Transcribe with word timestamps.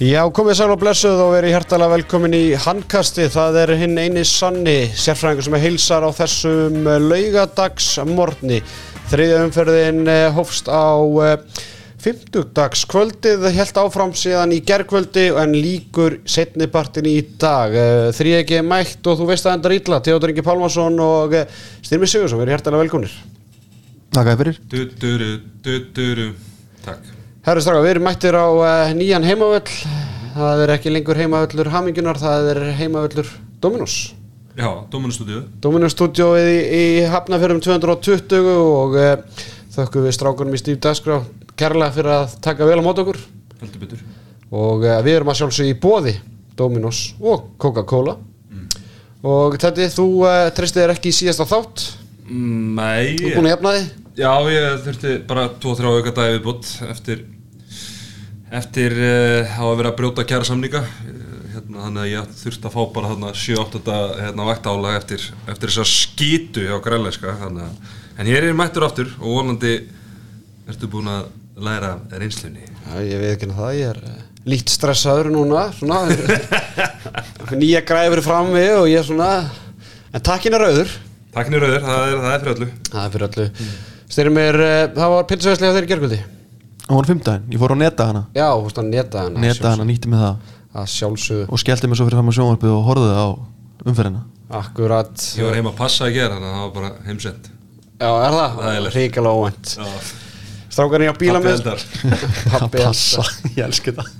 Já, 0.00 0.22
komið 0.32 0.54
sæl 0.56 0.70
og 0.72 0.78
blessuð 0.80 1.18
og 1.20 1.34
verið 1.34 1.52
hjertalega 1.52 1.92
velkomin 1.92 2.32
í 2.32 2.54
handkasti. 2.56 3.26
Það 3.28 3.58
er 3.60 3.72
hinn 3.82 3.98
eini 4.00 4.22
sanni 4.24 4.76
sérfræðingur 4.96 5.44
sem 5.44 5.56
er 5.58 5.62
heilsar 5.66 6.06
á 6.08 6.10
þessum 6.16 6.88
laugadagsmorni. 7.04 8.62
Þriðja 9.10 9.42
umferðin 9.44 10.08
eh, 10.08 10.30
hófst 10.32 10.72
á 10.72 11.04
fymtugdagskvöldið, 12.00 13.44
helt 13.58 13.82
áfram 13.84 14.16
síðan 14.16 14.56
í 14.56 14.62
gerðkvöldi 14.64 15.26
en 15.36 15.52
líkur 15.52 16.22
setnipartin 16.24 17.12
í 17.12 17.18
dag. 17.36 17.76
Þrið 18.16 18.40
ekki 18.40 18.64
mætt 18.64 19.04
og 19.04 19.20
þú 19.20 19.28
veist 19.34 19.44
að 19.44 19.58
enda 19.58 19.76
rýtla. 19.76 20.00
Teodor 20.00 20.32
Ingi 20.32 20.48
Pálmarsson 20.48 20.96
og 21.04 21.36
Styrmi 21.84 22.08
Sigursson, 22.08 22.40
verið 22.40 22.56
hjertalega 22.56 22.86
velkominir. 22.86 23.20
Takk 24.16 24.32
að 24.32 24.44
fyrir. 24.46 24.60
Du, 24.64 24.84
du, 24.96 25.16
du, 25.20 25.32
du, 25.60 25.80
du, 25.92 26.12
du. 26.24 26.30
Takk. 26.88 27.18
Herri 27.40 27.62
Straka, 27.64 27.80
við 27.80 27.94
erum 27.94 28.04
mættir 28.04 28.36
á 28.36 28.44
uh, 28.52 28.90
nýjan 28.92 29.24
heimavöll. 29.24 29.76
Það 30.34 30.62
er 30.64 30.72
ekki 30.74 30.90
lengur 30.92 31.16
heimavöllur 31.16 31.70
Hamingunar, 31.72 32.18
það 32.20 32.48
er 32.52 32.58
heimavöllur 32.76 33.30
Dominus 33.64 33.94
Já, 34.54 34.68
Dominus 34.92 35.16
stúdíu 35.16 35.40
Dominus 35.64 35.94
stúdíóið 35.96 36.50
í, 36.52 36.58
í 36.60 36.82
Hafnafjörðum 37.10 37.62
220 37.64 38.50
og 38.52 38.98
uh, 39.00 39.46
þökkum 39.72 40.04
við 40.04 40.14
strákunum 40.18 40.54
í 40.54 40.60
Steve 40.60 40.82
Dasgrá 40.84 41.16
kærlega 41.58 41.96
fyrir 41.96 42.12
að 42.18 42.36
taka 42.44 42.68
vel 42.68 42.76
á 42.76 42.84
mót 42.84 43.00
okkur. 43.00 43.18
Heldur 43.62 43.86
betur. 43.86 44.04
Og 44.52 44.84
uh, 44.84 44.98
við 45.06 45.16
erum 45.16 45.32
að 45.32 45.40
sjálfsög 45.40 45.72
í 45.72 45.78
bóði 45.80 46.14
Dominus 46.60 47.02
og 47.24 47.48
Coca-Cola. 47.62 48.18
Mm. 48.52 48.68
og 49.32 49.56
þetta 49.56 49.88
þú 49.96 50.10
tristið 50.60 50.84
er 50.84 50.94
ekki 50.98 51.08
í 51.08 51.18
síðasta 51.22 51.48
þátt? 51.48 51.88
Nei. 52.28 53.16
Þú 53.16 53.32
er 53.32 53.40
búin 53.40 53.48
að 53.48 53.56
jafna 53.56 53.76
þig 53.78 53.99
Já, 54.20 54.34
ég 54.52 54.82
þurfti 54.84 55.12
bara 55.24 55.46
2-3 55.62 55.90
auka 55.96 56.10
dagi 56.12 56.34
viðbútt 56.34 56.66
eftir 56.90 57.22
eftir 58.52 58.92
uh, 58.98 59.54
að 59.62 59.78
vera 59.78 59.92
að 59.92 59.96
brjóta 59.96 60.24
kæra 60.28 60.44
samninga 60.44 60.82
hérna, 61.54 61.86
þannig 61.86 62.02
að 62.02 62.10
ég 62.10 62.34
þurfti 62.42 62.68
að 62.68 62.74
fá 62.74 62.82
bara 62.98 63.32
7-8 63.40 63.80
hérna, 64.18 64.46
vaktála 64.50 64.92
eftir, 64.98 65.24
eftir 65.48 65.72
þessa 65.72 65.86
skítu 65.88 66.66
hjá 66.66 66.76
grænleiska 66.84 67.32
en 67.48 68.28
ég 68.28 68.36
er 68.36 68.50
mættur 68.58 68.84
aftur 68.90 69.08
og 69.22 69.38
vonandi 69.38 69.74
ertu 70.68 70.90
búin 70.90 71.08
að 71.08 71.30
læra 71.60 71.96
reynslunni. 72.12 72.66
Já, 72.66 73.00
ég 73.00 73.22
veit 73.22 73.32
ekki 73.38 73.52
það, 73.54 73.74
ég 73.78 73.92
er 73.94 74.02
uh, 74.04 74.22
lít 74.52 74.74
stressaður 74.74 75.30
núna 75.32 75.68
svona. 75.78 76.02
Nýja 77.60 77.86
græfur 77.88 78.20
fram 78.26 78.52
við 78.52 78.74
og 78.82 78.90
ég 78.90 79.00
er 79.00 79.08
svona 79.08 79.30
en 80.12 80.26
takkin 80.28 80.58
er 80.58 80.68
auður 80.68 80.98
Takkin 81.30 81.56
er 81.56 81.64
auður, 81.64 81.86
það 81.86 82.00
er, 82.02 82.18
það 82.18 82.34
er 82.34 82.42
fyrir 82.42 82.56
öllu. 82.56 82.68
Það 82.90 83.06
er 83.06 83.14
fyrir 83.14 83.26
öllu. 83.30 83.48
Mm. 83.54 83.89
Styrir 84.10 84.34
mér, 84.34 84.58
uh, 84.58 84.84
það 84.96 85.12
var 85.14 85.26
pilsvæslega 85.30 85.74
þegar 85.76 85.86
í 85.86 85.90
gerguldi 85.92 86.20
Það 86.86 86.96
var 86.96 87.08
fymdæðin, 87.10 87.44
ég 87.54 87.60
fór 87.62 87.74
á 87.74 87.76
neta 87.78 88.06
hana 88.08 88.22
Já, 88.34 88.46
þú 88.50 88.64
veist 88.66 88.80
að 88.82 88.88
neta 88.90 89.22
hana 89.24 89.44
Neta 89.44 89.70
hana, 89.74 89.86
nýtti 89.86 90.10
mig 90.10 90.22
það. 90.24 90.56
Það 90.70 90.88
sjálfsögðu. 90.94 91.46
Og 91.50 91.60
skellti 91.62 91.90
mig 91.90 91.98
svo 91.98 92.06
fyrir 92.08 92.18
fram 92.20 92.30
á 92.30 92.34
sjónvarpið 92.34 92.74
og 92.74 92.82
horfði 92.86 93.14
á 93.14 93.26
umferðina. 93.90 94.20
Akkurat. 94.60 95.24
Ég 95.38 95.46
var 95.46 95.56
heima 95.58 95.70
að 95.72 95.78
passa 95.78 96.06
að 96.06 96.16
gera, 96.18 96.36
þannig 96.36 96.50
að 96.50 96.58
það 96.58 96.66
var 96.66 96.74
bara 96.80 96.90
heimsend 97.06 97.48
Já, 98.00 98.10
er 98.10 98.36
það? 98.36 98.58
Það 98.60 98.76
er 98.80 98.94
ríkala 98.96 99.32
óvænt. 99.38 99.74
Strákarinn 100.70 101.10
á 101.10 101.16
bílamist 101.18 101.66
Pappi 102.50 102.78
Passa, 102.82 103.26
ég 103.58 103.64
elski 103.66 103.94
það 103.94 104.14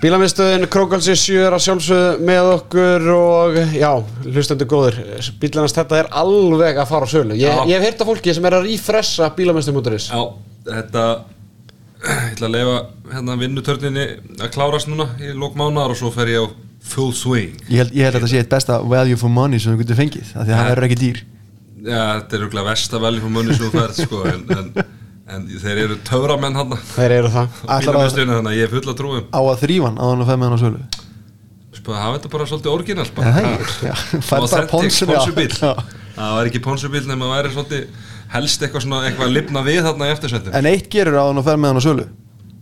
Bílamiðstöðin 0.00 0.64
Krókalsi 0.72 1.12
7 1.12 1.42
er 1.44 1.52
að 1.52 1.60
sjálfsögðu 1.66 2.24
með 2.24 2.46
okkur 2.54 3.08
og 3.12 3.58
já, 3.76 3.90
hlustendur 4.24 4.68
góður 4.70 4.96
bílanast 5.42 5.76
þetta 5.76 5.98
er 5.98 6.06
alveg 6.22 6.78
að 6.80 6.88
fara 6.88 7.04
á 7.04 7.12
sölu. 7.12 7.36
Ég, 7.36 7.58
ég 7.68 7.74
hef 7.76 7.84
heyrt 7.84 8.00
af 8.00 8.08
fólki 8.08 8.32
sem 8.32 8.46
er 8.48 8.56
að 8.56 8.64
rífressa 8.70 9.28
bílamiðstöðmúturis 9.36 10.06
Já, 10.08 10.22
þetta 10.70 11.04
ég 12.00 12.32
ætla 12.32 12.48
að 12.48 12.54
lefa 12.54 12.78
hérna 13.10 13.36
vinnutörninni 13.42 14.06
að 14.40 14.52
klárast 14.54 14.88
núna 14.88 15.10
í 15.20 15.34
lókmánar 15.36 15.92
og 15.92 16.00
svo 16.00 16.08
fer 16.14 16.32
ég 16.32 16.48
á 16.48 16.52
full 16.94 17.12
swing. 17.12 17.60
Ég 17.68 17.82
held, 17.82 17.92
ég 17.92 18.08
held 18.08 18.14
að 18.16 18.22
þetta 18.22 18.30
sé 18.32 18.40
eitt 18.40 18.54
besta 18.54 18.78
value 18.80 19.20
for 19.20 19.32
money 19.32 19.60
sem 19.60 19.74
þú 19.74 19.82
getur 19.82 20.00
fengið, 20.00 20.30
af 20.32 20.46
því 20.46 20.54
að 20.54 20.62
það 20.62 20.70
verður 20.70 20.88
ekki 20.88 20.98
dýr. 21.02 21.20
Já, 21.80 22.00
þetta 22.22 22.38
er 22.38 22.42
rúglega 22.46 22.68
versta 22.70 23.02
value 23.04 23.24
for 23.26 23.34
money 23.36 23.56
sem 23.56 23.66
þú 23.66 23.72
færð 23.76 24.00
sko, 24.06 24.22
en, 24.32 24.46
en 24.56 24.72
En 25.30 25.44
þeir 25.62 25.78
eru 25.84 25.96
töframenn 26.06 26.56
hann 26.58 26.74
Þeir 26.96 27.12
eru 27.20 27.30
það. 27.30 27.60
Að 27.70 28.56
ég 28.56 28.64
er 28.66 28.72
full 28.72 28.82
að 28.90 28.96
trúum. 28.98 29.28
Á 29.30 29.40
að 29.40 29.60
þrývan 29.62 30.00
á 30.00 30.04
hann 30.08 30.24
að 30.24 30.30
fæða 30.32 30.40
með 30.40 30.48
hann 30.48 30.58
á 30.58 30.64
sölu? 30.64 30.80
Spöðu, 31.80 31.96
það 31.96 32.16
er 32.18 32.32
bara 32.34 32.46
svolítið 32.50 32.72
orginal 32.74 33.06
Það 33.14 33.36
er 33.86 34.24
bara 34.26 34.64
ponsubíl 34.68 35.50
Það 35.54 36.32
var 36.36 36.50
ekki 36.50 36.62
ponsubíl 36.64 37.04
nema 37.06 37.28
það 37.28 37.36
væri 37.36 37.52
svolítið 37.54 38.08
helst 38.34 38.64
eitthvað 38.66 38.84
svona 38.84 39.02
eitthvað 39.06 39.32
lifna 39.36 39.62
við 39.66 39.80
þarna 39.86 40.08
í 40.08 40.14
eftirsveitin 40.16 40.58
En 40.58 40.68
eitt 40.70 40.90
gerur 40.92 41.16
á 41.16 41.24
hann 41.30 41.40
að 41.40 41.46
fæða 41.46 41.60
með 41.62 41.70
hann 41.70 41.80
á 41.80 41.84
sölu. 41.86 42.06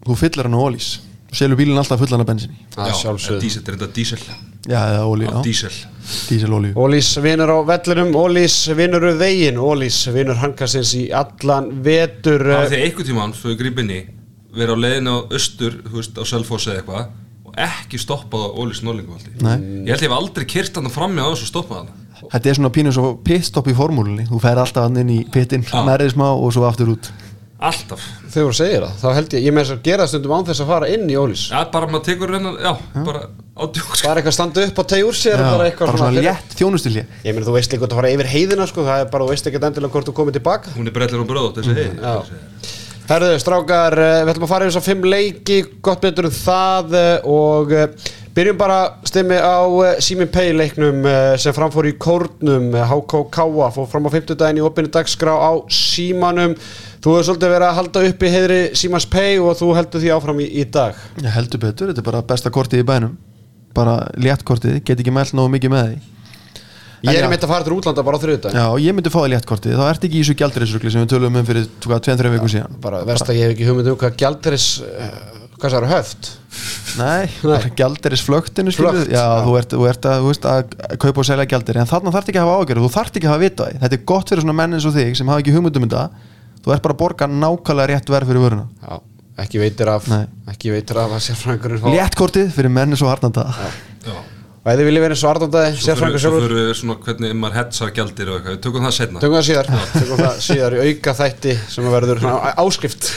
Þú 0.05 0.19
fyllir 0.23 0.49
hann 0.49 0.59
á 0.61 0.61
ólís 0.61 0.91
Selur 1.33 1.59
bílinn 1.61 1.77
alltaf 1.77 2.01
fullan 2.01 2.23
af 2.25 2.29
bensinni 2.31 2.57
Já, 2.73 2.89
dísel, 2.89 3.61
þetta 3.61 3.73
er 3.73 3.77
þetta 3.77 3.89
dísel. 3.97 4.23
Já, 4.69 4.79
eða 4.81 5.05
ólí 5.09 5.29
Dísel. 5.45 5.75
Díselolíu 6.29 6.73
Ólís 6.77 7.11
vinnur 7.21 7.53
á 7.53 7.59
vellinum, 7.69 8.15
Ólís 8.17 8.57
vinnur 8.77 9.05
úr 9.11 9.19
veginn, 9.21 9.61
Ólís 9.61 10.01
vinnur 10.13 10.41
hankastins 10.41 10.95
í 10.97 11.09
allan 11.13 11.71
vetur. 11.85 12.45
Það 12.49 12.65
er 12.65 12.73
því 12.73 12.83
einhver 12.87 13.09
tíma 13.11 13.25
hann, 13.27 13.37
svo 13.37 13.53
í 13.53 13.59
grípinni 13.61 14.01
verið 14.57 14.73
á 14.73 14.79
leiðinu 14.85 15.15
á 15.15 15.19
östur, 15.37 15.79
þú 15.85 16.01
veist, 16.01 16.17
á 16.17 16.25
Selfoss 16.33 16.69
eða 16.69 16.81
eitthvað 16.81 17.49
og 17.49 17.63
ekki 17.69 18.01
stoppað 18.01 18.49
á 18.49 18.49
Ólís 18.57 18.83
Norlingavaldi 18.85 19.37
Ég 19.37 19.93
held 19.93 20.03
ég 20.03 20.09
hef 20.09 20.17
aldrei 20.17 20.49
kyrt 20.49 20.81
hann 20.81 20.93
fram 20.93 21.13
með 21.17 21.29
á 21.29 21.33
þessu 21.35 21.51
stoppað 21.53 21.83
hann 21.85 21.97
Þetta 22.19 22.51
er 22.51 22.57
svona 22.59 22.73
pínu 22.75 22.91
svo 22.91 23.11
pitstopp 23.23 23.69
í 23.71 23.75
formúlunni. 23.79 24.25
Þú 24.27 24.41
fær 24.43 24.59
alltaf 24.59 24.89
hann 24.89 24.99
inn 25.05 25.13
í 25.15 25.19
pittin, 25.31 25.63
nærið 25.63 26.17
smá 26.17 26.27
og 26.33 26.51
svo 26.51 26.65
aftur 26.67 26.97
út 26.97 27.11
Alltaf. 27.59 28.03
Þegar 28.31 28.45
þú 28.47 28.55
segir 28.55 28.85
það, 28.85 28.99
þá 29.01 29.09
held 29.17 29.33
ég, 29.35 29.45
ég 29.49 29.55
með 29.55 29.65
þess 29.65 29.75
að 29.75 29.87
gera 29.89 30.05
stundum 30.07 30.35
án 30.37 30.45
þess 30.47 30.63
að 30.63 30.69
fara 30.71 30.91
inn 30.95 31.09
í 31.11 31.17
Ólís. 31.19 31.49
Já, 31.51 31.59
bara 31.73 31.89
maður 31.91 32.05
tekur 32.07 32.35
hennar, 32.37 32.59
já, 32.63 32.71
já. 32.79 33.01
bara 33.09 33.23
ádjóks 33.59 34.05
Bara 34.07 34.21
eitthvað 34.23 34.37
standa 34.37 34.67
upp 34.69 34.79
á 34.79 34.85
tegjur 34.93 35.19
sér 35.19 35.43
já, 35.43 35.49
bara 35.49 35.67
eitthvað 35.67 35.91
bara 35.91 36.03
svona 36.05 36.23
létt 36.23 36.55
þjónustilji 36.61 37.03
Ég 37.27 37.35
meina, 37.35 37.47
þú 37.49 37.57
veist 37.57 37.75
líka 37.75 37.89
að 37.89 37.97
fara 37.99 38.13
yfir 38.15 38.31
heiðina 38.31 38.69
sko, 38.71 38.87
það 38.87 39.03
er 39.03 39.11
bara, 39.11 39.27
þú 39.27 39.35
veist 39.35 39.51
ekki 39.51 39.63
endilega 39.63 39.97
hvort 39.97 40.11
þú 40.11 40.15
komið 40.21 40.39
tilbaka. 40.39 40.77
Hún 40.79 40.87
er 40.87 40.95
brellir 41.01 41.25
og 41.25 41.31
bröð, 41.33 41.51
þessi 41.59 41.75
mm, 41.75 41.81
heið 41.83 42.77
Herðu, 43.09 43.39
strákar, 43.41 43.95
eh, 43.97 44.19
við 44.21 44.35
ætlum 44.35 44.45
að 44.45 44.51
fara 44.51 44.67
yfir 44.67 44.75
þess 44.75 44.83
að 44.83 44.89
fimm 44.91 45.07
leiki, 45.09 45.55
gott 45.81 46.03
betur 46.03 46.27
um 46.29 46.35
það 46.35 46.97
eh, 46.99 47.29
og 47.33 47.71
eh, 47.73 48.11
byrjum 48.37 48.59
bara 48.61 48.77
stimmi 49.09 49.39
á 49.41 49.65
Simin 50.05 50.29
Pay 50.29 50.53
leiknum 50.53 51.09
sem 51.41 51.57
framfór 51.57 51.89
í 51.89 51.95
kórnum, 51.97 52.69
HKK 52.77 53.47
fór 53.75 53.89
fram 53.89 54.07
á 54.07 54.11
50 54.13 54.37
daginn 54.37 54.61
í 54.61 54.67
opinni 54.67 54.93
dagskrá 54.93 55.33
á 55.41 55.57
Símanum 55.73 56.53
Þú 56.99 57.15
hefur 57.15 57.27
svolítið 57.29 57.53
verið 57.55 57.69
að 57.69 57.79
halda 57.79 58.05
upp 58.11 58.23
í 58.27 58.31
heidri 58.35 58.59
Simans 58.79 59.07
Pay 59.11 59.39
og 59.39 59.57
þú 59.61 59.71
heldur 59.79 60.03
því 60.03 60.13
áfram 60.17 60.43
í, 60.43 60.47
í 60.51 60.65
dag. 60.75 60.99
Ég 61.23 61.35
heldur 61.37 61.63
betur, 61.63 61.93
þetta 61.93 62.03
er 62.03 62.09
bara 62.11 62.23
besta 62.27 62.51
kortið 62.55 62.83
í 62.83 62.87
bænum. 62.89 63.17
Bara 63.77 63.99
léttkortið, 64.19 64.81
get 64.83 64.99
ekki 64.99 65.15
mælt 65.15 65.37
náðu 65.39 65.53
mikið 65.55 65.75
með 65.75 65.91
því. 65.93 65.99
Ég 67.07 67.15
er 67.21 67.29
myndið 67.31 67.47
að 67.47 67.53
fara 67.53 67.63
til 67.69 67.75
útlanda 67.77 68.03
bara 68.03 68.19
á 68.19 68.23
þrjöðu 68.25 68.51
Já, 68.51 68.65
ég 68.83 68.95
myndi 68.97 69.11
fá 69.15 69.21
það 69.21 69.29
léttkortið, 69.37 69.77
þá 69.79 69.85
ert 69.87 70.07
ekki 70.09 70.19
í 70.19 70.23
þessu 70.25 70.35
gældurisrugli 70.41 70.91
sem 70.91 71.05
við 71.05 71.13
tölum 71.13 71.37
um 71.39 71.47
fyrir 71.47 71.69
2-3 71.85 72.33
viku 72.33 72.49
síðan. 72.51 72.79
Bara 72.83 73.05
verst 73.07 73.31
að 73.31 73.39
ég 73.39 73.47
hef 73.47 73.55
ekki 73.55 73.69
hugmynd 73.69 73.93
um 73.93 74.01
hvað 74.01 74.17
gælduris 74.19 74.67
hvað 75.59 75.73
það 75.73 75.79
eru 75.79 75.91
höft? 75.93 76.31
Nei, 76.99 77.29
Nei. 77.51 77.71
gældurisflöktinu 77.79 78.75
Flökt, 78.75 79.11
Já, 79.13 79.19
já. 79.19 79.45
Þú, 79.45 79.55
ert, 79.61 79.75
þú 79.75 79.87
ert 79.91 80.09
að, 80.09 80.23
þú 80.25 80.33
veist, 80.33 80.49
að 80.49 80.99
kaupa 81.03 81.23
og 81.23 81.29
selja 81.29 81.47
gældur 81.51 81.79
en 81.83 81.91
þarna 81.91 82.15
þarf 82.15 82.31
ekki 82.31 82.41
að 82.41 82.47
hafa 82.49 82.59
ágjörð, 82.63 82.85
þú 82.87 82.91
þarf 82.95 83.13
ekki 83.19 83.29
að 83.29 83.35
hafa 83.35 83.45
vita 83.45 83.69
Þetta 83.83 83.99
er 83.99 84.05
gott 84.13 84.33
fyrir 84.33 84.45
svona 84.47 84.57
menn 84.59 84.77
eins 84.79 84.87
og 84.89 84.95
þig 84.97 85.19
sem 85.19 85.31
hafa 85.31 85.43
ekki 85.45 85.55
hugmynd 85.55 85.79
um 85.81 85.87
þetta 85.87 86.05
þú 86.69 86.75
ert 86.75 86.85
bara 86.85 86.95
að 86.95 87.01
borga 87.01 87.27
nákvæmlega 87.33 87.89
rétt 87.89 88.11
verð 88.13 88.29
fyrir 88.29 88.43
vöruna. 88.45 88.67
Já, 88.85 88.99
ekki 89.45 89.61
veitir 89.63 89.89
af 89.89 90.09
Nei. 90.13 90.25
ekki 90.53 90.73
veitir 90.75 90.99
af 91.01 91.15
að 91.17 91.23
sérfræðingurinn 91.31 91.95
Léttkortið 91.95 92.51
fyrir 92.53 92.75
menni 92.75 92.99
svo 93.01 93.09
harnanda 93.09 93.47
og 94.59 94.69
eða 94.75 94.85
vilja 94.85 95.01
verið 95.01 95.21
svo 95.21 95.31
harnandaði 95.31 95.79
sérfræðingur 95.81 96.21
sjálfur. 96.21 96.43
Svo 96.43 96.49
fyrir 96.51 96.59
við 96.59 96.75
svona 96.77 96.97
hvernig 97.07 97.39
maður 97.41 97.57
hetsar 97.63 97.93
gældir 97.97 98.29
og 98.29 98.37
eitthvað, 98.37 98.57
við 98.59 98.61
tökum 98.67 98.85
það 98.85 98.95
setna 98.99 99.23
Tökum 99.23 99.39
það 99.39 99.47
síðar, 99.47 99.71
tökum 99.95 100.21
það 100.21 100.43
síðar 100.45 100.77
í 100.77 100.83
auka 100.85 101.15
þætti 101.23 101.55
sem 101.73 101.89
verður 101.95 102.21
áskrift. 102.67 103.09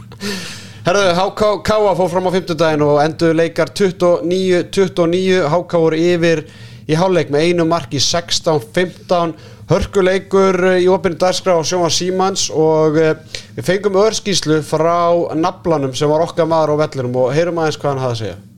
Herðu, 0.84 1.06
HK 1.16 1.78
fór 1.96 2.12
fram 2.12 2.28
á 2.28 2.32
50 2.34 2.60
daginn 2.60 2.84
og 2.84 3.00
endur 3.00 3.32
leikar 3.38 3.72
29-29 3.72 5.38
HK 5.54 5.80
voru 5.86 6.02
yfir 6.10 6.44
í 6.84 6.98
háluleik 7.00 7.32
með 7.32 7.46
einu 7.48 7.64
mark 7.70 7.94
í 7.96 8.02
16-15 8.04 9.32
hörkuleikur 9.70 10.58
í 10.76 10.88
opinu 10.92 11.16
dagskrá 11.20 11.56
á 11.56 11.62
sjóma 11.64 11.90
Símans 11.92 12.48
og 12.52 12.98
eh, 13.00 13.14
við 13.56 13.68
fengum 13.68 14.00
örskíslu 14.02 14.60
frá 14.66 15.08
naflanum 15.38 15.94
sem 15.96 16.10
var 16.10 16.24
okkar 16.26 16.50
maður 16.50 16.76
á 16.76 16.82
vellinum 16.84 17.22
og 17.22 17.32
heyrum 17.36 17.62
aðeins 17.62 17.80
hvað 17.80 17.94
hann 17.94 18.04
hafði 18.04 18.14
að 18.16 18.20
segja 18.24 18.53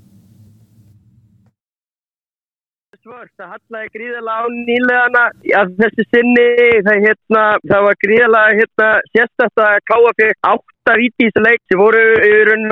svart, 3.06 3.30
það 3.38 3.52
hallaði 3.54 3.90
gríðarlega 3.94 4.42
á 4.42 4.46
nýlegana 4.66 5.24
að 5.60 5.74
þessi 5.80 6.04
sinni, 6.10 6.46
það, 6.86 7.02
hérna, 7.06 7.42
það 7.70 7.84
var 7.86 7.98
gríðarlega 8.04 8.56
hérna, 8.60 8.88
sérstakta 9.14 9.66
að 9.66 9.82
káa 9.90 10.14
fyrir 10.18 10.38
átta 10.50 10.94
víti 10.98 11.26
í 11.26 11.28
þessu 11.28 11.42
leik. 11.44 11.60
Sem 11.66 11.80
voru 11.82 12.02
raun 12.48 12.66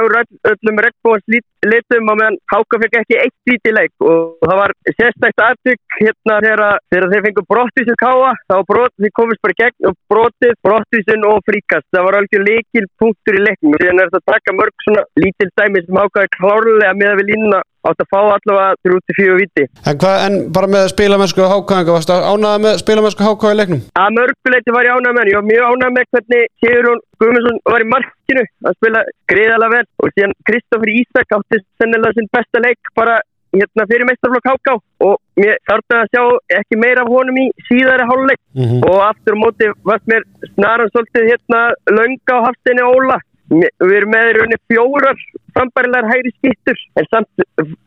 öllum 0.50 0.80
regnbóðans 0.84 1.44
litum 1.64 2.10
og 2.12 2.18
meðan 2.20 2.38
Háka 2.52 2.80
fekk 2.82 2.96
ekki 3.00 3.18
eitt 3.22 3.50
víti 3.50 3.70
í 3.70 3.74
leik. 3.74 3.92
Og 4.02 4.42
það 4.42 4.60
var 4.60 4.74
sérstakta 4.90 5.50
aðtök 5.52 5.98
hérna 6.00 6.38
þegar, 6.46 6.64
þeir 6.94 7.26
fengur 7.28 7.46
brottvísin 7.54 8.00
káa, 8.02 8.32
það 8.50 8.64
brott, 8.72 8.94
þeir 9.02 9.14
komist 9.20 9.44
bara 9.46 9.58
gegn 9.62 9.90
og 9.90 9.98
brottið, 10.10 10.56
brottvísin 10.66 11.28
og 11.30 11.44
fríkast, 11.46 11.86
það 11.94 12.08
var 12.08 12.18
alveg 12.20 12.48
leikil 12.48 12.88
punktur 13.02 13.38
í 13.38 13.44
leiknum, 13.46 13.78
þetta 13.78 14.22
að 14.22 14.26
taka 14.34 14.56
mörg 14.58 14.88
svona 14.88 15.06
lítil 15.22 15.50
dæmi 15.54 15.84
sem 15.86 16.02
Háka 16.02 16.26
er 16.26 16.34
klárlega 16.38 16.98
með 16.98 17.14
að 17.14 17.22
við 17.22 17.32
línuna 17.34 17.62
átt 17.88 18.04
að 18.04 18.10
fá 18.12 18.18
allavega 18.20 18.68
3-4 18.86 19.36
viti. 19.40 19.66
En, 19.84 19.98
hvað, 20.00 20.16
en 20.26 20.38
bara 20.56 20.70
með 20.74 20.86
spilamennsku 20.94 21.48
hákáðinga, 21.52 21.96
varst 21.96 22.12
það 22.12 22.28
ánæða 22.30 22.62
með 22.64 22.80
spilamennsku 22.82 23.50
í 23.50 23.58
leiknum? 23.58 23.84
Að 24.04 24.16
mörguleiti 24.18 24.76
var 24.76 24.88
ég 24.88 24.96
ánæða 24.98 25.16
með 25.18 25.30
ég 25.32 25.38
var 25.40 25.48
mjög 25.50 25.68
ánæða 25.74 25.92
með 25.98 26.08
hvernig 26.14 26.48
Sigurðun 26.62 27.04
Guðmundsson 27.20 27.60
var 27.74 27.84
í 27.84 27.90
markinu 27.92 28.46
að 28.64 28.78
spila 28.78 29.04
greiðalega 29.30 29.74
vel 29.76 29.86
og 30.02 30.14
síðan 30.14 30.34
Kristófur 30.48 30.92
Ísak 30.94 31.38
átti 31.38 31.62
sennilega 31.80 32.16
sinn 32.16 32.32
besta 32.34 32.64
leik 32.64 32.92
bara 32.98 33.20
hérna 33.54 33.86
fyrir 33.90 34.08
meistarflokk 34.08 34.48
háká 34.50 34.74
og 35.06 35.14
mér 35.38 35.60
þarf 35.68 35.94
að 35.98 36.08
sjá 36.12 36.22
ekki 36.58 36.78
meira 36.80 37.04
af 37.04 37.12
honum 37.12 37.38
í 37.38 37.46
síðari 37.68 38.08
háluleik 38.08 38.40
mm 38.40 38.64
-hmm. 38.64 38.80
og 38.88 38.98
aftur 39.10 39.36
á 39.38 39.42
móti 39.42 39.70
varst 39.90 40.06
mér 40.10 40.26
snaran 40.54 40.90
svolítið 40.90 41.30
hérna 41.30 41.60
lönga 41.96 42.34
á 42.34 42.44
hafstinni 42.46 42.82
Óla 42.82 43.18
við 43.52 43.96
erum 43.98 44.12
með 44.14 44.28
í 44.30 44.36
rauninni 44.38 44.60
fjórar 44.70 45.24
frambærilegar 45.54 46.08
hægri 46.10 46.32
skittur 46.34 46.78
en 46.98 47.08
samt 47.10 47.44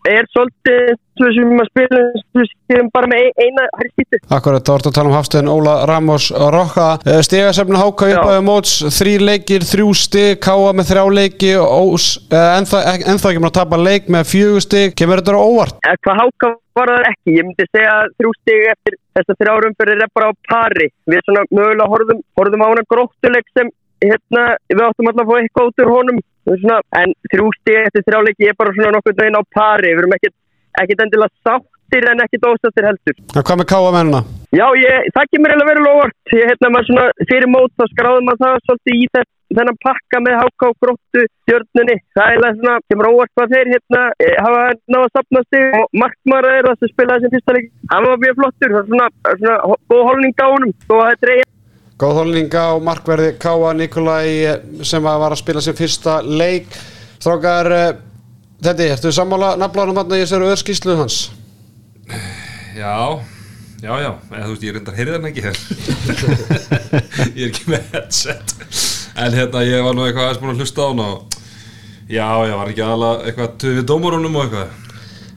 er 0.08 0.28
svolítið 0.32 0.92
sem 1.18 1.62
að 1.64 1.70
spila 1.72 2.02
sem 2.70 2.92
bara 2.94 3.10
með 3.10 3.32
eina 3.42 3.66
hægri 3.80 3.90
skittu 3.96 4.20
Akkurat, 4.38 4.64
þá 4.68 4.74
ertu 4.76 4.92
að 4.92 4.98
tala 5.00 5.12
um 5.12 5.18
hafstegin 5.18 5.52
Óla 5.52 5.74
Ramos 5.90 6.30
Rokka, 6.56 6.88
stegasefna 7.26 7.82
háka 7.82 8.12
upp 8.14 8.30
á 8.30 8.46
móts, 8.46 8.78
þrý 9.00 9.16
leikir, 9.24 9.66
þrjú 9.68 9.90
stig 9.98 10.38
káa 10.44 10.76
með 10.78 10.92
þrjá 10.92 11.04
leiki 11.18 11.52
ennþá 11.58 12.84
ekki 12.94 13.42
með 13.42 13.50
að 13.50 13.58
tapa 13.58 13.82
leik 13.82 14.14
með 14.14 14.32
fjögur 14.32 14.68
stig, 14.68 14.96
kemur 15.00 15.24
þetta 15.24 15.42
óvart? 15.42 15.82
Hvað 16.06 16.22
háka 16.22 16.54
var 16.78 16.94
það 16.94 17.10
ekki, 17.10 17.34
ég 17.34 17.48
myndi 17.48 17.66
segja 17.72 17.98
að 17.98 18.14
þrjú 18.22 18.32
stig 18.38 18.70
eftir 18.76 18.98
þess 19.18 19.34
að 19.34 19.42
þrjárumfyrir 19.42 20.06
er 20.06 20.14
bara 20.14 20.30
á 20.30 20.34
pari, 20.46 20.90
við 21.10 21.26
svona 21.26 21.46
mögulega 21.50 21.92
horfum, 21.92 22.24
horfum 22.38 22.66
á 22.66 22.68
hana 22.70 22.86
gróttuleik 22.94 23.50
sem 23.58 23.72
hérna, 24.04 24.44
við 24.72 24.84
áttum 24.86 25.10
alltaf 25.10 25.24
að 25.24 25.32
fá 25.32 25.40
eitthvað 25.42 25.72
út 25.72 25.84
úr 25.84 25.94
honum 25.94 26.20
svona, 26.48 26.82
en 27.02 27.16
þrjústi 27.32 27.80
eftir 27.84 28.06
þrjáleiki 28.08 28.52
er 28.52 28.60
bara 28.60 28.76
svona 28.76 28.94
nokkur 28.96 29.18
daginn 29.18 29.40
á 29.40 29.44
pari. 29.54 29.94
Við 29.94 30.04
erum 30.04 30.16
ekkert, 30.18 30.36
endilega 31.06 31.32
sáttir 31.46 32.12
en 32.12 32.24
ekkert 32.26 32.50
ósattir 32.52 32.88
heldur. 32.88 33.18
En 33.36 33.48
hvað 33.48 33.62
með 33.62 33.70
káa 33.72 33.96
mennuna? 33.96 34.22
Já, 34.56 34.68
ég, 34.80 35.10
það 35.16 35.34
kemur 35.34 35.52
eiginlega 35.52 35.72
verið 35.72 35.88
lofart 35.88 36.36
ég, 36.38 36.46
hérna, 36.52 36.70
maður 36.72 36.88
svona, 36.92 37.26
fyrir 37.28 37.50
mót 37.52 37.74
þá 37.76 37.84
skráðum 37.92 38.30
maður 38.30 38.44
það 38.46 38.62
svolítið 38.68 38.96
í 38.96 39.10
þess, 39.18 39.32
þennan 39.58 39.78
pakka 39.84 40.22
með 40.24 40.38
háká 40.42 40.66
og 40.68 40.78
gróttu 40.84 41.24
stjórnunni 41.26 41.98
það 42.16 42.32
er 42.32 42.56
svona, 42.62 42.78
kemur 42.92 43.10
óvart 43.12 43.34
hvað 43.36 43.54
þeir 43.56 43.72
hérna, 43.74 44.06
e, 44.24 44.32
hafa 44.44 44.64
náða 44.88 45.04
að 45.04 45.14
sapna 45.18 45.44
sig 45.48 45.78
og 45.82 46.00
markmara 46.04 46.56
það 46.68 46.80
sem 46.80 46.94
spilaði 46.94 47.26
sem 47.26 47.36
fyrsta 47.36 47.58
leik 47.58 47.70
hann 47.92 48.08
var 48.08 48.24
mjög 48.24 48.40
flottur, 48.40 48.74
það 48.76 48.82
er 48.82 48.90
svona, 48.92 49.12
svona 49.44 49.78
góð 49.92 50.04
holning 50.12 50.38
þó 50.88 50.96
að 50.98 51.12
þetta 51.12 51.32
er 51.36 51.46
Góð 51.98 52.20
holninga 52.20 52.62
á 52.62 52.74
markverði 52.78 53.32
Káa 53.42 53.72
Nikolai 53.74 54.84
sem 54.86 55.02
var 55.02 55.32
að 55.32 55.40
spila 55.40 55.64
sem 55.66 55.74
fyrsta 55.74 56.20
leik. 56.22 56.70
Strákar, 57.18 57.72
þetta 58.62 58.84
er, 58.86 58.92
ertu 58.94 59.14
sammála 59.16 59.56
nafnláðanum 59.58 59.98
hann 59.98 60.14
að 60.14 60.22
ég 60.22 60.30
sér 60.30 60.46
öðskísluð 60.46 61.02
hans? 61.02 61.18
Já, 62.78 63.18
já, 63.82 63.90
já, 64.04 64.12
eða 64.30 64.44
þú 64.44 64.52
veist 64.52 64.68
ég 64.68 64.78
reyndar 64.78 65.00
heyrðan 65.00 65.26
ekki 65.32 65.48
hér. 65.48 65.62
ég 67.40 67.48
er 67.48 67.50
ekki 67.50 67.66
með 67.74 67.90
headset. 67.96 68.54
En 69.18 69.34
hérna 69.34 69.66
ég 69.66 69.82
var 69.88 69.98
nú 69.98 70.06
eitthvað 70.06 70.28
aðeins 70.28 70.44
búin 70.44 70.54
að 70.54 70.62
hlusta 70.62 70.86
á 70.86 70.90
hann 70.92 71.02
og 71.02 71.40
já, 72.06 72.28
ég 72.46 72.60
var 72.62 72.76
ekki 72.76 72.86
aðalega 72.86 73.32
eitthvað 73.32 73.56
töfið 73.64 73.88
dómurunum 73.90 74.38
og 74.38 74.46
eitthvað. 74.46 74.84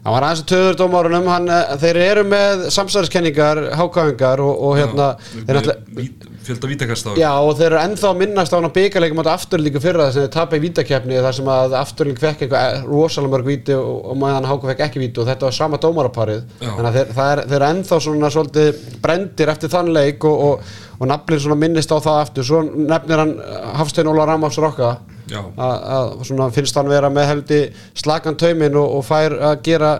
Það 0.00 0.12
var 0.12 0.26
aðeins 0.26 0.44
að 0.44 0.50
töður 0.52 0.76
dómárunum, 0.82 1.32
hann, 1.32 1.48
þeir 1.80 1.98
eru 2.04 2.26
með 2.28 2.66
samsæðiskenningar, 2.76 3.62
hákáingar 3.80 4.44
og, 4.44 4.60
og 4.68 4.76
hérna... 4.76 5.14
Já, 5.48 6.29
fjölda 6.46 6.70
vítakast 6.70 7.08
á 7.08 7.10
Já 7.20 7.30
og 7.36 7.52
þeir 7.58 7.66
eru 7.68 7.80
ennþá 7.82 8.12
minnast 8.16 8.54
á 8.54 8.56
hann 8.56 8.68
á 8.68 8.76
byggjarleikum 8.76 9.22
átta 9.22 9.34
afturlíku 9.36 9.82
fyrra 9.82 10.06
þess 10.08 10.18
að 10.18 10.26
þeir 10.26 10.32
tapja 10.36 10.60
í 10.60 10.64
vítakefni 10.64 11.22
þar 11.24 11.36
sem 11.38 11.50
að 11.52 11.76
afturlík 11.80 12.20
fekk 12.22 12.44
eitthvað 12.46 12.86
rosalega 12.88 13.34
mörg 13.34 13.50
víti 13.50 13.76
og, 13.76 13.98
og 14.12 14.20
maður 14.20 14.48
Háka 14.50 14.70
fekk 14.72 14.84
ekki 14.86 15.02
víti 15.02 15.22
og 15.22 15.28
þetta 15.28 15.48
var 15.48 15.56
sama 15.56 15.80
dómaraparið 15.82 16.42
þannig 16.62 16.90
að 16.90 16.98
þeir, 16.98 17.12
er, 17.26 17.44
þeir 17.44 17.58
eru 17.60 17.68
ennþá 17.70 18.00
svona 18.06 18.32
svolítið 18.32 18.80
brendir 19.04 19.52
eftir 19.52 19.72
þann 19.74 19.92
leik 19.94 20.26
og, 20.28 20.46
og, 20.46 20.72
og 20.98 21.10
nafnir 21.12 21.42
svona 21.44 21.60
minnist 21.60 21.92
á 21.92 21.98
það 22.00 22.22
aftur. 22.24 22.46
Svo 22.46 22.62
nefnir 22.64 23.22
hann 23.22 23.36
Hafstein 23.78 24.10
Óla 24.10 24.26
Ramafs 24.28 24.60
Rokka 24.60 24.96
að 25.30 26.50
finnst 26.56 26.78
hann 26.78 26.90
vera 26.90 27.10
með 27.12 27.28
heldi 27.34 27.60
slagan 27.94 28.38
taumin 28.40 28.78
og 28.80 29.04
fær 29.06 29.36
að 29.52 29.62
gera 29.68 29.92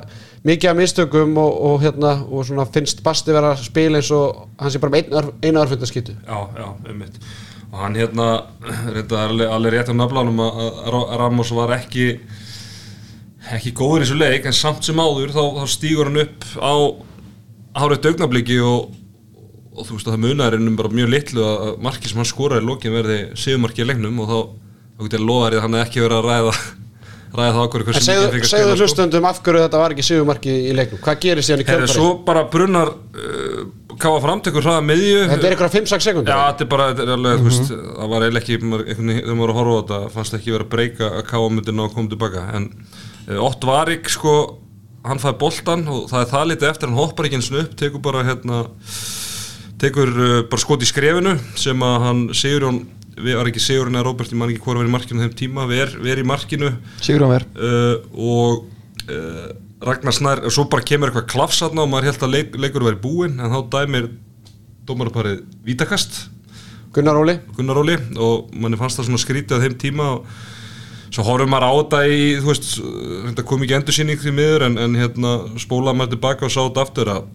mikið 0.46 0.70
af 0.70 0.76
mistökum 0.78 1.36
og, 1.40 1.60
og, 1.68 1.78
hérna, 1.82 2.14
og 2.30 2.72
finnst 2.72 3.02
Basti 3.04 3.34
vera 3.34 3.54
að 3.54 3.64
spila 3.66 4.00
eins 4.00 4.10
og 4.16 4.46
hans 4.60 4.76
er 4.76 4.82
bara 4.82 4.94
með 4.96 5.32
einu 5.44 5.60
örfundaskýtu 5.60 6.16
Já, 6.16 6.38
já, 6.56 6.68
ummitt 6.92 7.20
og 7.70 7.82
hann 7.84 7.94
hérna, 7.94 8.28
þetta 8.96 9.18
er 9.20 9.42
alveg, 9.46 9.74
rétt 9.76 9.90
á 9.92 9.94
nafnlánum 9.94 10.40
að 10.42 11.18
Ramos 11.20 11.52
var 11.54 11.76
ekki 11.76 12.16
ekki 13.54 13.72
góður 13.78 14.02
í 14.02 14.06
þessu 14.08 14.16
leik 14.18 14.48
en 14.48 14.56
samt 14.56 14.86
sem 14.86 14.98
áður 14.98 15.30
þá, 15.34 15.42
þá 15.60 15.66
stýgur 15.70 16.10
hann 16.10 16.22
upp 16.24 16.48
á 16.58 16.74
hárið 17.80 18.02
dögnabliki 18.08 18.58
og, 18.66 18.90
og 19.70 19.86
þú 19.86 19.96
veist 19.96 20.10
að 20.10 20.16
það 20.16 20.24
munar 20.24 20.56
er 20.56 20.66
bara 20.80 20.92
mjög 20.98 21.12
litlu 21.14 21.46
að 21.46 21.70
marki 21.86 22.10
sem 22.10 22.18
hann 22.20 22.28
skoraði 22.28 22.66
lókin 22.66 22.96
verði 22.96 23.20
séumarki 23.38 23.84
í 23.84 23.88
leiknum 23.88 24.18
og 24.24 24.30
þá, 24.30 24.38
þá 24.96 25.04
getur 25.04 25.20
ég 25.20 25.22
að 25.22 25.30
loða 25.30 25.50
að 25.52 25.64
hann 25.66 25.80
ekki 25.84 26.04
verið 26.04 26.18
að 26.18 26.28
ræða 26.30 26.56
ræða 27.30 27.50
það 27.54 27.64
okkur 27.64 27.84
segðu, 28.00 28.40
segðu 28.50 28.76
hlustundum 28.78 29.26
af 29.28 29.40
hverju 29.44 29.66
þetta 29.66 29.80
var 29.82 29.94
ekki 29.94 30.06
sigumarki 30.06 30.54
í 30.70 30.72
leiknum 30.74 31.02
hvað 31.04 31.20
gerir 31.24 31.46
síðan 31.46 31.62
í 31.62 31.66
kjöldfæri? 31.68 31.94
Svo 31.94 32.08
bara 32.26 32.42
brunnar 32.50 32.90
uh, 32.90 33.60
káða 34.00 34.22
framtökur 34.24 34.66
hraða 34.66 34.82
miðju 34.86 35.20
Þetta 35.30 35.46
er 35.46 35.54
eitthvað 35.54 35.76
5-6 35.76 36.08
sekundur? 36.08 36.32
Já, 36.34 36.40
þetta 36.50 36.66
er 36.66 36.70
bara, 36.72 36.88
þetta 36.90 37.04
er 37.06 37.14
alveg, 37.14 37.38
þú 37.38 37.48
veist, 37.50 37.62
mhm. 37.66 37.92
það 38.00 38.12
var 38.14 38.26
eiginlega 38.26 38.42
ekki 38.42 38.58
þegar 38.60 39.38
maður 39.38 39.42
voru 39.44 39.54
að 39.54 39.60
horfa 39.60 39.76
á 39.76 39.80
þetta, 39.80 40.00
fannst 40.16 40.38
ekki 40.40 40.54
verið 40.56 40.66
að 40.66 40.74
breyka 40.74 41.10
að 41.10 41.24
káða 41.30 41.54
myndina 41.54 41.86
og 41.86 41.96
koma 41.96 42.14
tilbaka 42.14 42.46
en 42.58 42.68
uh, 43.30 43.40
Ott 43.46 43.66
Varik, 43.70 44.10
sko 44.10 44.36
hann 45.06 45.22
fæði 45.22 45.38
boltan 45.40 45.86
og 45.88 46.06
það 46.10 46.24
er 46.24 46.30
það 46.34 46.48
litið 46.50 46.70
eftir 46.70 46.90
hann 46.90 47.00
hoppar 47.00 47.28
ekki 47.28 47.40
eins 47.40 47.50
og 47.52 47.60
upp, 47.62 47.76
tekur 47.80 48.02
bara 48.04 48.24
hérna 48.26 48.64
tekur 49.80 50.10
uh, 50.12 50.40
bara 50.50 50.64
skot 50.64 50.84
í 50.84 50.88
skrefinu 50.88 51.36
sem 51.58 51.86
að 51.86 52.08
hann 52.08 52.24
Sigurjón 52.36 52.82
við 53.24 53.38
var 53.38 53.50
ekki 53.50 53.62
Sigurinn 53.62 53.98
eða 53.98 54.06
Róbert, 54.08 54.32
ég 54.32 54.40
man 54.40 54.52
ekki 54.52 54.64
hvort 54.64 54.80
var 54.80 54.88
í 54.88 54.92
markinu 54.92 55.24
þeim 55.24 55.36
tíma, 55.38 55.66
við 55.70 55.84
er, 55.84 55.94
við 56.00 56.14
er 56.14 56.22
í 56.22 56.26
markinu. 56.28 56.72
Sigurinn 57.04 57.32
verð 57.34 57.62
uh, 57.68 57.94
og 58.16 59.10
uh, 59.10 59.48
Ragnar 59.90 60.16
Snær 60.16 60.44
og 60.44 60.54
svo 60.54 60.66
bara 60.72 60.84
kemur 60.86 61.10
eitthvað 61.10 61.30
klafsatna 61.32 61.86
og 61.86 61.92
maður 61.92 62.10
held 62.10 62.26
að 62.26 62.34
leik, 62.34 62.60
leikur 62.60 62.84
verið 62.84 63.02
búinn 63.04 63.40
en 63.40 63.54
þá 63.54 63.60
dæmir 63.78 64.10
dómaraparið 64.88 65.42
Vítakast. 65.64 66.22
Gunnar 66.94 67.20
Óli. 67.20 67.36
Gunnar 67.56 67.78
Óli 67.80 67.96
og 68.18 68.50
manni 68.52 68.78
fannst 68.80 68.98
það 68.98 69.10
svona 69.10 69.22
skrítið 69.22 69.60
á 69.60 69.62
þeim 69.62 69.76
tíma 69.80 70.08
og 70.16 70.24
svo 71.10 71.24
horfum 71.26 71.50
maður 71.50 71.70
á 71.70 71.72
þetta 71.80 72.00
í 72.06 72.24
þú 72.38 72.50
veist, 72.50 72.72
þetta 73.28 73.44
kom 73.46 73.64
ekki 73.64 73.76
endur 73.78 73.96
síning 73.96 74.20
því 74.20 74.32
miður 74.34 74.66
en, 74.68 74.78
en 74.78 74.98
hérna 74.98 75.34
spólaði 75.58 75.98
maður 75.98 76.14
tilbaka 76.16 76.46
og 76.46 76.54
sá 76.54 76.60
þetta 76.60 76.84
aftur 76.84 77.12
að 77.14 77.28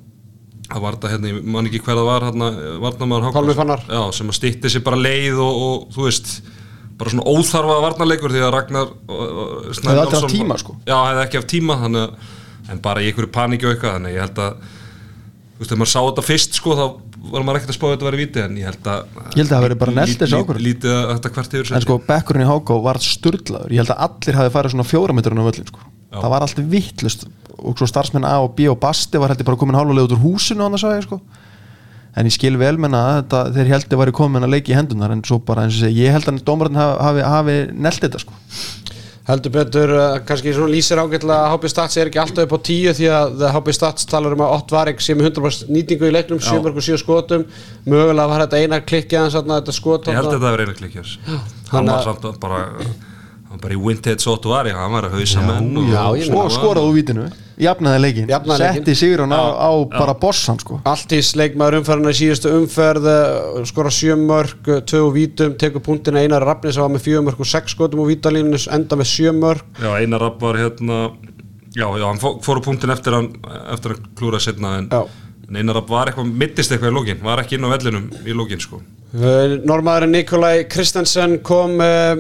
það 0.66 0.84
var 0.86 0.98
þetta 0.98 1.12
hérna, 1.14 1.32
ég 1.32 1.50
man 1.56 1.70
ekki 1.70 1.82
hver 1.86 2.00
það 2.00 2.10
var 2.10 2.28
hérna, 2.30 2.52
varnamæður 2.84 3.28
Hákons 3.30 3.88
já, 3.90 4.02
sem 4.18 4.32
að 4.32 4.38
stýtti 4.40 4.72
sér 4.74 4.86
bara 4.86 5.02
leið 5.02 5.42
og, 5.46 5.60
og 5.66 5.84
þú 5.96 6.08
veist, 6.08 6.32
bara 7.00 7.14
svona 7.14 7.28
óþarfa 7.32 7.82
varnarleikur 7.86 8.34
því 8.34 8.46
að 8.46 8.56
Ragnar 8.56 8.94
það 9.06 9.92
hefði 9.92 10.06
alltaf 10.06 10.32
tíma 10.32 10.58
sko. 10.62 10.78
Já, 10.88 10.96
hefði 10.96 11.26
ekki 11.26 11.42
haft 11.42 11.52
tíma, 11.52 11.78
þannig, 11.84 12.32
en 12.72 12.82
bara 12.86 13.04
í 13.04 13.12
einhverju 13.12 13.32
paníki 13.36 13.68
og 13.68 13.76
eitthvað, 13.76 13.98
þannig 14.00 14.18
ég 14.18 14.26
held 14.26 14.42
að 14.46 14.58
þú 15.56 15.62
veist, 15.62 15.70
þegar 15.72 15.82
maður 15.82 15.94
sá 15.94 16.00
þetta 16.02 16.26
fyrst 16.30 16.58
sko 16.60 16.76
þá 16.76 16.86
var 17.32 17.46
maður 17.46 17.62
ekkert 17.62 17.74
að 17.74 17.78
spá 17.78 17.86
að 17.88 17.94
þetta 17.96 18.08
væri 18.10 18.20
viti 18.22 18.42
en 18.44 18.58
ég 18.60 18.68
held 18.70 18.90
að 18.92 19.06
ég 19.16 19.38
held 19.40 19.46
að 19.46 19.54
það 19.56 19.66
verið 19.66 19.80
bara 19.82 19.94
nelt 19.96 20.20
þessu 20.22 20.40
ákvörð 20.42 20.64
lítið 20.66 20.96
að 20.96 21.12
þetta 21.14 21.32
hvert 21.38 21.56
yfir 21.60 21.72
en 21.72 21.86
sko, 21.86 21.98
bekkurinn 22.10 22.46
í 22.46 22.50
Háká 22.50 22.78
var 22.86 23.00
sturdlaður 23.02 23.74
ég 23.76 23.82
held 23.82 23.94
að 23.96 24.04
allir 24.06 24.40
hafi 24.40 24.54
farið 24.56 24.76
svona 24.76 24.88
fjórametrun 24.90 25.42
á 25.42 25.46
völlin 25.48 25.70
sko. 25.72 25.86
Það 26.14 26.32
var 26.34 26.46
alltaf 26.46 26.70
vittlust 26.72 27.26
og 27.56 27.80
svo 27.80 27.88
starfsmenn 27.90 28.28
A 28.28 28.38
og 28.44 28.54
B 28.58 28.70
og 28.72 28.80
Basti 28.82 29.20
var 29.22 29.34
heldur 29.34 29.48
bara 29.48 29.60
komin 29.60 29.78
hálfulega 29.78 30.10
út 30.10 30.16
úr 30.18 30.24
húsinu 30.24 30.68
sagja 30.78 31.04
sko. 31.06 31.22
en 32.16 32.26
ég 32.26 32.32
skil 32.32 32.58
vel 32.58 32.78
menna 32.78 33.24
að 33.24 33.54
þeir 33.56 33.74
heldur 33.74 34.00
var 34.00 34.12
komin 34.12 34.44
að 34.44 34.56
leiki 34.56 34.72
í 34.72 34.78
hendunar 34.78 35.12
en 35.12 35.24
svo 35.24 35.40
bara 35.40 35.66
eins 35.66 35.76
og 35.76 35.84
segja, 35.84 36.08
ég 36.08 36.16
held 36.16 36.28
að 36.32 36.44
dómarinn 36.48 36.80
hafi, 36.80 37.04
hafi, 37.04 37.22
hafi 37.22 37.56
nelt 37.74 38.02
þetta 38.02 38.22
sko. 38.24 38.34
Heldur 39.26 39.52
betur, 39.52 39.90
uh, 39.90 40.20
kannski 40.22 40.52
svona 40.54 40.70
lýsir 40.70 41.00
ágætla 41.02 41.40
að 41.48 41.56
HB 41.56 41.70
Stats 41.74 41.98
er 41.98 42.12
ekki 42.12 42.20
alltaf 42.22 42.46
upp 42.46 42.54
á 42.56 42.60
tíu 42.68 42.92
því 42.94 43.08
að 43.10 43.46
HB 43.56 43.74
Stats 43.74 44.06
talar 44.06 44.36
um 44.36 44.44
að 44.46 44.54
8 44.60 44.76
var 44.78 44.92
ekki 44.92 45.06
sem 45.08 45.24
100% 45.24 45.72
nýtingu 45.74 46.06
í 46.06 46.14
leiknum, 46.14 46.44
7 46.46 47.00
skotum. 47.02 47.48
Mögulega 47.90 48.30
var 48.30 48.46
þetta 48.46 48.62
eina 48.62 48.80
klikki 48.86 49.18
að 49.18 49.40
þetta 49.42 49.74
skot 49.74 50.12
ég 50.12 50.20
held 50.20 50.30
að 50.30 50.38
þetta 50.38 50.54
var 50.54 50.62
eina 50.62 50.78
klikki 50.78 51.04
hann 51.74 51.90
var 51.90 52.06
samt 52.06 52.30
bara 52.44 52.62
hann 53.56 53.64
bara 53.64 53.74
í 53.78 53.80
Vintage 53.82 54.28
Otto 54.30 54.52
var 54.54 54.68
hann 54.70 54.94
var 54.94 55.08
að 55.10 55.18
hausa 55.18 55.42
menn 55.48 55.72
og, 55.80 55.90
já, 55.90 56.04
ég 56.22 56.36
og 56.36 56.52
skoraði 56.54 56.92
úr 56.92 56.96
vítinu 57.00 57.26
jafnaði 57.56 58.00
leikin, 58.04 58.26
Jafnaði 58.28 58.60
leikinn. 58.66 58.82
setti 58.84 58.96
sigurinn 59.00 59.32
á, 59.32 59.44
á 59.56 59.70
bara 59.96 60.14
bossan 60.20 60.58
sko. 60.60 60.82
Altís 60.92 61.30
leikmaður 61.40 61.78
umferðina 61.80 62.12
í 62.12 62.18
síðustu 62.20 62.52
umferð 62.52 63.06
eh, 63.08 63.62
skora 63.70 63.92
sjö 63.96 64.18
mörg, 64.20 64.58
eh, 64.68 64.82
tvö 64.84 65.00
úr 65.08 65.14
vítum 65.16 65.54
tekur 65.56 65.80
punktina. 65.86 66.20
Einar 66.20 66.44
rafni 66.44 66.74
sem 66.76 66.84
var 66.84 66.92
með 66.92 67.06
fjögur 67.08 67.24
mörg 67.30 67.40
og 67.40 67.48
sex 67.48 67.72
skotum 67.78 68.04
úr 68.04 68.12
vítalínu, 68.12 68.60
enda 68.76 69.00
með 69.00 69.08
sjö 69.14 69.32
mörg 69.40 69.64
já, 69.80 69.88
Einar 70.02 70.26
Rapp 70.28 70.44
var 70.44 70.60
hérna 70.60 71.00
já, 71.76 71.88
já, 71.88 72.06
hann 72.10 72.20
fó- 72.20 72.36
fór 72.44 72.60
á 72.60 72.66
punktin 72.68 72.92
eftir 72.92 73.16
hann 73.16 73.32
eftir 73.72 73.96
hann 73.96 74.12
klúra 74.20 74.40
setna 74.44 74.76
en, 74.82 74.90
Já. 74.92 75.06
en 75.48 75.56
Einar 75.64 75.80
Rapp 75.80 75.90
var 75.96 76.12
eitthvað, 76.12 76.36
mittist 76.44 76.76
eitthvað 76.76 76.92
í 76.92 76.96
lókin 77.00 77.24
var 77.24 77.40
ekki 77.46 77.56
inn 77.56 77.68
á 77.68 77.72
vellinum 77.72 78.12
í 78.28 78.36
lókin 78.36 78.60
sko. 78.60 78.82
Normaðurinn 79.16 80.12
Nikolai 80.12 80.66
Kristensen 80.68 81.38
kom 81.46 81.80
uh, 81.80 82.20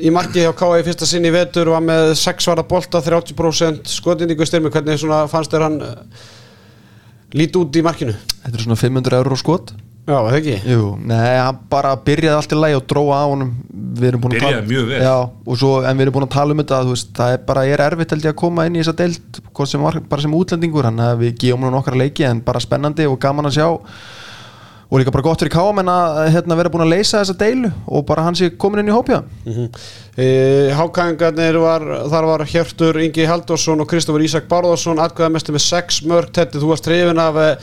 í 0.00 0.12
marki 0.14 0.44
hjá 0.44 0.52
K.A. 0.56 0.80
í 0.80 0.86
fyrsta 0.86 1.08
sinni 1.08 1.30
í 1.30 1.34
vetur 1.34 1.72
var 1.74 1.84
með 1.84 2.14
6 2.20 2.46
svarta 2.48 2.66
bolta, 2.68 3.02
30% 3.04 3.90
skotindíku 3.92 4.46
styrmi, 4.48 4.72
hvernig 4.74 5.00
svona 5.02 5.24
fannst 5.30 5.52
þér 5.54 5.66
hann 5.66 5.80
uh, 5.84 6.30
lít 7.36 7.56
út 7.58 7.76
í 7.76 7.84
markinu? 7.86 8.16
þetta 8.44 8.54
er 8.54 8.66
svona 8.66 8.80
500 8.80 9.20
eurur 9.20 9.40
skot 9.40 9.74
Já, 10.06 10.20
það 10.22 10.36
ekki? 10.38 10.52
Jú, 10.70 10.82
nei, 11.02 11.32
hann 11.34 11.56
bara 11.66 11.96
byrjaði 11.98 12.38
allt 12.38 12.52
í 12.54 12.58
lagi 12.60 12.76
og 12.78 12.84
dróða 12.86 13.16
á 13.18 13.26
honum 13.26 13.48
Við 13.96 14.04
erum 14.12 14.20
búin 14.22 14.36
að 14.36 14.36
Byrjaði 14.36 14.54
tala 14.54 14.68
mjög 14.68 14.84
vel. 14.86 15.00
Já, 15.02 15.14
og 15.26 15.58
svo, 15.58 15.70
en 15.82 15.96
við 15.98 16.04
erum 16.04 16.14
búin 16.14 16.26
að 16.28 16.34
tala 16.36 16.54
um 16.54 16.60
þetta 16.62 16.78
þú 16.84 16.92
veist, 16.92 17.08
Það 17.16 17.32
er 17.34 17.40
bara, 17.48 17.64
er 17.66 17.82
erfitt 17.88 18.14
held 18.14 18.28
ég 18.28 18.34
að 18.36 18.38
koma 18.44 18.66
inn 18.68 18.76
í 18.76 18.82
þessa 18.84 18.94
deild 19.00 19.40
hvort 19.50 19.72
sem 19.72 19.82
var, 19.82 19.98
bara 20.12 20.22
sem 20.22 20.36
útlendingur 20.38 20.86
að 20.92 21.24
við 21.24 21.32
gefum 21.42 21.66
hann 21.66 21.74
nokkra 21.74 21.98
leiki 21.98 22.28
en 22.28 22.44
bara 22.46 22.62
spennandi 22.62 23.08
og 23.10 23.18
gaman 23.24 23.50
að 23.50 23.56
sjá 23.58 23.66
Og 24.86 25.00
líka 25.00 25.10
bara 25.10 25.24
gott 25.26 25.40
fyrir 25.42 25.50
káamenn 25.50 25.88
að 25.90 26.20
hérna, 26.30 26.56
vera 26.60 26.70
búin 26.70 26.84
að 26.84 26.92
leysa 26.94 27.18
þessa 27.24 27.34
deilu 27.40 27.72
Og 27.90 28.04
bara 28.06 28.22
hann 28.22 28.36
sé 28.38 28.52
komin 28.54 28.84
inn 28.84 28.92
í 28.92 28.94
hópja 28.94 29.22
Mm 29.46 29.52
-hmm. 29.52 29.68
Hákæðingarnir 30.78 31.58
var, 31.60 31.82
þar 32.10 32.24
var 32.30 32.44
Hjörtur 32.46 32.96
Ingi 33.02 33.26
Halldórsson 33.26 33.80
og 33.80 33.88
Kristofur 33.90 34.22
Ísak 34.24 34.48
Bárðarsson 34.48 34.98
atkvæða 35.02 35.28
mestu 35.34 35.52
með 35.52 35.64
6 35.66 36.02
mörg 36.06 36.30
Tetti, 36.32 36.58
þú 36.58 36.70
varst 36.72 36.86
hrifin 36.86 37.18
af 37.18 37.36
eh, 37.36 37.56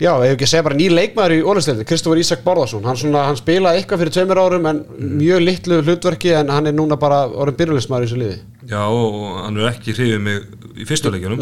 já, 0.00 0.10
ef 0.24 0.32
ekki 0.34 0.44
að 0.44 0.50
segja 0.50 0.62
bara 0.66 0.74
nýr 0.74 0.90
leikmaður 0.90 1.32
í 1.36 1.42
ólisteldi 1.42 1.84
Kristofur 1.84 2.18
Ísak 2.18 2.42
Bárðarsson, 2.44 2.84
hann, 2.84 2.96
svona, 2.96 3.24
hann 3.28 3.36
spilaði 3.36 3.78
eitthvað 3.78 3.98
fyrir 3.98 4.12
tveimur 4.16 4.38
árum 4.42 4.66
en 4.66 4.84
mjög 4.98 5.40
litlu 5.40 5.82
hlutverki 5.82 6.32
en 6.34 6.48
hann 6.50 6.66
er 6.66 6.72
núna 6.74 6.96
bara 6.96 7.26
orðin 7.28 7.56
byrjulismæður 7.60 8.02
í 8.02 8.06
þessu 8.08 8.18
liði. 8.18 8.38
Já, 8.68 8.82
og 8.88 9.44
hann 9.44 9.56
er 9.60 9.70
ekki 9.70 9.92
hrifið 9.94 10.20
mig 10.20 10.42
í 10.76 10.84
fyrstu 10.88 11.10
leikjunum 11.14 11.38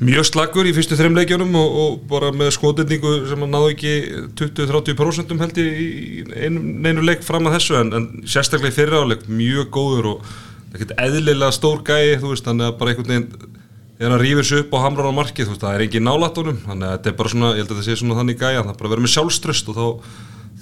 Mjög 0.00 0.24
slagur 0.30 0.64
í 0.64 0.72
fyrstu 0.72 0.96
þreim 0.96 1.16
leikjunum 1.18 1.56
og, 1.60 1.74
og 1.80 1.96
bara 2.08 2.30
með 2.32 2.54
skotendingu 2.56 3.10
sem 3.28 3.42
hann 3.44 3.50
náði 3.52 3.74
ekki 3.74 3.90
20-30% 4.40 5.34
held 5.42 5.60
ég 5.60 5.80
í 5.84 5.88
einu 6.40 7.04
leik 7.04 7.20
fram 7.26 7.50
að 7.50 7.58
þessu 7.58 7.76
en, 7.82 7.92
en 7.98 8.06
sérstaklega 8.24 8.72
í 8.72 8.76
fyrra 8.78 9.02
áleik 9.04 9.26
mjög 9.28 9.68
góður 9.76 10.08
og 10.14 10.30
ekkert 10.72 10.94
eðlilega 10.96 11.52
stór 11.52 11.84
gæi 11.84 12.16
þú 12.16 12.32
veist, 12.32 12.48
þannig 12.48 12.70
að 12.70 12.78
bara 12.80 12.94
einhvern 12.94 13.12
veginn 13.12 13.28
þegar 14.00 14.14
hann 14.14 14.24
rýfur 14.24 14.48
sig 14.48 14.64
upp 14.64 14.72
á 14.72 14.84
hamrar 14.86 15.12
á 15.12 15.18
markið 15.20 15.50
þú 15.50 15.52
veist, 15.52 15.64
það 15.66 15.76
er 15.76 15.86
engin 15.86 16.08
nálætt 16.08 16.40
honum 16.40 16.60
þannig 16.64 16.88
að 16.88 16.96
þetta 16.96 17.12
er 17.12 17.16
bara 17.20 17.36
svona, 17.36 17.50
ég 17.52 17.60
held 17.60 17.68
að 17.68 17.80
þetta 17.82 17.88
sé 17.90 18.00
svona 18.00 18.20
þannig 18.22 18.40
gæja 18.40 18.64
það 18.64 18.72
er 18.72 18.80
bara 18.80 18.88
að 18.88 18.94
vera 18.96 19.04
með 19.04 19.14
sjálfströst 19.18 19.68
og 19.68 19.80
þá, 19.80 19.86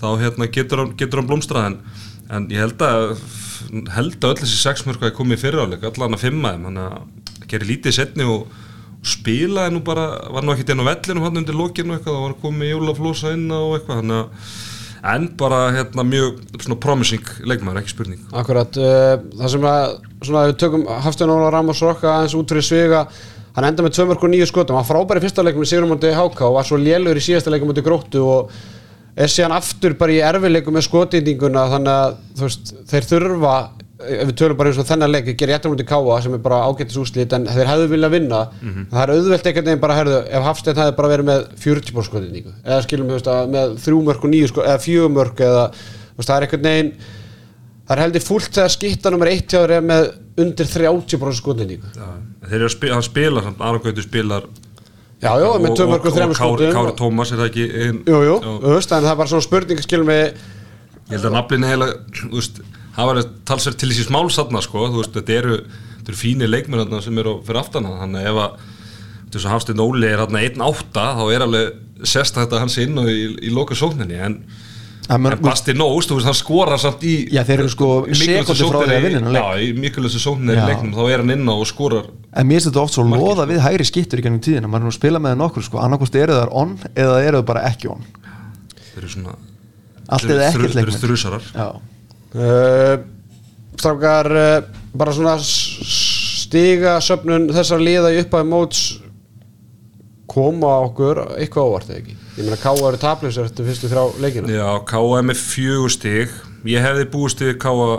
þá 0.02 0.08
hérna, 0.24 0.52
getur, 0.58 0.82
hann, 0.82 0.94
hann 1.14 1.28
blómstrað 1.30 1.68
en, 1.70 1.82
en 2.34 2.50
ég 2.50 2.66
held 2.66 2.88
að 2.88 3.12
held 3.94 4.18
að 4.18 4.32
öll 4.32 4.40
þessi 4.42 4.58
sex 4.58 4.82
mörg 4.86 5.04
að 5.06 5.14
komið 5.14 5.38
í 5.38 5.42
fyrra 5.44 5.66
áleik 5.66 5.86
allan 5.86 6.16
að 6.16 6.24
fimma 6.24 6.56
þannig 6.58 6.88
að 6.88 7.46
gera 7.52 7.68
lítið 7.68 7.96
setni 8.00 8.26
og 8.26 8.48
spilaði 9.06 9.74
nú 9.76 9.84
bara 9.86 10.08
var 10.34 10.44
nú 10.44 10.54
ekkert 10.54 10.72
inn 10.74 10.82
á 10.82 10.90
vellinu 10.90 11.22
hann 11.24 11.40
undir 11.40 11.56
lokinu 11.56 11.94
eitthvað, 11.94 12.16
það 12.16 12.26
var 12.26 12.36
komið 12.42 12.72
jólaflósa 12.72 13.32
inn 13.36 13.46
og 13.54 13.76
eitthvað 13.78 14.02
þannig 14.02 14.18
að 14.24 14.66
en 15.08 15.28
bara 15.38 15.58
hérna 15.76 16.02
mjög 16.02 16.40
svona 16.58 16.76
promising 16.82 17.28
leikmaður, 17.46 17.82
ekki 17.82 17.92
spurning. 17.92 18.22
Akkurat, 18.34 18.78
uh, 18.82 19.20
það 19.38 19.52
sem 19.52 19.66
að 19.70 19.84
svona, 20.26 20.42
ef 20.42 20.50
við 20.50 20.56
tökum 20.64 20.86
Hafstein 21.04 21.32
Óla 21.32 21.52
Ramos 21.54 21.82
Rokka 21.84 22.10
aðeins 22.16 22.34
út 22.38 22.50
fyrir 22.54 22.66
sviga 22.66 23.04
hann 23.54 23.68
enda 23.68 23.84
með 23.84 23.94
2 23.98 24.08
mörg 24.10 24.26
og 24.26 24.32
9 24.34 24.48
skotum, 24.50 24.78
hann 24.78 24.88
frábæri 24.88 25.22
í 25.22 25.26
fyrsta 25.26 25.44
leikum 25.46 25.66
Sigurum 25.66 25.94
mútið 25.94 26.18
HK 26.18 26.42
og 26.48 26.58
var 26.58 26.66
svo 26.66 26.78
lélur 26.82 27.18
í 27.18 27.22
síðasta 27.22 27.54
leikum 27.54 27.70
mútið 27.70 27.86
Gróttu 27.86 28.24
og 28.26 28.52
er 29.18 29.30
síðan 29.32 29.56
aftur 29.56 29.96
bara 29.98 30.14
í 30.14 30.20
erfileikum 30.22 30.76
með 30.76 30.86
skotindinguna 30.86 31.64
þannig 31.72 31.94
að 31.94 32.18
veist, 32.42 32.74
þeir 32.90 33.08
þurfa 33.12 33.54
ef 33.98 34.28
við 34.30 34.34
tölum 34.38 34.58
bara 34.58 34.70
eins 34.70 34.78
og 34.78 34.86
þennan 34.88 35.10
leik 35.10 35.28
gera 35.40 35.56
jættum 35.56 35.72
mútið 35.74 35.88
Káa 35.90 36.18
sem 36.22 36.34
er 36.36 36.42
bara 36.42 36.58
ágættis 36.70 36.98
úslit 37.02 37.32
en 37.34 37.46
þeir 37.50 37.70
hefðu 37.72 37.88
viljað 37.90 38.14
vinna 38.14 38.42
það 38.92 39.00
er 39.02 39.12
auðvelt 39.14 39.48
einhvern 39.50 39.68
veginn 39.70 39.82
bara, 39.82 39.96
herðu, 39.98 40.18
ef 40.30 40.46
Hafstein 40.46 40.78
hefði 40.78 40.96
bara 41.00 41.10
verið 41.12 41.28
með 41.30 41.46
40 41.64 42.06
skotindingu 42.06 42.52
eða 42.62 42.82
skilum 42.86 43.10
við, 43.10 43.30
með 43.56 43.74
3 43.82 44.02
mörg 44.06 44.26
og 44.28 44.34
9 44.36 44.50
skotum 44.52 44.70
eða 44.70 44.84
4 44.86 45.08
mörg 45.16 45.42
eða, 45.48 45.64
það 46.22 46.36
er 46.36 46.46
einhvern 46.48 46.68
veginn 46.70 46.92
Það 47.88 47.96
er 47.96 48.02
heldur 48.04 48.20
fúlt 48.20 48.52
þegar 48.52 48.72
skipta 48.74 49.10
nummer 49.14 49.30
1 49.32 49.46
hjá 49.48 49.60
þér 49.62 49.70
er 49.78 49.84
með 49.88 50.02
undir 50.42 50.66
30% 50.68 51.38
skotningu. 51.38 51.88
Já, 51.96 52.08
þeir 52.44 52.56
eru 52.58 52.66
að 52.68 53.04
spila, 53.06 53.44
samt, 53.46 53.62
Gautur 53.86 54.04
spilar 54.04 54.44
Já, 55.24 55.30
já, 55.40 55.46
með 55.64 55.72
2 55.80 55.86
mörg 55.88 56.04
og 56.04 56.12
3 56.18 56.26
Kári, 56.26 56.36
skotum. 56.36 56.74
Kári 56.76 56.92
Tómas 57.00 57.32
er 57.32 57.40
það 57.40 57.48
ekki 57.48 57.64
ein, 57.86 58.02
Jú, 58.04 58.18
jú, 58.28 58.34
Já. 58.44 58.50
þú 58.60 58.74
veist, 58.74 58.92
en 58.92 59.06
það 59.06 59.14
er 59.14 59.18
bara 59.22 59.32
svona 59.32 59.46
spurning, 59.48 59.80
Ég 61.08 61.16
held 61.16 61.24
að 61.30 61.34
naflinu 61.38 61.70
heila, 61.70 61.88
þú 62.12 62.28
veist, 62.36 62.60
hafa 62.98 63.14
verið 63.14 63.32
talsverð 63.48 63.80
til 63.80 63.90
þessi 63.92 64.06
smálsatna, 64.08 64.62
sko, 64.64 64.86
þú 64.92 65.02
veist, 65.02 65.16
þetta 65.16 65.36
eru, 65.38 65.58
þetta 65.96 66.12
eru 66.12 66.20
fínir 66.20 66.52
leikmennarna 66.52 67.02
sem 67.04 67.20
eru 67.22 67.38
fyrir 67.46 67.62
aftana, 67.62 67.96
þannig 68.02 68.24
að 68.24 68.30
ef 68.30 68.40
að, 68.44 68.62
þú 69.18 69.38
veist, 69.38 69.50
Hafsteinn 69.54 69.84
Óli 69.84 70.08
er 70.08 70.24
hérna 70.24 70.46
1-8, 70.46 71.10
þá 71.18 71.26
er 71.34 71.46
alveg 71.46 72.08
sérst 72.08 72.38
þetta 72.38 72.62
hans 72.62 72.78
inn 72.82 72.98
og 73.00 73.10
í, 73.10 73.20
í 73.48 73.52
loka 73.54 73.78
sókninni, 73.78 74.18
en, 74.28 74.40
En 75.08 75.24
Basti 75.40 75.72
Nós, 75.72 76.04
þú 76.04 76.18
veist, 76.18 76.28
hann 76.28 76.36
skorar 76.36 76.80
samt 76.82 77.04
í... 77.08 77.14
Já, 77.32 77.40
þeir 77.48 77.62
eru 77.62 77.70
sko 77.72 77.86
sekúndu 78.12 78.66
frá 78.68 78.82
því 78.82 78.96
að 78.98 79.06
vinna. 79.06 79.30
Já, 79.32 79.44
í 79.64 79.70
mikilvægstu 79.80 80.20
sókninni 80.20 80.52
í 80.52 80.66
leiknum, 80.68 80.90
þá 80.92 81.00
er 81.06 81.22
hann 81.22 81.32
inn 81.32 81.48
á 81.48 81.54
og 81.54 81.64
skorar, 81.70 82.10
En 82.36 82.46
mér 82.46 82.58
finnst 82.58 82.68
þetta 82.68 82.82
oft 82.84 82.94
svo 82.94 83.04
Markið, 83.08 83.24
loða 83.24 83.44
sko. 83.44 83.48
við 83.50 83.60
hægri 83.64 83.86
skittur 83.88 84.20
í 84.20 84.24
gennum 84.26 84.42
tíðina. 84.44 84.68
Maður 84.68 84.82
er 84.82 84.84
nú 84.84 84.92
að 84.92 84.98
spila 84.98 85.20
með 85.22 85.32
það 85.32 85.38
nokkur 85.40 85.64
sko. 85.64 85.78
Annarkost 85.80 86.18
eru 86.20 86.36
það 86.36 86.52
on 86.60 86.74
eða 86.92 87.14
eru 87.24 87.40
það 87.40 87.46
bara 87.48 87.62
ekki 87.70 87.88
on. 87.88 88.04
Þeir 88.90 88.98
eru 89.00 89.12
svona... 89.14 89.36
Allt 90.08 90.28
eða 90.28 90.44
ekkert 90.50 90.76
Þeir 90.76 90.84
eru 90.84 91.00
þrusarar. 91.02 91.48
Já, 91.54 91.66
uh, 92.34 92.94
strákar, 93.78 94.30
uh, 94.32 94.88
bara 94.98 95.14
svona 95.16 95.36
stiga 95.42 96.98
söfnun 97.04 97.50
þessar 97.54 97.84
liða 97.84 98.12
í 98.14 98.22
upphæði 98.24 98.50
móts 98.50 98.82
koma 100.28 100.74
okkur 100.86 101.22
eitthvað 101.38 101.70
óvart 101.70 101.88
eða 101.90 102.02
ekki. 102.02 102.18
Ég 102.38 102.44
meina, 102.44 102.60
Káa 102.60 102.90
eru 102.90 103.00
taplausar 103.00 103.48
eftir 103.48 103.66
fyrstu 103.66 103.88
þrjá 103.90 104.20
leikina. 104.22 104.52
Já, 104.52 104.68
K.A. 104.86 105.06
er 105.18 105.24
með 105.26 105.40
fjögur 105.40 105.90
stig 105.90 106.36
Ég 106.66 106.82
hefði 106.82 107.06
búist 107.12 107.40
við 107.42 107.56
K.A. 107.62 107.90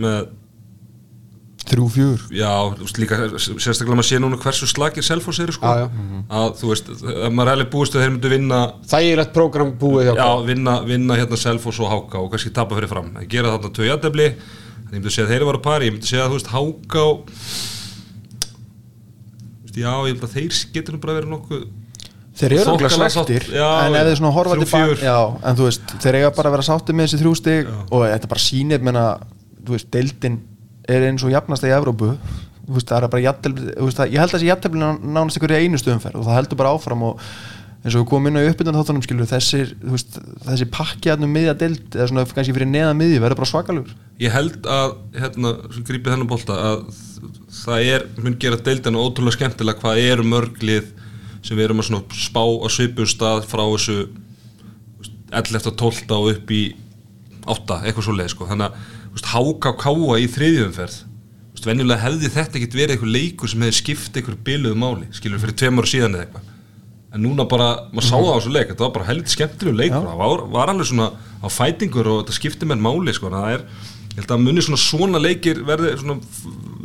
með, 0.00 0.30
þrjú 1.70 1.86
fjúr 1.94 2.24
já, 2.34 2.50
líka 3.00 3.18
sérstaklega 3.40 3.98
maður 3.98 4.08
sé 4.10 4.20
núna 4.22 4.38
hversu 4.42 4.68
slagir 4.70 5.06
Selfoss 5.06 5.42
eru 5.44 5.54
sko. 5.56 5.66
Já, 5.66 5.86
já. 5.86 6.22
að 6.40 6.54
þú 6.60 6.70
veist, 6.72 6.90
ef 6.90 7.34
maður 7.36 7.52
hefði 7.54 7.68
búist 7.74 7.96
að 7.96 8.04
þeir 8.04 8.14
myndu 8.14 8.32
vinna 8.34 8.60
Þægilegt 8.90 9.34
prógram 9.36 9.74
búið 9.80 10.10
hjá 10.10 10.14
já, 10.20 10.28
vinna, 10.50 10.78
vinna 10.86 11.18
hérna 11.20 11.40
Selfoss 11.40 11.82
og 11.82 11.92
Háka 11.92 12.22
og 12.22 12.30
kannski 12.34 12.54
tapa 12.54 12.78
fyrir 12.78 12.90
fram, 12.92 13.12
gera 13.30 13.56
þarna 13.56 13.90
jættefli 13.90 14.30
en 14.30 14.88
ég 14.90 14.96
myndi 14.98 15.12
segja 15.14 15.28
að 15.28 15.34
þeir 15.34 15.46
eru 15.46 15.62
pari, 15.62 15.90
ég 15.90 15.94
myndi 15.96 16.10
segja 16.10 16.26
að 16.26 16.32
þú 16.32 16.40
veist 16.40 16.54
Háka 16.54 17.04
já, 19.70 19.92
ég 20.06 20.14
held 20.14 20.24
að 20.26 20.34
þeir 20.34 20.58
getur 20.74 20.96
nú 20.96 21.02
bara 21.02 21.18
verið 21.20 21.32
nokkuð 21.36 21.68
Þeir 22.40 22.54
eru 22.56 22.72
okkur 22.72 23.48
já, 23.52 23.66
en 23.84 23.96
ef 23.98 24.06
þeir 24.08 24.18
svona 24.20 24.32
horfa 24.32 24.54
þrjú, 24.54 24.64
tilbaka 24.64 24.86
fjögur. 24.86 25.02
já, 25.04 25.16
en 25.44 25.58
þú 25.58 25.66
veist, 25.66 25.92
þeir 26.00 26.16
eiga 26.20 26.30
bara 26.38 26.48
að 26.50 26.54
vera 26.54 26.66
sátti 26.70 26.94
með 26.96 27.06
þessi 27.08 27.20
þrjú 27.20 27.32
stig 27.36 27.68
og 27.90 28.04
þetta 28.06 28.30
bara 28.30 28.44
sýnir 28.44 28.86
menna, 28.86 29.04
þú 29.60 29.74
veist, 29.76 29.88
deildin 29.92 30.38
er 30.96 31.08
eins 31.10 31.24
og 31.26 31.32
jafnast 31.34 31.66
í 31.66 31.72
Evrópu 31.74 32.14
veist, 32.70 32.90
þú 32.90 33.86
veist, 33.86 34.02
ég 34.06 34.20
held 34.20 34.28
að 34.30 34.36
þessi 34.36 34.50
jafntefli 34.50 34.82
nánast 34.82 35.40
ykkur 35.40 35.56
í 35.56 35.64
einu 35.64 35.80
stöðumferð 35.80 36.20
og 36.20 36.28
það 36.28 36.38
heldur 36.38 36.60
bara 36.60 36.74
áfram 36.76 37.08
og 37.08 37.24
eins 37.80 37.94
og 37.94 38.02
við 38.02 38.08
komum 38.10 38.28
inn 38.28 38.36
á 38.36 38.44
uppbytun 38.44 38.76
þáttunum 38.76 39.04
skilur 39.04 39.28
þessir, 39.28 39.70
veist, 39.88 40.18
þessi 40.44 40.66
pakki 40.72 41.12
aðnum 41.12 41.32
miðja 41.32 41.54
deild 41.62 41.96
eða 41.96 42.08
svona 42.10 42.24
kannski 42.28 42.54
fyrir 42.54 42.68
neða 42.68 42.92
miðju 42.98 43.22
verður 43.22 43.40
bara 43.40 43.50
svakalugur 43.50 43.94
ég 44.20 44.34
held 44.34 44.68
að 44.68 44.96
hérna, 45.16 45.54
sem 45.72 45.86
grípið 45.88 46.12
þennan 46.12 46.30
bolta 46.30 46.58
að 46.60 46.82
það 47.62 47.86
er, 47.94 48.04
mun 48.20 48.36
gera 48.42 48.60
deildina 48.68 49.00
ótrúlega 49.00 49.38
skemmtilega 49.38 49.80
hvað 49.80 50.02
eru 50.04 50.28
mörglið 50.28 50.92
sem 51.40 51.56
við 51.56 51.70
erum 51.70 51.80
að 51.80 51.88
svona 51.88 52.20
spá 52.20 52.42
á 52.44 52.68
svipum 52.68 53.08
stað 53.08 53.48
frá 53.48 53.64
þessu 53.64 53.98
11. 55.30 55.70
og 55.70 55.76
12. 55.80 56.16
og 56.18 56.30
upp 56.34 56.52
í 56.52 56.62
8, 57.48 57.80
eitthvað 57.86 58.06
svo 58.06 58.16
leið 58.18 58.32
sko. 58.34 58.48
þannig 58.50 58.68
að 58.68 58.99
háka 59.30 59.74
og 59.74 59.80
káa 59.80 60.18
í 60.20 60.28
veist, 61.60 61.66
venjulega 61.68 62.00
hefði 62.04 62.30
þetta 62.32 62.58
ekkit 62.58 62.76
verið 62.76 62.94
eitthvað 62.94 63.14
leikur 63.16 63.50
sem 63.50 63.64
hefði 63.64 63.76
skipt 63.76 64.16
eitthvað 64.16 64.40
byluðu 64.46 64.78
máli 64.80 65.08
skilur 65.12 65.42
fyrir 65.42 65.56
tveim 65.60 65.80
ára 65.80 65.90
síðan 65.90 66.16
eða 66.16 66.26
eitthvað. 66.26 66.48
En 67.10 67.24
núna 67.26 67.46
bara, 67.50 67.68
maður 67.90 68.06
sá 68.06 68.16
það 68.16 68.30
á 68.30 68.36
þessu 68.38 68.52
leik 68.54 68.68
þetta 68.70 68.84
var 68.84 68.92
bara 68.94 69.08
heldur 69.08 69.34
skemmtilegu 69.34 69.76
leikur. 69.80 70.04
Það 70.06 70.20
var, 70.20 70.44
var 70.54 70.72
alveg 70.72 70.88
svona 70.90 71.08
á 71.42 71.48
fætingur 71.50 72.10
og 72.10 72.20
þetta 72.22 72.36
skipti 72.36 72.68
með 72.70 72.84
máli 72.86 73.14
sko, 73.16 73.32
það 73.34 73.56
er, 73.56 73.64
ég 74.10 74.20
held 74.20 74.34
að 74.36 74.44
muni 74.44 74.64
svona 74.64 74.80
svona 74.80 75.22
leikir 75.22 75.62
verði, 75.66 75.92
svona, 76.00 76.18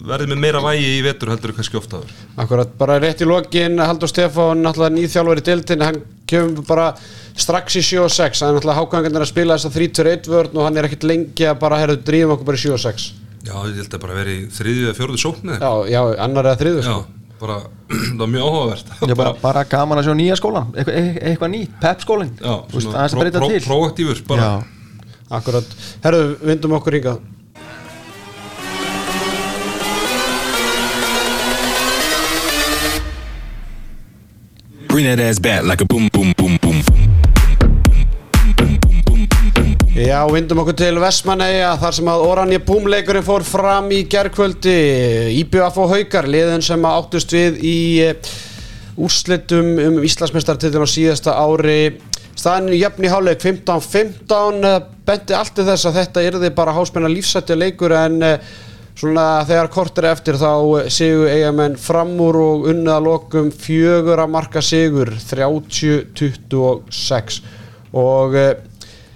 verði 0.10 0.29
með 0.32 0.41
meira 0.41 0.63
vægi 0.65 0.91
í 0.96 1.03
vetur 1.05 1.32
heldur 1.34 1.53
kannski 1.58 1.79
ofta 1.79 2.01
aður 2.01 2.15
Akkurat, 2.41 2.74
bara 2.79 2.98
rétt 3.03 3.22
í 3.22 3.29
lokin 3.29 3.82
Haldur 3.82 4.10
Stefán, 4.10 4.63
náttúrulega 4.65 4.96
nýþjálfur 4.98 5.41
í 5.41 5.46
deildin 5.46 5.86
hann 5.86 6.01
kemum 6.29 6.63
bara 6.67 6.88
strax 7.36 7.77
í 7.79 7.84
7 7.86 8.01
og 8.05 8.13
6 8.13 8.41
það 8.41 8.50
er 8.50 8.55
náttúrulega 8.58 8.79
hákangarnir 8.82 9.25
að 9.25 9.32
spila 9.32 9.58
þess 9.58 9.70
að 9.70 9.77
3-1 9.82 10.29
vörn 10.32 10.58
og 10.58 10.65
hann 10.67 10.79
er 10.79 10.88
ekkert 10.89 11.05
lengi 11.10 11.48
að 11.50 11.60
bara 11.62 11.79
herðu 11.82 12.00
drýfum 12.08 12.34
okkur 12.36 12.50
bara 12.50 12.60
í 12.60 12.63
7 12.65 12.74
og 12.77 12.82
6 12.86 13.05
Já, 13.46 13.53
ég 13.70 13.75
held 13.77 13.94
að 13.94 14.01
bara 14.01 14.17
vera 14.17 14.34
í 14.34 14.39
þriðju 14.55 14.88
eða 14.88 14.98
fjóruðu 14.98 15.22
sóknið 15.22 15.62
já, 15.62 15.72
já, 15.94 16.00
annar 16.25 16.50
eða 16.50 16.60
þriður 16.63 16.88
Já, 16.89 16.96
sko. 16.96 17.36
bara, 17.44 17.58
það 18.15 18.24
var 18.24 18.32
mjög 18.34 18.48
áhugavert. 18.48 18.94
Ég 19.05 19.20
bara, 19.20 19.34
bara 19.44 19.63
gaman 19.70 20.01
að 20.01 20.08
sjá 20.08 20.15
nýja 20.17 20.38
skólan. 20.39 20.72
Eitthvað, 20.74 20.96
eitthvað, 20.98 21.27
eitthvað 21.29 21.51
nýtt, 21.53 21.75
pep 21.84 22.01
skólin 22.08 22.32
Já, 22.39 22.55
Þú 22.72 22.79
veist, 22.79 22.96
svona 23.13 23.62
Próaktífur, 23.67 24.24
bara. 24.32 24.48
Já. 24.50 25.05
akkurat, 25.38 25.77
herðu, 26.08 26.25
vindum 26.50 26.74
okkur 26.79 26.98
hingað 26.98 27.22
Bring 34.95 35.07
that 35.07 35.19
ass 35.19 35.39
back 35.39 35.65
like 35.65 35.81
a 35.81 35.85
boom, 35.85 36.07
boom, 36.13 36.31
boom, 36.37 36.55
boom. 36.61 36.77
Já, 39.91 40.21
vindum 40.31 40.61
okkur 40.61 40.77
til 40.79 40.95
Vestmanneia 41.03 41.73
þar 41.81 41.97
sem 41.97 42.11
að 42.13 42.23
Oranje 42.23 42.59
Búmleikurinn 42.63 43.25
fór 43.27 43.43
fram 43.43 43.89
í 43.91 44.05
gerkvöldi 44.07 44.75
IBF 45.41 45.79
og 45.83 45.91
Haukar, 45.91 46.29
liðin 46.31 46.63
sem 46.63 46.87
að 46.87 46.99
áttust 47.01 47.35
við 47.35 47.57
í 47.67 47.75
eh, 48.05 48.29
úrslitum 48.95 49.73
um 49.83 49.97
Íslandsmeistartitlun 50.07 50.87
á 50.87 50.93
síðasta 50.93 51.35
ári. 51.43 51.97
Staðinu 52.39 52.79
jöfn 52.79 53.09
í 53.09 53.11
háleik 53.11 53.43
15-15 53.43 54.63
eh, 54.63 54.77
benti 55.11 55.35
allt 55.35 55.59
í 55.59 55.67
þess 55.73 55.91
að 55.91 55.99
þetta 55.99 56.23
yrði 56.29 56.53
bara 56.55 56.77
háspenna 56.79 57.11
lífsætti 57.11 57.59
leikur 57.59 57.97
en 57.99 58.23
eh, 58.23 58.55
svona 58.95 59.43
þegar 59.47 59.69
kortir 59.73 60.05
eftir 60.09 60.35
þá 60.39 60.51
eh, 60.81 60.89
sigur 60.93 61.27
eigamenn 61.31 61.77
fram 61.79 62.21
úr 62.23 62.35
og 62.41 62.69
unnið 62.71 62.93
að 62.95 63.05
lokum 63.09 63.47
fjögur 63.51 64.19
að 64.23 64.33
marka 64.37 64.61
sigur 64.63 65.09
30-26 65.29 67.41
og 67.95 68.35
eh, 68.39 68.55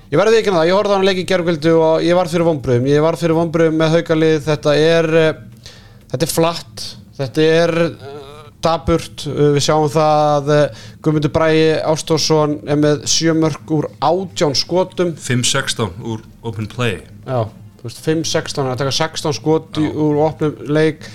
Ég 0.10 0.18
verði 0.18 0.40
ekki 0.40 0.50
að 0.50 0.56
það, 0.58 0.64
ég 0.66 0.74
horfði 0.74 0.90
á 0.90 0.98
hann 0.98 1.04
leik 1.06 1.20
í 1.22 1.24
gergvöldu 1.30 1.72
og 1.78 2.02
ég 2.02 2.16
var 2.18 2.26
fyrir 2.32 2.48
vonbröðum, 2.48 2.86
ég 2.90 3.04
var 3.06 3.14
fyrir 3.20 3.38
vonbröðum 3.38 3.76
með 3.78 3.92
haukalið, 3.94 4.40
þetta 4.48 4.72
er, 4.82 5.08
eh, 5.20 5.68
þetta 6.10 6.26
er 6.26 6.32
flatt, 6.32 6.86
þetta 7.20 7.44
er 7.46 7.74
uh, 7.84 8.40
daburt, 8.66 9.28
uh, 9.30 9.52
við 9.54 9.66
sjáum 9.68 9.86
það 9.94 10.24
að 10.32 10.50
uh, 10.56 10.82
Guðmundur 11.06 11.34
Bræi 11.36 11.60
Ástórsson 11.92 12.58
er 12.66 12.82
með 12.82 13.06
sjömörk 13.14 13.70
úr 13.78 13.86
átján 14.02 14.58
skotum, 14.58 15.14
5-16 15.14 16.02
úr 16.02 16.26
Open 16.42 16.66
Play. 16.74 17.04
Já, 17.30 17.46
5-16, 17.88 18.58
hann 18.60 18.68
er 18.72 18.76
að 18.76 18.82
taka 18.84 18.96
16 18.98 19.34
skot 19.40 19.80
í- 19.80 19.92
úr 19.94 20.20
opnum 20.26 20.56
leik, 20.68 21.08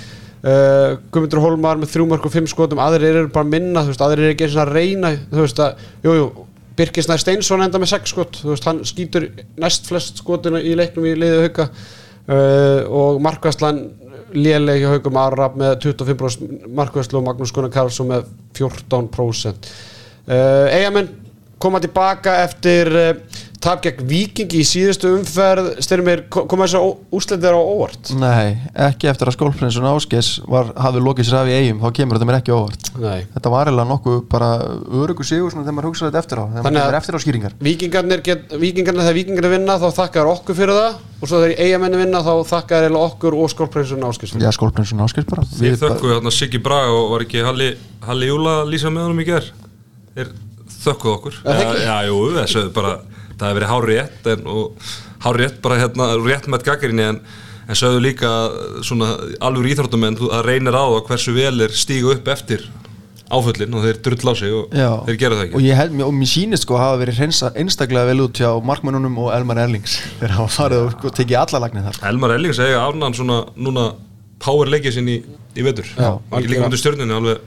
uh, 0.44 0.96
Guðmundur 1.12 1.42
Hólmar 1.44 1.76
með 1.82 1.92
þrjúmörk 1.94 2.24
og 2.26 2.32
5 2.34 2.48
skotum, 2.54 2.80
aðrir 2.82 3.20
eru 3.24 3.28
bara 3.34 3.44
minna, 3.48 3.82
þú 3.84 3.92
veist, 3.92 4.04
aðrir 4.06 4.24
eru 4.24 4.34
ekki 4.34 4.48
eins 4.48 4.56
og 4.56 4.64
að 4.66 4.74
reyna, 4.78 5.12
þú 5.32 5.44
veist 5.44 5.62
að, 5.64 5.84
jú, 6.06 6.14
jú, 6.20 6.28
Birkis 6.74 7.06
Nær 7.06 7.20
Steinsson 7.22 7.62
enda 7.62 7.78
með 7.78 7.92
6 7.92 8.10
skot. 8.10 8.40
Þú 8.42 8.48
veist, 8.50 8.64
hann 8.66 8.80
skýtur 8.82 9.28
næst 9.62 9.86
flest 9.86 10.18
skotinu 10.18 10.58
í 10.58 10.72
leiknum 10.74 11.04
í 11.06 11.12
liðið 11.14 11.44
hauka. 11.46 11.68
Uh, 12.24 12.80
og 12.90 13.20
Markvæslan 13.22 13.82
léleg 14.34 14.80
hjá 14.80 14.88
haugum 14.96 15.18
Arab 15.20 15.54
með 15.60 15.74
25% 15.84 16.64
Markvæslu 16.74 17.18
og 17.20 17.26
Magnús 17.28 17.52
Gunnar 17.54 17.70
Karlsson 17.70 18.08
með 18.08 18.24
14% 18.56 19.68
uh, 20.26 20.66
Eigamenn 20.72 21.10
koma 21.60 21.78
tilbaka 21.84 22.38
eftir 22.42 22.90
uh, 22.96 23.12
tap 23.64 23.80
gegn 23.84 24.04
Vikingi 24.08 24.60
í 24.60 24.66
síðustu 24.68 25.10
umferð 25.16 25.70
styrmir, 25.84 26.22
koma 26.30 26.66
þess 26.66 26.76
að 26.78 26.84
úrslitir 27.16 27.56
á 27.56 27.60
óvart? 27.60 28.10
Nei, 28.20 28.58
ekki 28.86 29.08
eftir 29.10 29.30
að 29.30 29.36
skólprinsun 29.38 29.86
var, 30.52 30.70
hafði 30.76 31.00
lokið 31.04 31.28
sér 31.28 31.38
af 31.40 31.48
í 31.48 31.54
eigum 31.58 31.80
þá 31.80 31.88
kemur 31.98 32.18
þetta 32.18 32.28
mér 32.28 32.38
ekki 32.40 32.52
á 32.52 32.56
óvart. 32.60 32.90
Nei. 33.00 33.20
Þetta 33.34 33.52
var 33.54 33.70
eiginlega 33.70 33.90
nokkuð 33.90 34.18
bara 34.34 34.50
örugu 35.00 35.24
sigur 35.26 35.50
svona 35.54 35.64
þegar 35.64 35.76
maður 35.78 35.88
hugsaði 35.90 36.10
þetta 36.12 36.22
eftir 36.24 36.36
á 36.40 36.44
þegar 36.44 36.62
maður 36.62 36.76
að- 36.76 36.84
kemur 36.84 36.98
eftir 37.00 37.14
á 37.16 37.20
skýringar. 37.24 37.52
Víkingarnir, 37.64 38.20
get, 38.28 38.42
víkingarnir 38.52 39.02
þegar 39.08 39.18
víkingarnir 39.18 39.54
vinna 39.56 39.78
þá 39.80 39.88
þakkar 40.00 40.30
okkur 40.34 40.54
fyrir 40.60 40.76
það 40.76 40.92
og 41.24 41.28
svo 41.30 41.40
þegar 41.40 41.56
eigamenni 41.64 42.02
vinna 42.04 42.20
þá 42.20 42.32
þakkar 42.52 42.84
eiginlega 42.84 43.08
okkur 43.08 43.32
og 43.40 43.48
skólprinsun 43.54 44.04
áskist 44.04 44.36
Já, 44.44 44.50
skólprinsun 44.52 45.00
Ásgeis 45.00 45.24
bara. 45.30 45.42
Þið 45.48 45.64
Við 45.64 45.80
þökkuðu 45.80 46.18
þarna 46.18 46.32
Siggi 46.36 46.60
Braga 46.60 46.92
og 53.34 53.40
það 53.40 53.50
hefur 53.50 53.58
verið 53.60 53.72
hár 53.72 53.88
rétt 53.90 54.30
en, 54.34 54.46
og 54.46 54.92
hár 55.24 55.40
rétt 55.40 55.58
bara 55.64 55.80
hérna 55.82 56.08
rétt 56.22 56.48
með 56.50 56.64
gaggrinni 56.68 57.08
en, 57.10 57.20
en 57.68 57.80
sögðu 57.80 58.04
líka 58.04 58.30
svona 58.86 59.14
alveg 59.44 59.74
íþróttum 59.74 60.08
en 60.08 60.18
það 60.22 60.46
reynir 60.46 60.78
á 60.78 60.84
að 60.84 61.04
hversu 61.10 61.34
vel 61.36 61.66
er 61.66 61.74
stígu 61.74 62.14
upp 62.14 62.32
eftir 62.34 62.66
áföllin 63.34 63.72
og 63.74 63.84
þeir 63.86 64.00
drull 64.04 64.30
á 64.30 64.34
sig 64.36 64.52
og 64.54 64.74
Já. 64.76 64.88
þeir 65.06 65.16
gera 65.20 65.38
það 65.38 65.44
og 65.44 65.54
ekki 65.56 65.68
ég 65.68 65.78
held, 65.80 65.94
og 66.04 66.12
mér 66.14 66.30
sýnist 66.30 66.66
sko 66.66 66.76
að 66.76 66.82
hafa 66.84 66.98
verið 67.00 67.20
hreinsa 67.22 67.50
einstaklega 67.56 68.10
vel 68.10 68.24
út 68.26 68.40
hjá 68.40 68.50
Markmannunum 68.68 69.16
og 69.24 69.30
Elmar 69.34 69.62
Erlings 69.64 69.96
þeir 70.20 70.34
hafa 70.36 70.52
farið 70.58 70.82
og 70.84 70.92
sko, 70.98 71.12
tekið 71.18 71.40
alla 71.40 71.62
lagnir 71.64 71.86
þar. 71.88 72.00
Elmar 72.10 72.34
Ellings 72.36 72.60
eiga 72.60 72.84
afnan 72.84 73.16
svona 73.16 73.40
núna 73.56 73.86
power 74.44 74.68
leikið 74.68 74.98
sinn 74.98 75.08
í, 75.08 75.16
í 75.56 75.64
vetur. 75.64 75.88
Og 75.96 76.44
líka 76.44 76.66
undir 76.68 76.80
stjörnunni 76.82 77.16
alveg 77.16 77.40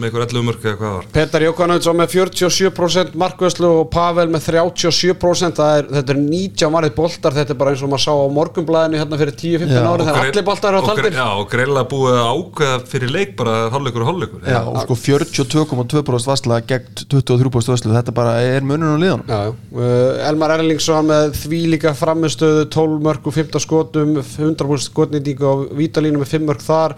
með 0.00 0.08
eitthvað 0.10 0.24
11 0.30 0.46
mörg 0.48 0.64
eða 0.66 0.78
hvað 0.80 0.94
var. 0.96 1.08
Petar 1.14 1.44
Jókanovic 1.44 1.86
á 1.86 1.92
með 2.00 2.14
47% 2.16 3.14
markvöðslu 3.20 3.70
og 3.80 3.90
Pavel 3.92 4.26
með 4.32 4.46
37% 4.48 5.60
það 5.60 5.76
er, 5.80 5.88
þetta 5.98 6.14
er 6.16 6.20
90 6.24 6.72
margir 6.74 6.94
boltar. 6.96 7.36
Þetta 7.36 7.54
er 7.54 7.60
bara 7.60 7.74
eins 7.74 7.84
og 7.84 7.92
maður 7.92 8.04
sá 8.06 8.12
á 8.16 8.26
morgunblæðinu 8.40 9.00
hérna 9.00 9.20
fyrir 9.20 9.36
10-15 9.36 9.74
Já. 9.76 9.84
ári 9.90 10.06
þegar 10.08 10.20
grein- 10.20 10.32
allir 10.34 10.46
boltar 10.50 10.74
eru 10.74 10.80
á 10.80 10.88
taldir 10.90 11.18
Já, 11.20 11.26
og 11.36 11.46
greinlega 11.52 11.90
búið 11.90 12.18
að 12.20 12.30
ákveða 12.40 12.80
fyrir 12.94 13.14
leik 13.14 13.36
bara 13.38 13.56
hálfleikur 13.74 14.04
og 14.04 14.10
hálfleikur. 14.10 14.44
Já, 14.48 14.60
og 14.64 14.80
sko 14.86 14.98
42,2% 15.04 16.30
vassla 16.30 16.60
gegn 16.66 17.04
23% 17.04 17.72
vasslu, 17.74 17.94
þetta 17.94 18.14
bara 18.16 18.36
er 18.42 18.64
munun 18.66 18.96
á 18.96 18.98
liðunum. 19.00 19.24
Já, 19.28 19.40
já. 19.48 19.52
Uh, 19.76 20.28
Elmar 20.30 20.54
Erlingsson 20.56 21.08
með 21.10 21.34
því 21.44 21.60
líka 21.74 21.94
framistöðu 21.98 22.66
12 22.72 23.00
mörg 23.04 23.26
og 23.30 23.34
15 23.36 23.64
skotum 23.64 24.16
100% 24.22 24.88
skotnýting 24.88 25.42
og 25.46 25.68
vítalínu 25.78 26.20
með 26.22 26.32
5 26.36 26.48
mörg 26.48 26.64
þar 26.64 26.96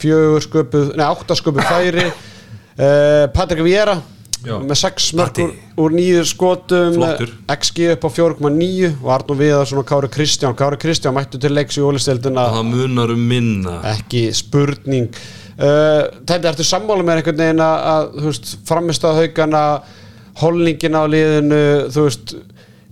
fjögur 0.00 0.44
sköpuð, 0.44 0.90
nei 0.98 1.06
8 1.08 1.36
sköpuð 1.40 1.68
færi 1.70 2.06
uh, 2.78 3.26
Patrik 3.34 3.64
Viera 3.66 3.96
Já. 4.46 4.58
með 4.62 4.78
6 4.78 5.06
mörg 5.18 5.32
Patti. 5.32 5.44
úr, 5.46 5.86
úr 5.86 5.94
9 5.96 6.24
skotum 6.30 6.94
Flottur. 6.94 7.32
XG 7.56 7.88
upp 7.96 8.04
á 8.06 8.10
4,9 8.14 8.90
og 9.02 9.10
Arnur 9.16 9.38
Viðarsson 9.40 9.80
og 9.80 9.88
Kári 9.88 10.10
Kristján 10.12 10.54
Kári 10.58 10.78
Kristján 10.80 11.16
mættu 11.16 11.40
til 11.42 11.54
leiks 11.56 11.78
í 11.80 11.84
ólistildina 11.84 12.46
það 12.54 12.68
munar 12.70 13.14
um 13.16 13.24
minna 13.32 13.78
ekki 13.94 14.28
spurning 14.36 15.08
uh, 15.10 16.06
þetta 16.28 16.52
ertu 16.52 16.66
sammála 16.68 17.06
með 17.06 17.22
einhvern 17.22 17.42
veginn 17.42 17.64
að, 17.64 17.86
að 17.94 18.58
framist 18.68 19.06
á 19.08 19.10
haugana 19.16 19.64
holningin 20.42 20.98
á 21.00 21.02
liðinu 21.08 21.62
veist, 21.96 22.36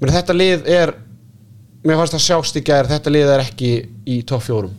meni, 0.01 0.15
þetta 0.17 0.39
lið 0.39 0.71
er 0.75 0.95
mér 1.85 2.01
fannst 2.01 2.17
það 2.17 2.27
sjást 2.31 2.59
í 2.59 2.65
gær 2.65 2.89
þetta 2.91 3.13
lið 3.13 3.35
er 3.37 3.45
ekki 3.45 3.75
í 4.09 4.23
topp 4.27 4.49
fjórum 4.49 4.75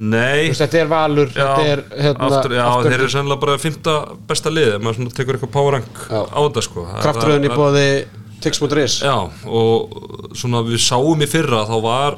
Nei, 0.00 0.46
Þú 0.48 0.52
veist, 0.54 0.60
þetta 0.64 0.78
er 0.80 0.88
valur 0.88 1.28
já, 1.28 1.34
þetta 1.44 1.64
er 1.74 1.80
hérna, 2.00 2.28
aftur, 2.30 2.52
já 2.56 2.62
aftur- 2.64 2.86
þeir 2.88 3.00
eru 3.02 3.08
sennilega 3.12 3.40
bara 3.42 3.56
fymta 3.60 3.94
besta 4.30 4.48
lið 4.52 4.70
ef 4.78 4.80
maður 4.86 4.96
svona 4.96 5.12
tekur 5.18 5.36
eitthvað 5.36 5.52
power 5.52 5.74
rank 5.76 5.98
Já. 6.08 6.20
á 6.24 6.38
þetta 6.46 6.62
sko. 6.64 6.84
Kraftröðin 7.02 7.44
í 7.44 7.52
bóði 7.52 7.84
tix.is 8.40 8.94
Já, 9.04 9.16
og 9.44 10.32
svona 10.40 10.62
við 10.64 10.80
sáum 10.80 11.20
í 11.20 11.28
fyrra 11.28 11.66
þá 11.68 11.74
var 11.84 12.16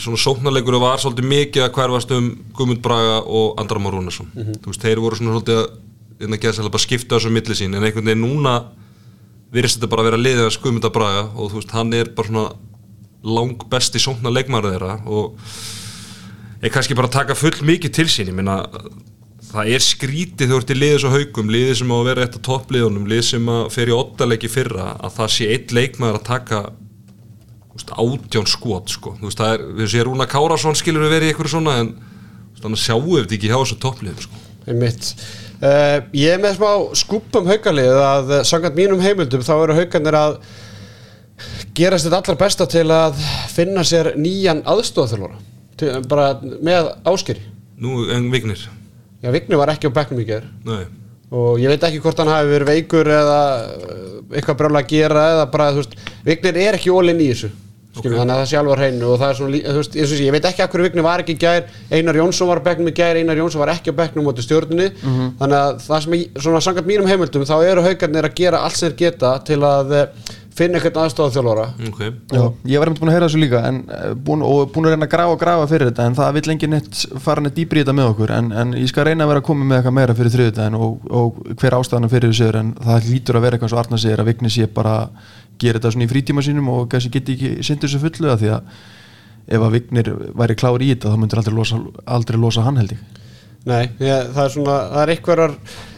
svona 0.00 0.16
sóknarleikur 0.24 0.78
var 0.80 1.02
svolítið 1.02 1.28
mikið 1.34 1.66
að 1.66 1.74
hverfast 1.76 2.14
um 2.16 2.30
Guðmund 2.56 2.80
Braga 2.86 3.18
og 3.28 3.60
Andra 3.60 3.82
Már 3.84 3.92
Rúnarsson. 3.98 4.30
Þú 4.32 4.72
veist, 4.72 4.80
þeir 4.80 5.02
voru 5.04 5.20
svona 5.20 5.34
svolítið 5.36 5.60
að 5.60 6.24
innan 6.24 6.40
geðsælega 6.40 6.72
bara 6.72 6.86
skipta 6.86 7.18
þessu 7.18 7.34
milli 7.34 7.58
sín 7.58 7.76
en 7.76 7.84
einhvern 7.84 8.08
veginn 8.08 8.24
núna 8.24 8.54
virðist 9.52 9.76
þetta 9.82 9.90
bara 9.92 10.06
að 10.06 10.08
vera 10.08 10.22
liðið 10.24 10.48
að 10.48 10.60
Guðmund 10.64 10.88
Braga 10.96 11.26
og 11.36 11.52
þú 11.52 11.60
veist, 11.60 11.76
hann 11.76 11.92
er 12.00 12.08
bara 12.16 12.30
svona 12.32 12.46
lang 13.36 13.68
besti 13.68 14.00
sóknarleikmaður 14.00 14.72
þeirra 14.78 14.94
og 15.04 15.36
er 16.64 16.72
kannski 16.72 16.96
bara 16.96 17.10
að 17.10 17.18
taka 17.18 17.36
full 17.38 17.56
mikið 17.66 17.92
til 17.98 18.06
sín 18.10 18.30
ég 18.30 18.36
meina 18.36 18.62
það 19.54 19.74
er 19.74 19.84
skrítið 19.84 20.50
þú 20.50 20.60
ert 20.60 20.72
í 20.72 20.78
liðið 20.78 21.02
svo 21.02 21.12
haugum 21.12 21.52
liðið 21.52 21.76
sem 21.80 21.92
á 21.92 21.96
að 21.96 22.08
vera 22.08 22.24
eitt 22.24 22.38
af 22.38 22.46
toppliðunum 22.48 23.10
lið 23.10 23.22
sem 23.28 23.52
að 23.52 23.68
fer 23.74 23.92
í 23.92 23.94
oddalegi 23.94 24.50
fyrra 24.50 24.88
að 24.96 25.14
það 25.18 25.30
sé 25.36 25.50
eitt 25.54 25.74
leikmaður 25.76 26.18
að 26.18 26.26
taka 26.30 26.64
átján 27.74 28.48
skot 28.48 28.92
sko. 28.94 29.14
þú 29.18 29.28
veist, 29.28 29.40
það 29.40 29.54
er, 29.54 29.64
við 29.78 29.88
séum 29.92 30.08
Rúna 30.08 30.26
Kárasson 30.30 30.76
skilur 30.78 31.04
við 31.04 31.16
verið 31.16 31.30
í 31.30 31.34
ykkur 31.34 31.50
svona 31.50 31.78
en 31.82 32.76
sjáum 32.80 33.08
við 33.10 33.24
þetta 33.24 33.36
ekki 33.36 33.50
hjá 33.50 33.56
þessu 33.58 33.80
toppliðum 33.82 34.22
sko. 34.24 34.44
Uh, 35.64 35.98
ég 36.16 36.38
með 36.40 36.56
smá 36.56 36.70
skúpum 36.98 37.48
haukalið 37.50 37.98
að 38.00 38.30
samkvæmt 38.48 38.78
mínum 38.78 39.02
heimildum 39.04 39.44
þá 39.44 39.54
eru 39.56 39.76
haukarnir 39.76 40.16
að 40.18 40.38
gerast 41.76 42.08
þetta 42.08 42.20
allra 42.22 42.38
besta 42.40 42.66
til 42.70 42.86
að 42.94 43.20
finna 43.52 43.84
sér 43.86 44.14
nýjan 44.18 44.62
aðstofþjálfara 44.70 45.53
bara 46.08 46.28
með 46.42 46.92
áskeri 47.10 47.42
nú 47.80 48.04
en 48.14 48.30
Vignir. 48.32 48.60
Já, 49.22 49.30
Vigni 49.34 49.58
var 49.58 49.72
ekki 49.72 49.90
á 49.90 49.96
bekknum 49.96 50.22
í 50.22 50.28
ger 50.28 50.46
Nei. 50.66 50.84
og 51.34 51.58
ég 51.62 51.72
veit 51.72 51.84
ekki 51.88 52.02
hvort 52.04 52.20
hann 52.22 52.30
hafi 52.30 52.52
verið 52.52 52.70
veikur 52.70 53.10
eða 53.10 53.40
uh, 53.64 54.08
eitthvað 54.30 54.60
brjálega 54.60 54.84
að 54.84 54.94
gera 54.94 55.26
eða 55.34 55.50
bara, 55.52 55.70
þú 55.74 55.82
veist, 55.82 56.00
Vignir 56.26 56.60
er 56.66 56.78
ekki 56.78 56.92
ólinn 56.94 57.22
í 57.24 57.30
þessu 57.32 57.50
skilur, 57.94 58.18
þannig 58.18 58.34
að 58.34 58.40
það 58.40 58.48
sé 58.50 58.58
alveg 58.58 58.74
á 58.74 58.80
hreinu 58.80 59.08
og 59.12 59.18
það 59.20 59.28
er 59.28 59.36
svona, 59.38 59.58
þú 59.64 59.80
veist, 59.80 59.96
ég, 59.98 60.14
ég 60.24 60.34
veit 60.34 60.46
ekki 60.48 60.64
að 60.64 60.70
hverju 60.72 60.86
vikni 60.88 61.04
var 61.06 61.22
ekki 61.22 61.36
í 61.36 61.40
gær, 61.44 61.68
Einar 61.94 62.18
Jónsson 62.18 62.50
var 62.50 62.60
á 62.62 62.66
bekknum 62.66 62.90
í 62.90 62.94
gær, 62.98 63.20
Einar 63.20 63.38
Jónsson 63.38 63.62
var 63.62 63.72
ekki 63.74 63.94
á 63.94 63.98
bekknum 64.00 64.26
móti 64.26 64.44
stjórnunni, 64.44 64.88
þannig 65.38 65.58
að 65.60 65.82
það 65.84 66.02
sem 66.06 66.16
ég, 66.18 66.40
svona 66.46 66.62
sangat 66.64 66.88
mínum 66.90 67.10
heimildum, 67.10 67.46
þá 67.46 67.54
eru 67.70 67.84
haugarnir 67.86 68.28
að 68.28 68.34
gera 68.40 68.64
allt 68.66 68.80
sem 68.80 68.90
þeir 68.90 68.98
geta 69.04 69.34
til 69.46 69.60
að 69.62 69.94
eh, 69.94 70.32
finna 70.54 70.78
eitthvað 70.78 71.00
aðstofað 71.02 71.34
þjálfara. 71.34 71.64
Ok. 71.88 72.00
Já, 72.30 72.42
ég 72.70 72.80
var 72.80 72.90
einmitt 72.90 73.00
búin 73.02 73.10
að 73.10 73.16
heyra 73.16 73.28
þessu 73.28 73.40
líka 73.42 73.62
en, 73.68 73.80
eh, 73.90 74.14
búin, 74.14 74.42
og 74.46 74.72
búin 74.74 74.86
að 74.86 74.94
reyna 74.94 75.06
að 75.08 75.12
grafa 75.14 75.34
og 75.34 75.40
grafa 75.40 75.68
fyrir 75.70 75.90
þetta 75.90 76.06
en 76.06 76.18
það 76.18 76.34
vill 76.36 76.52
engin 76.54 76.74
neitt 76.74 77.00
fara 77.24 77.42
neitt 77.42 77.56
dýpri 77.58 77.80
í 77.80 77.84
þetta 77.84 77.96
með 77.98 78.10
okkur 78.12 78.34
en, 78.36 78.52
en 78.52 78.74
ég 78.78 78.90
skal 78.90 79.06
reyna 79.08 79.24
að 79.24 79.32
vera 79.32 79.42
að 79.42 79.48
koma 79.48 79.64
með 79.64 79.80
eitthvað 79.80 79.96
meira 79.98 80.14
fyrir 80.18 80.34
þriðutæðin 80.36 80.78
og, 80.78 81.08
og 81.10 81.40
hver 81.58 81.78
ástæðan 81.78 82.12
fyrir 82.12 82.30
þessu 82.30 82.48
er 82.48 82.60
en 82.60 82.74
það 82.84 83.08
lítur 83.10 83.38
að 83.38 83.46
vera 83.46 83.58
eitthvað 83.58 83.72
svo 83.74 83.80
Arna 83.82 83.98
segir 84.04 84.22
að 84.22 84.30
Vigni 84.30 84.52
sé 84.54 84.68
bara 84.70 84.94
gera 85.58 85.78
þetta 85.80 85.94
svona 85.94 86.06
í 86.06 86.12
frítíma 86.12 86.44
sínum 86.44 86.70
og 86.74 86.86
kannski 86.92 87.10
geti 87.18 87.34
ekki 87.34 87.66
sindur 87.66 87.90
þessu 87.90 88.02
fullu 88.04 88.30
af 88.30 88.40
því 88.42 88.54
að 88.54 88.62
ef 89.54 89.66
að 89.66 89.74
Vignir 89.74 90.12
væri 90.38 90.56
klár 90.56 90.82
í 90.82 90.92
þetta 90.94 91.12
þá 91.12 91.18
myndir 91.20 91.42
aldrei 91.42 91.58
losa, 91.58 91.80
aldrei 92.06 92.38
losa 92.40 92.64
hann 92.64 92.80
ég. 92.80 92.96
Nei, 93.64 93.90
ég, 93.98 94.30
það 94.34 94.44
er 94.44 94.52
svona, 94.52 94.78
það 94.92 95.02
er 95.02 95.12
eitthvað 95.14 95.44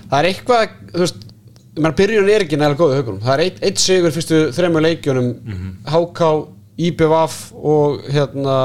það 0.06 0.18
er 0.18 0.28
eitthvað, 0.30 0.74
þú 0.92 1.02
veist 1.02 1.25
menn 1.25 1.25
byrjun 1.76 2.28
er 2.32 2.44
ekki 2.46 2.56
nægilega 2.56 2.80
góð 2.80 2.94
í 2.94 2.98
haugunum 3.00 3.20
það 3.26 3.34
er 3.36 3.44
eitt, 3.46 3.58
eitt 3.62 3.78
sigur 3.82 4.10
fyrstu 4.14 4.42
þremur 4.56 4.84
leikjunum. 4.86 5.30
HK, 5.86 6.30
IBVF 6.78 7.36
og 7.56 8.02
hérna 8.12 8.56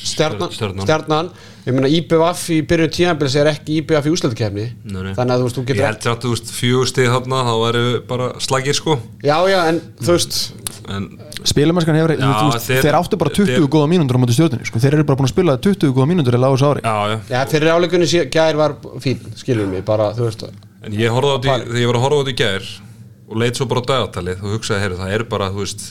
stjarnan, 0.00 0.50
Stjarnan. 0.52 0.84
stjarnan. 0.86 1.30
Ég 1.66 1.74
meina 1.76 1.88
IBVF 1.92 2.42
í 2.56 2.58
byrjun 2.64 2.92
tíðanbils 2.96 3.34
er 3.36 3.50
ekki 3.50 3.74
IBVF 3.82 4.06
í 4.08 4.12
úsleitukefni 4.14 4.64
þannig 4.88 5.34
að 5.34 5.42
þú 5.42 5.44
veist, 5.44 5.56
þú 5.58 5.60
Ég 5.60 5.68
getur 5.70 5.86
held 5.90 6.06
að 6.08 6.22
þú 6.24 6.30
veist 6.32 6.52
fjögur 6.56 6.88
stig 6.88 7.10
þarna 7.12 7.40
þá 7.44 7.52
væri 7.64 7.82
bara 8.08 8.28
slagir 8.40 8.78
sko. 8.78 8.96
Já, 9.22 9.36
já, 9.52 9.58
en 9.68 9.80
þú 10.00 10.16
veist. 10.16 10.38
En 10.90 11.04
Spilumennskan 11.44 11.94
hefur, 11.96 12.14
Já, 12.16 12.24
þú 12.32 12.48
veist, 12.52 12.66
þeir- 12.70 12.82
þeir, 12.84 12.96
áttu 12.98 13.18
bara 13.20 13.30
20 13.36 13.52
þeir- 13.52 13.68
góða 13.72 13.88
mínútur 13.92 14.16
á 14.16 14.20
móti 14.24 14.34
stjórnunni 14.36 14.66
sko. 14.66 14.78
þeir 14.80 14.94
eru 14.96 15.04
bara 15.04 15.16
búin 15.20 15.28
að 15.28 15.34
spila 15.36 15.56
20 15.56 15.92
góða 15.94 16.08
mínútur 16.10 16.34
í 16.36 16.40
lágus 16.40 16.64
ári 16.64 16.80
já, 16.84 16.96
já. 17.12 17.16
Já, 17.30 17.44
fyrir 17.52 17.70
áleikunni 17.76 18.08
sé- 18.08 18.28
gær 18.32 18.56
var 18.56 18.74
fín, 19.00 19.20
skiljum 19.36 19.70
mig, 19.70 19.84
bara, 19.84 20.12
þú 20.12 20.26
veist 20.28 20.44
En 20.86 20.94
ég 20.96 21.12
horfði 21.12 21.32
á 21.32 21.36
þetta, 21.36 21.56
í- 21.56 21.66
þegar 21.70 21.80
ég 21.82 21.90
var 21.90 21.98
að 22.00 22.04
horfa 22.06 22.16
á 22.16 22.20
þetta 22.24 22.34
í 22.34 22.38
gær 22.40 22.68
og 23.30 23.40
leit 23.42 23.58
svo 23.60 23.66
bara 23.70 23.82
á 23.84 23.88
dagatalið 23.90 24.44
og 24.44 24.54
hugsaði, 24.56 24.80
heyrðu, 24.84 25.00
það 25.02 25.14
er 25.16 25.24
bara, 25.30 25.50
þú 25.54 25.60
veist 25.64 25.82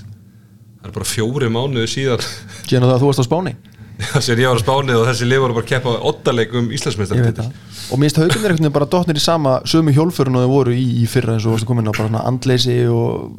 það 0.79 0.87
er 0.89 0.95
bara 0.95 1.09
fjóri 1.09 1.49
mánuði 1.53 1.89
síðan. 1.91 2.23
Síðan 2.65 2.87
að 2.89 3.01
þú 3.03 3.09
varst 3.11 3.21
á 3.23 3.27
Spáni? 3.29 3.53
Sem 4.23 4.39
ég 4.39 4.47
var 4.47 4.55
að 4.55 4.63
spánið 4.63 4.95
og 5.01 5.07
þessi 5.09 5.25
lið 5.27 5.41
voru 5.43 5.55
bara 5.57 5.65
að 5.65 5.71
keppa 5.73 6.59
um 6.59 6.69
Íslandsmeistaratitil. 6.71 7.43
Það. 7.49 7.75
Og 7.91 7.99
minnst 7.99 8.15
haugunir 8.19 8.37
einhvern 8.39 8.55
veginn 8.63 8.75
bara 8.77 8.87
dottnir 8.93 9.19
í 9.19 9.23
sama 9.23 9.57
sömu 9.67 9.91
hjólfurinn 9.91 10.37
og 10.39 10.45
þau 10.45 10.53
voru 10.53 10.71
í, 10.77 10.85
í 11.03 11.07
fyrra 11.11 11.35
eins 11.35 11.43
og 11.49 11.55
varstu 11.57 11.67
komin 11.67 11.89
á 11.89 11.91
bara 11.91 12.07
svona 12.07 12.21
andleysi 12.29 12.77
og 12.87 13.33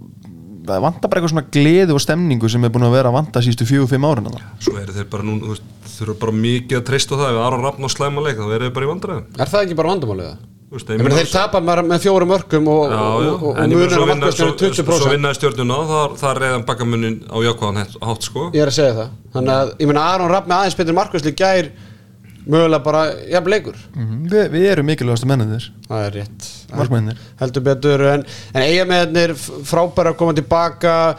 það 0.68 0.82
vantar 0.84 1.08
bara 1.08 1.22
eitthvað 1.22 1.32
svona 1.32 1.46
gleði 1.56 1.96
og 1.96 2.02
stemningu 2.04 2.50
sem 2.52 2.66
er 2.68 2.74
búin 2.74 2.84
að 2.90 2.92
vera 2.98 3.08
að 3.08 3.16
vanta 3.16 3.40
sístu 3.46 3.64
fjögur, 3.64 3.88
fimm 3.88 4.04
árin 4.04 4.28
þarna. 4.28 4.52
Svo 4.60 4.76
eru 4.82 4.92
þeir 4.98 5.08
bara 5.16 5.24
nú, 5.30 5.38
þú 5.40 5.54
veist, 5.54 5.64
þurfa 5.96 6.18
bara 6.26 6.36
mikið 6.44 6.76
að 6.82 6.86
treysta 6.92 7.16
á 7.16 7.20
það 7.24 7.32
ef 7.32 7.40
Aron 7.46 7.64
Rafn 7.64 7.88
á 7.88 7.90
slæma 7.96 8.26
leik, 8.28 8.36
þá 8.36 8.52
eru 8.52 8.68
þeir 8.68 8.74
bara 8.76 8.84
í 8.86 8.90
vandræðum. 8.92 9.24
Er 9.40 9.52
það 9.54 9.64
ekki 9.64 9.78
bara 9.80 9.94
vandamálið 9.94 10.28
það? 10.28 10.44
Þeir 10.70 11.30
tapa 11.32 11.58
með, 11.66 11.80
með 11.90 12.02
fjórum 12.04 12.28
mörgum 12.30 12.68
og, 12.70 12.82
Já, 12.92 12.98
og, 13.02 13.22
já, 13.24 13.30
og, 13.30 13.42
og 13.42 13.56
svo 13.58 13.80
á 13.80 13.90
svo- 13.90 14.06
markværstunum 14.06 14.52
Svo 14.54 14.84
20% 14.86 15.10
vinnaði 15.10 15.38
stjórnuna, 15.40 15.78
þar, 15.90 16.12
þar 16.20 16.40
reyðan 16.44 16.66
bakamunin 16.68 17.16
á 17.26 17.36
jákvæðan 17.42 17.80
hátt- 18.06 18.28
sko. 18.28 18.44
Ég 18.54 18.62
er 18.62 18.70
að 18.70 18.76
segja 18.76 18.94
það. 19.00 19.08
Þannig 19.34 19.54
að, 19.56 19.72
ég 19.82 19.90
meina, 19.90 20.04
Aron 20.14 20.30
Rapp 20.30 20.46
með 20.46 20.56
aðeins 20.60 20.78
betur 20.78 20.94
markværsli 21.00 21.34
gær 21.34 21.70
mögulega 22.46 22.82
bara, 22.84 23.02
jafn 23.34 23.50
leikur. 23.50 23.76
Mhm. 23.96 24.22
við, 24.30 24.48
við 24.54 24.70
erum 24.70 24.86
mikilvægastu 24.86 25.26
mennir 25.26 25.66
Það 25.88 26.06
er 26.06 26.16
rétt. 26.20 26.48
Markmennir. 26.76 27.18
Heldur 27.40 27.62
betur, 27.66 28.00
en, 28.14 28.24
en 28.54 28.62
eigamennir 28.62 29.34
frábæra 29.34 30.14
að 30.14 30.16
koma 30.22 30.32
tilbaka. 30.38 31.16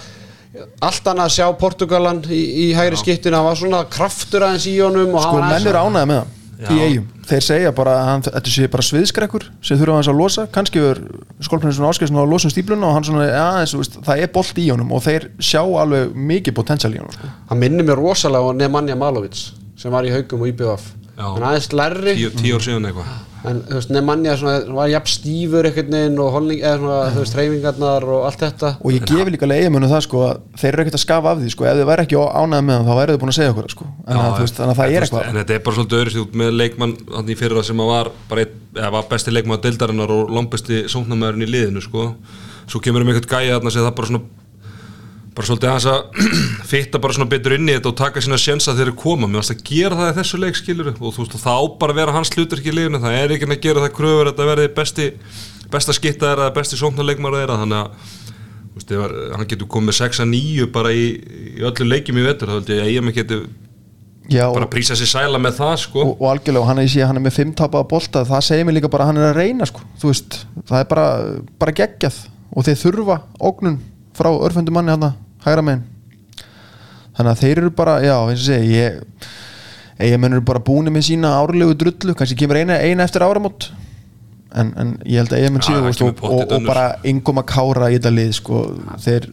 Allt 0.81 1.05
annað 1.07 1.27
að 1.27 1.35
sjá 1.35 1.45
Portugalan 1.59 2.23
í, 2.27 2.41
í 2.67 2.73
hægri 2.75 2.97
skiptinu 2.99 3.37
Það 3.37 3.45
var 3.45 3.55
svona 3.55 3.83
kraftur 3.87 4.43
aðeins 4.43 4.65
í 4.67 4.73
honum 4.83 5.13
og 5.15 5.21
sko 5.23 5.37
var 5.37 5.45
aðeins 5.47 5.63
menn 5.63 5.71
eru 5.71 5.83
ánægða 5.85 6.07
með 6.09 6.17
það 6.21 6.39
í 6.62 6.78
eigum, 6.86 7.08
þeir 7.26 7.45
segja 7.45 7.71
bara 7.76 7.95
að 7.97 8.10
hann, 8.10 8.24
þetta 8.28 8.54
sé 8.54 8.67
bara 8.71 8.86
sviðskrekkur 8.86 9.47
sem 9.65 9.80
þurfa 9.80 9.97
hans 9.97 10.12
að 10.12 10.19
losa. 10.21 10.45
Kannski 10.54 10.84
er 10.91 11.02
skólpræðin 11.41 11.78
svona 11.80 11.91
áskæðsson 11.93 12.21
að 12.21 12.32
losa 12.36 12.50
um 12.50 12.54
stípluna 12.54 12.89
og 12.89 12.95
hann 12.97 13.08
svona, 13.08 13.26
ja, 13.32 13.47
það 14.06 14.24
er 14.26 14.32
bolt 14.36 14.62
í 14.62 14.67
honum 14.69 14.93
og 14.93 15.04
þeir 15.08 15.30
sjá 15.41 15.62
alveg 15.63 16.13
mikið 16.32 16.58
potensial 16.62 16.93
í 16.93 17.02
honum 17.02 17.17
sko. 17.17 17.34
Hann 17.50 17.63
minnir 17.63 17.88
mér 17.88 18.02
rosalega 18.02 18.54
á 18.54 18.60
Nemanja 18.62 19.00
Malovic 19.00 19.41
sem 19.82 19.93
var 19.93 20.06
í 20.06 20.13
haugum 20.13 20.45
og 20.45 20.54
IBF 20.54 20.91
Já. 21.21 21.26
Hann 21.26 21.50
aðeins 21.52 21.69
lærri. 21.76 22.15
Tíu, 22.17 22.32
tíu 22.38 22.58
ár 22.58 22.65
síðan 22.65 22.89
eitthvað 22.89 23.31
En 23.41 23.62
þú 23.65 23.77
veist, 23.80 23.89
Nemanja 23.93 24.36
svona, 24.38 24.58
var 24.77 24.89
jafn 24.91 25.10
stífur 25.10 25.65
einhvern 25.65 25.95
veginn 25.95 26.19
og 26.21 26.27
holning, 26.36 26.60
eða 26.62 26.77
svona, 26.77 26.97
þú 27.15 27.23
veist, 27.23 27.38
reyfingarnar 27.39 28.06
og 28.06 28.25
allt 28.27 28.43
þetta. 28.43 28.71
Og 28.77 28.93
ég 28.93 29.06
gefi 29.10 29.34
líka 29.34 29.47
alveg 29.47 29.63
eiginmönu 29.63 29.89
það 29.89 30.04
sko 30.06 30.21
að 30.27 30.43
þeir 30.62 30.69
eru 30.71 30.84
ekkert 30.84 30.97
að 30.99 31.04
skafa 31.06 31.32
af 31.32 31.41
því 31.41 31.54
sko. 31.56 31.67
Ef 31.71 31.80
þið 31.80 31.89
væri 31.89 32.06
ekki 32.06 32.19
ánægða 32.21 32.67
með 32.67 32.77
hann 32.77 32.89
þá 32.89 32.93
væri 32.99 33.15
þið 33.15 33.21
búin 33.23 33.34
að 33.34 33.38
segja 33.39 33.56
okkur 33.56 33.65
það, 33.65 33.73
sko. 33.75 33.88
En 34.06 34.19
Já, 34.19 34.21
að, 34.21 34.38
veist, 34.43 34.60
þannig 34.60 34.75
að 34.75 34.82
það 34.82 34.91
en 34.91 34.97
er 34.99 35.08
eitthvað 35.08 35.32
En 35.32 35.39
þetta 35.41 35.56
er 35.58 35.63
bara 35.65 35.80
svolítið 35.80 36.04
öðru 36.04 36.25
út 36.25 36.38
með 36.41 36.54
leikmann 36.60 36.95
hann 37.15 37.32
í 37.32 37.39
fyrra 37.39 37.65
sem 37.65 37.82
að 37.82 37.91
var 37.91 38.12
eða 38.45 38.93
var 38.93 39.10
besti 39.10 39.34
leikmann 39.34 39.63
deildarinnar 39.65 40.13
og 40.13 40.32
langbesti 40.38 40.84
sóknarmæðurinn 40.91 41.47
í 41.47 41.49
liðinu 41.49 41.82
sko. 41.82 42.12
Svo 42.69 42.80
kemur 42.84 43.01
um 43.04 43.10
einhvern 43.10 43.32
gæja 43.32 43.58
sem 43.58 43.82
það 43.82 43.95
bara 43.97 44.12
svona 44.12 44.40
bara 45.36 45.48
svolítið 45.48 45.70
aðeins 45.72 45.86
að 45.88 46.32
fitta 46.72 47.00
bara 47.04 47.15
svona 47.15 47.30
betur 47.32 47.56
inn 47.56 47.70
í 47.70 47.76
þetta 47.78 47.91
og 47.94 47.98
taka 48.02 48.24
sína 48.24 48.39
sjensa 48.41 48.74
þegar 48.76 48.91
þeir 48.91 48.98
koma 49.00 49.30
mér 49.32 49.39
varst 49.41 49.54
að 49.56 49.62
gera 49.70 50.00
það 50.00 50.10
í 50.12 50.15
þessu 50.20 50.39
leik 50.44 50.60
skilur 50.60 50.89
og 50.91 51.00
þú 51.15 51.22
veist 51.24 51.38
og 51.38 51.44
það 51.46 51.62
á 51.62 51.63
bara 51.84 51.96
vera 52.02 52.15
hans 52.17 52.34
hlutur 52.36 52.60
í 52.63 52.74
liðinu. 52.76 53.00
Það 53.04 53.15
er 53.22 53.36
ekki 53.38 53.48
að 53.48 53.62
gera 53.63 53.86
það 53.86 53.96
kröfur 54.00 54.26
að 54.28 54.32
þetta 54.34 54.50
verði 54.52 54.72
besti 54.82 55.08
besta 55.72 55.96
skitta 55.96 56.28
þeirra, 56.34 56.50
besti 56.58 56.80
sóknarleikmar 56.82 57.38
þeirra. 57.39 57.60
Þannig 57.62 57.80
að 57.80 58.12
veist, 58.76 58.91
ef 58.91 59.06
að- 59.08 59.17
hann 59.38 59.50
getur 59.54 59.70
komið 59.72 59.98
6-9 60.02 60.67
bara 60.76 60.91
í, 60.91 61.06
í 61.56 61.63
öllu 61.63 61.88
leikjum 61.88 62.20
í 62.20 62.26
vetur 62.28 62.52
þá 62.52 62.58
held 62.60 62.72
ég 62.76 62.84
að 62.84 62.91
ég 62.98 63.06
með 63.08 63.20
getur 63.22 63.46
Já, 64.32 64.46
bara 64.54 64.67
prísa 64.72 64.96
sér 64.96 65.10
sæla 65.12 65.39
með 65.41 65.58
það 65.58 65.74
sko. 65.82 66.04
og, 66.06 66.12
og 66.22 66.28
algjörlega, 66.30 66.67
hann 66.70 66.80
er, 66.80 66.88
sé 66.91 67.02
hann 67.04 67.17
er 67.20 67.24
með 67.26 67.34
fimm 67.39 67.56
tapaða 67.58 67.88
bolta. 67.89 68.22
Það 68.28 68.44
segir 68.48 68.67
mér 68.67 68.78
líka 68.78 68.91
bara 68.91 69.04
að 69.08 69.10
hann 69.12 69.20
er 69.24 69.32
að 69.32 69.39
reyna 69.41 69.67
sko. 69.67 69.82
Veist, 70.04 70.38
það 70.70 70.84
er 70.84 70.88
bara, 70.91 71.08
bara 71.60 71.74
geggjað. 71.80 72.20
Og 72.56 72.67
þeir 72.67 72.80
þurfa 72.84 73.17
ógnun 73.48 73.80
frá 74.17 74.32
örfendu 74.32 74.74
manni 74.76 74.93
hann 74.93 75.12
hægra 75.45 75.65
megin. 75.65 75.86
Þannig 77.17 77.32
að 77.32 77.43
þeir 77.43 77.62
eru 77.62 77.71
bara, 77.76 78.00
já, 78.04 78.15
eins 78.24 78.41
og 78.41 78.47
segi 78.47 78.76
ég, 78.78 79.30
ég 80.08 80.19
menn 80.21 80.38
eru 80.38 80.43
bara 80.47 80.63
búin 80.63 80.91
með 80.93 81.08
sína 81.10 81.36
árlegu 81.41 81.76
drullu, 81.78 82.15
kannski 82.17 82.38
kemur 82.39 82.62
eina, 82.62 82.80
eina 82.80 83.06
eftir 83.06 83.26
áramót. 83.26 83.69
En, 84.52 84.74
en 84.80 84.95
ég 85.08 85.21
held 85.21 85.36
að 85.36 85.45
ég 85.45 85.54
menn 85.54 85.63
síðu 85.63 85.91
og, 86.08 86.24
og, 86.28 86.41
og 86.58 86.67
bara 86.67 86.88
engum 87.08 87.39
að 87.39 87.50
kára 87.54 87.91
í 87.91 87.97
þetta 87.97 88.12
lið 88.15 88.34
sko, 88.39 88.63
þeir 89.04 89.30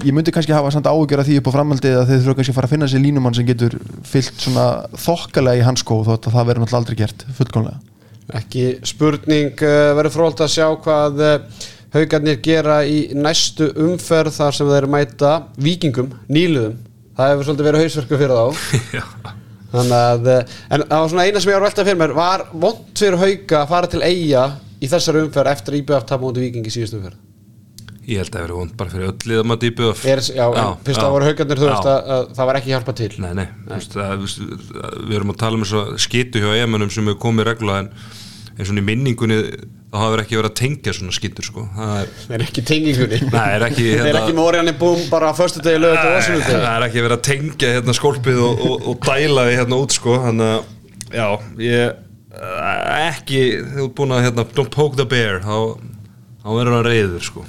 ég 0.00 0.14
myndi 0.14 0.32
kannski 0.34 0.54
hafa 0.54 0.70
samt 0.72 0.88
áhugjör 0.88 1.22
að 1.22 1.30
því 1.30 1.36
upp 1.40 1.50
á 1.50 1.56
framhaldið 1.56 1.96
að 1.98 2.10
þeir 2.10 2.20
þurfa 2.22 2.36
kannski 2.38 2.52
að 2.52 2.58
fara 2.58 2.68
að 2.68 2.74
finna 2.74 2.88
sér 2.90 3.02
línumann 3.04 3.36
sem 3.36 3.46
getur 3.48 3.76
fyllt 4.06 4.44
svona 4.44 4.66
þokkalega 5.04 5.60
í 5.60 5.64
hans 5.66 5.84
skó 5.84 6.00
þótt 6.06 6.28
að 6.30 6.36
það 6.36 6.48
verður 6.50 6.64
náttúrulega 6.64 6.80
aldrei 6.80 6.98
gert 7.00 7.24
fullkomlega. 7.36 7.80
Ekki 8.40 8.64
spurning, 8.86 9.64
uh, 9.66 9.90
verður 9.98 10.14
frólt 10.14 10.42
að 10.44 10.52
sjá 10.54 10.66
hvað 10.84 11.22
uh, 11.26 11.62
haugarnir 11.94 12.38
gera 12.44 12.82
í 12.86 13.00
næstu 13.16 13.72
umferð 13.86 14.36
þar 14.36 14.56
sem 14.56 14.70
þeir 14.70 14.88
mæta 14.90 15.32
vikingum, 15.58 16.14
nýluðum 16.30 16.78
það 17.20 17.32
hefur 17.32 17.48
svolítið 17.48 17.68
verið 17.68 17.84
hausverku 17.84 18.20
fyrir 18.20 18.36
þá. 18.36 18.44
Þannig 19.70 19.96
að, 19.96 20.28
uh, 20.32 20.60
en 20.74 20.82
það 20.82 21.02
var 21.02 21.10
svona 21.12 21.24
eina 21.28 21.40
sem 21.40 21.50
ég 21.50 21.56
var 21.56 21.62
að 21.62 21.66
velta 21.68 21.86
fyrir 21.86 21.98
mér 22.00 22.14
var 22.16 22.46
vond 22.50 22.86
fyrir 22.98 23.20
hauga 23.20 23.58
að 23.60 23.68
fara 23.70 23.90
til 23.90 24.00
eiga 24.02 24.44
í 24.80 24.88
þessari 24.90 25.24
umferð 25.26 25.52
eftir 25.52 25.76
IBF 25.78 26.06
tapum 26.08 26.30
mútið 26.30 26.46
viking 26.48 26.66
í 26.66 26.72
síðustu 26.74 26.98
umferð? 26.98 27.20
Ég 28.10 28.18
held 28.18 28.32
að 28.32 28.34
það 28.34 28.44
verið 28.46 28.58
vond 28.58 28.72
bara 28.80 28.90
fyrir 28.90 29.10
öll 29.12 29.30
liða 29.30 29.44
maður 29.46 29.92
er, 30.10 30.22
Já, 30.34 30.46
en 30.48 30.80
fyrst 30.88 31.02
að 31.04 31.12
voru 31.14 31.28
haugarnir 31.28 31.60
þú 31.60 31.68
veist 31.68 31.90
að, 31.92 32.08
að 32.16 32.24
það 32.38 32.48
var 32.48 32.58
ekki 32.58 32.72
hjálpa 32.72 32.94
til. 32.98 33.10
Nei, 33.22 33.30
nei, 33.38 33.44
þú 33.68 33.76
veist, 33.76 33.98
að, 34.00 34.24
við 35.04 35.18
erum 35.20 35.34
að 35.34 35.38
tala 35.44 35.60
um 35.60 36.00
skitu 36.02 36.42
hjá 36.42 36.50
EM-unum 36.64 36.90
sem 36.90 37.06
hefur 37.06 37.20
komið 37.28 37.50
regla 37.52 37.76
en 37.84 37.92
eins 38.56 38.72
og 38.72 38.80
í 38.80 38.86
minningunni 38.88 39.38
þá 39.90 39.96
hafur 39.98 40.22
ekki 40.22 40.38
verið 40.38 40.50
að 40.52 40.58
tengja 40.60 40.92
svona 40.94 41.14
skitur 41.16 41.46
sko. 41.46 41.64
það 41.74 41.94
er, 42.00 42.10
Það 42.20 42.34
er 42.36 42.44
ekki 42.46 42.62
tengingunni 42.70 43.20
Nei, 43.26 43.46
er 43.56 43.64
ekki, 43.66 43.86
Það 43.90 44.00
er 44.00 44.06
hérna- 44.06 44.20
ekki 44.22 44.36
Mórianni 44.38 44.74
búm 44.78 45.00
bara 45.10 45.30
á 45.30 45.34
föstu 45.34 45.62
degi 45.64 45.80
lögut 45.82 45.98
og 45.98 46.04
það 46.04 46.18
osunum 46.20 46.66
er 46.70 46.86
ekki 46.86 47.04
verið 47.06 47.16
að 47.16 47.24
tengja 47.30 47.72
hérna 47.76 47.96
skólpið 47.98 48.42
og, 48.46 48.62
og, 48.68 48.84
og 48.92 49.00
dæla 49.08 49.46
við 49.48 49.58
hérna 49.58 49.80
út 49.82 49.96
sko. 49.96 50.18
þannig 50.26 50.52
að, 50.54 50.68
já, 51.18 51.26
ég 51.66 51.96
eh, 52.38 53.08
ekki, 53.08 53.40
þú 53.72 53.86
ert 53.88 53.96
búin 53.98 54.14
að 54.14 54.28
hérna, 54.28 54.46
don't 54.60 54.76
poke 54.76 55.00
the 55.00 55.08
bear 55.10 55.42
þá, 55.42 55.56
þá 56.44 56.48
verður 56.54 56.76
hann 56.78 56.86
reyður 56.86 57.26
sko. 57.26 57.46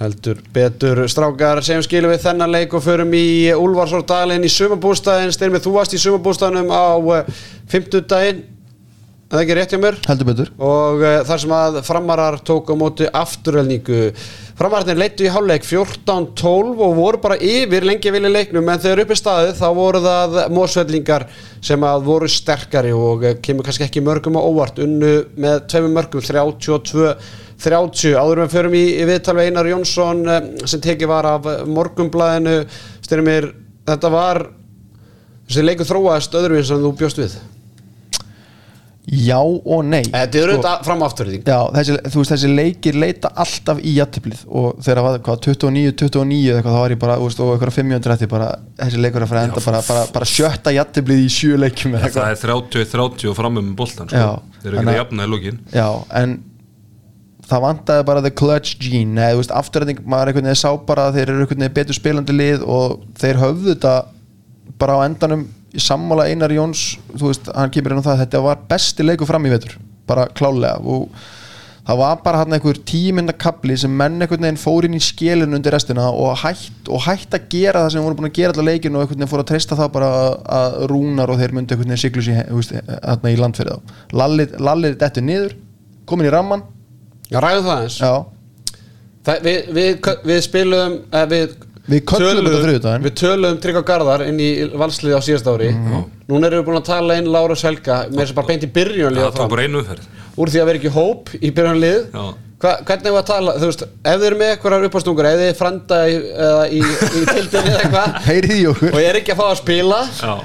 Heldur 0.00 0.38
betur 0.54 1.02
strákar 1.12 1.58
segjum 1.66 1.82
skilum 1.84 2.14
við 2.14 2.22
þennan 2.22 2.54
leik 2.54 2.72
og 2.72 2.80
förum 2.86 3.10
í 3.12 3.50
Úlfarsórdalinn 3.52 4.46
í 4.46 4.52
sumabústæðin 4.54 5.34
Styrmið, 5.34 5.66
þú 5.66 5.74
varst 5.74 5.92
í 5.92 6.00
sumabústæðinum 6.00 6.70
á 6.72 6.96
uh, 6.96 7.42
50 7.68 8.06
daginn 8.08 8.40
Það 9.30 9.38
er 9.38 9.44
ekki 9.44 9.54
rétt 9.54 9.70
hjá 9.70 9.78
mér? 9.78 9.96
Heldur 10.10 10.26
betur. 10.26 10.48
Og 10.58 11.02
uh, 11.04 11.20
þar 11.22 11.38
sem 11.38 11.52
að 11.54 11.76
framarar 11.86 12.36
tók 12.42 12.66
á 12.66 12.74
móti 12.74 13.06
afturölningu 13.06 13.98
framararnir 14.58 14.98
leittu 14.98 15.22
í 15.22 15.30
hálfleik 15.30 15.62
14-12 15.68 16.82
og 16.82 16.96
voru 16.98 17.20
bara 17.22 17.36
yfir 17.38 17.86
lengi 17.86 18.10
vilja 18.10 18.32
leiknum 18.32 18.66
en 18.66 18.82
þegar 18.82 19.04
upp 19.04 19.12
í 19.14 19.18
staðið 19.20 19.52
þá 19.60 19.68
voru 19.76 20.00
það 20.02 20.34
mósvellingar 20.56 21.26
sem 21.62 21.86
að 21.86 22.08
voru 22.08 22.30
sterkari 22.34 22.90
og 22.90 23.22
uh, 23.22 23.36
kemur 23.38 23.68
kannski 23.68 23.86
ekki 23.86 24.02
mörgum 24.02 24.34
á 24.34 24.42
óvart. 24.42 24.82
Unnu 24.82 25.12
með 25.38 25.62
tveimur 25.70 25.94
mörgum 26.00 26.26
32-30 26.26 28.18
áður 28.18 28.42
við 28.42 28.52
förum 28.56 28.76
í, 28.80 28.82
í 28.98 29.06
viðtal 29.12 29.36
við 29.38 29.52
Einar 29.52 29.70
Jónsson 29.70 30.26
uh, 30.26 30.40
sem 30.66 30.82
tekið 30.82 31.12
var 31.14 31.30
af 31.36 31.48
morgumblæðinu 31.70 32.58
styrmir 33.06 33.52
þetta 33.86 34.10
var 34.10 34.42
þessi 35.46 35.66
leikur 35.70 35.86
þróaðist 35.94 36.38
öðruvinn 36.42 36.70
sem 36.74 36.82
þú 36.82 36.94
bjóst 36.98 37.22
við 37.22 37.38
Já 39.08 39.38
og 39.40 39.80
nei 39.88 40.02
Þetta 40.04 40.20
er 40.20 40.50
Sko, 40.50 40.56
auðvitað 40.58 40.82
fram 40.84 41.02
afturðing 41.06 41.46
Já, 41.48 41.56
þessi, 41.72 41.94
þú 42.12 42.20
veist, 42.20 42.32
þessi 42.34 42.50
leikir 42.52 42.98
leita 43.00 43.30
alltaf 43.42 43.78
í 43.80 43.94
jættiblið 43.96 44.42
og 44.46 44.82
þegar 44.84 45.00
það 45.00 45.06
var 45.06 45.22
hvað, 45.24 45.38
29, 45.46 45.94
29 46.02 46.40
eða 46.50 46.58
eitthvað, 46.60 46.76
þá 46.76 46.82
var 46.84 46.94
ég 46.94 47.00
bara, 47.00 47.16
þú 47.16 47.30
veist, 47.30 47.40
og 47.40 47.54
eitthvað 47.54 47.74
500 47.78 48.14
eftir 48.14 48.30
bara, 48.34 48.50
þessi 48.82 49.00
leikur 49.00 49.24
að 49.24 49.32
fara 49.32 49.40
að 49.40 49.48
enda 49.48 49.64
bara, 49.64 49.80
bara, 49.88 50.04
bara 50.18 50.28
sjötta 50.28 50.74
jættiblið 50.76 51.24
í 51.24 51.30
sjö 51.32 51.56
leikjum 51.64 51.96
eða 51.96 52.12
Það 52.18 52.30
er 52.34 52.42
30-30 52.44 53.32
og 53.32 53.38
framum 53.40 53.66
með 53.70 53.74
boltan 53.80 54.12
Já, 54.12 54.26
sko. 54.28 54.60
Þeir 54.60 54.70
eru 54.74 54.80
ekki 54.84 54.92
að- 54.92 55.00
jafna 55.00 55.26
í 55.26 55.32
lókin 55.32 55.60
Já, 55.74 55.88
en 56.20 56.36
það 57.50 57.64
vantaði 57.64 58.04
bara 58.06 58.22
the 58.22 58.30
clutch 58.30 58.76
gene, 58.84 59.16
eða 59.16 59.32
þú 59.32 59.40
veist, 59.40 59.56
afturræðing 59.62 60.04
maður 60.04 60.30
einhvern 60.34 60.50
veginn 60.52 60.60
sá 60.60 60.70
bara 60.86 61.08
að 61.08 61.16
þeir 61.18 61.32
eru 61.32 61.40
einhvern 61.46 61.64
veginn 61.64 61.78
betur 61.80 61.96
spilandi 61.98 62.36
lið 62.36 62.62
og 62.68 63.00
þeir 63.18 63.40
höfðu 63.42 63.72
þetta 63.74 63.94
bara 64.78 65.00
á 65.00 65.08
endanum 65.08 65.48
sammála 65.78 66.28
Einar 66.30 66.52
Jóns, 66.54 66.96
veist, 67.14 67.50
hann 67.54 67.70
kemur 67.70 67.94
inn 67.94 68.02
á 68.02 68.06
það 68.06 68.16
að 68.16 68.24
þetta 68.24 68.46
var 68.46 68.64
besti 68.70 69.06
leikur 69.06 69.28
fram 69.28 69.46
í 69.46 69.52
vetur 69.52 69.76
bara 70.10 70.26
klálega 70.34 70.80
og 70.82 71.12
það 71.86 72.00
var 72.00 72.18
bara 72.24 72.40
hann 72.42 72.54
einhver 72.56 72.80
tíminda 72.86 73.34
kapli 73.36 73.76
sem 73.78 73.92
menn 73.96 74.18
einhvern 74.20 74.44
veginn 74.46 74.60
fór 74.60 74.86
inn 74.86 74.98
í 74.98 75.02
skélinu 75.02 75.56
undir 75.58 75.74
restina 75.74 76.08
og 76.10 76.34
hætt, 76.42 76.90
og 76.90 77.04
hætt 77.06 77.36
að 77.36 77.46
gera 77.52 77.84
það 77.84 77.94
sem 77.94 78.04
voru 78.06 78.18
búin 78.18 78.30
að 78.30 78.36
gera 78.40 78.54
allar 78.54 78.68
leikinu 78.68 78.98
og 78.98 79.04
einhvern 79.04 79.22
veginn 79.22 79.32
fór 79.32 79.44
að 79.44 79.48
treysta 79.52 79.78
það 79.78 79.94
bara 79.94 80.10
að 80.58 80.76
rúnar 80.90 81.32
og 81.32 81.40
þeir 81.40 81.56
myndi 81.56 81.74
einhvern 81.74 81.94
veginn 81.94 82.02
siglus 82.04 82.30
í, 82.30 82.36
veist, 82.50 82.74
í 82.74 83.38
landferði 83.40 83.78
þá. 83.78 84.04
Lalli, 84.60 84.92
dettur 85.00 85.26
niður 85.26 85.56
komin 86.10 86.28
í 86.28 86.34
ramman 86.34 86.66
Já, 87.30 87.38
ræðu 87.38 87.66
það 87.66 87.82
eins 87.86 87.98
já, 88.02 88.12
Það, 89.20 89.42
við, 89.44 89.58
við, 89.76 90.06
við 90.24 90.38
spilum 90.46 90.94
eh, 91.12 91.26
við, 91.30 91.50
Við 91.90 92.04
köllum 92.06 92.46
þetta 92.46 92.60
þriðjudaginn. 92.64 93.06
Við 93.06 93.14
töluðum 93.20 93.56
Tryggva 93.64 93.82
Garðar 93.88 94.22
inn 94.28 94.38
í 94.42 94.50
valslið 94.78 95.16
á 95.18 95.20
síðast 95.26 95.48
ári. 95.50 95.70
Núna 96.30 96.46
erum 96.50 96.60
við 96.60 96.68
búin 96.68 96.78
að 96.80 96.86
tala 96.90 97.16
inn 97.18 97.30
Lára 97.34 97.56
Selga 97.58 98.04
með 98.10 98.22
þess 98.22 98.34
að 98.34 98.38
bara 98.38 98.50
beint 98.52 98.66
í 98.66 98.70
byrjunlið 98.76 99.24
Það 99.26 99.40
tók 99.40 99.50
bara 99.54 99.64
einu 99.66 99.80
umferð. 99.82 100.06
Úr 100.40 100.52
því 100.52 100.60
að 100.62 100.70
vera 100.70 100.80
ekki 100.80 100.92
hóp 100.94 101.32
í 101.40 101.50
byrjunlið 101.56 101.98
Já. 102.14 102.24
Hva, 102.60 102.74
hvernig 102.84 103.14
var 103.14 103.22
að 103.22 103.28
tala, 103.30 103.52
þú 103.56 103.68
veist, 103.70 103.82
ef 103.88 104.18
þið 104.20 104.24
eru 104.26 104.36
með 104.36 104.50
eitthvað 104.52 104.82
uppástungur, 104.90 105.26
ef 105.30 105.38
þið 105.40 105.54
franda 105.56 106.00
í, 106.04 106.16
eða 106.44 106.64
í, 106.68 106.80
í 106.84 107.22
tildinni 107.30 107.70
eða 107.70 107.78
eitthvað. 107.86 108.18
Og 108.90 108.98
ég 109.00 109.06
er 109.08 109.18
ekki 109.22 109.32
að 109.32 109.38
fá 109.38 109.46
að 109.46 109.60
spila. 109.62 110.00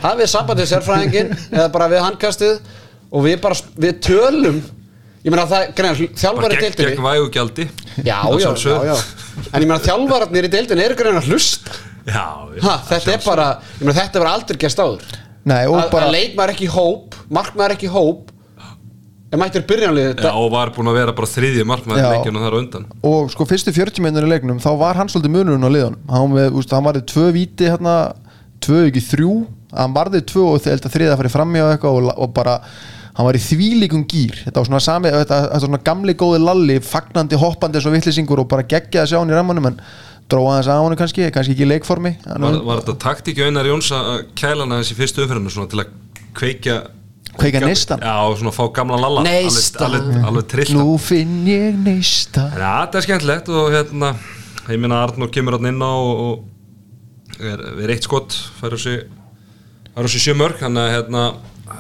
Hafið 0.06 0.30
sambandið 0.32 0.70
sérfræðingin 0.70 1.34
eða 1.50 1.66
bara 1.74 1.90
við 1.92 2.04
handkastið. 2.06 2.72
Og 3.12 3.26
við 3.28 3.36
bara, 3.44 3.60
við 3.84 4.00
tölum 4.08 4.62
ég 5.26 5.34
meina 5.34 5.48
það, 5.50 5.68
Bara 5.76 5.94
þjálfari 5.98 6.56
í 6.56 6.62
gegn, 6.62 6.78
deildinni 6.78 6.94
gegn 6.94 7.08
vægugjaldi. 7.10 7.68
Já, 8.06 8.20
já, 8.38 8.50
já, 8.54 8.78
já. 8.92 8.96
En 9.50 9.60
ég 9.64 9.68
meina 9.68 9.82
þjálfararnir 9.84 10.48
í 10.48 10.52
deildinni 10.54 10.86
eru 10.86 10.98
greina 11.00 11.22
að 11.24 11.32
hlusta. 11.34 11.76
Já, 12.06 12.26
ha, 12.62 12.76
þetta 12.86 13.16
er 13.16 13.22
bara, 13.26 13.48
ég 13.80 13.86
meina 13.88 13.98
þetta 13.98 14.22
er 14.22 14.30
aldrei 14.30 14.60
gæst 14.62 14.82
áður. 14.82 15.04
Nei, 15.46 15.64
og 15.70 15.78
að, 15.78 15.92
bara 15.94 16.08
að 16.08 16.16
leikmaður 16.16 16.52
ekki 16.56 16.66
í 16.66 16.72
hóp 16.74 17.18
markmaður 17.34 17.76
ekki 17.76 17.86
í 17.86 17.94
hóp 17.94 18.32
en 19.30 19.42
mættir 19.42 19.66
byrjanlið 19.68 20.06
Já, 20.08 20.10
þetta 20.16 20.32
og 20.40 20.48
var 20.54 20.72
búin 20.74 20.90
að 20.90 20.98
vera 21.00 21.14
bara 21.18 21.30
þriðji 21.30 21.66
markmaður 21.70 22.02
Já. 22.02 22.08
leikinu 22.16 22.42
þar 22.42 22.56
á 22.56 22.58
undan. 22.62 22.86
Og 23.06 23.30
sko 23.34 23.46
fyrstu 23.50 23.74
40 23.76 24.06
minnur 24.06 24.26
í 24.26 24.32
leiknum 24.32 24.62
þá 24.64 24.72
var 24.80 24.98
hann 24.98 25.10
svolítið 25.12 25.36
munurinn 25.36 25.66
á 25.66 25.70
liðunum. 25.70 26.02
Hann, 26.10 26.34
með, 26.34 26.50
úst, 26.62 26.74
hann 26.74 26.86
varði 26.86 27.04
tvö 27.12 27.26
víti 27.36 27.70
hérna 27.70 27.96
tvö 28.66 28.80
ekki 28.90 29.04
þrjú. 29.10 29.34
Hann 29.76 29.96
varði 29.98 30.22
tvö 30.30 30.44
og 30.54 30.62
þegar 30.64 30.82
og 33.16 33.22
og, 33.22 33.22
og 33.22 33.22
hann 33.22 33.30
var 33.30 33.38
í 33.38 33.44
þvílíkum 33.44 34.08
gýr 34.12 34.42
þetta 34.44 34.60
var 34.60 34.66
svona, 34.68 34.80
sami, 34.84 35.12
þetta, 35.14 35.40
þetta 35.46 35.54
var 35.54 35.64
svona 35.64 35.84
gamli 35.86 36.16
góði 36.20 36.42
lalli 36.44 36.80
fagnandi 36.84 37.40
hoppandi 37.40 37.82
svo 37.82 37.94
vittlisingur 37.96 38.44
og 38.44 38.50
bara 38.52 38.68
geggjaði 38.68 39.04
að 39.04 39.10
sjá 39.14 39.20
hann 39.20 39.32
í 39.32 39.38
rammanum 39.38 39.70
en 39.72 39.80
dróða 40.30 40.58
hans 40.58 40.68
á 40.68 40.76
hann 40.82 40.98
kannski, 40.98 41.30
kannski 41.32 41.54
ekki 41.54 41.66
í 41.66 41.70
leikformi. 41.70 42.16
Var, 42.26 42.60
var 42.66 42.82
þetta 42.82 42.98
taktík 43.04 43.40
Einar 43.46 43.66
Jóns 43.70 43.92
að 43.94 44.26
kæla 44.36 44.66
hann 44.66 44.76
aðeins 44.76 44.92
í 44.92 44.98
fyrstu 44.98 45.24
umferðinu 45.24 45.54
svona 45.54 45.72
til 45.72 45.84
að 45.84 45.96
kveikja 46.36 46.84
Kveikja 47.36 47.60
neistan? 47.66 48.00
Já, 48.00 48.16
og 48.24 48.38
svona 48.40 48.54
fá 48.56 48.64
gamla 48.72 48.96
lalla. 48.96 49.24
Neistan. 49.26 49.90
Alveg, 49.90 50.06
alveg, 50.08 50.28
alveg 50.30 50.46
trilla 50.54 50.78
nú 50.80 50.94
finn 51.04 51.42
ég 51.50 51.76
neista 51.76 52.46
En 52.54 52.64
ja, 52.64 52.74
þetta 52.86 52.98
er 52.98 53.06
skemmtilegt 53.10 53.52
og 53.52 53.74
hérna 53.74 54.14
ég 54.72 54.80
minna 54.80 55.02
að 55.02 55.10
Arnur 55.10 55.32
kemur 55.36 55.58
hann 55.58 55.68
inn 55.68 55.84
á 55.84 55.92
og, 55.92 56.22
og 56.26 57.44
er, 57.44 57.66
er 57.84 57.92
eitt 57.92 58.08
skott 58.08 58.38
fær 58.62 58.74
á 58.74 58.80
sig 58.80 59.04
fær 59.92 60.08
á 60.08 60.10
sig 60.10 60.24
sjö 60.24 60.38
mörg 60.40 60.64
hann 60.64 60.80
er 60.80 60.94
hérna 60.96 61.26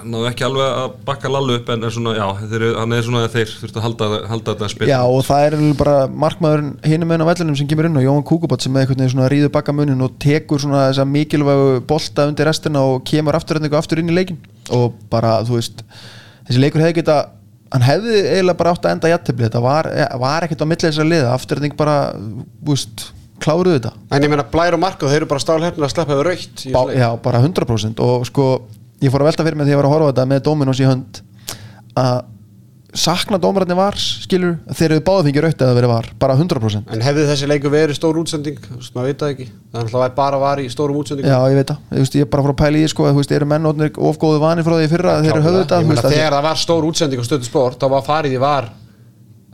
náðu 0.03 0.29
ekki 0.29 0.45
alveg 0.47 0.71
að 0.81 0.95
bakka 1.08 1.31
lallu 1.31 1.58
upp 1.60 1.69
en 1.73 1.88
er 1.88 1.93
svona, 1.95 2.15
já, 2.17 2.25
þeir, 2.51 2.65
hann 2.79 2.97
er 2.97 3.05
svona 3.08 3.21
að 3.25 3.38
þeir 3.38 3.53
þurftu 3.62 3.81
að 3.81 3.86
halda, 3.88 4.10
halda 4.31 4.55
þetta 4.55 4.71
spil 4.73 4.89
Já 4.89 4.97
og 5.03 5.21
það 5.27 5.45
er 5.47 5.58
bara 5.79 5.95
markmaðurinn 6.25 6.73
hinum 6.86 7.12
meginn 7.12 7.25
á 7.25 7.29
vellinum 7.31 7.60
sem 7.60 7.69
kemur 7.71 7.89
inn 7.89 8.01
og 8.01 8.05
Jóhann 8.08 8.27
Kúkubat 8.27 8.65
sem 8.65 8.75
veginn 8.75 9.13
svona 9.13 9.29
ríður 9.31 9.53
bakka 9.55 9.75
munin 9.75 10.03
og 10.05 10.19
tekur 10.21 10.62
svona 10.62 10.89
þessa 10.89 11.08
mikilvægu 11.10 11.79
bolta 11.88 12.27
undir 12.31 12.49
restina 12.49 12.84
og 12.84 13.01
kemur 13.08 13.39
aftur 13.39 13.62
og 13.62 13.79
aftur 13.79 14.03
inn 14.03 14.12
í 14.12 14.17
leikin 14.17 14.41
og 14.75 14.99
bara 15.12 15.39
þú 15.47 15.60
veist 15.60 15.86
þessi 16.49 16.62
leikur 16.62 16.84
hefði 16.84 16.99
geta 17.01 17.23
hann 17.73 17.86
hefði 17.86 18.21
eiginlega 18.21 18.60
bara 18.60 18.73
átt 18.75 18.88
að 18.88 18.95
enda 18.95 19.12
jættibli 19.12 19.47
þetta 19.47 19.62
var, 19.63 19.89
var 20.21 20.45
ekkert 20.45 20.63
á 20.63 20.69
milli 20.69 20.88
þessar 20.88 21.10
liða. 21.10 21.36
Afturrending 21.36 21.75
bara, 21.77 21.97
þú 22.62 22.71
veist 22.71 23.05
kláruðu 23.43 23.79
þetta. 23.79 23.93
En 24.15 24.25
ég 24.25 24.31
meina 24.31 24.47
Blær 24.51 24.77
og 24.77 24.81
Marko, 24.81 25.10
þeir 25.12 25.23
eru 25.23 25.29
bara 25.31 25.43
stálhefnir 25.43 25.88
að 25.88 25.93
sleppa 25.93 26.15
við 26.15 26.25
raukt 26.29 26.65
já, 26.95 27.08
bara 27.25 27.41
100% 27.43 28.03
og 28.05 28.27
sko, 28.29 28.49
ég 29.03 29.12
fór 29.12 29.25
að 29.25 29.31
velta 29.31 29.47
fyrir 29.47 29.60
mig 29.60 29.67
þegar 29.67 29.75
ég 29.75 29.81
var 29.84 29.89
að 29.89 29.95
horfa 29.95 30.13
þetta 30.13 30.29
með 30.31 30.45
Dominos 30.47 30.81
í 30.81 30.88
hönd 30.88 31.21
að 31.99 32.23
sakna 32.95 33.38
dómararnir 33.41 33.75
var, 33.75 33.97
skilur 33.99 34.53
þeir 34.71 34.93
eru 34.95 35.03
báða 35.03 35.25
fengið 35.27 35.43
raut 35.43 35.63
eða 35.65 35.75
verið 35.75 35.91
var, 35.91 36.05
bara 36.19 36.38
100% 36.39 36.93
En 36.95 37.03
hefði 37.03 37.25
þessi 37.27 37.49
leiku 37.51 37.71
verið 37.73 37.97
stór 37.97 38.19
útsending? 38.21 38.62
Maður 38.95 39.10
veit 39.10 39.19
það 39.19 39.34
ekki. 39.34 39.47
Það 39.73 39.81
er 39.81 39.89
alltaf 39.89 40.15
bara 40.15 40.39
var 40.39 40.62
í 40.63 40.69
stórum 40.71 41.01
útsendingum. 41.01 41.34
Já, 41.34 41.51
ég 41.51 41.60
veit 41.60 41.73
það, 41.73 41.81
ég, 41.91 42.05
veist, 42.05 42.15
ég 42.15 42.23
er 42.23 42.31
bara 42.31 42.45
að 42.45 42.53
að 42.53 42.60
pæla 42.62 42.79
í 42.79 42.88
sko, 42.93 43.10
þú 43.10 43.19
veist, 43.19 43.36
eru 43.36 43.49
menn 43.51 43.67
orðnir 43.67 43.99
of 43.99 44.19
góðu 44.21 44.39
vanir 44.45 44.67
frá 44.67 44.77
því 44.77 44.88
fyrra 44.93 45.17
að 45.17 45.27
þeir 45.27 45.34
eru 45.34 45.45
höfðu 45.49 45.62
þetta? 45.65 45.81
Ég 45.81 45.84
þú 45.84 45.91
meina, 45.91 45.99
veist, 45.99 46.08
að 46.08 46.15
Þegar 46.15 46.38
það 46.38 46.47
var 46.47 46.62
stór 46.63 46.89
útsending 46.91 47.19
á 47.19 47.25
stöðu 47.27 47.49
sport 47.49 47.84
þá 47.84 47.88
var 47.97 48.08
farið 48.08 48.38
í 48.38 48.41
var 48.45 48.71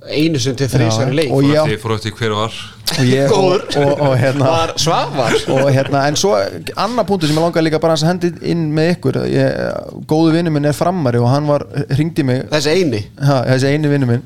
einu 0.09 0.39
sem 0.41 0.55
til 0.57 0.67
þrísar 0.71 1.11
í 1.11 1.17
leik. 1.17 1.33
og 1.33 1.45
ég, 1.45 1.75
fór 1.81 1.93
eftir 1.95 2.13
hver 2.17 2.33
var? 2.33 2.55
Og 2.91 3.07
ég 3.07 3.31
og, 3.31 3.37
Góður. 3.37 3.61
og, 3.79 4.01
og, 4.03 4.15
hérna 4.19 4.47
var 4.49 4.73
svavar. 4.81 5.35
og 5.53 5.69
hérna, 5.71 6.01
en 6.09 6.17
svo 6.19 6.33
annar 6.75 7.05
punktu 7.07 7.29
sem 7.29 7.37
ég 7.37 7.45
langaði 7.45 7.67
líka 7.67 7.79
bara 7.83 7.95
að 7.95 8.07
hendi 8.09 8.31
inn 8.51 8.65
með 8.75 8.89
ykkur 8.95 9.19
ég, 9.31 9.61
góðu 10.09 10.33
vinnu 10.35 10.51
minn 10.51 10.67
er 10.67 10.75
frammari 10.75 11.21
og 11.21 11.29
hann 11.31 11.47
var, 11.47 11.67
ringdi 11.99 12.25
mig. 12.27 12.43
Þessi 12.51 12.73
eini? 12.73 13.03
Ha, 13.21 13.37
þessi 13.53 13.71
einu 13.75 13.93
vinnu 13.93 14.09
minn 14.09 14.25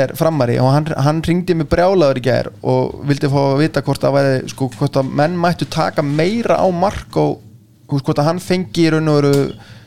er 0.00 0.16
frammari 0.18 0.56
og 0.62 0.72
hann, 0.72 0.90
hann 1.06 1.22
ringdi 1.26 1.54
mig 1.58 1.68
brjálaður 1.70 2.22
í 2.22 2.24
gær 2.24 2.50
og 2.64 3.04
vildi 3.06 3.30
fá 3.30 3.40
að 3.44 3.60
vita 3.60 3.84
hvort 3.84 4.08
að 4.08 4.18
væri, 4.18 4.34
sko, 4.54 4.70
hvort 4.78 4.98
að 5.02 5.14
menn 5.20 5.38
mættu 5.38 5.68
taka 5.70 6.02
meira 6.02 6.58
á 6.58 6.66
mark 6.72 7.20
og 7.20 7.42
hvort 7.92 8.18
að 8.18 8.32
hann 8.32 8.42
fengi 8.42 8.88
í 8.88 8.90
raun 8.94 9.12
og 9.12 9.20
veru 9.20 9.34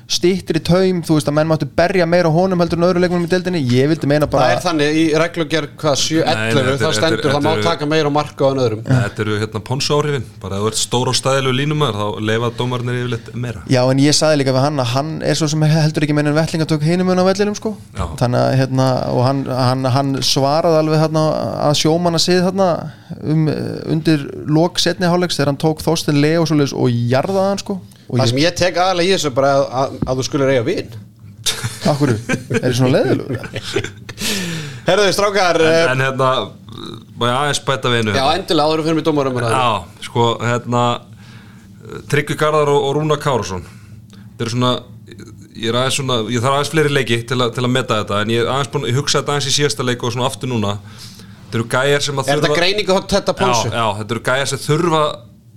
stýttir 0.07 0.55
í 0.55 0.63
taum, 0.63 1.01
þú 1.03 1.17
veist 1.17 1.27
að 1.27 1.35
menn 1.35 1.49
mættu 1.49 1.67
berja 1.77 2.05
meira 2.07 2.29
honum 2.31 2.61
heldur 2.63 2.79
en 2.79 2.85
öðru 2.87 3.01
leikmennum 3.03 3.25
í 3.27 3.31
deildinni. 3.31 3.59
Ég 3.67 3.89
vildi 3.91 4.07
meina 4.07 4.23
Það 4.27 4.31
bara 4.37 4.53
er 4.55 4.61
þannig 4.63 4.95
í 4.95 5.03
reglugjör 5.19 5.67
hvað 5.81 5.95
7-11 5.99 6.23
Nei, 6.23 6.53
nei, 6.53 6.63
þetta 6.63 6.77
þá 6.77 6.87
er- 6.87 6.97
stendur 6.99 7.31
það 7.33 7.43
má 7.43 7.63
taka 7.65 7.85
meira 7.91 8.07
á 8.07 8.13
marka 8.15 8.47
á 8.47 8.49
en 8.53 8.61
öðrum. 8.63 8.83
Þetta 8.87 9.19
eru 9.25 9.39
hérna 9.41 9.59
ponsu 9.67 9.97
áhrifin 9.97 10.23
bara 10.39 10.55
ef 10.55 10.63
þú 10.63 10.67
ert 10.71 10.79
stór 10.79 11.11
og 11.11 11.17
stæðilu 11.19 11.51
línumar 11.57 11.93
þá 11.99 12.07
leifa 12.23 12.51
dómarnir 12.55 13.01
yfirleitt 13.01 13.35
meira. 13.35 13.63
Já, 13.67 13.81
en 13.91 13.97
ég 13.99 14.15
saði 14.15 14.39
líka 14.39 14.55
við 14.55 14.63
hann 14.63 14.79
að 14.79 14.91
hann 14.95 15.11
er 15.27 15.35
svo 15.35 15.47
sem 15.51 15.61
heldur 15.61 16.03
ekki 16.07 16.15
með 16.15 16.27
enn 16.31 16.39
vettlingatök 16.39 16.87
hinum 16.87 17.11
á 17.11 17.27
vellinum 17.27 17.55
sko. 17.59 17.75
Já. 17.97 18.07
þannig 18.15 18.39
að 18.39 18.57
hérna, 18.61 18.87
og 19.11 19.23
hann, 19.25 19.45
hann, 19.45 19.85
hann 19.91 20.15
svaraði 20.23 20.79
alveg 20.79 20.99
hérna, 21.03 21.25
að 21.67 21.75
sjómanna 21.83 22.19
sið 22.21 22.43
hérna, 22.47 22.91
um, 23.23 23.47
undir 23.91 24.23
lok 24.47 24.79
setni 24.79 25.07
hálfleiks 25.09 25.35
þegar 25.35 25.51
hann 25.51 25.57
tók 25.59 25.83
og 28.07 28.15
Það 28.17 28.23
ég, 28.23 28.29
sem 28.31 28.41
ég 28.43 28.55
tek 28.61 28.79
aðalega 28.83 29.07
í 29.09 29.13
þessu 29.15 29.31
bara 29.35 29.51
að, 29.57 29.65
að, 29.81 29.97
að 30.07 30.19
þú 30.21 30.25
skulir 30.27 30.53
eiga 30.53 30.65
vin. 30.67 30.95
Akkur, 31.87 32.11
er 32.11 32.63
það 32.63 32.75
svona 32.77 32.93
leðilur? 32.97 33.51
Herðu 34.87 35.11
strákar 35.15 35.59
en, 35.61 35.67
eh, 35.71 35.91
en 35.91 36.03
hérna, 36.03 36.29
má 37.17 37.25
ég 37.29 37.37
aðeins 37.37 37.61
bæta 37.67 37.91
við 37.91 38.01
einu 38.03 38.15
Já, 38.15 38.25
endilega 38.35 38.67
áður 38.67 38.83
fyrir 38.85 38.97
mig 38.99 39.05
dómarum 39.07 39.39
Já, 39.43 39.69
sko, 40.07 40.25
hérna 40.43 40.83
Tryggvi 42.11 42.35
Garðar 42.39 42.71
og, 42.73 42.83
og 42.89 42.95
Rúna 42.97 43.17
Kárasson 43.21 43.63
Þetta 43.63 44.45
er 44.47 44.51
svona 44.53 44.71
ég, 45.57 45.71
er 45.71 45.93
svona, 45.95 46.19
ég 46.31 46.43
þarf 46.43 46.57
aðeins 46.57 46.71
fleiri 46.73 46.91
leiki 46.93 47.21
til, 47.27 47.39
að- 47.41 47.53
til 47.55 47.63
að 47.65 47.71
meta 47.73 48.01
þetta 48.01 48.21
en 48.23 48.33
ég, 48.35 48.43
er 48.43 48.51
aðeins 48.53 48.71
búin, 48.73 48.87
ég 48.91 48.99
hugsa 48.99 49.21
þetta 49.21 49.35
aðeins 49.35 49.49
í 49.49 49.55
síðasta 49.55 49.87
leik 49.87 50.03
og 50.03 50.13
svona 50.13 50.27
aftur 50.29 50.51
núna. 50.51 50.75
Þetta 51.47 51.57
eru 51.61 51.67
gæjar 51.71 52.03
sem 52.05 52.19
að 52.19 52.29
Er 52.33 52.41
þetta 52.43 52.59
greiningu 52.59 52.99
þetta 53.07 53.33
ponsu? 53.39 53.71
Já, 53.71 53.79
já, 53.79 53.87
þetta 54.01 54.15
eru 54.17 54.23
gæjar 54.27 54.51
sem 54.51 54.61
þurfa 54.67 55.01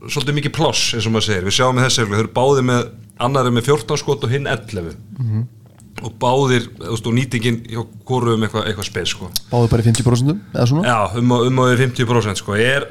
svolítið 0.08 0.36
mikið 0.38 0.52
pláss 0.56 0.94
eins 0.96 1.06
og 1.08 1.14
maður 1.14 1.26
segir, 1.28 1.46
við 1.48 1.56
sjáum 1.58 1.76
með 1.76 1.88
þessi 1.88 2.06
þau 2.08 2.18
eru 2.20 2.32
báðir 2.36 2.66
með, 2.70 2.84
annar 3.26 3.48
er 3.48 3.56
með 3.56 3.66
14 3.68 4.00
skot 4.00 4.24
og 4.24 4.32
hinn 4.32 4.48
11 4.48 4.94
og 6.00 6.14
báðir, 6.22 6.68
þú 6.78 6.94
veist, 6.94 7.08
og 7.10 7.16
nýtingin 7.16 7.58
hjá 7.68 7.82
hvorum 8.08 8.44
eitthvað 8.46 8.70
eitthva 8.70 8.84
spes, 8.86 9.12
sko. 9.12 9.28
Báðu 9.50 9.68
bara 9.72 9.82
í 9.82 9.88
50% 9.90 10.30
eða 10.54 10.68
svona? 10.70 10.84
Já, 10.88 11.18
um 11.20 11.34
og, 11.36 11.46
um 11.50 11.58
og 11.60 11.72
yfir 11.74 11.90
50% 11.90 12.40
sko. 12.40 12.54
Er, 12.56 12.86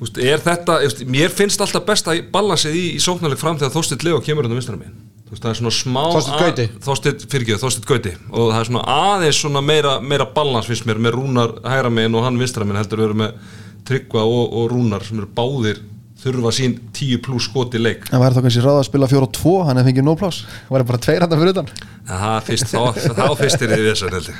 veist, 0.00 0.20
er 0.22 0.44
þetta 0.46 0.78
veist, 0.80 1.02
mér 1.10 1.34
finnst 1.34 1.60
alltaf 1.60 1.84
best 1.84 2.08
að 2.08 2.22
balansið 2.32 2.78
í, 2.78 2.84
í 2.96 3.02
sóknarleik 3.04 3.42
fram 3.42 3.58
þegar 3.60 3.74
Þorsteinn 3.74 4.06
Leo 4.06 4.22
kemur 4.24 4.48
undan 4.48 4.62
þú 5.24 5.34
veist, 5.34 5.42
það 5.44 5.50
er 5.50 5.58
svona 5.60 5.74
smá 5.74 6.02
Þorsteinn 6.14 6.38
að- 6.38 6.46
Gauti? 6.46 6.66
Gauti. 7.90 8.14
Og 8.30 8.48
það 8.52 8.60
er 8.60 8.70
svona 8.70 8.84
aðeins 8.94 9.42
svona 9.44 9.62
meira, 9.64 9.98
meira 10.00 10.26
balans 10.34 10.66
finnst 10.70 10.86
mér 10.88 11.00
með 11.04 11.18
Rúnar 11.18 11.54
hægra 11.64 11.92
megin 11.92 12.16
og 12.16 12.24
hann 12.24 12.40
vinstra 12.40 12.64
megin 12.64 12.80
heldur 12.80 13.02
við 13.02 13.08
erum 13.10 13.22
með 13.24 13.32
Tryggva 13.88 14.22
og, 14.24 14.54
og 14.56 14.70
Rúnar 14.72 15.04
sem 15.06 15.18
eru 15.20 15.28
báðir 15.36 15.82
þurfa 16.24 16.52
sín 16.56 16.78
10 16.96 17.18
pluss 17.24 17.50
skot 17.50 17.74
í 17.76 17.82
leik. 17.82 18.06
En 18.14 18.22
væri 18.22 18.36
þá 18.38 18.44
kannski 18.46 18.62
ráða 18.64 18.80
að 18.80 18.86
spila 18.88 19.08
4 19.10 19.26
og 19.26 19.32
2 19.36 19.54
hann 19.68 19.80
hefði 19.80 19.90
fengið 19.90 20.06
no 20.06 20.14
pláss? 20.20 20.44
Væri 20.70 20.86
bara 20.88 21.02
tveir 21.04 21.24
hann 21.26 21.34
fyrir 21.36 21.52
utan? 21.52 21.68
Það 22.08 22.38
fyrst, 22.48 22.72
þá, 22.72 23.12
þá 23.18 23.26
fyrst 23.42 23.64
er 23.66 23.74
þið 23.74 23.90
þessu 23.90 24.34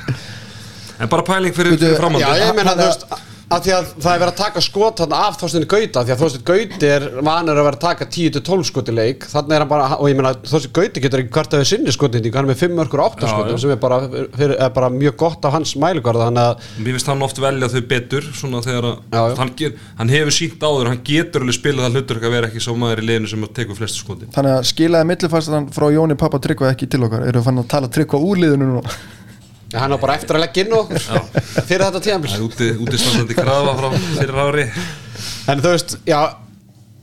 En 0.95 1.09
bara 1.11 1.25
pæling 1.27 1.53
fyrir, 1.53 1.75
fyrir 1.77 1.97
framhaldi 1.99 2.23
Já, 2.23 2.45
ég 2.47 2.55
meina, 2.55 2.71
hann- 2.71 2.79
þú 2.79 2.87
veist 2.89 3.24
að 3.45 3.65
því 3.65 3.73
að 3.75 3.89
það 4.01 4.11
er 4.11 4.21
verið 4.23 4.31
að 4.31 4.39
taka 4.39 4.61
skot 4.65 5.01
þarna 5.01 5.17
af 5.27 5.35
Þorstein 5.41 5.65
Gauta 5.69 6.01
því 6.05 6.13
að 6.15 6.21
Þorstein 6.23 6.45
Gauti 6.49 6.87
er 6.89 7.03
vanur 7.27 7.59
að 7.59 7.67
vera 7.67 7.77
að 7.77 7.83
taka 7.83 8.07
10-12 8.15 8.63
skot 8.71 8.89
í 8.89 8.95
leik. 8.95 9.27
Þannig 9.29 9.53
er 9.53 9.61
hann 9.61 9.69
bara, 9.69 9.89
og 9.99 10.09
ég 10.09 10.17
meina 10.17 10.31
Þorstein 10.41 10.73
Gauti 10.79 11.03
getur 11.03 11.21
ekki 11.21 11.33
hvart 11.35 11.53
að 11.53 11.61
við 11.61 11.69
sinni 11.69 11.93
skotnýtingu, 11.93 12.35
hann 12.39 12.47
er 12.47 12.51
með 12.53 12.61
5 12.63 12.73
mörgur 12.79 13.03
og 13.03 13.09
8 13.15 13.25
Já, 13.25 13.29
skotum 13.35 13.59
sem 13.61 13.73
er 13.75 13.79
bara, 13.83 13.99
fyrir, 14.35 14.55
er 14.65 14.71
bara 14.75 14.89
mjög 14.93 15.15
gott 15.21 15.45
af 15.45 15.55
hans 15.55 15.75
mælikvarða 15.81 16.29
þannig 16.29 16.45
að 16.45 16.55
Mér 16.85 16.97
finnst 16.97 17.11
hann 17.11 17.25
oft 17.25 17.41
velja 17.43 17.69
þau 17.75 17.83
betur 17.93 18.23
svona 18.33 18.63
þegar 18.65 18.85
að 18.89 18.95
Já, 18.97 19.21
já. 19.21 19.35
hann, 19.41 19.51
ger, 19.61 19.71
hann 19.99 20.13
hefur 20.15 20.33
sínt 20.39 20.65
áður 20.65 20.89
hann 20.91 21.03
getur 21.05 21.45
alveg 21.45 21.57
spilað 21.59 21.85
það 21.89 21.99
hlutur 21.99 22.21
að 22.23 22.35
vera 22.39 22.49
ekki 22.49 22.63
sá 22.65 22.71
maður 22.73 23.03
í 23.03 23.07
liðinu 23.11 23.29
sem 23.31 23.45
tekur 23.59 23.77
flestu 23.77 24.01
skoti 24.01 24.31
Þannig 24.33 24.53
að 24.57 24.69
skilaði 24.71 25.09
millifæstan 25.11 25.69
frá 25.75 25.85
Jóni 25.93 26.17
Pappa 26.17 26.41
Fann 29.75 29.81
að 29.81 29.83
hann 29.83 29.97
á 29.99 30.03
bara 30.05 30.15
eftir 30.15 30.37
að 30.37 30.43
leggja 30.45 30.63
inn 30.65 30.73
og 30.77 30.91
fyrir 31.67 31.83
þetta 31.85 32.01
tíðanbíl 32.05 32.31
Það 32.31 32.39
er 32.39 32.47
úti, 32.47 32.67
úti 32.85 32.99
standandi 33.01 33.37
krafa 33.37 33.75
frá 33.79 33.87
fyrir 34.15 34.41
ári. 34.45 34.65
En 35.51 35.61
þú 35.63 35.71
veist, 35.73 35.95
já, 36.07 36.19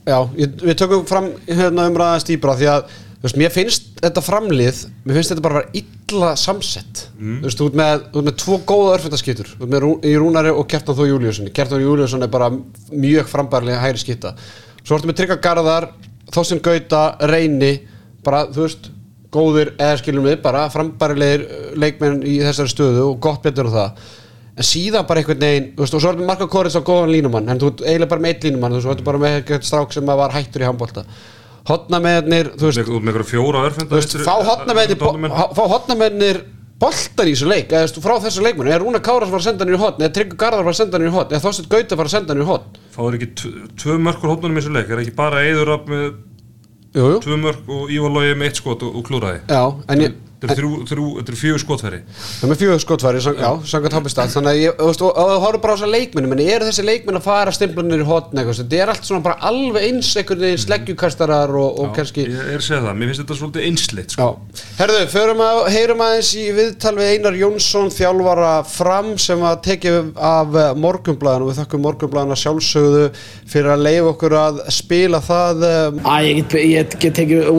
já 0.09 0.17
við 0.33 0.75
tökum 0.81 1.03
fram 1.09 1.31
hérna 1.47 1.87
umræðast 1.91 2.31
dýbra 2.31 2.55
því 2.59 2.69
að, 2.73 2.95
þú 3.19 3.27
veist, 3.27 3.39
mér 3.43 3.53
finnst 3.53 3.89
þetta 4.01 4.23
framlið, 4.25 4.79
mér 5.05 5.19
finnst 5.19 5.33
þetta 5.33 5.45
bara 5.45 5.61
að 5.61 5.61
vera 5.61 5.83
illa 5.83 6.31
samsett, 6.39 7.03
þú 7.19 7.45
veist, 7.45 7.61
þú 7.61 7.69
ert 7.69 7.77
með, 7.79 8.07
með 8.17 8.37
tvo 8.43 8.59
góða 8.73 8.97
örfendaskittur, 8.97 9.53
þú 9.53 9.67
ert 9.67 9.75
með 9.75 10.09
í 10.09 10.15
Rúnari 10.19 10.53
og 10.53 10.65
Kjartan 10.69 10.97
Þó 10.97 11.05
Júliusson 11.07 11.53
Kjartan 11.55 11.85
Júliusson 11.85 12.25
er 12.25 12.33
bara 12.33 12.49
mjög 12.91 13.29
frambærlega 13.31 13.79
hægri 13.85 14.01
skitta, 14.03 14.33
svo 14.83 14.97
ertu 14.97 15.09
með 15.09 15.21
Trygga 15.21 15.39
Garðar 15.45 15.87
Þorsten 16.33 16.61
Gauta, 16.63 17.03
Reyni. 17.29 17.75
Bara, 18.23 18.45
þú 18.53 18.65
veist, 18.65 18.89
góðir 19.33 19.73
eða 19.77 19.99
skilum 20.01 20.27
við, 20.29 20.37
bara 20.45 20.67
frambærilegir 20.73 21.43
uh, 21.47 21.65
leikmenn 21.83 22.21
í 22.23 22.37
þessari 22.45 22.71
stöðu 22.73 23.07
og 23.11 23.19
gott 23.25 23.41
betur 23.45 23.69
á 23.69 23.75
það. 23.77 24.03
En 24.53 24.67
síðan 24.69 25.07
bara 25.09 25.23
einhvern 25.23 25.39
veginn 25.41 25.69
veist, 25.79 25.95
og 25.97 26.01
svo 26.03 26.11
er 26.13 26.19
Marko 26.29 26.45
Kóris 26.53 26.75
á 26.77 26.81
góðan 26.85 27.09
línumann 27.09 27.47
en 27.49 27.57
þú 27.61 27.71
ert 27.71 27.79
eiginlega 27.87 28.11
bara 28.11 28.21
með 28.21 28.35
eitt 28.35 28.43
línumann 28.45 28.75
þú 28.77 28.91
ert 28.93 29.05
bara 29.07 29.21
með 29.23 29.37
eitthvað 29.39 29.63
strák 29.65 29.95
sem 29.95 30.11
var 30.13 30.35
hættur 30.35 30.61
í 30.61 30.67
handbólta 30.69 31.03
hotnamennir, 31.65 32.51
þú 32.59 32.69
veist, 32.69 32.81
þú 33.89 33.95
veist 33.97 34.13
fá 35.57 35.63
hotnamennir 35.73 36.43
boltar 36.83 37.29
í 37.29 37.33
þessu 37.33 37.47
leik 37.49 37.71
eða 37.73 38.01
frá 38.03 38.13
þessu 38.25 38.43
leikmenn, 38.43 38.69
er 38.75 38.81
Rúna 38.83 38.99
Káras 39.03 39.31
var 39.31 39.39
að 39.41 39.45
senda 39.47 39.63
hann 39.65 39.73
í 39.73 39.79
hotn 39.79 40.03
eða 40.03 40.13
Tryggur 40.17 40.39
Garðar 40.41 40.65
var 40.67 40.73
að 40.75 40.79
senda 40.81 40.99
hann 40.99 41.07
í 41.07 41.13
hotn 41.13 41.33
eða 41.33 41.43
Þorsteinn 41.47 41.69
Gauta 41.71 41.97
var 41.99 42.09
að 42.09 42.13
senda 42.17 42.33
hann 42.35 42.43
í 42.43 42.47
hotn 42.49 42.79
Fáður 42.93 43.17
ekki 43.17 43.29
tv- 43.39 43.67
tvö 43.79 43.95
mörkur 44.03 44.33
hóttunum 44.33 44.57
í 44.57 44.61
þessu 44.61 44.73
leik? 44.75 44.91
Er 44.91 45.01
ekki 45.05 45.15
bara 45.17 45.43
Eður 45.47 45.71
upp 45.77 45.87
með 45.93 46.03
jú, 46.03 46.11
jú. 46.11 46.19
Tvö 46.93 47.37
mörk 47.41 47.69
og 47.73 47.89
Ívar 47.93 48.13
Lógi 48.13 48.35
með 48.37 48.49
eitt 48.51 48.61
skot 48.61 48.83
og, 48.85 48.95
og 48.99 49.07
klúraði 49.07 49.41
já, 49.49 49.63
en 49.89 50.03
ég 50.05 50.17
Þetta 50.43 50.57
er 50.57 50.87
þrjú, 50.91 51.05
þetta 51.21 51.31
er 51.31 51.37
fjögur 51.39 51.61
skotfæri. 51.63 51.99
Það 52.19 52.43
er 52.43 52.51
með 52.51 52.61
fjögur 52.61 52.81
skotfæri, 52.83 53.21
sang, 53.23 53.37
já, 53.39 53.49
samkvæmt 53.71 53.95
hoppistall 53.95 54.31
Þannig 54.33 54.51
að 54.51 54.59
ég, 54.59 54.81
og 54.83 54.97
þú 54.99 55.11
horfður 55.15 55.61
bara 55.63 55.71
á 55.71 55.77
þessa 55.77 55.91
leikmenni 55.93 56.31
menn 56.31 56.41
eru 56.43 56.67
þessi 56.67 56.83
leikmenn 56.83 57.19
að 57.19 57.27
fara 57.27 57.53
stimplanir 57.55 58.03
í 58.03 58.07
hotn 58.07 58.41
þetta 58.43 58.79
er 58.81 58.91
allt 58.91 59.07
svona 59.07 59.23
bara 59.23 59.37
alveg 59.47 59.87
eins 59.87 60.09
einhvern 60.19 60.43
veginn 60.43 60.61
sleggjukastarar 60.63 61.53
og, 61.55 61.79
og 61.79 61.93
kannski 61.95 62.25
Ég 62.27 62.41
er 62.43 62.59
að 62.59 62.65
segja 62.65 62.81
það, 62.83 62.97
mér 62.99 63.11
finnst 63.11 63.23
þetta 63.23 63.37
svolítið 63.39 63.67
einsleitt 63.69 64.15
sko. 64.15 64.27
Já, 64.27 64.63
herðu, 64.81 64.99
förum 65.13 65.43
að, 65.45 65.61
heyrum 65.77 66.03
aðeins 66.03 66.31
í 66.39 66.45
viðtal 66.57 66.93
við 66.99 67.11
Einar 67.13 67.39
Jónsson, 67.39 67.91
þjálfara 67.93 68.51
fram 68.67 69.13
sem 69.21 69.45
að 69.47 69.61
tekið 69.69 70.11
af 70.19 70.59
morgumblæðan 70.83 71.45
og 71.45 71.51
við 71.51 71.61
þakkum 71.61 71.85
morgumblæðan 71.87 72.35
að 72.35 72.41
sjálfsögðu 72.43 73.05
fyrir 73.53 73.73
að 73.73 73.85
leifa 73.87 74.11
okkur 74.13 74.37
að 74.39 74.61
spila 74.73 75.23
það 75.23 75.65
um, 75.69 76.01
Æ, 76.03 76.15
ég 76.27 76.41
get, 76.41 76.57
ég 76.59 76.97
get 77.03 77.17
tekið 77.21 77.49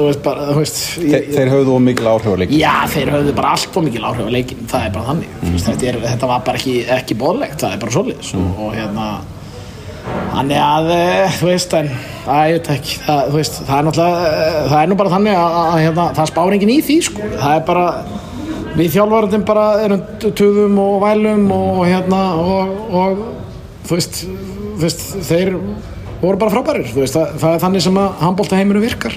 veist, 0.00 0.22
bara, 0.24 0.48
veist 0.56 0.80
ég, 1.02 1.30
þeir 1.34 1.52
höfðu 1.52 1.78
mikil 1.86 2.10
áhrif 2.10 2.34
á 2.34 2.38
leikin 2.42 2.60
Já, 2.60 2.74
þeir 2.92 3.12
höfðu 3.14 3.36
bara 3.38 3.54
allt 3.56 3.78
mikil 3.86 4.04
áhrif 4.08 4.28
á 4.28 4.32
leikin 4.34 4.68
það 4.70 4.84
er 4.88 4.92
bara 4.96 5.08
þannig, 5.12 5.32
mm. 5.38 5.54
veist, 5.54 5.70
þetta, 5.70 5.88
er, 5.90 5.98
þetta 6.04 6.30
var 6.32 6.44
bara 6.50 6.60
ekki, 6.60 6.76
ekki 6.98 7.18
bóðlegt, 7.20 7.58
það 7.62 7.74
er 7.74 7.82
bara 7.84 7.96
svoleiðis. 7.96 8.34
Og, 8.38 8.60
og 8.66 8.76
hérna 8.76 9.08
þannig 10.36 10.60
að, 10.62 10.92
eh, 10.94 11.40
en 11.80 11.90
að 12.36 12.52
ekki, 12.76 13.00
það, 13.06 13.34
það 13.56 13.74
er 13.78 13.88
náttúrulega 13.88 14.30
eh, 14.30 14.60
það 14.70 14.78
er 14.80 14.90
nú 14.90 14.98
bara 15.00 15.14
þannig 15.16 15.40
að, 15.40 15.58
að 15.62 15.80
hérna, 15.82 16.06
það 16.18 16.30
spár 16.30 16.56
enginn 16.56 16.74
í 16.76 16.78
því, 16.86 16.98
sko, 17.08 17.32
það 17.34 17.56
er 17.56 17.66
bara 17.70 17.88
við 18.76 18.92
þjálfvarðin 18.92 19.44
bara 19.48 19.66
erum 19.86 20.06
töðum 20.26 20.80
og 20.82 20.96
vælum 21.02 21.44
og 21.56 21.82
hérna 21.88 22.22
og, 22.42 22.72
og 23.00 23.22
þú 23.88 23.98
veist 24.82 25.04
þeir 25.26 25.54
voru 26.22 26.38
bara 26.40 26.52
frábærir 26.54 26.88
veist, 26.96 27.14
það, 27.16 27.32
það 27.42 27.54
er 27.56 27.64
þannig 27.66 27.82
sem 27.86 27.98
að 28.02 28.20
handbólta 28.24 28.58
heiminu 28.60 28.80
virkar. 28.84 29.16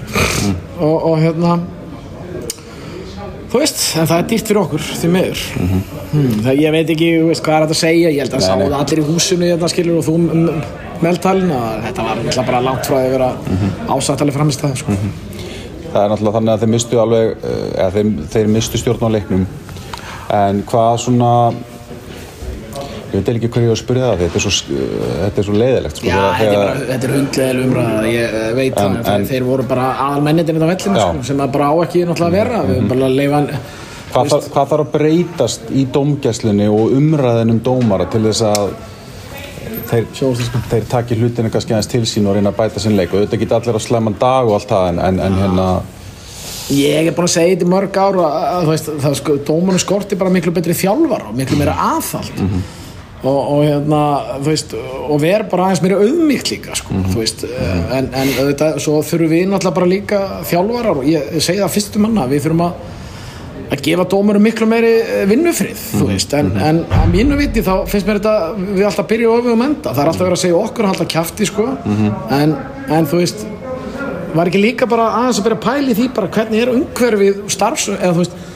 Og, 0.80 0.96
og 1.12 1.20
hérna 1.24 1.58
þú 3.50 3.62
veist, 3.64 3.80
en 3.98 4.10
það 4.10 4.20
er 4.22 4.28
dýrt 4.30 4.50
fyrir 4.52 4.62
okkur 4.62 4.84
því 4.90 5.10
miður. 5.14 5.44
Hmm, 6.10 6.36
það, 6.46 6.60
ég 6.62 6.76
veit 6.76 6.92
ekki 6.94 7.08
veist, 7.30 7.44
hvað 7.46 7.56
er 7.56 7.66
þetta 7.66 7.78
að 7.78 7.82
segja, 7.82 8.12
ég 8.14 8.22
held 8.24 8.36
að 8.38 8.46
sáðu 8.46 8.68
allir 8.80 9.02
í 9.02 9.08
húsinu 9.08 9.50
þetta 9.54 9.72
skilur 9.74 9.98
og 10.02 10.06
þú 10.10 10.18
m- 10.20 10.62
meðtalinn 11.00 11.54
að 11.56 11.82
þetta 11.88 12.06
var 12.06 12.20
náttúrulega 12.20 12.46
bara 12.52 12.62
langt 12.68 12.90
frá 12.90 12.98
að 13.00 13.10
vera 13.16 13.30
ásættalega 13.96 14.36
framist 14.38 14.64
það 14.66 14.76
sko. 14.84 14.98
Það 15.90 16.04
er 16.04 16.12
náttúrulega 16.14 16.36
þannig 16.38 16.54
að 16.54 16.64
þeir 16.66 16.72
mistu 16.76 17.00
alveg 17.02 17.32
eh, 17.50 17.66
eða 17.80 17.90
þeir, 17.96 18.10
þeir 18.36 18.52
mistu 18.58 18.82
stjórn 18.84 19.08
á 19.08 19.10
leiknum. 19.16 19.46
En 20.40 20.60
hvað 20.70 20.98
svona 21.08 21.32
ég 23.10 23.24
veit 23.24 23.30
ekki 23.34 23.50
hverju 23.50 23.68
ég 23.68 23.74
á 23.74 23.76
að 23.76 23.82
spyrja 23.82 24.08
það 24.10 24.24
þetta 24.24 24.40
er 24.40 24.44
svo, 24.46 24.80
þetta 25.24 25.42
er 25.42 25.48
svo 25.48 25.56
leiðilegt 25.62 26.00
sko, 26.00 26.08
Já, 26.10 26.20
þetta 26.40 26.50
er, 26.50 26.60
bara, 26.60 26.88
þetta 26.90 27.08
er 27.10 27.14
hundleðileg 27.18 27.68
umræða, 27.70 28.04
ég 28.14 28.36
eh, 28.40 28.50
veit 28.60 28.78
En- 28.78 28.98
það, 29.00 29.12
en- 29.16 29.28
þeir 29.32 29.48
voru 29.50 29.68
bara 29.70 29.88
aðalmennitin 30.08 30.60
á 30.62 30.68
vellinu 30.70 31.00
sko, 31.00 31.24
sem 31.32 31.44
að 31.46 31.54
bara 31.58 31.70
á 31.70 31.76
ekki 31.86 32.04
náttúrulega 32.06 32.30
að 32.30 32.38
vera, 32.38 32.62
við 32.70 32.88
bara 32.94 33.10
að 33.10 33.18
leifa 33.20 33.42
hvað, 34.14 34.30
þarf, 34.34 34.48
hvað 34.54 34.70
þarf 34.74 34.86
að 34.86 34.94
breytast 34.98 35.74
í 35.74 35.86
dómgæslunni 35.98 36.70
og 36.70 36.96
umræðinum 37.00 37.60
dómara 37.66 38.10
til 38.14 38.24
þess 38.28 38.46
að 38.50 38.70
þeir, 39.90 40.10
Sjónvarpstísku. 40.14 40.62
þeir 40.70 40.90
taki 40.90 41.18
hlutinu 41.18 41.52
kannski 41.54 41.74
aðeins 41.74 41.90
til 41.90 42.04
sín 42.10 42.28
og 42.30 42.36
reyna 42.38 42.52
að 42.54 42.60
bæta 42.62 42.82
sinn 42.84 42.98
leik? 42.98 43.14
Og 43.14 43.24
þetta 43.26 43.40
geta 43.42 43.58
allir 43.60 43.78
á 43.78 43.82
slemman 43.82 44.18
dag 44.22 44.50
og 44.50 44.58
allt 44.60 44.70
það 44.70 44.90
en, 44.94 45.00
en, 45.08 45.24
en 45.26 45.40
hérna 45.44 45.70
Ég 46.70 47.08
búin 47.18 47.26
að 47.26 47.32
segja 47.34 47.56
þetta 47.56 47.66
í 47.66 47.70
mörg 47.72 47.96
ár 47.98 48.18
að, 48.22 48.36
að, 48.46 48.68
veist, 48.70 48.90
það 49.02 49.16
sko, 49.18 49.38
dómunum 49.48 49.82
skorti 49.82 50.18
bara 50.20 50.34
miklu 50.34 50.54
betri 50.54 50.76
þjálfar 50.78 51.24
og 51.32 51.38
miklu 51.38 51.58
meira 51.58 51.74
aðhald 51.96 52.44
og, 53.20 53.40
og 53.40 53.64
hérna, 53.66 54.02
þú 54.40 54.48
veist 54.48 54.76
og 54.80 55.18
vera 55.22 55.48
bara 55.52 55.68
aðeins 55.68 55.82
meira 55.84 56.00
auðmíkt 56.00 56.54
líka 56.54 56.78
sko, 56.80 57.02
þú 57.10 57.18
veist, 57.20 57.44
en, 57.50 58.08
en 58.14 58.32
auðvitað, 58.38 58.80
svo 58.84 59.02
þurfum 59.04 59.34
við 59.34 59.44
náttúrulega 59.50 59.76
bara 59.76 59.92
líka 59.92 60.22
þjálfarar 60.48 61.02
og 61.02 61.10
ég, 61.10 61.36
segi 61.44 61.60
það 61.60 61.76
fyrstum 61.76 62.08
manna, 62.08 62.30
við 62.32 62.48
þurfum 62.48 62.66
að 62.70 62.88
að 63.70 63.84
gefa 63.86 64.06
dómurum 64.10 64.42
miklu 64.42 64.66
meiri 64.66 64.92
eh, 65.04 65.26
vinnufrið 65.30 65.82
þú 66.00 66.08
veist, 66.10 66.32
en, 66.34 66.48
en 66.58 66.80
að 66.90 67.12
mínu 67.14 67.38
viti 67.38 67.62
þá 67.62 67.74
finnst 67.92 68.08
mér 68.08 68.18
þetta, 68.18 68.34
við 68.58 68.88
alltaf 68.88 69.10
byrja 69.12 69.30
og 69.30 69.44
öfum 69.44 69.62
enda. 69.62 69.92
Það 69.94 70.02
er 70.02 70.12
alltaf 70.12 70.26
verið 70.26 70.38
að 70.38 70.42
segja 70.42 70.62
okkur 70.64 70.88
halda 70.90 71.08
kjafti 71.14 71.50
sko, 71.50 71.66
en, 72.40 72.56
en 72.90 73.10
þú 73.12 73.22
veist 73.22 73.46
var 74.34 74.50
ekki 74.50 74.62
líka 74.62 74.88
bara 74.90 75.10
aðeins 75.20 75.42
að 75.42 75.48
byrja 75.48 75.60
að 75.60 75.66
pæla 75.68 75.94
í 75.94 75.98
því 76.00 76.08
bara 76.18 76.32
hvernig 76.34 76.64
er 76.64 76.72
umhverfið 76.74 77.44
starfs 77.54 77.88
eða 77.94 78.12
þú 78.14 78.24
veist 78.24 78.49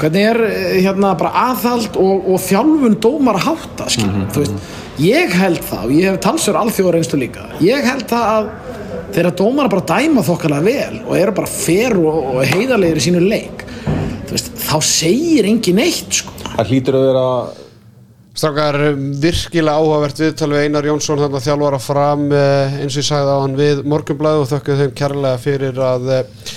hvernig 0.00 0.26
er 0.30 0.40
eh, 0.46 0.78
hérna 0.84 1.14
bara 1.18 1.32
aðhald 1.50 1.98
og, 2.00 2.30
og 2.32 2.42
þjálfun 2.44 2.98
dómar 3.02 3.40
hátta 3.44 3.88
skilur, 3.92 4.26
þú 4.34 4.44
veist, 4.44 4.72
ég 5.02 5.36
held 5.40 5.62
það 5.66 5.84
og 5.88 5.94
ég 5.96 6.10
hef 6.10 6.22
talsur 6.24 6.58
alþjóðar 6.60 7.00
einstu 7.00 7.20
líka. 7.20 7.46
Ég 7.64 7.84
held 7.86 8.08
það 8.10 8.32
að 8.32 8.50
þeirra 9.16 9.34
dómar 9.38 9.70
bara 9.72 9.86
dæma 9.88 10.24
þokkalega 10.26 10.66
vel 10.66 11.02
og 11.04 11.14
eru 11.18 11.36
bara 11.36 11.50
fer 11.50 11.96
og, 12.00 12.18
og 12.34 12.42
heiðarlegir 12.54 13.00
í 13.00 13.06
sínu 13.06 13.22
leik 13.24 13.64
þú 14.26 14.34
veist, 14.34 14.50
þá 14.66 14.76
segir 14.84 15.48
engin 15.48 15.78
neitt 15.80 16.20
sko. 16.20 16.34
Það 16.56 16.72
hlýtur 16.72 16.98
að 16.98 17.08
vera 17.10 17.30
Strákar, 18.36 18.76
virkilega 19.16 19.80
áhugavert 19.80 20.18
viðtal 20.20 20.50
við 20.52 20.66
Einar 20.66 20.84
Jónsson 20.84 21.22
þannig 21.22 21.38
að 21.38 21.46
þjálfara 21.46 21.78
fram 21.80 22.24
eh, 22.36 22.74
eins 22.82 22.92
og 22.92 23.00
ég 23.00 23.06
sagði 23.06 23.32
á 23.32 23.38
hann 23.40 23.54
við 23.56 23.78
morgunblæðu 23.88 24.42
og 24.42 24.50
þökkum 24.50 24.80
þeim 24.82 24.92
kærlega 24.98 25.38
fyrir 25.40 25.80
að 25.80 26.10
eh, 26.12 26.50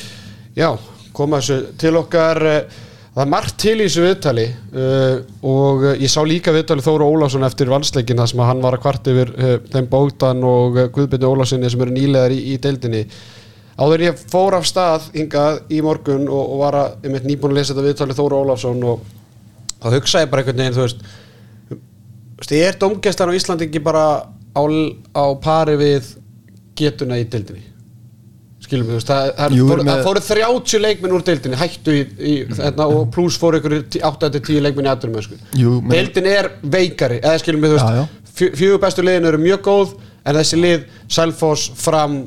já, 0.59 0.67
koma 1.15 1.39
þessu 1.39 1.77
til 1.79 1.93
okkar 2.01 2.41
það 3.19 3.25
er 3.25 3.31
margt 3.33 3.55
til 3.59 3.73
í 3.75 3.83
þessu 3.83 4.03
viðtali 4.05 4.45
uh, 4.47 5.15
og 5.43 5.81
eh, 5.89 5.97
ég 6.05 6.11
sá 6.11 6.21
líka 6.23 6.53
viðtali 6.55 6.85
Þóru 6.85 7.09
Ólafsson 7.11 7.43
eftir 7.43 7.67
valsleikin 7.67 8.21
þar 8.21 8.29
sem 8.31 8.43
hann 8.47 8.61
var 8.63 8.77
að 8.77 8.83
kvart 8.85 9.09
yfir 9.11 9.33
uh, 9.35 9.55
þeim 9.73 9.89
Bógdan 9.91 10.45
og 10.47 10.79
uh, 10.79 10.87
Guðbyrni 10.95 11.27
Ólafssoni 11.27 11.71
sem 11.73 11.83
eru 11.83 11.95
nýlegar 11.97 12.31
í, 12.31 12.39
í 12.53 12.55
deildinni. 12.63 13.01
Áður 13.79 14.05
ég 14.05 14.21
fór 14.31 14.55
af 14.55 14.67
stað 14.67 15.09
hingað 15.17 15.59
í 15.75 15.81
morgun 15.83 16.29
og, 16.31 16.45
og 16.45 16.63
var 16.63 16.77
að, 16.79 16.95
ég 17.03 17.15
mitt 17.17 17.27
nýbúin 17.27 17.51
að 17.51 17.59
lesa 17.59 17.75
þetta 17.75 17.87
viðtali 17.89 18.17
Þóru 18.21 18.39
Ólafsson 18.45 18.87
og 18.87 19.03
þá 19.75 19.89
hugsaði 19.97 20.23
ég 20.23 20.31
bara 20.31 20.45
einhvern 20.45 20.63
veginn, 20.63 20.77
þú 20.79 20.85
veist 20.85 21.03
veist, 22.39 22.55
er 22.55 22.79
domgæstan 22.79 23.31
á 23.31 23.35
Íslandi 23.35 23.67
ekki 23.67 23.83
bara 23.83 24.05
á, 24.55 24.63
á 25.11 25.25
pari 25.43 25.75
við 25.79 26.13
getuna 26.79 27.19
í 27.19 27.27
deildinni 27.27 27.65
skilum 28.69 28.87
við, 28.91 29.03
það, 29.09 29.31
það, 29.39 29.55
Jú, 29.57 29.67
fóru, 29.71 29.85
með- 29.87 30.03
fóru 30.05 30.21
30 30.29 30.81
leikminn 30.85 31.15
úr 31.17 31.25
deildinni 31.25 31.59
hættu 31.59 31.95
í, 31.97 32.01
í 32.21 32.33
þarna, 32.53 32.87
og 32.93 33.09
pluss 33.15 33.39
fóru 33.41 33.59
ykkur 33.59 33.77
8-10 33.97 34.61
leikminn 34.63 34.87
í 34.87 34.91
aðdurum 34.93 35.17
Jú, 35.57 35.79
með- 35.81 35.95
deildin 35.97 36.29
er 36.29 36.51
veikari, 36.61 37.19
eða 37.23 37.41
skilum 37.41 37.65
við, 37.65 37.79
fjögur 38.39 38.81
bestu 38.83 39.03
liðin 39.05 39.27
eru 39.31 39.41
mjög 39.41 39.63
góð 39.65 39.95
en 40.25 40.37
þessi 40.37 40.59
lið, 40.61 40.85
Selfoss, 41.09 41.71
Fram 41.79 42.21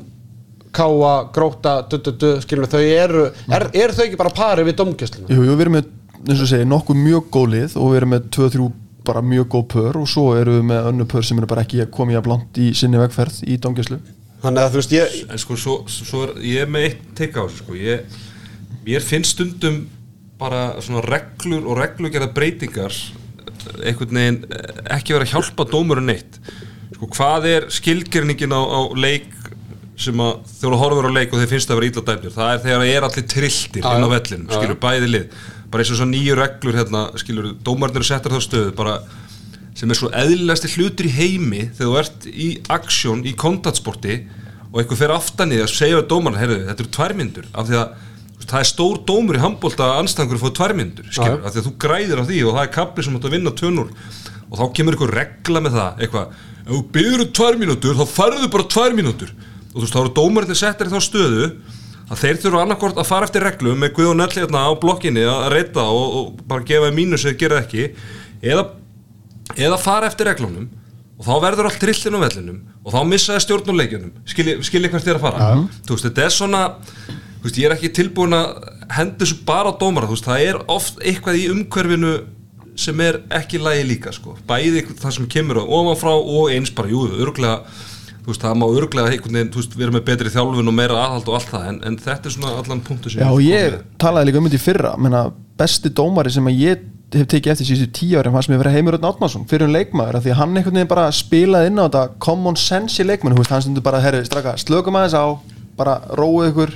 Káa, 0.73 1.29
Gróta, 1.33 1.75
Dududu 1.89 2.35
skilum 2.41 2.65
þau 2.69 2.81
eru, 2.81 3.27
er, 3.49 3.67
eru 3.77 3.93
þau 3.93 4.05
ekki 4.07 4.17
bara 4.19 4.33
pari 4.33 4.65
við 4.65 4.79
domgæsluna? 4.79 5.29
Jú, 5.29 5.43
jú, 5.45 5.53
við 5.57 5.67
erum 5.67 5.77
með, 5.77 5.91
eins 6.25 6.41
og 6.41 6.49
segja, 6.49 6.65
nokkuð 6.69 6.97
mjög 6.97 7.27
góð 7.35 7.51
lið 7.53 7.75
og 7.77 7.91
við 7.91 7.99
erum 8.01 8.13
með 8.15 8.25
2-3 8.33 8.71
bara 9.03 9.21
mjög 9.21 9.47
góð 9.53 9.65
pör 9.73 9.99
og 9.99 10.07
svo 10.09 10.25
erum 10.39 10.55
við 10.61 10.67
með 10.71 10.89
önnu 10.89 11.05
pör 11.11 11.25
sem 11.27 11.37
eru 11.41 11.49
bara 11.51 11.65
ekki 11.65 11.85
komið 11.93 12.19
að 12.21 12.27
blant 12.29 12.59
í 12.63 12.69
sinni 12.77 13.01
vegferð 13.01 13.41
í 13.45 13.57
domgæslu 13.61 13.99
Þannig 14.43 14.61
að 14.65 14.71
þú 14.73 14.79
veist, 14.81 14.93
ég 14.97 15.17
En 15.31 15.41
sko, 15.41 15.57
svo, 15.59 15.75
svo 15.87 16.23
er 16.27 16.33
ég 16.43 16.65
er 16.65 16.71
með 16.71 16.87
eitt 16.89 17.03
teika 17.17 17.43
á 17.43 17.47
þessu 17.47 17.63
sko. 17.63 17.77
Ég, 17.79 18.21
Mér 18.83 19.05
finnst 19.05 19.37
stundum 19.37 19.85
bara 20.39 20.73
svona 20.83 21.03
reglur 21.05 21.69
og 21.71 21.77
reglugerða 21.79 22.33
breytingar 22.35 22.95
einhvern 23.79 24.17
veginn 24.17 24.41
eh, 24.51 24.81
ekki 24.97 25.15
vera 25.15 25.23
að 25.23 25.37
hjálpa 25.37 25.65
dómurinn 25.71 26.09
neitt. 26.11 26.39
Sko, 26.97 27.07
hvað 27.15 27.47
er 27.47 27.69
skilgjörningin 27.71 28.51
á, 28.51 28.59
á 28.59 28.81
leik 28.99 29.29
sem 30.03 30.19
að 30.19 30.43
þú 30.59 30.75
horfur 30.81 31.07
á 31.07 31.15
leik 31.15 31.33
og 31.33 31.39
þeir 31.39 31.51
finnst 31.53 31.71
að 31.71 31.79
vera 31.79 31.89
ítla 31.91 32.05
dæmdur? 32.09 32.33
Það 32.35 32.51
er 32.51 32.61
þegar 32.63 32.81
það 32.81 32.93
er 32.93 33.07
allir 33.07 33.27
trilltir 33.33 33.87
inn 33.87 34.07
á 34.07 34.09
vellinum 34.13 34.53
skilur 34.57 34.79
bæði 34.83 35.09
lið, 35.11 35.41
bara 35.69 35.83
eins 35.83 35.91
og 35.93 35.99
svo 35.99 36.07
nýju 36.09 36.37
reglur 36.39 36.79
hérna, 36.79 37.03
skilur, 37.21 37.51
dómarnir 37.63 38.07
settar 38.07 38.33
þá 38.33 38.41
stöðu 38.43 38.73
bara 38.77 38.97
sem 39.77 39.89
er 39.89 39.99
svo 39.99 40.11
eðlilegasti 40.13 40.71
hlutur 40.75 41.09
í 41.09 41.13
heimi 41.17 41.65
þegar 41.73 41.89
þú 41.89 41.99
ert 42.01 42.27
í 42.29 42.49
aksjón, 42.73 43.25
í 43.25 43.33
kontaktsporti 43.39 44.17
og 44.71 44.81
einhver 44.81 44.99
fer 44.99 45.13
aftan 45.13 45.53
í 45.53 45.59
því 45.59 45.65
að 45.65 45.73
segja 45.73 45.99
við 45.99 46.09
dómarna, 46.13 46.41
heyrðu, 46.41 46.59
þetta 46.69 46.83
eru 46.83 46.93
tværmyndur 46.97 47.49
af 47.53 47.69
því 47.69 47.79
að 47.81 47.95
það 48.43 48.59
er 48.59 48.69
stór 48.69 48.97
dómur 49.07 49.37
í 49.37 49.41
handbólta 49.43 49.85
að 49.87 49.99
anstangur 50.03 50.41
fóðu 50.41 50.55
tværmyndur, 50.59 51.09
af 51.09 51.53
því 51.53 51.61
að 51.61 51.67
þú 51.67 51.73
græðir 51.79 52.21
á 52.21 52.27
því 52.27 52.39
og 52.43 52.57
það 52.57 52.65
er 52.65 52.73
kapli 52.75 53.05
sem 53.05 53.15
átt 53.17 53.27
að 53.29 53.35
vinna 53.37 53.53
tönur 53.57 53.93
og 54.49 54.59
þá 54.59 54.65
kemur 54.77 54.97
einhver 54.97 55.13
regla 55.17 55.61
með 55.63 55.77
það, 55.77 56.01
eitthvað 56.03 56.41
ef 56.63 56.71
þú 56.71 56.81
byrður 56.95 57.31
tvær 57.37 57.59
mínútur, 57.59 57.97
þá 57.97 58.11
færðu 58.13 58.49
bara 58.53 58.67
tvær 58.71 58.97
mínútur. 58.97 59.31
Og 59.73 59.79
þú 59.79 59.83
veist, 59.83 59.95
þá 59.95 60.01
eru 60.03 60.13
dómarnir 60.19 60.59
settir 60.59 60.89
í 60.89 60.93
þá 60.93 61.07
stöðu 61.07 61.47
að 62.03 62.21
þeir 62.21 62.39
þurfa 62.43 62.61
annarkvort 62.63 62.99
að 63.01 63.09
fara 63.09 63.27
eftir 63.27 63.43
reglum 63.47 63.79
með 63.81 63.95
Guð 63.97 64.11
og 64.11 64.17
Nelli 64.19 64.43
hérna 64.43 64.63
á 64.69 64.71
blokkinni 64.79 65.23
að 65.27 65.47
reyta 65.55 65.85
og, 65.89 66.17
og 66.19 66.43
bara 66.47 66.67
gefa 66.67 66.91
mínus 66.95 67.25
eða 67.25 67.39
gera 67.41 67.61
ekki. 67.63 67.87
Eða 68.43 68.67
eða 69.57 69.81
fara 69.81 70.09
eftir 70.09 70.29
reglunum 70.29 70.69
og 71.19 71.27
þá 71.27 71.33
verður 71.43 71.69
allt 71.69 71.81
trillin 71.81 72.17
á 72.17 72.23
vellinum 72.25 72.61
og 72.83 72.95
þá 72.95 73.01
missaði 73.07 73.43
stjórn 73.45 73.73
og 73.73 73.77
leikjunum. 73.79 74.15
Skilji, 74.27 74.89
hvert 74.89 75.05
þér 75.05 75.19
að 75.19 75.25
fara. 75.27 75.51
Þú 75.85 75.95
veist, 75.95 76.07
þetta 76.09 76.25
er 76.25 76.33
svona 76.33 76.63
veist, 77.43 77.59
ég 77.59 77.67
er 77.67 77.75
ekki 77.75 77.91
tilbúin 77.93 78.35
að 78.35 78.69
henda 78.93 79.23
þessu 79.23 79.41
bara 79.47 79.73
á 79.73 79.79
dómara, 79.79 80.07
þú 80.09 80.17
veist, 80.17 80.27
það 80.29 80.45
er 80.47 80.59
oft 80.71 81.01
eitthvað 81.03 81.39
í 81.39 81.47
umhverfinu 81.53 82.13
sem 82.79 83.01
er 83.05 83.19
ekki 83.37 83.59
lægi 83.61 83.83
líka, 83.85 84.13
sko, 84.15 84.37
bæði 84.49 84.85
það 84.97 85.17
sem 85.17 85.27
kemur 85.29 85.59
ofanfrá 85.61 86.13
og 86.15 86.53
eins 86.53 86.71
bara, 86.73 86.89
jú, 86.89 87.03
örglega 87.21 87.59
þú 88.23 88.31
veist, 88.31 88.41
það 88.45 88.57
má 88.61 88.65
örglega 88.71 89.67
vera 89.77 89.93
með 89.93 90.05
betri 90.07 90.31
þjálfun 90.33 90.71
og 90.71 90.77
meira 90.77 90.97
aðhald 91.03 91.29
og 91.29 91.37
allt 91.37 91.51
það, 91.51 91.67
en, 91.69 91.79
en 91.89 91.99
þetta 92.01 92.29
er 92.29 92.35
svona 92.37 92.55
allan 92.63 92.81
punktu 92.87 93.11
sem 93.11 93.21
Já, 93.21 93.29
ég 93.43 93.75
með. 93.75 93.83
talaði 94.01 94.29
líka 94.29 94.41
um 94.41 94.47
þetta 94.47 94.57
í 94.59 94.63
fyrra 94.63 94.93
menna, 94.97 95.23
besti 95.59 95.91
dómari 95.93 96.33
sem 96.33 96.49
að 96.49 96.61
ég 96.63 96.87
hef 97.17 97.27
tekið 97.31 97.51
eftir 97.53 97.67
síðustu 97.67 97.89
tíu 97.97 98.19
ári 98.19 98.31
fannst 98.33 98.49
mér 98.51 98.61
vera 98.61 98.71
Heimir 98.73 98.97
Örn 98.97 99.07
Átmarsson 99.09 99.45
fyrir 99.49 99.67
um 99.67 99.73
leikmaður 99.75 100.21
því 100.23 100.31
að 100.33 100.39
hann 100.39 100.55
einhvern 100.57 100.79
veginn 100.79 100.89
bara 100.91 101.09
spilaði 101.13 101.69
inn 101.69 101.81
á 101.81 101.85
þetta 101.85 102.03
common 102.25 102.57
sense 102.59 103.01
í 103.01 103.05
leikmannu 103.05 103.37
þú 103.37 103.43
veist, 103.43 103.53
hann 103.53 103.65
stundur 103.65 103.85
bara, 103.85 103.99
herri, 104.03 104.23
straka, 104.27 104.55
slökum 104.61 104.97
aðeins 104.99 105.17
á 105.17 105.25
bara 105.77 105.99
róið 106.17 106.49
ykkur 106.51 106.73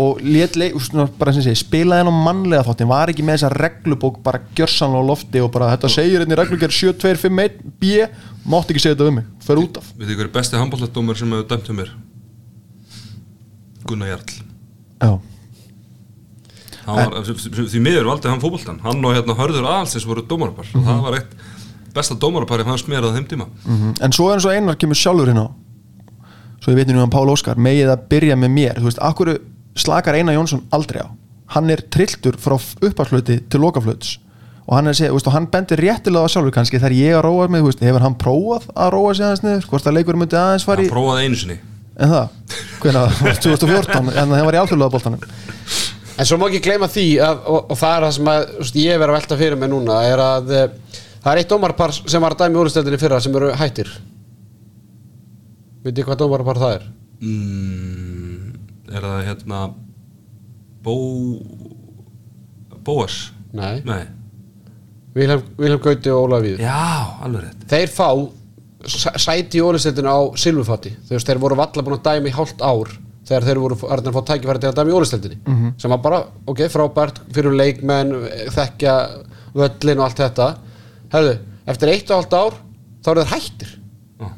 og 0.00 0.20
lét 0.22 0.58
leik, 0.60 0.76
sem 0.78 1.56
spilaði 1.58 2.04
hann 2.04 2.12
á 2.12 2.22
mannlega 2.26 2.66
þáttin, 2.68 2.90
var 2.90 3.10
ekki 3.10 3.24
með 3.26 3.40
þessa 3.40 3.52
reglubók 3.56 4.20
bara 4.26 4.42
gjörsanlega 4.58 5.02
á 5.02 5.08
lofti 5.10 5.42
og 5.42 5.50
bara 5.54 5.72
þetta 5.72 5.90
segir 5.96 6.22
í 6.22 6.38
reglugjör 6.38 6.76
7251 6.76 7.58
B, 7.80 8.04
mátt 8.46 8.70
ekki 8.70 8.84
segja 8.84 8.94
þetta 8.94 9.10
um 9.10 9.18
mig, 9.18 9.26
fer 9.42 9.62
út 9.64 9.80
af. 9.80 9.90
Við 9.98 10.14
hverju 10.14 10.34
besti 10.36 10.60
handbólladómar 10.60 11.18
sem 11.18 11.34
hefur 11.34 11.50
dæmt 11.50 11.72
um 11.74 11.82
mér 11.82 11.90
Gunnar 13.90 14.12
Jarl. 14.12 14.38
Já, 15.00 15.10
Hann 15.10 15.29
var, 16.86 17.30
því 17.70 17.80
miður 17.84 18.08
valdi 18.10 18.30
hann 18.30 18.42
fótboltan 18.42 18.80
hann 18.84 19.04
og 19.04 19.16
hérna 19.16 19.36
hörður 19.38 19.68
aðalsins 19.68 20.06
voru 20.08 20.24
dómarapar. 20.26 20.68
Og 20.74 20.86
það 20.86 21.02
var 21.06 21.18
eitt 21.20 21.34
besta 21.94 22.14
dómarapar 22.14 22.64
fannst 22.64 22.88
mér 22.90 23.06
á 23.06 23.10
þeim 23.14 23.26
tíma. 23.28 23.48
Mhm. 23.64 23.96
En 24.00 24.12
svo 24.12 24.30
er 24.30 24.38
eins 24.38 24.46
og 24.46 24.54
einar 24.54 24.78
kemur 24.80 24.98
sjálfur 24.98 25.32
hérna 25.32 25.50
Svo 26.60 26.72
ég 26.74 26.76
veit 26.76 26.88
nú 26.92 27.00
um 27.00 27.10
Pál 27.10 27.30
Óskar 27.32 27.56
Megið 27.56 27.88
að 27.88 28.02
byrja 28.10 28.36
með 28.36 28.50
mér. 28.52 28.74
Þú 28.76 28.84
veist, 28.90 28.98
akkur 29.00 29.30
slakar 29.74 30.14
Einar 30.14 30.34
Jónsson 30.36 30.66
aldrei 30.70 31.00
á? 31.00 31.08
Hann 31.56 31.70
er 31.70 31.80
trilltur 31.80 32.36
frá 32.36 32.58
uppaflöti 32.58 33.40
til 33.48 33.60
lokaflöts 33.60 34.18
Og 34.68 34.76
hann 34.76 34.92
segja, 34.94 35.10
veist, 35.10 35.26
og 35.26 35.32
hann 35.32 35.48
bendir 35.50 35.80
réttilega 35.80 36.28
á 36.28 36.30
sjálfur 36.30 36.52
kannski 36.54 36.78
Þegar 36.78 36.92
ég 36.94 37.16
að 37.16 37.24
róa 37.24 37.48
með, 37.48 37.64
veist, 37.64 37.80
hefur 37.80 38.04
hann 38.04 38.14
prófað 38.20 38.68
að 38.76 38.92
róa 38.94 39.14
sig 39.14 39.24
aðeins 39.24 39.42
niður? 39.42 39.66
Hvort 39.72 39.88
að 39.88 39.96
leikur 39.96 40.20
myndi 40.20 40.38
aðeins 40.38 40.66
fara 40.68 40.84
hann 40.84 40.92
prófaði 40.92 41.24
einu 41.24 41.40
sinni. 41.40 41.56
En 42.00 42.12
það, 42.12 42.28
hvernig 42.80 43.16
það, 43.18 43.40
2014 43.48 44.12
En 44.14 44.30
það 44.36 44.44
var 44.46 44.56
í 44.56 44.60
alþjóðlega 44.60 44.94
boltanum 44.94 45.24
En 46.20 46.28
svo 46.28 46.36
má 46.36 46.46
ekki 46.50 46.60
gleyma 46.66 46.88
því 46.92 47.04
að, 47.24 47.38
og, 47.48 47.70
og 47.72 47.78
það 47.80 47.94
er 47.96 48.04
það 48.04 48.14
sem 48.18 48.28
að, 48.34 48.42
veist, 48.60 48.74
ég 48.76 48.92
er 48.92 49.00
verið 49.00 49.14
að 49.14 49.18
velta 49.20 49.38
fyrir 49.40 49.56
mig 49.62 49.70
núna 49.72 49.98
er 50.04 50.20
að 50.20 50.50
eh, 50.52 50.98
það 51.24 51.30
er 51.32 51.40
eitt 51.40 51.52
dómarpar 51.54 51.94
sem 51.96 52.20
var 52.26 52.34
að 52.36 52.42
dæmi 52.44 52.60
úrstöldinni 52.60 53.00
fyrra 53.00 53.20
sem 53.24 53.38
eru 53.40 53.52
hættir. 53.56 53.92
Veit 55.86 55.96
ég 56.02 56.04
hvað 56.10 56.20
dómarpar 56.20 56.60
það 56.60 56.74
er? 56.76 56.84
mm, 57.24 58.52
er 58.92 59.06
það 59.06 59.22
hérna 59.30 59.62
Bó 60.84 60.94
Bóas? 62.84 63.16
Nei, 63.52 63.80
Nei. 63.84 64.02
Vilhelm, 65.16 65.80
Gauti 65.82 66.12
og 66.14 66.28
Ólaf 66.28 66.44
Víður 66.44 66.62
já, 66.62 66.76
alveg 67.26 67.42
rétt. 67.48 67.64
Þeir 67.72 67.90
fá 67.92 68.06
sæ- 68.86 69.16
sæti 69.20 69.58
í 69.58 69.64
úrstöldinu 69.66 70.08
á 70.12 70.18
silfurfati. 70.38 70.92
Þú 71.08 71.16
veist, 71.16 71.26
þeir 71.28 71.40
voru 71.42 71.58
valla 71.58 71.82
búin 71.84 71.96
að 71.98 72.04
dæmi 72.06 72.30
í 72.30 72.36
hálft 72.36 72.62
ár 72.62 72.92
þegar 73.30 73.46
þeir 73.48 73.60
voru 73.62 73.78
að 73.94 74.10
fá 74.16 74.22
tækifæri 74.32 74.60
til 74.64 74.70
að 74.72 74.78
dæmi 74.80 74.92
í 74.92 74.96
úrstöldinni 74.98 75.40
sem 75.80 75.92
var 75.94 76.00
bara, 76.04 76.20
ok, 76.50 76.64
frábært 76.72 77.20
fyrir 77.32 77.54
leikmenn, 77.56 78.12
þekkja 78.56 78.94
völlin 79.54 80.00
og 80.02 80.08
allt 80.08 80.20
þetta. 80.24 80.48
Herðu, 81.14 81.36
eftir 81.70 81.92
eitt 81.94 82.10
og 82.10 82.20
hálft 82.20 82.34
ár 82.40 82.58
þá 83.00 83.08
eru 83.14 83.24
þeir 83.24 83.32
hættir. 83.34 83.70
Já. 84.20 84.28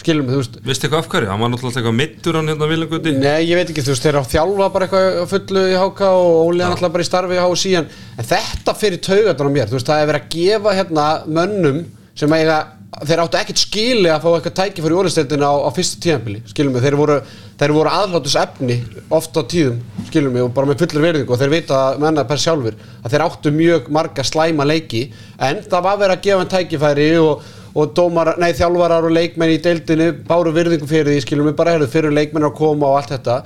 skilum 0.00 0.26
við, 0.30 0.32
þú 0.32 0.40
veist 0.40 0.54
veistu 0.64 0.86
eitthvað 0.86 1.02
af 1.04 1.08
hverju, 1.12 1.28
hann 1.30 1.42
var 1.44 1.50
náttúrulega 1.52 1.80
eitthvað 1.82 1.96
mittur 1.98 2.38
hann 2.38 2.48
hérna 2.48 2.68
Viljanguti 2.70 3.12
Nei, 3.20 3.42
ég 3.50 3.58
veit 3.58 3.68
ekki, 3.68 3.82
þú 3.84 3.92
veist, 3.92 4.06
þeir 4.06 4.14
eru 4.14 4.22
að 4.22 4.30
þjálfa 4.32 4.68
bara 4.72 4.86
eitthvað 4.86 5.18
á 5.20 5.24
fullu 5.34 5.64
í 5.68 5.74
HK 5.76 6.00
og 6.08 6.38
Óli 6.46 6.64
hann 6.64 6.72
alltaf 6.72 6.94
bara 6.94 7.04
í 7.04 7.08
starfi 7.10 7.36
í 7.36 7.42
HC 7.44 7.74
en, 7.82 7.90
en 8.16 8.28
þetta 8.30 8.74
fyrir 8.80 9.02
taugarnar 9.04 9.50
á 9.52 9.56
mér, 9.58 9.68
þú 9.68 9.76
veist, 9.76 9.90
það 9.90 10.00
er 10.00 10.08
verið 10.10 10.24
að 10.24 10.32
gefa 10.38 10.76
hérna 10.78 11.06
mönnum 11.28 11.82
sem 12.16 12.36
eiga 12.38 12.56
þeir 12.90 13.22
áttu 13.22 13.38
ekkert 13.38 13.60
skili 13.62 14.10
að 14.10 14.24
fá 14.24 14.28
eitthvað 14.32 14.56
tæki 14.58 14.82
fyrir 14.82 14.98
úrlistetina 14.98 15.46
á, 15.46 15.54
á 15.62 15.70
fyrstu 15.74 16.00
tíðanbili, 16.02 16.40
skilum 16.50 16.74
við 16.74 16.86
þeir 16.88 16.96
voru, 16.98 17.18
voru 17.60 17.92
aðlátus 17.92 18.34
efni 18.40 18.80
oft 19.14 19.38
á 19.38 19.42
tíðum, 19.46 19.78
skilum 20.08 20.34
við, 20.34 20.48
og 20.48 20.52
bara 20.56 20.70
með 20.70 20.82
fullur 20.82 21.06
verðingu 21.06 21.34
og 21.34 21.40
þeir 21.40 21.54
vita 21.54 21.78
menna 22.02 22.26
per 22.26 22.42
sjálfur 22.42 22.76
að 23.04 23.14
þeir 23.14 23.24
áttu 23.28 23.54
mjög 23.54 23.88
marga 23.94 24.26
slæma 24.26 24.66
leiki. 24.66 25.06
En 25.38 25.62
það 25.62 25.86
var 25.86 26.02
verið 26.02 26.16
að 26.16 26.24
gefa 26.26 26.44
en 26.44 26.54
tækifæri 26.56 27.10
og 27.22 27.48
og 27.70 27.92
dómar, 27.94 28.32
nei 28.42 28.50
þjálfarar 28.58 29.04
og 29.06 29.12
leikmenn 29.14 29.52
í 29.54 29.60
deildinu 29.62 30.08
báru 30.26 30.50
virðingu 30.50 30.88
fyrir 30.90 31.12
því, 31.12 31.20
skilum 31.22 31.46
við 31.46 31.58
bara 31.60 31.76
herðu 31.76 31.86
fyrir 31.92 32.10
leikmenn 32.10 32.48
að 32.48 32.56
koma 32.58 32.88
og 32.88 32.96
allt 32.98 33.12
þetta. 33.14 33.36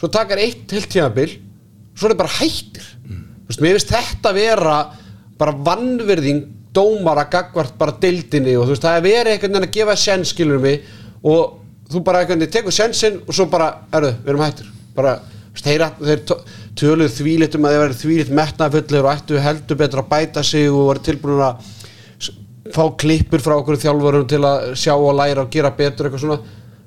Svo 0.00 0.10
takar 0.10 0.42
eitt 0.42 0.74
heilt 0.74 0.90
tímabil 0.90 1.36
svo 1.98 2.08
er 2.08 2.14
það 2.14 2.20
bara 2.22 2.36
hættir. 2.40 2.88
Þú 3.48 3.52
veist, 3.52 3.62
vannvirðing 6.78 7.02
dómara 7.04 7.24
gagvart 7.30 7.74
bara 7.78 7.94
deildinni 8.00 8.56
og 8.58 8.66
þú 8.68 8.74
veist, 8.74 8.84
það 8.84 8.96
er 8.98 9.04
verið 9.06 9.32
einhvern 9.32 9.52
veginn 9.56 9.68
að 9.68 9.74
gefa 9.76 9.96
sens, 9.96 10.32
skilum 10.34 10.62
við 10.62 10.80
og 11.24 11.58
þú 11.90 12.02
bara 12.04 12.20
einhvern 12.22 12.40
veginn 12.42 12.52
tekur 12.54 12.74
sensin 12.74 13.20
og 13.26 13.34
svo 13.34 13.46
bara, 13.50 13.70
herðu, 13.92 14.12
við 14.24 14.32
erum 14.34 14.44
hættir. 14.44 14.68
Bara, 14.94 15.16
þeir, 15.58 15.84
þeir 15.98 16.22
tó- 16.28 16.40
töluðu 16.78 17.10
þvílitt 17.16 17.56
um 17.58 17.64
að 17.66 17.74
þeir 17.74 17.82
verið 17.84 18.02
þvílitt 18.04 18.30
metnafullir 18.38 19.04
og 19.08 19.10
ættu 19.16 19.40
heldur 19.42 19.80
betur 19.80 20.02
að 20.04 20.08
bæta 20.12 20.44
sig 20.46 20.68
og 20.70 20.84
voru 20.92 21.02
tilbúin 21.08 21.42
að 21.42 21.74
fá 22.74 22.84
klippur 23.00 23.40
frá 23.40 23.56
okkur 23.58 23.78
þjálfurum 23.80 24.26
til 24.28 24.42
að 24.44 24.72
sjá 24.76 24.92
og 24.94 25.14
læra 25.16 25.42
og 25.46 25.50
gera 25.50 25.70
betur 25.74 26.06
eitthvað 26.08 26.20
svona, 26.26 26.38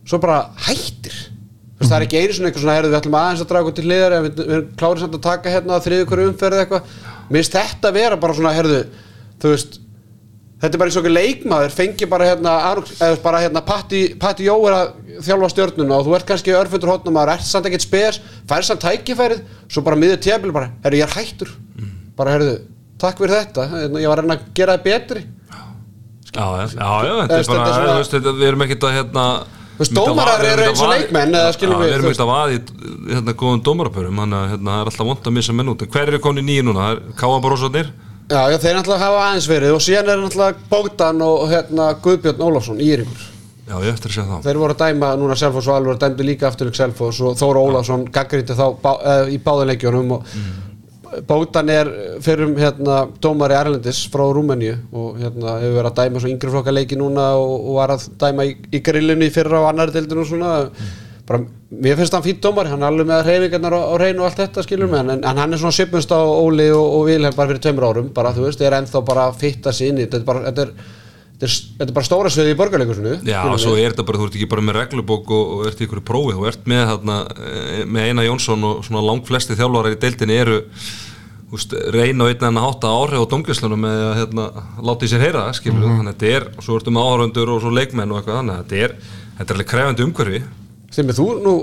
svo 0.06 0.20
bara 0.22 0.40
hættir. 0.68 1.16
Þú 1.82 1.82
veist, 1.82 1.90
það 1.90 1.98
er 1.98 2.06
ekki 2.06 2.20
einu 2.22 2.34
svona 2.38 2.50
eitthvað 2.52 2.62
svona 2.68 2.76
herðu 2.78 2.92
við 2.92 3.00
ætlum 3.00 3.16
aðeins 3.18 3.42
að 3.42 3.48
draga 3.50 3.66
okkur 3.66 3.78
til 3.80 3.88
liðar 3.90 4.16
við, 4.22 4.36
við 4.38 4.52
erum 4.54 4.68
klárið 4.78 5.02
samt 5.02 5.16
að 5.18 5.24
taka 5.26 5.54
hérna 5.56 5.80
hverju 5.82 6.28
umferð 6.30 6.60
eitthvað. 6.62 6.92
Mér 7.32 7.42
finnst 7.42 7.56
þetta 7.58 7.92
vera 7.96 8.20
bara 8.22 8.36
svona 8.38 8.54
herðu 8.54 8.82
þú 9.42 9.52
veist 9.56 9.80
þetta 10.62 10.76
er 10.76 10.82
bara 10.82 10.92
eins 10.92 10.98
og 11.00 11.02
okkur 11.02 11.16
leikmaður 11.16 11.74
fengi 11.74 12.08
bara 12.10 12.28
hérna, 12.30 12.52
bara 13.24 13.40
hérna 13.42 13.64
Patti, 13.66 14.02
Patti 14.22 14.46
Jó 14.46 14.56
er 14.70 14.76
að 14.78 14.92
þjálfa 15.26 15.50
stjörnuna 15.56 15.98
og 15.98 16.06
þú 16.06 16.16
ert 16.20 16.28
kannski 16.30 16.54
örfundur 16.54 16.92
hótnum 16.94 17.16
maður 17.18 17.34
ert 17.36 17.48
samt 17.50 17.66
ekkert 17.70 17.86
spes, 17.88 18.20
færið 18.50 18.68
samt 18.70 18.84
tækifærið 18.86 19.42
svo 19.72 19.82
bara 19.88 19.98
miður 19.98 20.22
tjöfnil 20.22 20.54
bara, 20.54 20.70
herru 20.86 21.00
ég 21.02 21.08
er 21.08 21.16
hættur. 21.18 21.50
Bara 22.18 22.36
herðu, 22.36 22.54
takk 23.02 23.18
fyrir 23.24 23.34
þetta 23.40 23.66
hérna, 23.72 24.04
ég 24.04 24.12
var 24.12 24.22
að 24.22 24.28
reyna 24.28 24.38
að 24.38 24.46
gera 24.60 24.76
það 24.78 24.86
betri. 24.86 25.24
Já, 26.32 26.46
já, 26.46 26.68
já, 26.70 26.92
já, 27.08 27.16
þetta 27.24 27.40
er 27.40 27.50
bara 27.50 27.66
þetta 27.66 27.66
er 27.66 27.74
svona- 27.74 27.90
þú 27.90 27.98
veist, 27.98 28.14
þetta, 28.16 28.36
við 28.38 28.48
erum 28.52 28.62
ekkert 28.68 28.86
að 28.88 28.96
hérna 29.00 29.26
Þú 29.72 29.82
veist, 29.82 29.96
dómarar 29.98 30.46
eru 30.46 30.64
eins 30.68 30.82
og 30.86 30.90
leikmenn, 30.94 31.34
eða 31.42 31.54
skilum 31.56 31.80
við 31.82 31.88
við, 31.90 31.94
erum 31.98 32.06
ekkert 32.12 32.22
að 32.22 32.32
vaði 32.32 32.60
hérna 33.16 33.34
góðum 33.42 33.64
dómarapörum 33.66 34.22
þannig 34.22 34.38
að 34.38 34.50
hérna, 34.54 34.70
það 34.76 34.82
er 34.86 34.92
alltaf 34.92 35.08
vond 35.10 35.26
að 35.32 35.36
missa 35.40 35.56
menn 35.58 35.72
út. 35.74 35.86
Hver 35.90 36.08
eru 36.12 36.20
koni 36.22 36.44
nýju 36.46 36.64
núna, 36.70 36.86
það 36.86 36.94
er 36.94 37.16
Káa 37.18 37.42
Brósarnir 37.42 37.90
Já, 38.32 38.42
já, 38.48 38.58
þeir 38.64 38.78
náttúrulega 38.78 39.04
hafa 39.04 39.24
aðeins 39.26 39.48
verið 39.52 39.76
og 39.76 39.84
síðan 39.84 40.10
er 40.14 40.22
náttúrulega 40.22 40.70
Bógdan 40.72 41.22
og 41.26 41.42
hérna, 41.52 41.92
Guðbjörn 42.04 42.44
Ólafsson, 42.48 42.80
Íringur 42.80 43.28
Já, 43.68 43.76
ég 43.86 43.92
eftir 43.92 44.12
að 44.12 44.16
segja 44.16 44.28
þá. 44.28 44.46
Þeir 44.46 44.60
voru 44.60 44.76
að 44.76 44.82
dæma 44.82 45.10
núna 45.20 45.36
Selfoss 45.40 45.68
og 45.70 45.78
Alvar 45.78 46.00
dæmdu 46.00 46.26
líka 46.28 46.48
afturleik 46.50 46.76
Selfoss 46.76 47.22
og 47.24 47.38
Þóra 47.40 47.62
Ólafsson 47.68 48.08
gaggrindi 48.12 48.56
þá 48.58 48.66
bá, 48.82 48.92
uh, 48.96 49.32
í 49.32 49.38
báðuleikjunum 49.44 50.16
og 50.18 50.34
Bógdan 51.28 51.70
er 51.72 51.90
fyrir 52.24 52.54
hérna, 52.56 53.02
dómari 53.20 53.56
Erlendis 53.58 54.06
frá 54.12 54.24
Rúmeníu 54.32 54.78
og 54.96 55.20
hérna 55.20 55.58
hefur 55.60 55.78
verið 55.82 55.90
að 55.90 55.98
dæma 56.00 56.22
yngri 56.32 56.52
flokka 56.54 56.74
leiki 56.76 57.00
núna 57.00 57.26
og, 57.36 57.56
og 57.68 57.80
var 57.82 57.96
að 57.98 58.06
dæma 58.22 58.46
í, 58.48 58.54
í 58.72 58.80
grillinu 58.86 59.28
í 59.28 59.34
fyrra 59.36 59.60
og 59.60 59.68
annari 59.74 59.96
deildinu 59.98 60.24
og 60.24 60.30
svona 60.30 60.54
bara, 61.32 61.42
mér 61.82 61.98
finnst 62.00 62.14
hann 62.18 62.26
fýtt 62.26 62.42
dómari, 62.44 62.70
hann 62.74 62.84
er 62.84 62.92
alveg 62.92 63.08
með 63.10 63.26
reyfingarnar 63.32 63.76
á, 63.80 63.82
reynu 64.02 64.22
og 64.22 64.30
allt 64.30 64.42
þetta 64.44 64.64
skilur 64.68 64.92
mig 64.92 65.02
en, 65.02 65.14
en 65.24 65.42
hann 65.44 65.54
er 65.56 65.62
svona 65.62 65.76
svipnust 65.80 66.12
á 66.12 66.20
Óli 66.22 66.70
og, 66.76 66.88
og 67.00 67.06
Vilhelm 67.10 67.38
bara 67.38 67.52
fyrir 67.54 67.64
tveimur 67.66 67.88
árum, 67.90 68.10
bara 68.16 68.34
þú 68.36 68.48
veist, 68.50 68.62
er 68.62 68.76
ennþá 68.78 69.04
bara 69.08 69.30
að 69.32 69.72
sig 69.72 69.90
inn 69.90 70.02
í, 70.02 70.08
þetta 70.08 70.20
er 70.22 70.26
bara 70.28 70.44
þetta 70.50 70.66
er, 70.68 70.74
þetta 71.42 71.88
er, 71.88 71.94
bara 71.98 72.06
stóra 72.06 72.30
sviði 72.34 72.54
í 72.54 72.58
borgarleikusinu 72.60 73.14
Já, 73.26 73.40
og 73.50 73.60
svo 73.64 73.78
er 73.80 73.96
þetta 73.96 74.06
bara, 74.06 74.20
þú 74.22 74.28
ert 74.30 74.36
ekki 74.38 74.50
bara 74.52 74.66
með 74.68 74.78
reglubók 74.82 75.32
og, 75.34 75.54
og 75.56 75.70
ert 75.72 75.80
í 75.82 75.88
ykkur 75.88 76.04
prófið, 76.06 76.36
þú 76.38 76.50
ert 76.52 76.68
með, 76.70 76.84
þarna, 76.92 77.16
eh, 77.48 77.86
með 77.88 78.10
Einar 78.12 78.28
Jónsson 78.28 78.68
og 78.68 78.84
svona 78.86 79.06
langt 79.08 79.26
flesti 79.32 79.58
þjálfarar 79.58 79.96
í 79.96 80.02
deildinni 80.04 80.38
eru 80.44 80.60
úst, 81.52 81.74
reyna 81.92 82.28
og 82.28 82.32
einna 82.32 82.48
en 82.52 82.60
að 82.62 82.68
hátta 82.70 82.92
áhrif 82.96 83.26
á 83.26 83.32
domgjöslunum 83.34 83.82
með 83.84 84.04
að 84.06 84.14
hérna, 84.22 84.46
láta 84.88 85.08
í 85.08 85.12
sér 85.12 85.26
heyra 85.26 85.42
það, 85.48 85.58
skilur 85.58 85.82
Mhm. 85.82 85.98
þannig 85.98 86.14
að 86.14 86.22
þetta 86.22 86.36
er, 86.38 86.46
og 86.58 86.64
svo 86.64 86.78
ertu 86.80 86.94
með 86.96 87.08
áhörundur 87.10 87.50
og 87.52 87.62
svo 87.66 87.72
leikmenn 87.76 88.12
og 88.14 88.22
eitthvað 88.22 88.40
þannig 88.40 88.56
að 88.56 88.62
þetta 88.62 88.84
er, 88.86 88.94
þetta 89.38 89.50
er 89.50 89.58
alveg 89.58 89.72
krefandi 89.74 90.06
umhverfi 90.08 90.42
Stimmi, 90.92 91.16
þú 91.16 91.26
nú 91.40 91.54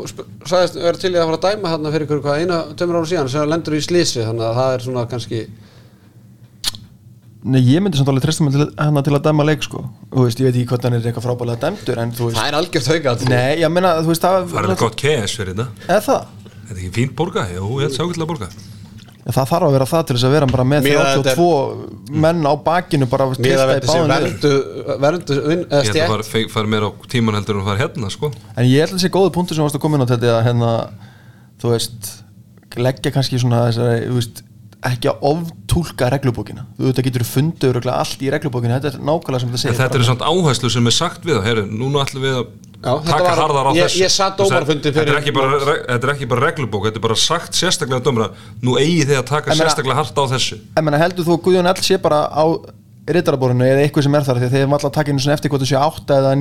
sagðist 0.48 0.78
vera 0.80 0.96
til 0.96 1.12
í 1.12 1.18
að 1.20 1.26
fara 1.28 1.38
að 1.38 1.46
dæma 1.46 1.72
hérna 1.74 1.90
fyrir 1.92 2.06
ykkur 2.06 2.20
hvað 2.24 2.42
eina 2.42 2.60
tömur 2.80 2.96
ára 3.00 3.08
síðan 3.10 3.32
sem 3.32 3.50
lendur 3.50 3.76
í 3.76 3.80
slísi 3.84 4.22
þannig 4.24 4.46
að 4.46 4.60
það 4.60 4.76
er 4.76 4.84
svona 4.86 5.02
kannski 5.10 5.40
Nei, 7.48 7.60
ég 7.62 7.80
myndi 7.80 8.00
samt 8.00 8.08
alveg 8.10 8.24
treysta 8.24 8.44
mig 8.44 8.56
til, 8.56 8.64
hana 8.80 9.02
til 9.06 9.12
að 9.14 9.22
dæma 9.28 9.44
leik 9.46 9.62
sko. 9.62 9.84
Þú 10.10 10.24
veist, 10.24 10.40
ég 10.42 10.48
veit 10.48 10.56
ekki 10.58 10.70
hvort 10.72 10.88
hann 10.88 10.96
er 10.96 11.04
eitthvað 11.06 11.26
frábælega 11.28 11.60
dæmdur 11.62 12.00
En 12.02 12.10
þú 12.16 12.26
veist 12.26 12.40
það 12.40 12.48
er 12.50 12.56
algjört 12.58 12.88
hauga 12.90 13.14
Nei, 13.30 13.52
ég 13.62 13.70
meina, 13.72 13.92
þú 14.02 14.10
veist, 14.10 14.24
það 14.24 14.48
Það 14.50 14.72
er 14.72 14.80
gott 14.82 14.98
KS 15.04 15.36
fyrir 15.38 15.54
þetta. 15.54 15.68
Eða 15.86 16.02
það? 16.08 16.34
Þetta 16.48 16.74
er 16.74 16.82
ekki 16.82 16.90
fínt 16.98 17.14
borga, 17.20 17.46
jú, 17.54 17.70
ég 17.78 17.92
ætla 17.92 18.08
ákveðlega 18.08 18.30
borga 18.32 18.50
Já, 19.28 19.32
það 19.36 19.48
þarf 19.50 19.66
að 19.68 19.74
vera 19.76 19.86
það 19.90 20.04
til 20.08 20.14
þess 20.16 20.24
að 20.24 20.32
vera 20.32 20.46
bara 20.48 20.64
með 20.64 20.86
Miðað 20.88 21.08
þetta 21.08 21.32
er- 21.32 21.36
32 21.36 22.20
menn 22.24 22.46
á 22.48 22.52
bakinu 22.64 23.08
bara 23.12 23.26
að 23.28 23.34
í 23.36 23.50
verndu 25.02 25.34
vin- 25.44 25.66
eða 25.68 25.82
Ég 25.84 25.90
ætla 25.92 26.16
að 26.16 26.30
fe- 26.32 26.48
fara 26.48 26.66
meira 26.72 26.88
á 26.88 26.92
tíman 27.12 27.36
heldur 27.36 27.58
en 27.58 27.60
að 27.62 27.68
fara 27.68 27.82
hérna, 27.82 28.10
sko. 28.14 28.30
En 28.56 28.64
ég 28.64 28.80
held 28.80 28.94
að 28.94 28.98
þessi 29.02 29.10
góðu 29.12 29.32
punktur 29.34 29.54
sem 29.58 29.64
varst 29.66 29.76
að 29.76 29.84
koma 29.84 29.98
inn 29.98 30.06
á 30.06 30.08
þetta 30.08 30.32
að 30.38 30.46
hérna, 30.48 30.70
þú 31.60 31.72
veist 31.74 32.10
leggja 32.78 33.12
kannski 33.12 33.40
svona 33.42 33.66
þessari, 33.68 34.06
þú 34.08 34.16
veist 34.16 34.42
ekki 34.86 35.08
að 35.10 35.24
oftúlka 35.26 36.06
reglubókina. 36.14 36.62
Þú 36.78 36.86
veit 36.86 36.98
að 37.00 37.06
getur 37.08 37.24
fundið 37.26 37.70
örugglega 37.72 37.98
allt 37.98 38.20
í 38.22 38.30
reglubókina 38.30 38.78
þetta 38.78 38.92
er 38.94 39.02
nákvæmlega 39.08 39.40
sem 39.42 39.50
þetta 39.50 39.58
En 39.58 39.62
segir 39.64 39.78
þetta 39.82 39.98
er 39.98 40.06
samt 40.06 40.22
áherslu 40.28 40.70
sem 40.70 40.86
er 40.86 40.94
sagt 40.94 41.24
við 41.26 41.40
það, 41.42 41.44
núna 41.72 42.04
ætlum 42.06 42.22
við 42.22 42.36
að 42.38 42.46
Já, 42.78 42.92
þetta 42.94 43.10
taka 43.10 43.24
var- 43.24 43.40
harðar 43.42 43.66
á 43.66 43.72
ég- 43.74 43.82
þessu. 43.88 43.98
ég 44.04 44.10
dómarafundi 44.38 44.92
þetta 44.94 45.02
er 45.02 45.16
bara, 45.34 45.58
þetta 45.58 46.04
er 46.06 46.12
ekki 46.14 46.28
bara 46.30 46.42
reglubók, 46.46 46.84
þetta 46.86 46.96
er 47.00 47.06
bara 47.08 47.16
sagt 47.18 47.52
sérstaklega 47.58 48.04
dómara, 48.06 48.28
nú 48.62 48.76
eigi 48.78 49.02
þið 49.08 49.18
að 49.18 49.26
taka 49.26 49.50
En 49.50 49.56
sérstaklega 49.58 49.94
hart 49.98 50.14
á 50.14 50.24
þessu. 50.30 50.60
En 50.76 50.84
menna 50.84 50.98
heldur 51.02 51.24
þú 51.26 51.34
að 51.34 51.42
Guðjón 51.42 51.66
L 51.74 51.82
sé 51.82 51.98
bara 51.98 52.20
á 52.30 52.44
rittaraborinu 53.16 53.64
eða 53.64 53.82
eitthvað 53.86 54.04
sem 54.06 54.14
er 54.18 54.24
þar 54.28 54.38
því 54.40 54.46
að 54.48 54.52
þeir 54.54 54.62
eru 54.64 54.72
alltaf 54.76 54.90
að 54.90 54.96
taka 54.98 55.12
svona 55.24 55.34
eftir 55.38 55.50
hvort 55.52 55.62
þú 55.64 55.68
sé 55.70 55.78
átta 55.80 56.18
eða 56.20 56.32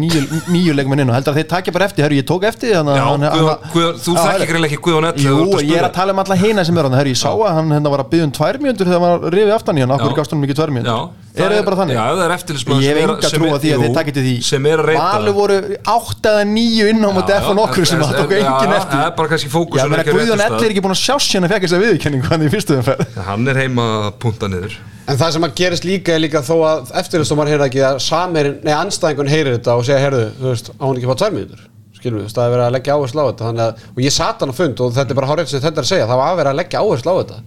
níu 0.52 0.74
leikmenn 0.78 1.02
inn 1.04 1.10
og 1.12 1.16
heldur 1.18 1.34
að 1.34 1.40
þeir 1.42 1.50
takja 1.54 1.74
bara 1.78 1.86
eftir, 1.88 2.04
herru 2.06 2.18
ég 2.20 2.28
tók 2.28 2.44
eftir 2.50 2.68
því, 2.70 2.76
að 2.78 2.98
Já, 2.98 3.04
hann- 3.08 3.24
Guðjón- 3.28 3.48
hann- 3.48 3.72
Guðjón- 3.74 4.00
þú 4.04 4.12
þekkir 4.18 4.48
greinilega 4.52 4.72
ekki 4.74 4.84
Guðjón 4.88 5.08
Ell, 5.08 5.22
Jú, 5.28 5.38
að 5.58 5.64
ég 5.72 5.78
er 5.78 5.88
að 5.88 5.94
tala 5.98 6.12
um 6.14 6.20
alla 6.24 6.36
hina 6.36 6.64
sem 6.68 6.78
er 6.78 6.84
hann, 6.88 6.98
herru 7.00 7.10
ég 7.14 7.20
sá 7.22 7.30
að 7.32 7.54
hann 7.58 7.70
hérna 7.72 7.90
var 7.94 8.00
að 8.04 8.10
byggja 8.12 8.24
um 8.28 8.32
tvær 8.38 8.60
mjöndur 8.62 8.86
þegar 8.88 9.00
hann 9.00 9.22
var 9.22 9.32
rifið 9.38 9.54
aftan 9.58 9.78
í 9.78 9.82
hann, 9.86 9.94
okkur 9.98 10.16
gafst 10.18 10.32
hann 10.36 10.42
mikið 10.44 10.58
tvær 10.60 10.68
Já, 10.68 10.76
mjöndur 10.78 10.98
það 11.38 11.46
eru 11.46 11.54
er- 11.54 11.62
þið 11.62 11.66
bara 11.68 11.78
þannig? 11.78 11.96
Já, 11.98 12.06
það 12.18 12.24
er 12.28 12.34
eftirlitsmaður 12.38 12.82
Ég 12.82 12.90
hef 12.98 12.98
enga 13.08 13.30
trú 13.32 13.46
að 13.48 13.60
því 13.62 13.70
að 13.74 13.82
þeir 13.84 13.94
því. 14.28 14.36
er 14.68 14.78
að 14.82 14.86
reyta. 14.88 15.04
Valur 15.08 15.34
voru 15.38 15.58
átta 15.86 16.28
eða 16.34 16.46
níu 16.50 16.86
inn 16.90 17.04
á 17.06 17.10
móti 17.14 17.30
Já, 17.30 17.38
F 17.38 17.46
og 17.48 17.54
já, 17.54 17.60
nokkur 17.62 17.86
sem 17.88 18.00
það 18.02 18.16
tók 18.18 18.32
en- 18.32 18.46
engin 18.48 18.74
eftir. 18.78 18.98
það 18.98 19.06
er 19.08 19.16
bara 19.18 19.28
kannski 19.30 19.50
fókusun 19.54 19.94
ekki 19.98 20.10
á 20.10 20.16
Guðjón 20.18 20.40
réttum 20.42 20.58
Ell 20.58 20.66
er 20.66 20.72
ekki 20.74 20.84
búin 20.88 20.96
að 20.98 21.04
sjá 21.06 21.16
sér 21.22 21.42
að 21.46 21.52
fekk 21.54 21.64
þess 21.68 21.76
að 21.78 21.84
viðurkenningu 21.86 22.28
hann 22.32 22.42
í 22.42 22.50
fyrstu 22.50 22.74
umferð. 22.82 23.06
Hann 23.28 23.48
er 23.48 23.56
heima 23.62 23.86
að 24.08 24.12
punta 24.20 24.48
niður 24.50 24.74
en 25.08 25.20
það 25.20 25.34
sem 25.36 25.48
að 25.48 25.56
gerist 25.62 25.88
líka 25.88 26.16
er 26.16 26.24
líka 26.24 26.44
þó 26.46 26.56
að 26.68 26.94
eftirlistómar 27.02 27.52
heyra 27.52 27.68
ekki 27.70 27.84
að 27.88 28.00
samerinn, 28.04 28.60
nei 28.66 28.74
anstæðingun 28.76 29.32
heyrir 29.32 29.58
þetta 29.58 29.78
og 29.80 29.88
segja, 29.88 30.04
heyrðu, 30.04 30.24
þú 30.40 30.50
veist, 30.52 30.72
á 30.76 30.84
hann 30.84 31.00
ekki 31.00 31.12
fá 31.12 31.20
tvær 31.22 31.36
mínútur? 31.36 31.68
Skilum 31.98 32.22
við, 32.22 32.34
það 32.34 32.44
er 32.44 32.54
verið 32.54 32.66
að 32.68 32.76
leggja 32.76 32.98
áherslu 32.98 33.24
á 33.24 33.30
þetta 33.30 33.48
þannig 33.48 33.64
að, 33.64 33.86
og 33.94 34.02
ég 34.04 34.14
sat 34.14 34.44
hann 34.44 34.54
á 34.54 34.60
fund 34.60 34.84
og 34.84 34.92
þetta 34.98 35.14
er 35.16 35.20
bara 35.20 35.30
hárið 35.32 35.52
sem 35.52 35.64
þetta 35.64 35.82
er 35.82 35.88
að 35.88 35.92
segja, 35.94 36.10
það 36.12 36.22
var 36.22 36.34
að 36.34 36.42
vera 36.42 36.54
að 36.54 36.60
leggja 36.62 36.84
áherslu 36.84 37.16
á 37.16 37.20
þetta 37.22 37.40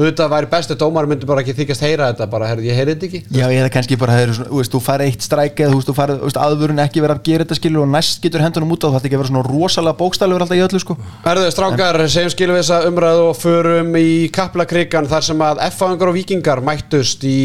auðvitað 0.00 0.30
væri 0.32 0.48
besti 0.50 0.76
dómar 0.80 1.08
myndi 1.10 1.28
bara 1.28 1.42
ekki 1.44 1.54
þykjast 1.58 1.84
heyra 1.84 2.08
þetta 2.10 2.28
bara, 2.32 2.48
heyrðu, 2.50 2.66
ég 2.70 2.78
heyri 2.78 2.94
þetta 2.94 3.06
ekki. 3.08 3.20
Já, 3.36 3.44
ég 3.44 3.60
hefði 3.60 3.72
kannski 3.74 3.98
bara, 4.00 4.16
svona, 4.30 4.48
þú 4.48 4.60
veist, 4.60 4.72
þú 4.74 4.80
fær 4.86 5.04
eitt 5.04 5.26
stræk 5.26 5.60
eða 5.60 5.74
þú 5.74 5.80
veist, 5.80 5.92
þú 5.92 6.16
veist, 6.24 6.40
aðvörun 6.40 6.82
ekki 6.86 7.04
vera 7.04 7.16
að 7.18 7.22
gera 7.28 7.46
þetta 7.46 7.58
skilur 7.60 7.84
og 7.84 7.92
næst 7.92 8.24
getur 8.24 8.44
hendunum 8.44 8.74
út 8.74 8.82
á 8.82 8.88
það, 8.88 8.96
þetta 8.96 9.10
ekki 9.10 9.18
að 9.18 9.22
vera 9.22 9.32
svona 9.32 9.44
rosalega 9.50 10.00
bókstælur 10.00 10.44
alltaf 10.46 10.58
í 10.58 10.64
öllu, 10.64 10.82
sko. 10.82 10.96
Herðu, 11.26 11.52
strákar, 11.54 12.00
segjum 12.08 12.34
skilum 12.34 12.56
við 12.56 12.64
þessa 12.64 12.90
umræðu 12.90 13.26
og 13.28 13.38
förum 13.40 13.94
í 14.00 14.10
Kaplakrikan 14.34 15.10
þar 15.10 15.28
sem 15.28 15.46
að 15.46 15.64
F-fáingar 15.68 16.12
og 16.12 16.16
Víkingar 16.16 16.64
mættust 16.64 17.26
í, 17.28 17.38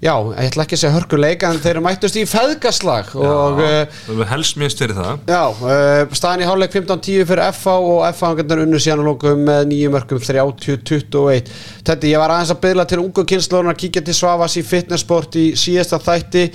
já, 0.00 0.12
ég 0.32 0.48
ætla 0.48 0.64
ekki 0.64 0.76
að 0.76 0.80
segja 0.80 0.94
hörkuleik 0.94 1.44
en 1.44 1.60
þeir 1.60 1.80
mættust 1.84 2.16
í 2.16 2.24
feðgaslag 2.28 3.12
og 3.20 3.60
Já, 3.60 3.66
eh, 3.66 3.98
Það 4.06 4.22
er 4.24 4.30
helst 4.30 4.58
minnst 4.60 4.80
fyrir 4.80 4.96
það. 4.96 5.20
Já, 5.28 5.42
uh, 5.50 6.14
staðan 6.16 6.44
í 6.44 6.48
hálfleik 6.48 6.74
15-10 6.76 7.28
fyrir 7.28 7.44
FH 7.52 7.74
og 7.92 8.00
FH-angarnir 8.08 8.64
unnu 8.64 8.80
síðan 8.80 9.04
að 9.04 9.10
lókum 9.10 9.44
með 9.48 9.62
nýjum 9.70 9.96
mörgum 9.96 10.22
30-21 10.24 11.52
Þetta 11.84 12.10
ég 12.10 12.24
var 12.24 12.34
aðeins 12.34 12.54
að 12.54 12.62
byrla 12.64 12.88
til 12.88 13.00
ungu 13.04 13.26
kynnslóðunar 13.32 13.76
að 13.76 13.80
kíkja 13.84 14.04
til 14.08 14.16
Svavas 14.16 14.56
í 14.56 14.64
fitnessport 14.64 15.36
í 15.36 15.46
síðasta 15.60 16.00
þætti. 16.00 16.46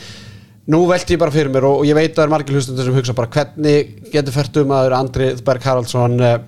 Nú 0.73 0.81
velti 0.89 1.13
ég 1.13 1.21
bara 1.21 1.33
fyrir 1.33 1.53
mér 1.53 1.67
og, 1.69 1.83
og 1.83 1.85
ég 1.85 1.93
veit 1.93 2.09
að 2.09 2.17
það 2.17 2.25
er 2.25 2.33
margir 2.33 2.57
hlustundur 2.57 2.87
sem 2.87 2.95
hugsa 2.97 3.13
bara 3.13 3.29
hvernig 3.29 4.09
getur 4.09 4.33
fært 4.33 4.57
um 4.63 4.73
að 4.73 4.95
Andri 4.97 5.27
Berg 5.45 5.67
Haraldsson 5.69 6.17
uh, 6.17 6.39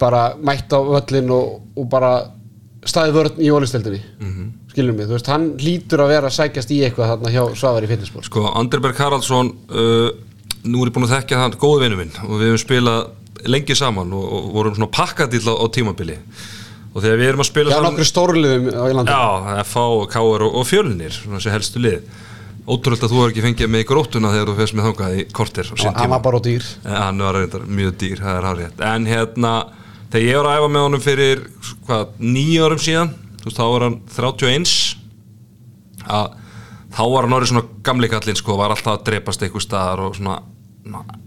bara 0.00 0.30
mætt 0.40 0.72
á 0.72 0.80
völlin 0.80 1.28
og, 1.36 1.58
og 1.76 1.88
bara 1.92 2.14
staðið 2.88 3.18
vörn 3.18 3.42
í 3.44 3.50
ólistildinni 3.52 4.00
mm 4.00 4.30
-hmm. 4.30 4.48
Skilur 4.70 4.94
mig, 4.96 5.08
þú 5.10 5.16
veist, 5.16 5.30
hann 5.32 5.46
lítur 5.60 6.04
að 6.04 6.12
vera 6.14 6.30
að 6.30 6.36
sækjast 6.38 6.74
í 6.74 6.80
eitthvað 6.86 7.12
þarna 7.14 7.32
hjá 7.34 7.42
Svavar 7.58 7.86
í 7.86 7.90
fitnessport 7.90 8.28
Sko, 8.30 8.44
Andri 8.60 8.80
Berg 8.84 9.00
Haraldsson 9.02 9.50
uh, 9.70 10.10
Nú 10.64 10.82
er 10.84 10.90
ég 10.90 10.94
búin 10.94 11.06
að 11.08 11.14
þekkja 11.16 11.40
hann 11.40 11.56
góðu 11.60 11.84
vinnu 11.86 11.98
minn 12.02 12.12
og 12.26 12.34
við 12.36 12.50
hefum 12.50 12.60
spilað 12.60 13.46
lengi 13.48 13.76
saman 13.78 14.10
og, 14.12 14.24
og 14.36 14.48
vorum 14.52 14.74
svona 14.76 14.90
pakkadill 14.92 15.46
á, 15.48 15.54
á 15.56 15.66
tímabili. 15.72 16.18
Og 16.90 17.00
þegar 17.04 17.20
við 17.20 17.28
erum 17.30 17.40
að 17.44 17.48
spila 17.48 17.70
Já, 17.70 17.76
saman- 17.78 17.86
nokkru 17.94 18.06
stórliðum 18.08 18.66
á 18.68 18.84
í 18.84 18.96
landinu 18.98 19.14
Já, 19.14 19.62
FH, 19.64 19.84
KR 20.12 20.44
og, 20.44 20.58
og 20.60 20.66
fjölinir 20.68 21.14
svona 21.16 21.38
þessi 21.38 21.54
helstu 21.54 21.80
lið. 21.80 22.10
Ótrúlega 22.70 23.06
að 23.08 23.14
þú 23.14 23.22
er 23.24 23.32
ekki 23.32 23.44
fengið 23.46 23.70
með 23.72 23.86
grótuna 23.88 24.32
þegar 24.34 24.50
þú 24.50 24.56
fyrst 24.58 24.76
með 24.76 24.88
þangað 24.90 25.14
í 25.16 25.24
kortir 25.34 25.70
hann 25.80 26.12
var 26.12 26.22
bara 26.26 26.42
dýr. 26.44 26.66
Hann 26.84 27.24
var 27.24 27.38
reyndar 27.38 27.64
mjög 27.66 27.96
dýr, 28.02 28.20
það 28.20 28.36
er 28.36 28.48
hárið 28.50 28.84
En 28.90 29.08
hérna, 29.08 29.52
þegar 30.12 30.26
ég 30.26 30.36
var 30.36 30.50
að 30.50 30.60
æfa 30.60 30.68
með 30.74 30.84
honum 30.86 31.04
fyrir 31.06 31.42
hvað, 31.88 32.12
nýju 32.20 32.68
árum 32.68 32.82
síðan 32.84 33.14
veist, 33.46 33.58
þá 33.58 33.66
var 33.66 33.86
hann 33.86 33.98
31 34.10 34.74
að 36.10 36.38
þá 36.90 37.02
var 37.12 37.26
hann 37.26 37.36
orðið 37.36 37.52
svona 37.52 37.66
gamli 37.86 38.10
kallinn 38.10 38.38
sko, 38.38 38.56
var 38.58 38.74
alltaf 38.74 38.98
að 38.98 39.04
drepast 39.10 39.44
eitthvað 39.44 39.66
staðar 39.66 40.02
og 40.06 40.16
svona 40.18 40.40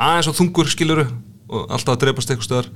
aðeins 0.02 0.30
og 0.32 0.38
þungur 0.40 0.72
skiluru 0.72 1.06
og 1.54 1.72
alltaf 1.72 1.96
að 1.96 2.02
drepast 2.04 2.34
eitthvað 2.34 2.50
staðar. 2.50 2.70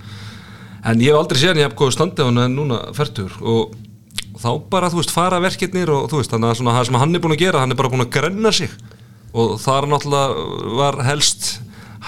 En 0.87 1.01
ég 1.03 1.11
hef 1.11 1.19
aldrei 1.19 1.41
séð 1.41 1.51
hann 1.51 1.61
ég 1.63 1.67
hef 1.67 1.77
góð 1.79 1.95
standi 1.97 2.23
á 2.23 2.27
hann 2.29 2.43
en 2.45 2.55
núna 2.55 2.79
færtur 2.95 3.33
og, 3.41 3.75
þá 4.37 4.49
bara, 4.71 4.91
þú 4.93 5.01
veist, 5.01 5.11
fara 5.13 5.41
verkefnir 5.43 5.91
og 5.91 6.07
þú 6.11 6.21
veist, 6.21 6.31
þannig 6.31 6.53
að 6.53 6.59
svona, 6.61 6.77
það 6.77 6.87
sem 6.89 6.99
hann 7.01 7.17
er 7.17 7.23
búin 7.25 7.35
að 7.35 7.43
gera 7.43 7.63
hann 7.63 7.73
er 7.73 7.79
bara 7.79 7.91
búin 7.91 8.05
að 8.05 8.13
grenna 8.13 8.53
sig. 8.53 8.73
Og 9.33 9.57
það 9.59 9.79
er 9.81 9.89
náttúrulega 9.91 10.77
var 10.77 10.99
helst 11.07 11.49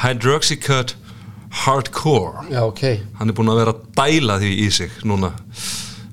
hydroxycut 0.03 0.95
hardcore. 1.65 2.45
Já, 2.53 2.61
ok. 2.63 2.83
Hann 3.19 3.33
er 3.33 3.35
búin 3.35 3.51
að 3.51 3.61
vera 3.63 3.75
að 3.75 3.85
dæla 3.97 4.39
því 4.39 4.55
í 4.63 4.69
sig 4.77 4.99
núna 5.09 5.33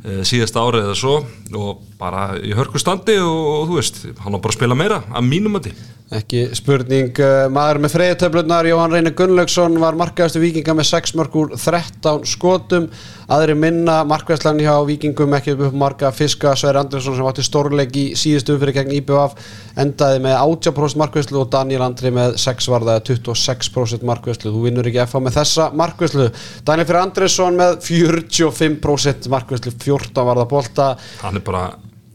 síðasta 0.06 0.62
árið 0.62 0.84
eða 0.86 0.98
svo 1.00 1.14
og 1.54 1.84
bara 2.00 2.32
í 2.42 2.54
hörku 2.56 2.80
standi 2.82 3.18
og, 3.22 3.36
og 3.60 3.68
þú 3.70 3.78
veist, 3.78 4.00
hann 4.24 4.34
á 4.34 4.38
bara 4.38 4.54
að 4.54 4.58
spila 4.58 4.78
meira 4.78 5.02
að 5.12 5.30
mínum 5.30 5.60
að 5.60 5.68
því 5.68 5.76
Ekki 6.14 6.44
spurning, 6.54 7.08
uh, 7.18 7.48
maður 7.50 7.80
með 7.82 7.96
freyðtöflunar 7.96 8.66
Jóhann 8.68 8.92
Reynir 8.94 9.14
Gunnlaugsson 9.18 9.74
var 9.82 9.96
markaðastu 9.98 10.38
vikinga 10.38 10.76
með 10.78 10.86
6 10.92 11.16
mörg 11.18 11.34
úr 11.34 11.48
13 11.58 12.20
skotum. 12.30 12.86
Aðri 13.26 13.56
minna 13.58 14.04
markvæslan 14.06 14.60
hjá 14.62 14.70
vikingum 14.86 15.34
ekki 15.34 15.56
upp 15.56 15.74
marga 15.74 16.12
fiska 16.14 16.52
Sverri 16.54 16.78
Andresson 16.78 17.16
sem 17.18 17.26
átti 17.26 17.42
stórleik 17.42 17.98
í 17.98 18.04
síðustu 18.14 18.54
umfyrir 18.54 18.76
gegn 18.76 18.94
IBF 19.00 19.34
endaði 19.82 20.20
með 20.22 20.36
80% 20.44 21.00
markvæslu 21.02 21.40
og 21.40 21.50
Daniel 21.50 21.82
Andri 21.88 22.14
með 22.14 22.38
6 22.38 22.70
varða 22.70 23.00
26% 23.10 24.06
markvæslu, 24.06 24.54
þú 24.54 24.62
vinnur 24.68 24.86
ekki 24.86 25.02
FH 25.08 25.24
með 25.26 25.40
þessa 25.40 25.68
markvæslu, 25.82 26.28
Daniel 26.70 26.86
Fyrir 26.86 27.00
Andresson 27.02 27.58
með 27.58 27.80
45% 27.88 29.26
markvæslu 29.34 29.74
14 29.74 30.30
varða 30.30 30.46
bolta 30.54 30.92
hann 31.36 31.42
er 31.42 31.46
bara, 31.46 31.64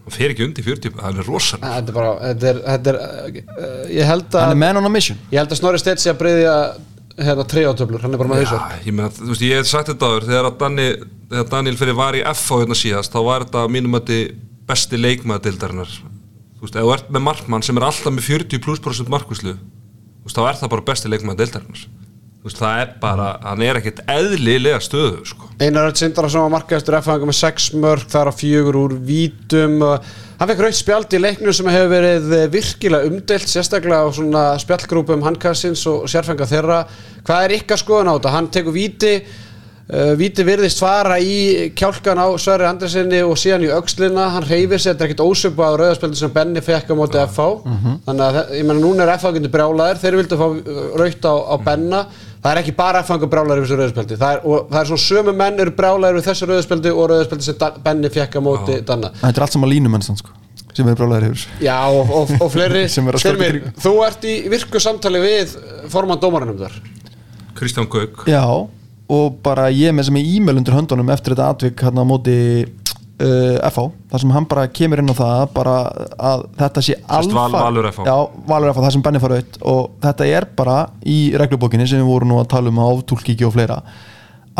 hann 0.01 0.15
fer 0.15 0.33
ekki 0.33 0.45
undir 0.47 0.65
40 0.65 1.01
hann 1.05 1.21
er 1.21 1.27
rosan 1.29 1.61
þetta 1.63 1.93
er 1.93 1.97
bara, 1.97 2.13
þetta 2.27 2.51
er, 2.51 2.61
þetta 2.67 2.93
er 2.93 3.01
uh, 3.01 3.83
ég 3.95 4.09
held 4.09 4.29
að 4.29 4.45
Hann 4.45 4.55
er 4.55 4.61
man 4.63 4.81
on 4.81 4.89
a 4.89 4.93
mission. 4.93 5.19
Ég 5.31 5.41
held 5.41 5.53
að 5.53 5.61
Snorri 5.61 5.81
Stedt 5.81 6.03
sé 6.03 6.11
að 6.11 6.21
breyðja 6.23 6.55
hérna 7.21 7.45
triátöflur, 7.45 8.01
hann 8.01 8.15
er 8.15 8.21
bara 8.21 8.31
með 8.31 8.41
hausverk. 8.41 8.71
Já, 8.71 8.85
ég 8.87 8.95
meina, 8.97 9.09
þú 9.13 9.29
veist, 9.29 9.43
ég 9.45 9.59
hef 9.59 9.69
sagt 9.69 9.91
þetta 9.91 10.09
áður 10.09 10.27
þegar, 10.29 10.47
að 10.47 10.55
Dani, 10.61 10.85
þegar 11.33 11.49
Daniel 11.51 11.79
fyrir 11.81 11.97
var 11.99 12.17
í 12.17 12.23
FH 12.31 12.61
hérna 12.63 12.77
síðast 12.79 13.13
þá 13.13 13.19
var 13.27 13.45
þetta 13.45 13.65
að 13.65 13.73
mínum 13.75 13.99
að 13.99 14.13
besti 14.71 14.99
leikmaður 14.99 15.43
deildarinnar 15.49 15.91
þú 15.91 16.63
veist, 16.63 16.77
ef 16.77 16.85
þú 16.87 16.93
ert 16.95 17.11
með 17.11 17.25
markmann 17.27 17.65
sem 17.67 17.77
er 17.77 17.87
alltaf 17.89 18.15
með 18.15 18.29
40 18.29 18.63
pluss 18.63 18.81
prosent 18.83 19.11
markvislu 19.11 19.57
þú 19.57 20.29
veist, 20.29 20.37
þá 20.39 20.43
er 20.47 20.61
það 20.61 20.73
bara 20.75 20.87
besti 20.87 21.11
þú 21.11 22.10
veist, 22.41 22.57
það 22.57 22.79
er 22.81 22.93
bara, 23.01 23.27
hann 23.45 23.61
er 23.65 23.77
ekkert 23.79 24.01
eðlilega 24.09 24.79
stöðu, 24.81 25.21
sko. 25.29 25.49
Einar 25.61 25.91
sem 25.93 26.13
var 26.15 26.49
markaðistur 26.55 26.97
F-fanga 26.97 27.29
með 27.29 27.37
6 27.37 27.67
mörg 27.81 28.07
þar 28.09 28.31
á 28.31 28.33
fjögur 28.33 28.79
úr 28.81 28.95
vítum. 29.05 29.77
Hann 30.39 30.49
fekk 30.49 30.63
raut 30.65 30.79
spjald 30.79 31.13
í 31.13 31.21
leiknum 31.21 31.53
sem 31.53 31.69
hefur 31.69 31.93
verið 31.93 32.33
eh, 32.39 32.47
virkilega 32.49 33.11
umdelt 33.11 33.51
sérstaklega 33.51 34.01
á 34.01 34.09
svona 34.09 34.43
spjallgrúpum 34.63 35.21
handkassins 35.27 35.85
og 35.91 36.09
sérfenga 36.09 36.49
þeirra. 36.49 36.81
Hvað 37.27 37.45
er 37.45 37.55
ykkar 37.59 37.81
skoðun 37.83 38.09
á 38.09 38.17
þetta? 38.17 38.35
Hann 38.39 38.49
tekur 38.57 38.73
víti 38.73 39.13
uh, 39.91 40.13
víti 40.17 40.41
virðist 40.47 40.81
fara 40.81 41.19
í 41.21 41.69
kjálkan 41.77 42.17
á 42.17 42.27
Sverri 42.41 42.65
Andresinni 42.65 43.21
og 43.21 43.37
síðan 43.37 43.67
í 43.67 43.69
aukslina, 43.69 44.31
hann 44.33 44.47
reyfir 44.49 44.81
sér 44.81 44.95
þetta 44.95 45.05
er 45.05 45.11
ekkert 45.11 45.25
ósöpa 45.27 45.69
á 45.69 45.77
rauðarspjaldin 45.77 46.21
sem 46.23 46.33
Benni 46.33 46.65
fekk 46.65 46.89
á 46.89 46.95
móti 46.97 47.21
FH 47.21 47.47
þannig 48.07 48.25
að 48.25 48.57
ég 48.57 48.65
menna 48.65 48.81
núna 48.81 49.05
er 49.05 49.13
FH 49.19 49.29
það 52.41 52.51
er 52.51 52.59
ekki 52.61 52.73
bara 52.77 53.01
FH 53.05 53.29
brjálaðir 53.31 53.61
við 53.61 53.67
þessu 53.69 53.79
rauðarspjaldi 53.79 54.17
það 54.21 54.35
er, 54.35 54.43
og 54.45 54.69
það 54.71 54.79
er 54.81 54.89
svona 54.91 55.03
sömu 55.05 55.33
menn 55.37 55.63
eru 55.63 55.73
brjálaðir 55.77 56.17
við 56.19 56.27
þessu 56.29 56.49
rauðarspjaldi 56.49 56.93
og 56.95 57.09
rauðarspjaldi 57.11 57.47
sem 57.47 57.81
Benni 57.85 58.11
fekk 58.13 58.37
á 58.37 58.41
móti 58.41 58.77
Danna. 58.87 59.11
Þetta 59.21 59.33
er 59.37 59.45
allt 59.45 59.57
saman 59.57 59.71
línumenn 59.71 60.05
sann, 60.05 60.17
sko, 60.19 60.33
sem 60.73 60.89
er 60.89 60.97
brálaður 60.99 61.27
hefur 61.29 61.63
Já, 61.67 61.77
og, 61.93 62.13
og, 62.17 62.35
og 62.41 62.51
fleiri. 62.53 62.83
Er 63.11 63.17
að 63.17 63.23
Styrmir, 63.23 63.61
þú 63.85 63.95
ert 64.07 64.27
í 64.27 64.35
virku 64.51 64.81
samtali 64.81 65.21
við 65.23 65.55
formann 65.93 66.21
dómaranum 66.21 66.59
þar. 66.61 66.77
Kristján 67.59 67.89
Gauk 67.91 68.25
Já, 68.31 68.43
og 69.11 69.41
bara 69.45 69.69
ég 69.73 69.93
með 69.93 70.09
sem 70.09 70.21
er 70.21 70.33
e-mail 70.35 70.61
undir 70.61 70.75
höndunum 70.77 71.13
eftir 71.13 71.35
þetta 71.35 71.51
atvik 71.53 71.85
hérna 71.85 72.05
á 72.07 72.09
móti 72.09 72.37
FH, 73.71 73.83
þar 74.11 74.23
sem 74.23 74.31
hann 74.35 74.47
bara 74.51 74.67
kemur 74.73 75.01
inn 75.03 75.11
á 75.11 75.15
það 75.17 75.41
bara 75.55 75.75
að 76.31 76.45
þetta 76.61 76.83
sé 76.87 76.95
Val- 77.07 77.51
Valur 77.55 77.89
FH. 77.91 78.05
Já, 78.07 78.15
Valur 78.49 78.71
FH, 78.73 78.85
það 78.85 78.95
sem 78.95 79.03
Benni 79.07 79.21
fara 79.23 79.41
auð 79.41 79.59
og 79.73 79.91
þetta 80.05 80.27
er 80.37 80.47
bara 80.57 80.77
í 81.05 81.19
reglubókinni 81.37 81.87
sem 81.89 82.01
við 82.01 82.09
vorum 82.11 82.33
nú 82.33 82.39
að 82.41 82.49
tala 82.55 82.71
um 82.73 82.79
á 82.81 82.85
átúlkíki 82.95 83.45
og 83.47 83.53
fleira 83.57 83.81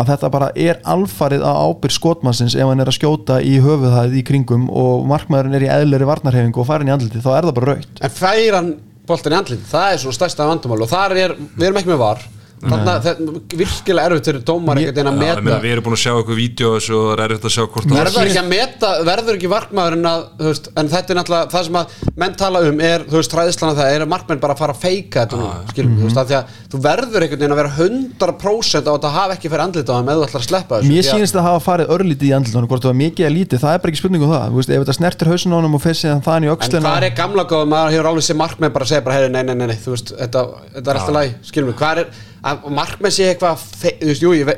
að 0.02 0.08
þetta 0.08 0.30
bara 0.32 0.46
er 0.56 0.78
alfarið 0.88 1.42
á 1.44 1.52
ábyrg 1.68 1.92
skotmannsins 1.92 2.54
ef 2.56 2.64
hann 2.70 2.80
er 2.80 2.88
að 2.88 2.96
skjóta 2.96 3.40
í 3.44 3.58
höfuðhæð 3.60 4.14
í 4.16 4.22
kringum 4.24 4.68
og 4.72 5.02
markmaðurinn 5.10 5.58
er 5.58 5.66
í 5.66 5.72
eðleri 5.74 6.08
varnarhefingu 6.08 6.62
og 6.62 6.66
farin 6.70 6.88
í 6.88 6.94
andliti, 6.94 7.20
þá 7.20 7.28
er 7.36 7.48
það 7.50 7.56
bara 7.58 7.74
raut 7.74 8.00
En 8.08 8.14
fær 8.16 8.56
hann 8.56 8.70
boltin 9.06 9.34
í 9.34 9.36
andlið 9.36 9.66
Það 9.68 9.90
er 9.92 10.00
svona 10.00 10.16
stærsta 10.16 10.46
vandamál 10.48 10.80
og 10.86 10.90
þar 10.94 11.14
er, 11.20 11.34
við 11.58 11.66
erum 11.68 11.80
ekki 11.82 11.92
með 11.92 12.00
var 12.06 12.24
Þannig 12.62 12.88
að 12.92 13.02
þetta 13.06 13.22
er 13.26 13.58
virkilega 13.58 14.06
erfitt 14.06 14.26
fyrir 14.28 14.42
dómar 14.46 14.78
einhvern 14.78 14.94
veginn 14.94 15.10
að 15.10 15.16
meta. 15.18 15.56
við 15.62 15.72
erum 15.72 15.84
búin 15.86 15.96
að 15.96 16.02
sjá 16.02 16.12
eitthvað 16.14 16.38
vídeo 16.38 16.68
og 16.76 16.80
það 16.86 17.12
er 17.12 17.22
erfitt 17.26 17.46
að 17.48 17.54
sjá 17.56 17.64
hvort 17.66 17.86
það 17.90 17.96
verður 17.98 18.22
ekki 18.22 18.42
að 18.42 18.50
meta, 18.52 18.88
verður 19.08 19.34
ekki 19.38 19.50
varkmaðurinn 19.52 20.06
að, 20.12 20.20
þú 20.38 20.46
veist, 20.46 20.66
en 20.78 20.86
þetta 20.92 21.08
er 21.10 21.16
náttúrulega 21.18 21.50
það 21.52 21.62
sem 21.66 21.76
að 21.80 21.86
menn 22.22 22.34
tala 22.38 22.58
um 22.68 22.78
er, 22.86 23.00
þú 23.08 23.16
veist, 23.18 23.32
træðislana 23.34 23.74
það 23.80 23.88
er 23.96 24.00
að 24.06 24.10
markmenn 24.12 24.42
bara 24.42 24.52
að 24.54 24.60
fara 24.62 24.72
að 24.76 24.82
feika 24.82 25.16
þetta 25.26 25.36
nú, 25.42 25.46
skilum, 25.72 25.92
þú 25.98 26.04
veist, 26.06 26.20
af 26.22 26.26
því 26.30 26.36
að 26.38 26.44
þú 26.72 26.76
verður 26.86 27.20
einhvern 27.26 27.42
veginn 27.42 27.56
að 27.56 27.60
vera 27.62 27.74
100% 27.82 28.86
á 28.86 28.92
að 28.92 29.02
það 29.02 29.12
hafi 29.18 29.32
ekki 29.36 29.48
fyrir 29.52 29.64
andlit 29.66 29.88
á 29.90 29.94
þeim 29.98 30.06
eða 30.12 30.18
þú 30.22 30.26
ætlar 30.28 30.42
að 30.42 30.48
sleppa 30.52 30.72
þessu 30.78 30.88
Mér 30.92 31.02
Því 31.02 31.02
að- 31.02 31.12
sýnist 31.16 31.36
að 31.36 31.46
hafa 31.48 31.60
farið 31.66 31.86
örlítið 31.96 32.26
í 32.28 32.34
andlutunum 32.36 32.68
hvort 32.70 32.82
það 32.82 32.92
var 41.72 42.22
að 42.42 42.68
markmenn 42.74 43.14
sé 43.14 43.28
eitthvað, 43.30 43.62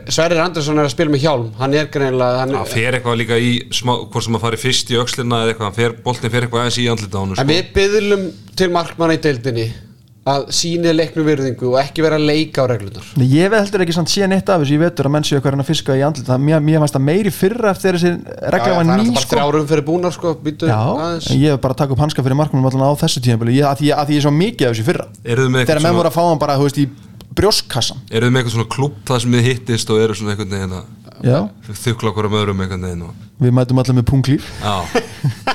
Sverrir 0.08 0.40
Andersson 0.40 0.80
er 0.80 0.88
að 0.88 0.94
spila 0.94 1.12
með 1.12 1.24
hjálm, 1.26 1.48
hann 1.60 1.76
er 1.76 1.90
greinilega, 1.92 2.40
hann, 2.40 2.54
fer 2.70 2.96
eitthvað 2.96 3.18
líka 3.20 3.36
í 3.36 3.54
smá, 3.76 3.96
hvort 4.08 4.24
sem 4.24 4.38
að 4.38 4.44
fari 4.46 4.60
fyrst 4.62 4.92
í 4.94 5.00
öxlina 5.00 5.42
eða 5.44 5.52
eitthvað, 5.52 5.68
hann 5.68 5.78
fer, 5.80 5.92
boltin 6.04 6.32
fer 6.32 6.42
eitthvað 6.46 6.62
aðeins 6.64 6.80
í 6.80 6.86
andlita 6.92 7.16
á 7.16 7.22
honum 7.22 7.34
en 7.34 7.40
sko. 7.42 7.50
við 7.52 7.64
byðlum 7.76 8.22
til 8.56 8.68
markmanna 8.72 9.18
í 9.18 9.20
deildinni 9.26 9.66
að 10.24 10.46
síni 10.56 10.88
leiknum 10.94 11.26
virðingu 11.28 11.66
og 11.68 11.76
ekki 11.82 12.00
vera 12.00 12.16
að 12.16 12.24
leika 12.30 12.64
á 12.64 12.66
reglunar. 12.70 13.04
Nei, 13.20 13.26
Ég 13.28 13.50
veð 13.52 13.60
heldur 13.60 13.82
ekki 13.84 13.92
samt 13.92 14.08
síðan 14.08 14.32
eitt 14.38 14.48
af 14.48 14.62
þessu, 14.62 14.72
ég 14.72 14.80
vetur 14.80 15.04
að 15.04 15.12
menn 15.12 15.26
séu 15.28 15.36
eitthvað 15.36 15.60
að 15.60 15.68
fiska 15.68 15.92
í 15.98 16.00
andlut 16.06 16.24
það, 16.30 16.38
mér, 16.46 16.62
mér 16.64 16.80
fannst 16.80 16.96
það 16.96 17.04
meiri 17.10 17.28
fyrra 17.36 17.68
eftir 17.74 17.92
þessi 17.98 18.12
regla 18.54 18.72
var 18.72 18.88
það 18.88 18.94
er 18.94 19.04
ný 19.04 19.12
sko. 19.18 19.28
þrjárum 19.34 19.68
fyrir 19.68 19.84
búnar, 19.84 20.16
sko, 20.16 20.32
ég 21.36 21.52
hef 21.52 21.60
bara 21.60 21.76
taka 21.76 21.92
upp 21.92 22.00
hanska 22.06 22.24
fyrir 22.24 22.40
markmannum 22.40 22.72
allan 22.72 22.88
á 22.88 22.96
þessu 23.04 23.20
tíðanbili, 23.20 23.60
er 27.34 27.54
fyrra 27.54 27.96
Eruð 28.10 28.28
þið 28.28 28.34
með 28.34 28.42
eitthvað 28.42 28.56
svona, 28.56 28.66
eitthvað 28.66 28.76
klubb 28.76 29.00
það 29.10 29.24
sem 29.24 29.36
þið 29.38 29.48
hittist 29.50 29.90
og 29.90 30.04
eru 30.04 30.18
svona 30.18 30.34
einhvern 30.34 30.54
veginn 30.56 30.78
að 30.80 30.92
Já, 31.24 31.38
þukla 31.64 32.10
okkur 32.10 32.26
um 32.28 32.34
öðrum 32.36 32.58
einhvern 32.64 32.82
veginn 32.84 33.02
og, 33.06 33.20
við 33.40 33.52
mætum 33.54 33.78
allir 33.80 33.96
með 33.96 34.04
punglíf 34.10 34.46
já, 34.60 34.72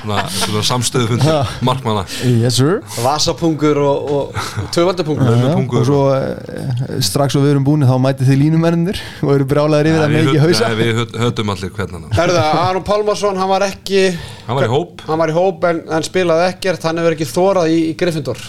svona, 0.00 0.22
svona 0.32 0.62
samstöðu 0.66 1.08
fundur 1.10 1.50
markmanna. 1.68 2.04
Yes 2.26 2.56
sir. 2.58 2.80
Vasapungur 3.04 3.78
og, 3.84 4.08
og, 4.16 4.38
og 4.62 4.70
tvövaldapungur. 4.74 5.28
með 5.28 5.44
Já, 5.44 5.52
pungur. 5.54 5.82
og 5.82 5.86
svo 5.86 6.00
eh, 6.16 6.96
strax 7.06 7.36
og 7.38 7.44
við 7.44 7.54
erum 7.54 7.66
búin 7.68 7.86
þá 7.86 7.94
mæti 8.02 8.26
þið 8.28 8.40
línumennir 8.44 9.02
og 9.22 9.34
eru 9.36 9.48
brjálæðir 9.52 9.90
yfir 9.92 10.06
að 10.06 10.14
með 10.14 10.30
ekki 10.32 10.42
hausa. 10.46 10.70
Nei, 10.72 10.80
við 10.80 11.20
höldum 11.24 11.54
allir 11.54 11.74
hvernig 11.76 12.24
Aron 12.64 12.86
Pálmarsson, 12.88 13.38
hann 13.40 13.52
var 13.52 13.66
ekki 13.68 14.08
Hann 14.48 14.58
var 14.58 14.66
í 14.66 14.72
hóp. 14.72 15.04
Hann 15.06 15.22
var 15.22 15.30
í 15.30 15.36
hóp 15.36 15.68
en, 15.70 15.84
en 15.92 16.06
spilaði 16.06 16.48
ekkert 16.50 16.88
Hann 16.88 16.98
hefur 16.98 17.14
ekki 17.14 17.28
þórað 17.28 17.70
í, 17.76 17.78
í 17.92 17.94
Gryffindor 18.00 18.40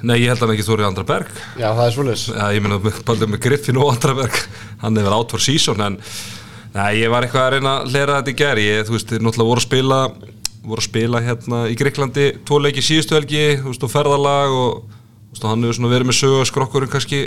Nei, 0.00 0.16
ég 0.22 0.30
held 0.32 0.40
að 0.40 0.46
hann 0.46 0.56
ekki 0.56 0.66
þórið 0.66 0.88
Andra 0.88 1.06
Berg. 1.08 1.30
Já, 1.60 1.68
það 1.68 1.84
er 1.86 1.94
svolítið 1.96 2.36
Já, 2.40 2.44
ég 2.56 2.64
með, 2.64 2.90
bara 3.08 3.30
með 3.30 3.42
Griffin 3.46 3.80
og 3.80 3.94
Andra 3.94 4.16
Berg. 4.16 4.42
Hann 4.80 5.00
hefur 5.00 5.16
out 5.16 5.34
for 5.34 5.44
season 5.44 5.84
en 5.84 5.98
nei, 6.74 6.90
ég 7.02 7.12
var 7.12 7.26
eitthvað 7.26 7.46
að 7.46 7.56
reyna 7.56 7.74
að 7.80 7.96
lera 7.96 8.20
þetta 8.20 8.32
í 8.32 8.38
gær. 8.40 8.62
Ég, 8.62 8.84
þú 8.88 8.96
veist, 8.96 9.16
náttúrulega 9.18 9.50
voru 9.50 9.62
að 9.64 9.68
spila 9.68 10.00
voru 10.64 10.82
að 10.82 10.88
spila 10.88 11.20
hérna 11.24 11.64
í 11.70 11.76
Greiklandi 11.78 12.26
tvo 12.46 12.60
leiki 12.60 12.84
síðustu 12.84 13.16
helgi, 13.16 13.44
þú 13.60 13.72
veist, 13.72 13.84
og 13.86 13.92
ferðalag 13.92 14.54
og 14.54 14.72
þú 14.80 15.34
veist, 15.34 15.44
og 15.44 15.50
hann 15.52 15.64
hefur 15.64 15.78
svona 15.78 15.92
verið 15.94 16.10
með 16.10 16.18
sögu 16.18 16.48
skrokkurinn 16.50 16.92
kannski, 16.92 17.20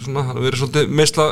svona, 0.00 0.24
hann 0.24 0.36
hefur 0.38 0.46
verið 0.48 0.62
svolítið 0.62 0.94
meisla 1.00 1.26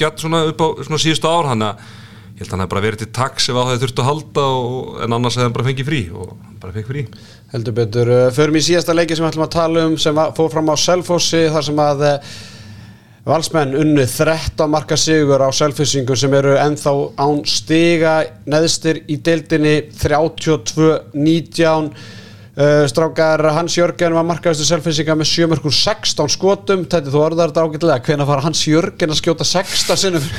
gætt 0.00 0.24
svona 0.24 0.42
upp 0.50 0.60
á 0.60 0.68
svona 0.84 1.00
síðustu 1.00 1.30
ár, 1.30 1.48
hann 1.52 1.64
að 1.70 1.86
ég 2.34 2.42
held 2.42 2.48
að 2.48 2.54
hann 2.54 2.64
hefur 2.64 2.74
bara 2.74 2.84
verið 2.84 3.04
til 3.04 3.10
taks 3.16 3.48
ef 3.48 3.56
á 3.56 3.62
það 3.62 3.84
þurftu 3.84 4.04
að 4.04 4.10
halda 4.10 4.46
og, 4.58 4.92
en 5.06 5.16
annars 5.16 5.38
hefði 5.38 5.48
hann 5.48 5.56
bara 5.56 5.68
fengið 5.70 5.90
frí 5.90 6.02
og 6.12 6.34
hann 6.34 6.60
bara 6.60 6.76
fengið 6.76 6.92
frí 6.92 7.06
Heldur 7.54 7.74
betur, 7.76 8.08
uh, 8.10 8.32
förum 8.34 8.56
í 8.58 8.64
síðasta 8.66 8.96
leiki 8.96 9.14
sem 9.14 9.22
við 9.22 9.30
ætlum 9.30 9.44
að 9.46 9.52
tala 9.54 9.86
um 9.86 9.92
sem 10.00 10.16
fór 10.34 10.48
fram 10.50 10.72
á 10.74 10.76
Selfossi 10.80 11.44
þar 11.54 11.64
sem 11.68 11.78
að 11.84 12.00
uh, 12.08 12.32
valsmenn 13.28 13.76
unnu 13.78 14.02
13 14.10 14.66
marka 14.72 14.96
sigur 14.98 15.38
á 15.38 15.48
Selfossingu 15.54 16.16
sem 16.18 16.34
eru 16.34 16.56
ennþá 16.58 16.92
án 17.14 17.44
stiga 17.46 18.16
neðstir 18.50 19.04
í 19.06 19.16
deildinni 19.22 19.76
32-19 20.00 21.94
uh, 21.94 22.84
strákar 22.90 23.46
Hans 23.54 23.78
Jörgen 23.78 24.18
var 24.18 24.26
markaðustu 24.26 24.66
Selfossinga 24.72 25.14
með 25.22 25.30
7 25.30 25.48
mörgur 25.54 25.74
16 25.78 26.34
skotum. 26.34 26.82
Þetta 26.90 27.14
þú 27.14 27.22
orðar 27.22 27.54
þetta 27.54 27.64
ágætlega 27.68 28.02
hvenær 28.10 28.30
fara 28.32 28.46
Hans 28.48 28.66
Jörgen 28.66 29.14
að 29.14 29.20
skjóta 29.22 29.46
16 29.46 30.02
sinnum? 30.02 30.26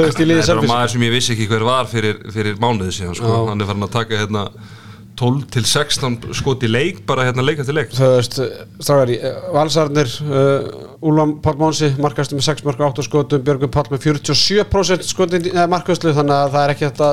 Þetta 0.00 0.26
er 0.26 0.66
maður 0.66 0.94
sem 0.96 1.02
ég 1.06 1.12
vissi 1.12 1.34
ekki 1.36 1.46
hver 1.50 1.62
var 1.70 1.86
fyrir, 1.86 2.18
fyrir 2.34 2.58
mánuði 2.58 2.98
síðan 2.98 3.14
sko. 3.14 3.32
Hann 3.50 3.62
er 3.62 3.68
farin 3.68 3.86
að 3.86 3.94
taka 3.94 4.18
hérna 4.18 4.48
12 5.20 5.46
til 5.52 5.66
16 5.68 6.16
skot 6.38 6.64
í 6.64 6.70
leik 6.70 7.02
bara 7.08 7.26
hérna 7.28 7.44
leika 7.44 7.66
til 7.66 7.76
leik. 7.76 7.92
Þú 7.92 8.10
veist, 8.16 8.40
strákar, 8.80 9.12
uh, 9.18 9.46
Valsarnir 9.54 10.10
uh, 10.24 11.04
Úlfam 11.04 11.36
Pál 11.44 11.60
Mónsi 11.60 11.92
markastu 12.00 12.38
með 12.38 12.48
6 12.48 12.66
marka 12.68 12.88
8 12.88 13.06
skotum, 13.06 13.44
Björgum 13.44 13.72
Pál 13.74 13.86
með 13.92 14.08
47% 14.08 15.08
skotin 15.12 15.50
markaslu 15.70 16.16
þannig 16.16 16.36
að 16.38 16.54
það 16.56 16.64
er 16.64 16.74
ekki 16.76 16.88
þetta 16.88 17.12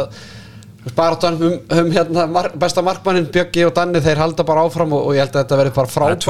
bara 0.95 1.31
um, 1.31 1.43
um 1.71 1.91
hérna, 1.91 2.25
mar 2.31 2.49
besta 2.59 2.81
markmannin 2.85 3.25
Björgi 3.33 3.65
og 3.67 3.73
Danni, 3.75 3.99
þeir 4.03 4.19
halda 4.21 4.43
bara 4.47 4.63
áfram 4.67 4.93
og, 4.95 5.07
og 5.09 5.15
ég 5.17 5.23
held 5.23 5.33
að 5.35 5.41
þetta 5.43 5.59
verði 5.61 5.73
bara 5.75 5.91
frábært 5.91 6.25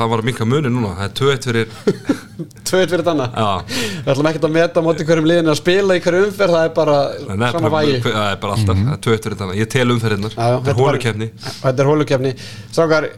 það 0.00 0.10
var 0.14 0.22
minka 0.26 0.46
muni 0.48 0.72
núna. 0.72 0.92
Það 0.98 1.06
er 1.06 1.14
2-1 1.20 1.48
fyrir 1.48 1.74
tvöð 2.70 2.84
fyrir 2.94 3.04
Danna? 3.06 3.26
Við 3.70 4.12
ætlum 4.14 4.30
ekkert 4.30 4.46
að 4.48 4.54
meta 4.56 4.80
á 4.80 4.86
móti 4.86 5.06
hverjum 5.08 5.28
liðinu 5.30 5.52
að 5.52 5.58
spila 5.60 5.96
í 5.98 6.04
hverju 6.04 6.22
umferð, 6.28 6.56
það 6.56 6.68
er 6.68 6.72
bara 6.78 6.96
bara- 7.60 7.74
vægi. 7.76 7.98
það 8.06 8.30
er 8.30 8.40
bara 8.44 8.56
alltaf, 8.56 8.80
það 8.86 8.94
er 8.94 9.02
2-1 9.08 9.26
fyrir 9.26 9.40
þannig 9.42 9.60
ég 9.60 9.72
tel 9.76 9.88
umferðinnar, 9.96 10.38
þetta 10.38 10.72
er 10.74 10.80
hólukefni 10.80 11.30
Þetta 11.50 11.84
er 11.84 11.90
hólukefni 11.92 12.34
Strákar, 12.70 13.08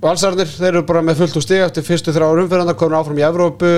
valsarnir, 0.00 0.50
þeir 0.56 0.72
eru 0.72 0.84
bara 0.88 1.04
með 1.04 1.22
fullt 1.22 1.38
úr 1.40 1.44
stig 1.44 1.64
eftir 1.66 1.86
fyrstu 1.86 2.14
þrjá 2.16 2.28
umferðanda, 2.44 2.76
komin 2.80 2.98
áfram 3.00 3.20
í 3.20 3.26
Evrópu 3.28 3.72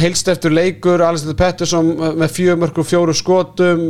heilst 0.00 0.28
eftir 0.32 0.54
leikur 0.54 1.02
Alexander 1.04 1.38
Pettersson 1.38 1.90
uh, 1.96 2.12
með 2.18 2.34
fjögumörku 2.36 2.84
fjóru 2.86 3.14
skotum 3.16 3.88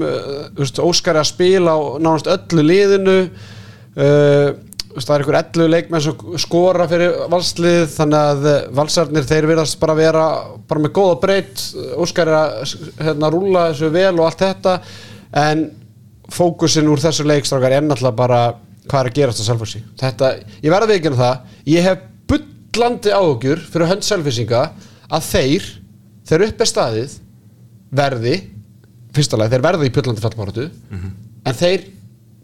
veist, 0.57 0.81
Óskar 0.83 1.21
að 1.21 1.31
spila 1.33 1.77
á 1.77 1.81
nánast 2.03 2.31
öllu 2.33 2.65
liðinu. 2.67 3.19
Veist, 3.97 5.09
það 5.09 5.15
er 5.15 5.23
einhver 5.23 5.39
ellu 5.39 5.67
leikmenn 5.69 6.03
sem 6.05 6.37
skora 6.41 6.87
fyrir 6.89 7.15
valslið 7.33 7.87
þannig 7.95 8.29
að 8.31 8.47
valsarnir 8.77 9.27
þeir 9.29 9.49
virðast 9.51 9.79
bara 9.81 9.97
vera 9.97 10.27
bara 10.69 10.85
með 10.85 10.95
góða 10.97 11.17
breytt 11.23 11.65
Óskar 12.01 12.31
er 12.33 12.39
að 12.39 12.77
hérna, 13.01 13.31
rúla 13.33 13.67
þessu 13.71 13.91
vel 13.93 14.15
og 14.15 14.25
allt 14.29 14.45
þetta 14.45 14.77
en 15.47 15.67
fókusin 16.33 16.89
úr 16.91 17.01
þessu 17.01 17.27
leikstrákar 17.29 17.77
er 17.77 17.85
náttúrulega 17.85 18.19
bara 18.19 18.41
hvað 18.87 19.11
er 19.21 19.33
að 19.33 19.41
Selfossi. 19.47 19.83
Þetta, 19.99 20.33
ég 20.63 20.73
verða 20.73 20.99
um 21.11 21.19
það 21.19 21.57
ég 21.73 21.87
hef 21.87 22.05
bullandi 22.31 23.13
áhugjur 23.15 23.63
fyrir 23.73 23.91
hönd 23.91 24.07
Selfossinga 24.07 24.63
að 25.11 25.27
þeir 25.31 25.67
þeir 26.27 26.45
upp 26.49 26.61
er 26.65 26.71
staðið 26.71 27.17
verði 27.97 28.35
fyrsta 29.17 29.39
leið, 29.41 29.53
þeir 29.55 29.65
verði 29.65 29.89
í 29.89 29.93
bullandi 29.97 30.25
fallmáratu 30.25 30.65
en 31.47 31.55
þeir 31.57 31.85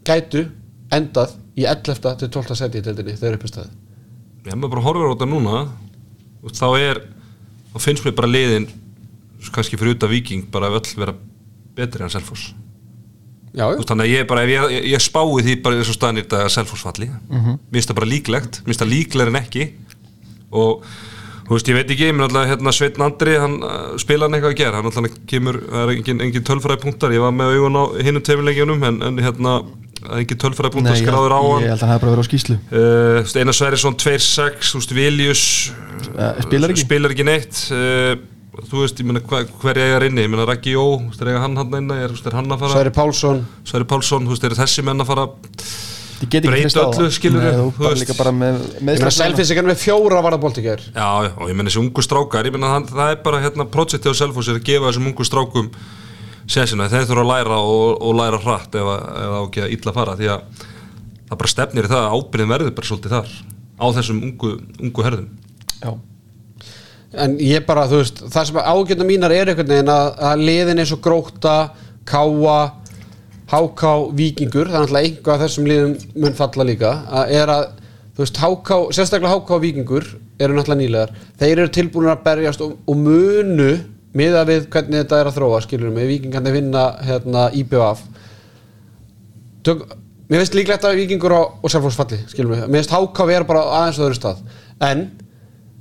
gætu 0.07 0.45
endað 0.93 1.35
í 1.59 1.65
11. 1.69 2.15
til 2.21 2.29
12. 2.33 2.55
seti 2.57 2.79
í 2.81 2.85
deildinni 2.85 3.17
þegar 3.19 3.37
uppi 3.37 3.51
staði 3.51 3.69
ég 4.47 4.55
maður 4.57 4.73
bara 4.77 4.85
horfir 4.87 5.05
á 5.07 5.13
þetta 5.13 5.27
núna 5.29 5.57
veist, 6.43 6.57
þá 6.59 6.67
er 6.79 7.01
þá 7.73 7.77
finnst 7.83 8.05
mér 8.07 8.15
bara 8.17 8.31
liðin 8.31 8.67
kannski 9.53 9.77
fyrir 9.77 9.95
út 9.97 10.03
af 10.07 10.11
viking 10.13 10.45
bara 10.51 10.71
öll 10.71 10.87
vera 10.97 11.13
betri 11.75 12.03
en 12.05 12.09
Selfoss 12.13 12.53
Já, 13.53 13.67
veist, 13.69 13.85
þannig 13.91 14.07
að 14.07 14.13
ég 14.15 14.27
bara, 14.31 14.43
ég, 14.49 14.63
ég, 14.73 14.85
ég 14.95 15.03
spái 15.03 15.43
því 15.45 15.55
bara 15.61 15.77
eins 15.77 15.91
og 15.91 15.97
staðan 15.99 16.17
í 16.21 16.23
þetta 16.25 16.45
Selfoss 16.49 16.85
falli 16.87 17.09
Mhm. 17.11 17.57
mér 17.69 17.77
finnst 17.77 17.91
það 17.91 17.99
bara 17.99 18.09
líklegt, 18.15 18.61
mér 18.63 18.71
finnst 18.71 18.81
það 18.85 18.93
líklegir 18.95 19.29
en 19.33 19.41
ekki 19.43 19.65
og 20.53 20.87
þú 21.47 21.55
veist, 21.57 21.69
ég 21.71 21.77
veit 21.79 21.93
ekki, 21.93 22.07
ég 22.09 22.15
minn 22.17 22.25
alltaf 22.27 22.49
hérna 22.51 22.73
Sveitn 22.75 23.05
Andri 23.05 23.37
hann 23.41 23.55
uh, 23.61 23.93
spila 24.01 24.27
hann 24.27 24.37
eitthvað 24.37 24.55
að 24.55 24.59
gera, 24.63 24.81
hann 24.81 24.89
alltaf 24.91 25.21
kemur 25.29 25.61
það 25.69 25.85
er 25.85 25.93
engin, 25.97 26.21
engin 26.27 26.45
tölfræði 26.49 26.81
punktar, 26.85 27.15
ég 27.15 27.23
var 27.23 27.33
með 27.35 27.55
augun 27.57 27.79
á 27.79 27.83
hinnum 28.03 28.25
tveimilegjunum, 28.27 28.83
en, 28.89 28.99
en 29.09 29.23
hérna 29.23 29.55
það 30.03 30.13
er 30.17 30.21
engin 30.25 30.41
tölfræði 30.43 30.75
punktar 30.77 30.99
skráður 30.99 31.35
á 31.35 31.41
hann. 31.43 31.63
ég 31.63 31.73
held 31.73 31.79
að 31.79 31.87
hann 31.87 31.93
hefði 31.95 32.03
bara 32.05 32.13
verið 32.15 32.23
á 32.23 32.29
skýslu 32.31 32.59
Uh, 32.73 33.39
Einar 33.43 33.57
Sverrisson 33.59 33.97
2-6 33.99 34.73
þú 34.73 34.81
veist, 34.83 34.95
Viljus 34.97 35.45
Eh, 36.13 36.41
spilar 36.43 36.69
ekki? 36.73 36.83
spilar 36.83 37.13
ekki 37.13 37.23
neitt. 37.25 37.59
Uh, 37.73 38.17
þú 38.69 38.83
veist, 38.83 38.99
ég 39.01 39.07
meina 39.07 39.21
hva, 39.23 39.39
hver 39.63 39.79
ég 39.79 39.93
er 39.95 40.03
inni? 40.09 40.25
Ég 40.25 40.29
meina 40.29 40.45
Raggi 40.45 40.75
Jó, 40.75 40.83
þú 40.99 41.07
veist, 41.09 41.23
er 41.23 41.39
hann 41.41 41.55
hann 41.57 41.77
inni? 41.79 41.95
Er, 42.05 42.11
er 42.13 42.35
hann 42.37 42.51
að 42.53 42.59
fara, 42.65 42.75
Sværi 42.75 42.93
Pálsson. 42.93 43.39
Sverri 43.65 43.87
Pálsson 43.89 44.27
þú 44.27 44.35
veist, 44.35 44.45
þessi 46.29 46.29
menn 46.29 46.29
að 46.29 46.29
fara 46.29 46.29
Ég 46.29 46.29
get 46.29 46.43
ekki 46.43 46.51
Breyta 46.53 46.83
öllu, 46.83 47.07
það. 47.07 47.15
skilurðu, 47.17 47.43
Nei, 47.43 47.57
þú 47.57 47.65
þú 47.73 47.83
bara 47.83 47.89
veist. 47.93 48.03
líka 48.03 48.15
bara 48.19 48.31
með 48.31 48.53
Ég 48.53 48.69
meina 48.73 48.85
meðslega 48.91 49.15
Selfissingar 49.17 49.67
með 49.69 49.81
fjóra 49.83 50.21
ger 50.67 50.81
já, 50.93 51.07
og 51.37 51.49
ég 51.49 51.55
meina 51.59 51.69
þessi 51.69 51.81
ungu 51.83 52.05
strákar 52.05 52.45
ég 52.49 52.53
meina 52.55 52.71
hann, 52.73 52.85
það 52.87 53.11
er 53.15 53.19
bara 53.25 53.41
hérna 53.43 53.65
projekti 53.73 54.09
á 54.09 54.13
Selfoss 54.15 54.47
er 54.53 54.59
að 54.59 54.67
gefa 54.69 54.87
þessum 54.91 55.09
ungu 55.11 55.27
strákum 55.27 55.69
sensina, 56.47 56.89
þeir 56.91 57.05
þurfa 57.07 57.23
að 57.23 57.31
læra 57.33 57.57
og, 57.63 58.01
og 58.03 58.15
læra 58.19 58.39
hratt 58.43 58.75
ef, 58.75 58.87
að- 58.93 59.03
ef 59.09 59.27
það 59.27 59.35
á 59.35 59.43
ekki 59.47 59.61
að 59.63 59.75
illa 59.77 59.93
fara 59.95 60.15
því 60.19 60.31
að 60.33 60.63
það 61.29 61.37
bara 61.43 61.51
stefnir 61.53 61.85
í 61.87 61.91
það 61.93 62.01
að 62.03 62.15
ábyrðin 62.19 62.51
verður 62.53 62.73
bara 62.79 62.89
svolítið 62.89 63.13
þar 63.15 63.29
á 63.79 63.85
þessum 63.99 64.23
ungu, 64.27 64.49
ungu 64.83 65.05
herðum 65.07 65.29
Já. 65.83 65.93
En 67.13 67.35
ég 67.37 67.61
bara, 67.67 67.83
þú 67.91 67.99
veist, 68.01 68.21
það 68.33 68.45
sem 68.49 68.57
ágjörna 68.63 69.05
mínar 69.05 69.33
er 69.35 69.51
einhvern 69.51 69.69
veginn 69.69 69.91
að, 69.93 70.07
að 70.31 70.43
liðin 70.47 70.79
eins 70.81 70.93
og 70.95 71.01
Gróta, 71.05 71.55
Káa, 72.09 72.55
HK, 73.53 73.93
Víkingur, 74.17 74.69
það 74.71 74.75
er 74.75 74.83
náttúrulega 74.83 75.09
einhvað 75.09 75.41
þessum 75.43 75.67
liðum 75.69 75.95
mun 76.23 76.35
falla 76.37 76.65
líka, 76.65 76.91
að 77.21 77.33
er 77.37 77.51
að, 77.53 77.65
þú 78.15 78.23
veist, 78.23 78.39
HK, 78.41 78.77
sérstaklega 78.97 79.37
og 79.37 79.61
Víkingur 79.61 80.07
eru 80.41 80.55
náttúrulega 80.57 80.79
nýlegar, 80.79 81.11
þeir 81.41 81.53
eru 81.53 81.73
tilbúinir 81.77 82.13
að 82.15 82.23
berjast 82.25 82.63
og, 82.65 82.77
og 82.89 82.97
munu 82.97 83.69
miða 84.17 84.43
við 84.49 84.67
hvernig 84.73 85.03
þetta 85.03 85.19
er 85.19 85.29
að 85.29 85.37
þróa, 85.37 85.59
skilur 85.65 85.93
mig, 85.93 86.09
Víkingandi 86.09 86.53
vinna 86.53 86.85
hérna. 87.05 87.47
Tök, 89.63 89.85
mér 90.29 90.41
finnst 90.41 90.57
líklegt 90.57 90.87
að 90.87 90.97
Víkingur 91.01 91.37
og, 91.37 91.59
og 91.61 91.71
Selfoss 91.71 91.97
falli, 91.99 92.19
skilur 92.31 92.55
mig, 92.55 92.65
mér 92.67 92.81
finnst 92.81 92.95
HK 92.97 93.29
vera 93.29 93.47
bara 93.47 93.67
aðeins 93.79 94.01
á 94.01 94.05
öðru 94.07 94.17
stað, 94.17 94.43
en 94.89 95.05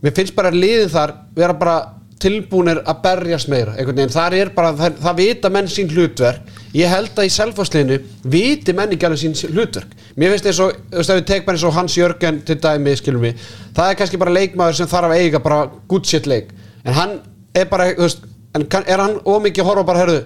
mér 0.04 0.16
finnst 0.16 0.36
bara 0.36 0.52
liðin 0.52 0.92
þar 0.92 1.16
vera 1.36 1.56
bara 1.56 1.76
tilbúnir 2.22 2.84
að 2.86 3.00
berjast 3.02 3.50
meira 3.50 3.74
einhvern 3.74 3.98
veginn, 3.98 4.14
þar 4.14 4.36
er 4.38 4.52
bara, 4.54 4.74
það, 4.78 5.00
það 5.02 5.18
vita 5.18 5.50
menn 5.50 5.70
sín 5.72 5.90
hlutverk, 5.90 6.60
ég 6.76 6.88
held 6.88 7.18
að 7.18 7.28
í 7.28 7.32
selfasliðinu 7.34 7.98
viti 8.32 8.74
menn 8.76 8.94
ekki 8.94 9.08
alveg 9.08 9.20
sín 9.20 9.36
hlutverk. 9.52 9.92
Mér 10.16 10.34
finnst 10.34 10.48
eins 10.48 10.60
og, 10.64 10.76
þú 10.90 11.00
veist, 11.00 11.12
ef 11.12 11.20
við 11.20 11.26
tek 11.28 11.46
bara 11.46 11.58
eins 11.58 11.66
og 11.68 11.76
Hans 11.76 11.96
Jörgen 11.98 12.40
til 12.48 12.58
dæmi, 12.60 12.94
skilum 13.00 13.24
við 13.24 13.40
það 13.76 13.88
er 13.88 13.98
kannski 14.00 14.20
bara 14.20 14.34
leikmaður 14.36 14.78
sem 14.80 14.90
þarf 14.90 15.10
að 15.10 15.22
eiga 15.22 15.40
bara 15.42 15.62
good 15.88 16.08
shit 16.08 16.28
leik, 16.28 16.52
en 16.84 16.96
hann 16.96 17.16
er 17.56 17.68
bara, 17.70 17.90
þú 17.96 18.06
veist, 18.06 18.28
en 18.56 18.68
kann, 18.72 18.86
er 18.88 19.02
hann 19.02 19.18
ómikið 19.24 19.64
að 19.64 19.70
horfa 19.70 19.88
bara, 19.88 20.04
herðu, 20.04 20.22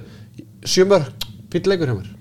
sjömur 0.66 1.08
fýll 1.52 1.66
leikur 1.70 1.92
hjá 1.92 1.98
mér, 1.98 2.12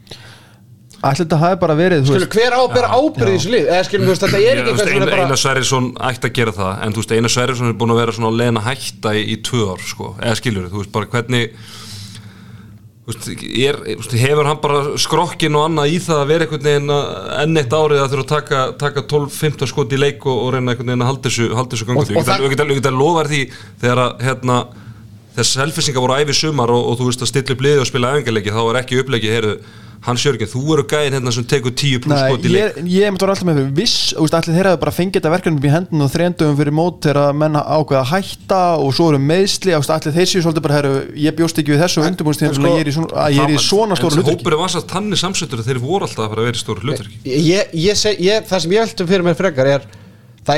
Ætli 1.06 1.22
þetta 1.22 1.38
hafi 1.38 1.58
bara 1.62 1.74
verið 1.78 2.00
þú 2.02 2.08
skilum, 2.08 2.22
veist, 2.24 2.36
hver 2.38 2.54
á 2.56 2.60
að 2.62 2.72
bera 2.74 2.96
ábyrði 2.98 3.34
í 3.34 3.38
þessu 3.38 3.52
lið, 3.54 3.66
eða 3.70 3.82
skilum, 3.86 4.06
þú 4.06 4.14
veist, 4.14 4.24
þetta 4.24 4.40
er 4.40 4.62
ekki 4.62 4.94
Einar 4.96 5.12
bara 5.12 5.26
Einar 5.26 5.42
Sverrisson 5.42 5.90
ætti 6.08 6.30
að 6.30 6.38
gera 6.40 6.54
það 6.56 6.72
en 6.86 6.96
Einar 7.18 7.34
Sverrisson 7.36 7.70
er 7.70 7.76
búin 7.82 7.94
að 7.94 8.00
vera 8.00 8.16
svona 8.16 8.32
að 8.32 8.40
leina 8.40 8.64
hætta 8.66 9.14
í, 9.14 9.22
í 9.36 9.38
tvö 9.46 9.68
ár, 9.76 9.84
sko, 9.86 10.08
eða 10.18 10.40
skilur 10.40 10.72
þú 10.72 10.82
veist, 10.82 10.94
bara 10.96 11.12
hvernig 11.12 11.60
veist, 13.06 13.28
er, 13.30 13.78
veist, 13.86 14.16
hefur 14.18 14.48
hann 14.50 14.62
bara 14.64 14.80
skrokkin 15.02 15.56
og 15.60 15.68
annað 15.68 15.92
í 15.94 16.00
það 16.02 16.22
að 16.24 16.32
vera 16.32 16.46
einhvern 16.48 16.66
veginn 16.66 16.94
að 16.96 17.12
enn 17.44 17.60
eitt 17.62 17.76
árið 17.78 18.02
að 18.02 18.14
þurfa 18.16 18.26
að 18.26 18.32
taka, 18.34 18.62
taka 18.82 19.04
12-15 19.14 19.70
skot 19.72 19.94
í 19.94 20.00
leik 20.02 20.26
og, 20.26 20.40
og 20.48 20.54
reyna 20.56 20.74
einhvern 20.74 20.90
veginn 20.94 21.06
að 21.06 21.12
halda 21.12 21.30
þessu, 21.30 21.50
halda 21.60 21.76
þessu 21.76 21.86
Og- 21.86 21.92
gangut 21.94 22.10
og 22.10 22.16
við 22.16 22.32
það- 22.32 22.50
getum 22.56 22.74
geta 22.80 22.94
lofa 22.96 23.26
því 23.30 23.42
þegar 23.84 24.02
að 24.06 24.26
hérna, 24.30 24.58
þess 25.36 25.58
helfisingar 25.62 26.06
voru 26.06 26.18
æfi 26.24 26.34
sumar 26.42 26.72
og, 26.74 26.82
og 26.92 26.98
þú 27.00 27.10
veist 27.12 27.22
að 27.26 27.32
stilla 27.34 27.54
upp 27.58 27.66
liði 27.68 27.82
og 27.84 27.90
spila 27.92 28.14
æfingarleiki 28.16 28.56
þá 28.56 28.62
er 28.72 28.82
ekki 28.82 29.02
upplegi, 29.04 29.34
heyrðu 29.36 29.58
Hans 30.06 30.22
Jörgen, 30.26 30.50
þú 30.52 30.62
eru 30.76 30.84
gæðin 30.90 31.16
hérna 31.18 31.32
sem 31.34 31.46
tekur 31.50 31.74
10 31.74 32.02
pluss 32.04 32.20
skot 32.22 32.46
í 32.46 32.52
leik. 32.54 32.62
ég, 32.62 32.90
ég 32.94 33.10
myndi 33.10 33.26
alltaf 33.26 33.46
með 33.48 33.56
fyrir 33.60 33.72
viss 33.80 34.14
þú 34.14 34.22
veist, 34.26 34.36
allir 34.38 34.56
þeirra 34.60 34.74
bara 34.84 34.94
fengið 34.94 35.18
þetta 35.18 35.32
verkefni 35.34 35.58
upp 35.58 35.66
í 35.66 35.74
hendun 35.74 36.06
og 36.06 36.12
þrejandum 36.14 36.58
fyrir 36.60 36.76
mót 36.78 37.00
þegar 37.06 37.20
að 37.24 37.40
menna 37.42 37.62
ákveða 37.66 38.02
að 38.04 38.12
hætta 38.12 38.62
og 38.84 38.90
svo 38.98 39.06
eru 39.12 39.20
meðsli 39.26 39.72
þú 39.74 39.80
veist, 39.82 39.94
allir 39.96 40.16
þeir 40.20 40.30
séu 40.32 40.42
svolítið 40.46 40.66
bara 40.68 40.78
herru, 40.78 40.94
ég 41.26 41.38
bjóst 41.40 41.58
ekki 41.62 41.74
við 41.74 41.82
þessu 41.86 42.06
undirbúinst 42.06 42.46
en 42.46 42.54
sko, 42.60 42.68
ég 42.76 42.82
er 42.86 42.92
í 42.92 42.96
svona, 42.96 43.10
að 43.26 43.30
ég 43.34 43.42
er 43.46 43.54
í 43.56 43.58
svona 43.66 43.96
stóra 43.98 44.14
En 44.16 44.20
hlutverki. 44.22 44.40
hópurinn 44.46 44.62
var 44.62 44.70
svo 44.76 44.84
tannig 44.86 45.20
samsettur 45.22 45.60
að 45.64 45.68
þeir 45.72 45.82
voru 45.82 46.04
alltaf 46.06 46.24
að 46.26 46.30
fara 46.36 46.42
að 46.42 46.48
vera 46.52 46.60
í 46.60 46.64
stóru 46.64 46.80
hlutverki. 46.86 47.18
ég, 47.26 47.64
ég 47.74 47.96
seg, 47.98 48.14
ég, 48.22 48.46
það 48.46 48.60
sem 48.66 48.72
ég 48.76 48.86
veltum 48.86 49.10
fyrir 49.10 49.26
mér 49.26 49.40
frekar 49.40 49.66
er 49.66 49.82
það 50.46 50.58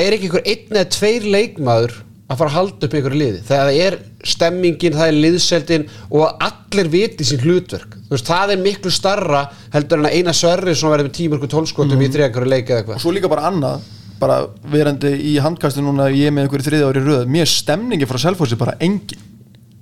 er 1.72 1.92
eða 2.28 2.36
að 2.36 2.40
fara 2.42 2.52
að 2.52 2.58
halda 2.58 2.88
upp 2.88 2.96
einhverju 2.98 3.20
liði. 3.22 3.44
Þegar 3.48 3.70
það 3.70 3.78
er 3.86 3.98
stemmingin, 4.28 4.98
það 4.98 5.12
er 5.12 5.20
liðseldin 5.24 5.86
og 6.12 6.42
allir 6.48 6.90
viti 6.92 7.28
sín 7.28 7.44
hlutverk. 7.46 7.96
Þú 8.08 8.16
veist, 8.16 8.28
það 8.28 8.54
er 8.54 8.64
miklu 8.66 8.92
starra 8.92 9.46
heldur 9.74 10.02
en 10.02 10.10
að 10.10 10.18
eina 10.18 10.34
sverri 10.36 10.76
sem 10.76 10.92
verður 10.92 11.08
með 11.08 11.16
tímurku 11.22 11.50
tólskotum 11.52 12.04
í 12.04 12.12
þriðakari 12.12 12.52
leik 12.52 12.68
eða 12.68 12.82
og 12.82 12.84
eitthvað 12.84 13.02
svo 13.06 13.16
líka 13.16 13.32
bara 13.32 13.48
annað 13.48 13.88
bara 14.20 14.42
verandi 14.74 15.14
í 15.30 15.38
handkastu 15.44 15.84
núna 15.86 16.10
ég 16.12 16.34
með 16.34 16.48
einhverju 16.48 16.68
þriði 16.68 16.88
ári 16.90 17.04
röð. 17.06 17.26
Mér 17.32 17.50
stemningi 17.52 18.10
frá 18.10 18.20
Selfossi 18.20 18.58
bara 18.60 18.76
engin 18.84 19.37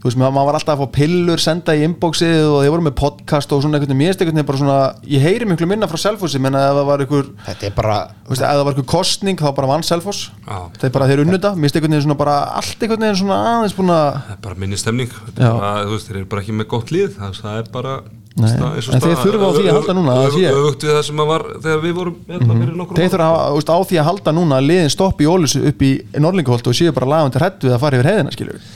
þú 0.06 0.12
veist, 0.12 0.20
maður 0.22 0.46
var 0.46 0.58
alltaf 0.60 0.76
að 0.76 0.82
fá 0.86 0.92
pillur 1.00 1.42
senda 1.42 1.74
í 1.74 1.82
inboxið 1.88 2.44
og 2.46 2.60
þeir 2.62 2.74
voru 2.76 2.84
með 2.86 2.94
podcast 3.00 3.54
og 3.56 3.64
svona 3.64 3.80
einhvern 3.80 3.90
veginn, 3.90 4.02
mér 4.04 4.12
er 4.12 4.20
einhvern 4.22 4.36
veginn 4.38 4.50
bara 4.52 4.60
svona 4.60 4.76
ég 5.10 5.24
heyri 5.26 5.48
miklu 5.50 5.66
minna 5.72 5.88
frá 5.90 5.98
Selfossi 6.04 6.38
menn 6.46 6.54
að 6.60 6.68
ef 6.68 6.76
það 6.78 6.90
var 6.92 7.04
einhver 7.06 7.32
þetta 7.48 7.66
er 7.66 7.74
bara 7.80 7.96
þú 8.28 8.36
veist, 8.36 8.44
ef 8.46 8.52
það 8.52 8.62
var 8.68 8.76
einhver 8.76 8.88
kostning 8.94 9.40
þá 9.42 9.48
bara 9.58 9.72
vann 9.72 9.86
Selfoss. 9.88 10.28
Já. 10.46 10.60
þeir 10.84 10.94
bara 11.00 11.08
þeir 11.10 11.24
unnu 11.26 11.40
þetta, 11.40 11.52
mér 11.58 11.72
er 11.74 11.80
einhvern 11.80 11.96
veginn 11.96 12.06
svona 12.06 12.20
bara 12.22 12.36
allt 12.62 12.86
einhvern 12.86 13.08
veginn 13.08 13.20
svona 13.24 13.40
aðeins 13.56 13.74
búin 13.80 13.96
að 13.96 14.06
Það 14.20 14.36
er 14.36 14.44
bara 14.46 14.62
minni 14.62 14.78
stemning. 14.78 15.18
Er 15.26 15.42
bara, 15.42 15.74
þú 15.90 15.96
veist, 15.98 16.06
Þeir 16.12 16.22
eru 16.22 16.30
bara 16.36 16.46
ekki 16.46 16.56
með 16.62 16.70
gott 16.76 16.94
líð 16.94 17.18
Það, 17.18 17.34
það 17.42 17.58
er 17.64 17.74
bara 17.74 17.96
Nei, 18.36 18.50
stað- 18.52 18.90
en 18.92 19.00
þeir 19.00 19.20
þurfa 19.24 19.48
á 19.48 19.52
því 19.56 19.64
að 19.72 19.78
halda 19.80 19.94
núna, 19.96 20.16
það 20.20 20.34
sé 20.36 20.40
ég. 20.44 20.56
Öfugt 20.60 20.82
við 20.84 20.92
það 20.92 21.04
sem 21.08 21.20
að 21.24 21.30
var 21.30 21.44
þegar 21.64 21.78
við 21.86 21.94
vorum 21.96 22.16
hérna 22.28 22.58
fyrir 22.60 22.74
nokkur 22.76 22.98
þeir 23.00 23.12
þurfa 23.14 23.28
að, 23.32 23.46
þú 23.48 23.60
veist, 23.62 23.72
á 23.72 23.78
því 23.88 24.00
að 24.02 24.08
halda 24.10 24.34
núna 24.36 24.58
að 24.60 24.68
liðin 24.68 24.92
stoppi 24.92 25.24
í 25.24 25.30
Ólus 25.32 25.56
upp 25.56 25.86
í 25.88 25.92
Norlingaholt 26.20 26.68
og 26.68 26.76
séu 26.76 26.92
bara 26.98 27.08
lagandi 27.14 27.40
hrætt 27.40 27.64
við 27.64 27.78
að 27.78 27.80
fara 27.86 27.96
yfir 28.02 28.10
heiðina 28.12 28.34
skilur 28.36 28.60
við 28.60 28.74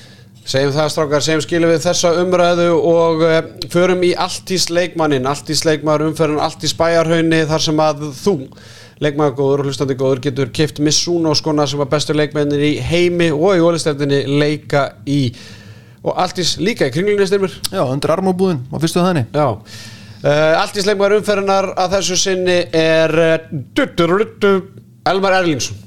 Segjum 0.50 0.72
það 0.74 0.88
strákar, 0.90 1.22
segjum 1.22 1.42
skilum 1.46 1.70
við 1.70 1.84
þessa 1.84 2.10
umræðu 2.24 2.70
og 2.74 3.20
uh, 3.22 3.36
förum 3.70 4.02
í 4.08 4.16
alltís 4.18 4.64
leikmannin, 4.74 5.28
alltís 5.30 5.60
leikmaður 5.68 6.08
umferðin, 6.08 6.40
alltís 6.42 6.72
bæjarhaunni 6.80 7.44
þar 7.52 7.62
sem 7.62 7.82
að 7.86 8.00
þú, 8.18 8.34
leikmaður 8.98 9.36
góður 9.38 9.62
og 9.62 9.70
hlustandi 9.70 9.98
góður, 10.00 10.22
getur 10.24 10.50
kift 10.58 10.82
Missuno 10.82 11.36
skona 11.38 11.68
sem 11.70 11.78
var 11.78 11.92
bestur 11.92 12.18
leikmennir 12.18 12.64
í 12.66 12.72
heimi 12.82 13.28
og 13.30 13.60
í 13.60 13.62
ólistefninni 13.62 14.24
leika 14.42 14.88
í 15.06 15.20
og 16.02 16.18
alltís 16.18 16.56
líka 16.58 16.88
í 16.90 16.96
kringlinni 16.96 17.28
styrmir. 17.30 17.54
já, 17.70 17.84
undir 17.86 18.16
armóbúðin, 18.16 18.64
maður 18.72 18.88
fyrstu 18.88 19.04
þannig 19.06 19.30
Já. 19.36 19.48
Uh, 20.24 20.56
alltís 20.64 20.90
leikmaður 20.90 21.20
umferðinar 21.20 21.70
að 21.78 21.94
þessu 22.00 22.18
sinni 22.24 22.58
er 22.74 23.14
uh, 23.38 24.58
Elmar 25.14 25.38
Erlingsson. 25.44 25.78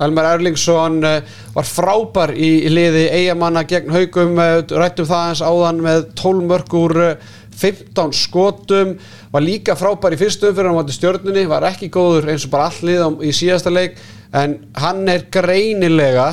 Elmar 0.00 0.28
Erlingsson 0.34 0.98
uh, 1.04 1.18
var 1.54 1.68
frábær 1.68 2.32
í, 2.34 2.50
liði 2.72 3.06
eigamanna 3.18 3.62
gegn 3.68 3.92
haugum, 3.94 4.38
uh, 4.40 4.62
rættum 4.80 5.08
það 5.10 5.26
eins 5.34 5.42
áðan 5.44 5.82
með 5.84 6.06
12 6.20 6.46
mörg 6.50 6.76
úr 6.80 6.96
uh, 7.04 7.36
15 7.60 8.14
skotum, 8.16 8.94
var 9.34 9.44
líka 9.44 9.74
frábær 9.76 10.14
í 10.16 10.20
fyrstu 10.20 10.48
umfyrir 10.48 10.72
á 10.72 10.78
móti 10.78 10.94
stjörnunni, 10.96 11.42
var 11.50 11.66
ekki 11.68 11.90
góður 11.92 12.30
eins 12.32 12.46
og 12.48 12.54
bara 12.54 12.70
all 12.70 12.80
lið 12.88 13.02
á- 13.04 13.20
í 13.28 13.34
síðasta 13.36 13.68
leik, 13.74 13.98
en 14.32 14.56
hann 14.80 15.02
er 15.12 15.26
greinilega 15.34 16.28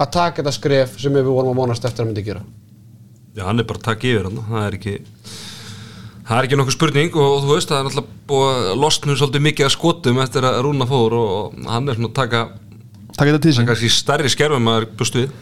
að 0.00 0.10
taka 0.16 0.40
þetta 0.40 0.54
skref 0.56 0.96
sem 1.02 1.12
við 1.14 1.28
vorum 1.28 1.52
að 1.52 1.58
mónast 1.60 1.84
eftir 1.84 2.06
að 2.06 2.08
myndi 2.12 2.24
gera. 2.30 2.40
Já, 3.36 3.44
hann 3.50 3.60
er 3.60 3.68
bara 3.68 3.80
að 3.80 3.86
taka 3.90 4.08
yfir 4.08 4.26
hann 4.28 4.40
Það 4.48 4.64
er 4.66 4.74
ekki 4.76 4.94
Það 6.22 6.38
er 6.38 6.46
ekki 6.46 6.56
nokkuð 6.60 6.74
spurning 6.76 7.14
og 7.18 7.36
þú 7.42 7.54
veist 7.56 7.70
það 7.70 7.78
er 7.78 7.86
náttúrulega 7.86 8.26
búið 8.32 8.50
að 8.72 8.80
losna 8.82 9.14
svolítið 9.18 9.44
mikið 9.46 9.66
að 9.68 9.72
skotum 9.74 10.20
eftir 10.22 10.46
að 10.48 10.58
Rúna 10.66 10.86
fór 10.90 11.16
og 11.18 11.56
hann 11.68 11.88
er 11.90 11.96
svona 11.98 12.10
að 12.12 12.18
taka, 12.18 12.42
takk 13.16 13.30
þetta 13.30 13.40
til 13.44 13.54
sín 13.56 13.68
taka 13.68 13.80
sér 13.80 13.96
stærri 13.96 14.30
skerfum 14.32 14.70
að 14.72 14.86
búst 14.98 15.16
við. 15.18 15.32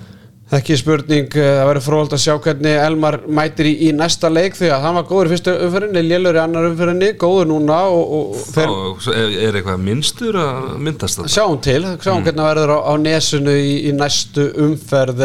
Ekki 0.51 0.75
spurning, 0.75 1.29
eh, 1.39 1.49
það 1.61 1.69
verður 1.69 1.85
fróðald 1.85 2.15
að 2.17 2.23
sjá 2.25 2.33
hvernig 2.43 2.79
Elmar 2.83 3.17
mætir 3.31 3.69
í, 3.71 3.75
í 3.87 3.91
næsta 3.95 4.27
leik 4.27 4.57
því 4.59 4.73
að 4.75 4.81
hann 4.83 4.97
var 4.99 5.05
góður 5.07 5.29
í 5.29 5.33
fyrstu 5.37 5.53
umferðinni, 5.67 6.03
lélur 6.11 6.39
í 6.39 6.41
annar 6.43 6.67
umferðinni, 6.67 7.11
góður 7.23 7.47
núna 7.53 7.77
og, 7.87 8.01
og, 8.17 8.33
og 8.35 8.49
fer, 8.57 8.73
Þá 9.05 9.13
er, 9.15 9.37
er 9.47 9.59
eitthvað 9.61 9.85
minnstur 9.87 10.41
að 10.43 10.73
myndast 10.83 11.21
þetta 11.21 11.35
sjáum 11.37 11.61
til, 11.63 11.79
sjáum 12.03 12.27
hvernig 12.27 12.43
það 12.43 12.51
verður 12.51 12.75
á, 12.75 12.79
á 12.83 12.93
nesunu 13.05 13.55
í, 13.55 13.77
í 13.87 13.95
næstu 13.95 14.49
umferð. 14.67 15.23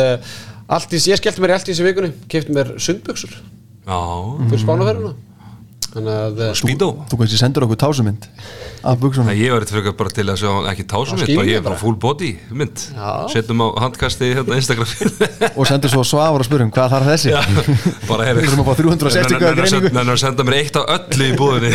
Allt 0.77 0.93
í, 0.93 1.01
ég 1.09 1.17
skellti 1.23 1.41
mér 1.41 1.55
í 1.55 1.57
allt 1.57 1.71
í 1.71 1.73
þessu 1.73 1.89
vikunni, 1.89 2.13
kefti 2.29 2.53
mér 2.53 2.75
sundbuxur. 2.85 3.33
Já, 3.89 3.97
fyrir 4.45 4.61
spánaferðina. 4.61 5.15
Þannig 5.95 6.15
að 6.19 6.39
eh, 6.43 6.53
Speedo? 6.59 6.87
Þú 7.07 7.17
kannski 7.21 7.37
sendur 7.39 7.65
okkur 7.65 7.77
tásumynd 7.79 8.25
af 8.85 8.97
buksunum 9.01 9.31
ég 9.31 9.53
var 9.53 9.63
eitthvað 9.63 9.79
frekar 9.79 9.95
bara 9.97 10.11
til 10.13 10.25
að 10.27 10.41
sjá 10.41 10.49
ekki 10.69 10.83
tásum 10.91 11.15
mitt, 11.15 11.23
skýringu 11.23 11.39
bara 11.39 11.49
ég 11.49 11.61
er 11.61 11.63
bara 11.65 11.77
full 11.79 11.95
body 12.03 12.31
mynd, 12.51 12.83
Já. 12.93 13.07
setjum 13.31 13.63
á 13.63 13.67
handkasti 13.85 14.29
hérna 14.35 14.59
Instagram. 14.59 14.91
Og 15.57 15.69
sendur 15.69 15.93
svo 15.93 16.03
svafur 16.05 16.43
og 16.43 16.49
spurum 16.49 16.73
hvað 16.75 16.91
þarf 16.97 17.09
þessi? 17.13 17.31
Já, 17.31 17.41
bara 18.09 18.27
Við 18.35 18.49
þurfum 18.49 18.61
að 18.65 18.69
fá 18.69 18.81
360 18.83 19.39
gráða 19.39 19.55
greiningu. 19.61 19.93
Nennar 19.95 20.17
að 20.17 20.21
senda 20.25 20.45
mér 20.45 20.59
eitt 20.59 20.77
á 20.77 20.83
öllu 20.83 21.31
í 21.31 21.37
búðinni. 21.39 21.71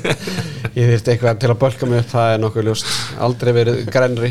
Ég 0.78 0.90
þyrfti 0.90 1.12
eitthvað 1.12 1.40
til 1.44 1.52
að 1.52 1.60
bölka 1.60 1.86
mig 1.86 2.00
upp, 2.02 2.10
það 2.10 2.32
er 2.32 2.40
nokkuð 2.42 2.66
ljóst, 2.66 2.88
aldrei 3.22 3.52
verið 3.54 3.84
grænri. 3.94 4.30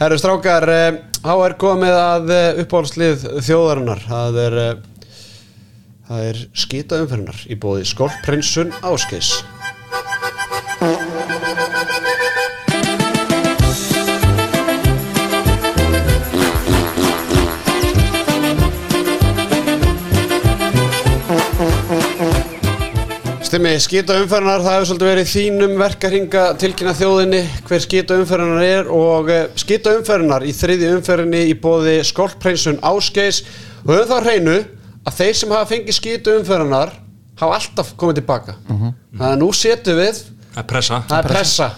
Herru 0.00 0.18
strákar, 0.18 0.66
eh, 0.72 0.98
þá 1.22 1.32
er 1.44 1.54
komið 1.60 1.94
að 2.00 2.32
eh, 2.34 2.60
uppáhaldslið 2.64 3.22
þjóðarinnar, 3.46 4.02
það 4.08 4.40
er, 4.42 4.56
eh, 4.64 4.95
það 6.06 6.24
er 6.30 6.40
skýta 6.54 7.02
umferðinar 7.02 7.44
í 7.50 7.58
bóði 7.58 7.86
Skolprinsun 7.88 8.72
Áskeis. 8.86 9.34
Stimmi, 23.46 23.72
skýta 23.80 24.18
umferðinar, 24.20 24.60
það 24.60 24.74
hefur 24.74 24.88
svolítið 24.90 25.08
verið 25.08 25.28
þínum 25.30 25.76
verkarhinga 25.80 26.46
tilkynna 26.60 26.94
þjóðinni 26.98 27.42
hver 27.66 27.82
skýta 27.82 28.18
umferðinar 28.20 28.64
er 28.66 28.90
og 28.92 29.30
skýta 29.58 29.94
umferðinar 29.96 30.46
í 30.46 30.54
þriði 30.54 30.90
umferðinni 30.98 31.44
í 31.50 31.54
bóði 31.62 32.00
Skolprinsun 32.06 32.82
Áskeis 32.84 33.44
og 33.86 33.94
höfum 33.94 34.10
það 34.10 34.26
hreinu 34.26 34.56
að 35.06 35.18
þeir 35.20 35.36
sem 35.40 35.52
hafa 35.54 35.68
fengið 35.70 35.96
skýta 35.98 36.34
umferðinar 36.40 36.92
hafa 37.40 37.58
alltaf 37.60 37.92
komið 38.00 38.20
tilbaka. 38.20 38.56
Þannig 38.66 39.26
að 39.30 39.38
nú 39.42 39.50
setjum 39.56 40.00
við, 40.00 40.22
að 40.56 40.68
pressa. 40.72 41.00
Það 41.10 41.18
er 41.22 41.30
pressa, 41.30 41.68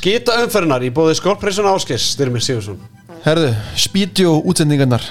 skýta 0.00 0.38
umferðinar 0.44 0.86
í 0.86 0.90
bóði 0.94 1.16
Skolprinsun 1.18 1.68
Áskeis, 1.70 2.10
Styrmir 2.14 2.44
Sigursson. 2.46 2.80
Herðu, 3.24 3.52
spítjó 3.80 4.36
útsendingarnar. 4.44 5.04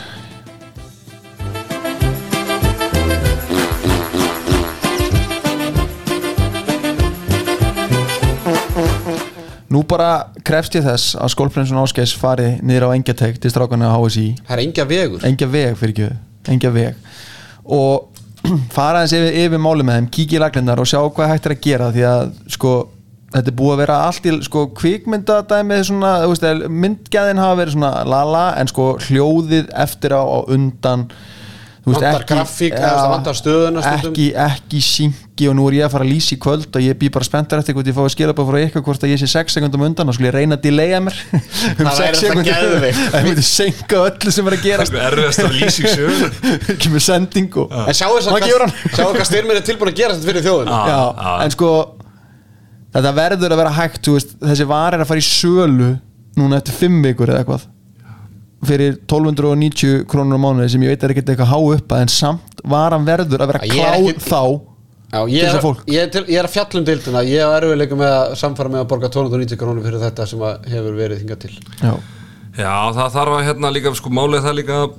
Nú 9.73 9.81
bara 9.89 10.27
krefst 10.45 10.75
ég 10.77 10.83
þess 10.85 11.15
að 11.17 11.31
skólprinsun 11.33 11.79
Áskeis 11.81 12.11
fari 12.17 12.59
niður 12.61 12.91
á 12.93 12.95
engjateik 12.97 13.39
til 13.41 13.49
strákana 13.49 13.89
á 13.89 13.97
HSI 13.97 14.25
Það 14.45 14.53
er 14.55 14.61
engja 14.67 14.85
vegur. 14.85 15.23
engja 15.25 15.47
veg 15.49 15.77
fyrir 15.79 15.93
ekki, 15.95 16.09
engja 16.53 16.71
veg 16.75 16.99
og 17.65 18.09
fara 18.75 19.03
eins 19.03 19.13
yfir, 19.15 19.37
yfir 19.45 19.61
máli 19.61 19.85
með 19.87 19.99
þeim, 19.99 20.09
kíkja 20.17 20.39
í 20.39 20.43
laglindar 20.43 20.81
og 20.83 20.89
sjá 20.89 20.99
hvað 21.03 21.31
hægt 21.31 21.47
er 21.47 21.55
að 21.55 21.63
gera 21.63 21.93
því 21.93 22.05
að 22.09 22.33
sko 22.57 22.73
þetta 23.33 23.49
er 23.49 23.57
búið 23.57 23.73
að 23.73 23.81
vera 23.81 23.99
allt 24.07 24.27
í 24.29 24.33
sko 24.45 24.65
kvikmyndadæmið 24.77 25.85
svona, 25.89 26.11
þú 26.23 26.33
veist, 26.33 26.67
myndgæðin 26.83 27.41
hafa 27.41 27.59
verið 27.61 27.77
svona 27.77 27.93
lala 28.05 28.43
en 28.61 28.69
sko 28.69 28.89
hljóðið 29.07 29.71
eftir 29.85 30.13
á 30.13 30.21
og 30.21 30.51
undan 30.53 31.07
þú 31.83 31.91
veist, 31.91 32.03
Vantar 32.03 32.23
grafík, 32.29 32.75
vantar 33.11 33.35
stöðuna 33.35 33.81
ekki, 33.97 34.25
ekki 34.39 34.79
syngi 34.83 35.47
og 35.51 35.55
nú 35.57 35.65
er 35.67 35.75
ég 35.81 35.87
að 35.87 35.91
fara 35.97 36.05
að 36.05 36.11
lýsa 36.13 36.31
í 36.31 36.37
kvöld 36.39 36.77
og 36.79 36.85
ég 36.85 36.95
bý 37.01 37.09
bara 37.11 37.27
spenntar 37.27 37.59
eftir 37.59 37.75
hvort 37.75 37.89
ég 37.89 37.97
fá 37.97 38.03
að 38.05 38.13
skila 38.13 38.35
bara 38.37 38.47
frá 38.53 38.59
ykkur 38.69 38.85
hvort 38.85 39.03
að 39.03 39.11
ég 39.11 39.19
sé 39.19 39.27
6 39.33 39.57
sekundum 39.57 39.83
undan 39.89 40.07
og 40.07 40.15
skulle 40.15 40.29
ég 40.31 40.37
reyna 40.37 40.55
að 40.55 40.63
delaya 40.69 41.01
mér. 41.03 41.17
Um 41.33 41.89
Það 41.89 41.99
væri 41.99 42.19
6 42.19 42.21
þetta 42.21 42.21
sekúndur. 42.21 42.47
geðveikt. 42.53 43.01
það 43.13 43.27
myndi 43.27 43.45
senka 43.49 43.99
öllu 44.07 44.35
sem 44.37 44.47
er 44.51 44.55
að 44.57 44.63
gerast. 44.67 44.97
Erfiðast 45.09 45.43
að 45.43 45.57
lýsa 45.57 45.83
í 45.83 45.91
sögur 45.97 46.39
ekki 46.77 46.93
með 46.93 47.05
sending 47.09 47.59
og 47.63 47.75
En 47.83 47.99
sjáu 47.99 48.13
þess 48.15 48.31
að 48.31 48.37
hvað 49.03 49.27
Styrmir 49.27 49.59
er 49.59 49.67
tilbúin 49.67 49.91
að 49.91 49.99
gera 49.99 50.15
þetta 50.15 50.29
fyrir 50.31 50.47
já. 50.47 51.35
en 51.43 51.53
sko 51.57 51.73
þetta 52.93 53.13
verður 53.17 53.55
að 53.55 53.61
vera 53.63 53.75
hægt 53.81 54.11
þessi 54.43 54.67
var 54.69 54.95
er 54.95 55.03
að 55.03 55.09
fara 55.09 55.23
í 55.23 55.27
sölu 55.27 55.93
núna 56.39 56.59
eftir 56.61 56.77
5 56.85 56.99
vikur 57.07 57.31
eða 57.33 57.43
eitthvað 57.43 57.67
fyrir 58.67 58.97
1290 59.07 60.05
krónur 60.09 60.37
á 60.37 60.43
mánuði 60.43 60.69
sem 60.73 60.83
ég 60.85 60.93
veit 60.93 61.03
er 61.07 61.13
ekkert 61.13 61.29
eitthvað 61.33 61.51
há 61.53 61.59
upp 61.77 61.95
en 61.97 62.11
samt 62.11 62.63
varan 62.63 63.05
verður 63.07 63.43
að 63.43 63.51
vera 63.53 63.63
Já, 63.63 63.73
ég 63.73 63.79
er 63.79 63.93
klár 63.93 64.13
ekki- 64.13 64.29
þá 64.29 64.43
Já, 65.13 65.19
til 65.25 65.33
ég, 65.35 65.43
þess 65.43 65.53
að 65.53 65.57
er, 65.59 65.63
fólk. 65.67 65.81
ég, 65.93 66.01
er 66.01 66.09
til, 66.09 66.23
ég 66.33 66.39
er 66.41 66.47
að 66.47 66.53
fjallum 66.55 66.85
dildina 66.87 67.21
ég 67.27 67.43
er 67.45 67.61
erfiðleikum 67.67 67.99
með 68.01 68.13
að 68.17 68.35
samfara 68.41 68.69
með 68.73 68.81
að 68.83 68.87
borga 68.93 69.09
290 69.13 69.59
krónum 69.61 69.83
fyrir 69.85 70.01
þetta 70.01 70.25
sem 70.31 70.39
að 70.47 70.69
hefur 70.73 70.95
verið 70.97 71.21
hingað 71.23 71.41
til 71.45 71.53
já, 71.83 71.93
Já, 72.53 72.73
það 72.93 73.11
þarf 73.17 73.35
að 73.39 73.45
hérna 73.47 73.69
líka, 73.73 73.91
sko, 73.97 74.09
málið 74.13 74.39
er 74.39 74.43
það 74.47 74.57
líka 74.59 74.79
að 74.83 74.95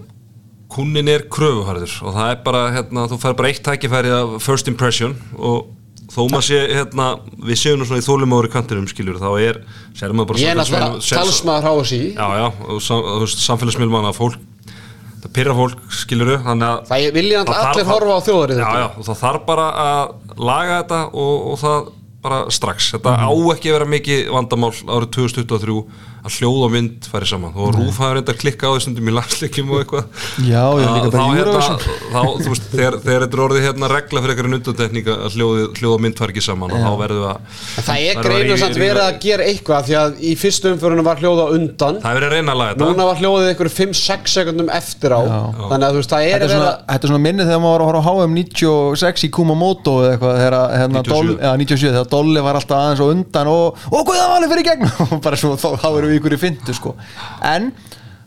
kunnin 0.75 1.09
er 1.13 1.23
kröfuharður 1.31 1.93
og 2.03 2.15
það 2.17 2.31
er 2.33 2.39
bara, 2.47 2.63
hérna, 2.75 3.05
þú 3.11 3.19
fær 3.23 3.37
bara 3.39 3.51
eitt 3.53 3.63
tækifæri 3.67 4.11
af 4.15 4.33
first 4.43 4.67
impression 4.71 5.15
og 5.39 5.69
þó 6.13 6.21
maður 6.33 6.47
sé, 6.49 6.59
hérna, 6.75 7.07
við 7.49 7.61
séum 7.61 7.81
nú 7.81 7.89
svona 7.89 8.03
í 8.03 8.07
þólum 8.07 8.35
ári 8.39 8.51
kantinum, 8.53 8.89
skiljur, 8.91 9.21
þá 9.23 9.31
er 9.41 9.61
sér 9.97 10.13
maður 10.17 10.33
bara 10.33 10.43
Ég 10.43 10.53
er 10.53 10.59
náttúrulega 10.61 11.05
talsmaður 11.09 11.69
HSI 11.71 12.03
Já, 12.13 12.27
já, 12.41 12.47
og 12.75 13.29
samfélagsmiðlum 13.35 14.01
að 14.03 14.19
fólk 14.19 14.41
það 15.25 15.33
pyrra 15.39 15.57
fólk, 15.57 15.85
skiljuru 16.03 16.39
Það 16.45 17.05
vilja 17.15 17.45
allir 17.49 17.89
horfa 17.89 18.17
á 18.17 18.21
þjóðarið 18.27 18.61
Já, 18.61 18.71
já, 18.83 18.87
og 18.93 19.07
það 19.09 19.21
þarf 19.23 19.47
bara 19.49 19.69
að 19.85 20.41
laga 20.51 20.81
þetta 20.83 21.01
og, 21.13 21.47
og 21.53 21.61
það 21.63 21.93
bara 22.25 22.43
strax. 22.51 22.91
Þetta 22.97 23.15
Mhm. 23.19 23.29
á 23.29 23.33
ekki 23.55 23.69
að 23.71 23.79
vera 23.79 23.93
mikið 23.95 24.27
vandamál 24.33 24.73
árið 24.73 25.11
2023 25.19 25.85
að 26.25 26.33
hljóð 26.41 26.61
og 26.65 26.71
mynd 26.73 27.05
færi 27.13 27.27
saman. 27.29 27.53
Og 27.53 27.75
Rúf 27.77 27.99
hafi 28.01 28.15
reynda 28.17 28.33
að 28.33 28.39
klikka 28.41 28.65
á 28.65 28.73
þessum 28.73 28.97
í 28.97 29.13
landsleikjum 29.13 29.71
og 29.75 29.81
eitthvað. 29.83 30.05
Já, 30.41 30.63
já, 30.81 30.87
líka 30.89 31.11
bara 31.13 31.25
þá, 31.25 31.37
Eurovision. 31.37 31.79
þá, 32.15 32.21
þú 32.41 32.49
veist, 32.49 32.65
þegar, 32.73 32.95
þegar 33.05 33.21
þetta 33.27 33.37
er 33.37 33.43
orðið 33.45 33.65
hérna 33.67 33.91
regla 33.93 34.23
fyrir 34.25 34.33
einhverjum 34.33 34.57
undantekninga 34.57 35.17
að 35.27 35.35
hljóð, 35.37 35.59
hljóð 35.77 35.93
og 35.95 36.01
mynd 36.01 36.17
fari 36.23 36.33
ekki 36.33 36.45
saman 36.47 36.73
og 36.73 36.81
þá 36.81 36.93
verður 37.03 37.21
við 37.21 37.29
að 37.29 37.37
En 37.77 37.85
það 37.85 38.07
er 38.09 38.23
greinu 38.25 38.57
samt 38.63 38.79
verið 38.81 39.03
að 39.05 39.19
gera 39.21 39.45
eitthvað 39.53 39.85
því 39.85 39.95
að 40.01 40.17
í 40.25 40.33
fyrstu 40.41 40.73
umförunum 40.73 41.05
var 41.05 41.21
hljóða 41.21 41.45
undan. 41.59 42.01
Það 42.01 42.17
er 42.25 42.31
reyna 42.33 42.53
að 42.55 42.59
laga 42.63 42.73
þetta. 42.73 42.89
Núna 42.89 43.05
var 43.11 43.21
hljóðið 43.21 43.53
ykkur 43.53 43.71
5-6 43.77 44.37
sekundum 44.39 44.73
eftir 44.81 45.11
á. 45.13 45.21
Þannig 45.69 45.85
að 45.85 45.93
þú 45.93 46.01
veist, 46.01 46.15
það 46.17 46.25
er 46.25 46.35
er, 46.35 46.49
verið 46.49 46.65
þetta 46.89 47.05
er 47.05 47.13
svona 47.13 47.25
minnið 47.29 47.47
þegar 47.53 47.63
maður 47.67 47.85
var 47.85 47.85
að 47.85 47.89
horfa 48.01 48.01
á 48.01 48.17
HM 48.25 48.35
96 48.41 49.25
í 49.29 49.31
Kumamoto 49.37 49.95
eða 50.01 50.17
eitthvað 50.17 50.41
þegar 50.41 50.57
að, 50.57 50.67
hérna, 50.81 51.05
97. 51.05 51.13
Doll, 51.13 51.31
ja, 51.45 51.53
97 51.61 51.93
þegar 51.93 52.09
Dolly 52.15 52.45
var 52.47 52.61
alltaf 52.61 52.79
aðeins 52.81 53.03
og 53.05 53.13
undan 53.17 53.51
og 53.53 53.83
og 53.91 53.99
hvað 54.07 54.21
það 54.23 54.31
var 54.31 54.39
alveg 54.39 54.55
fyrir 54.55 54.71
gegn 54.71 54.95
og 55.11 55.19
bara 55.27 55.41
svona 55.43 55.61
þá, 55.61 55.69
þá 55.83 55.91
erum 55.99 56.09
við 56.15 56.21
ykkur 56.23 56.39
í 56.39 56.43
fyndu 56.47 56.79
sko. 56.81 56.95
En 57.55 57.73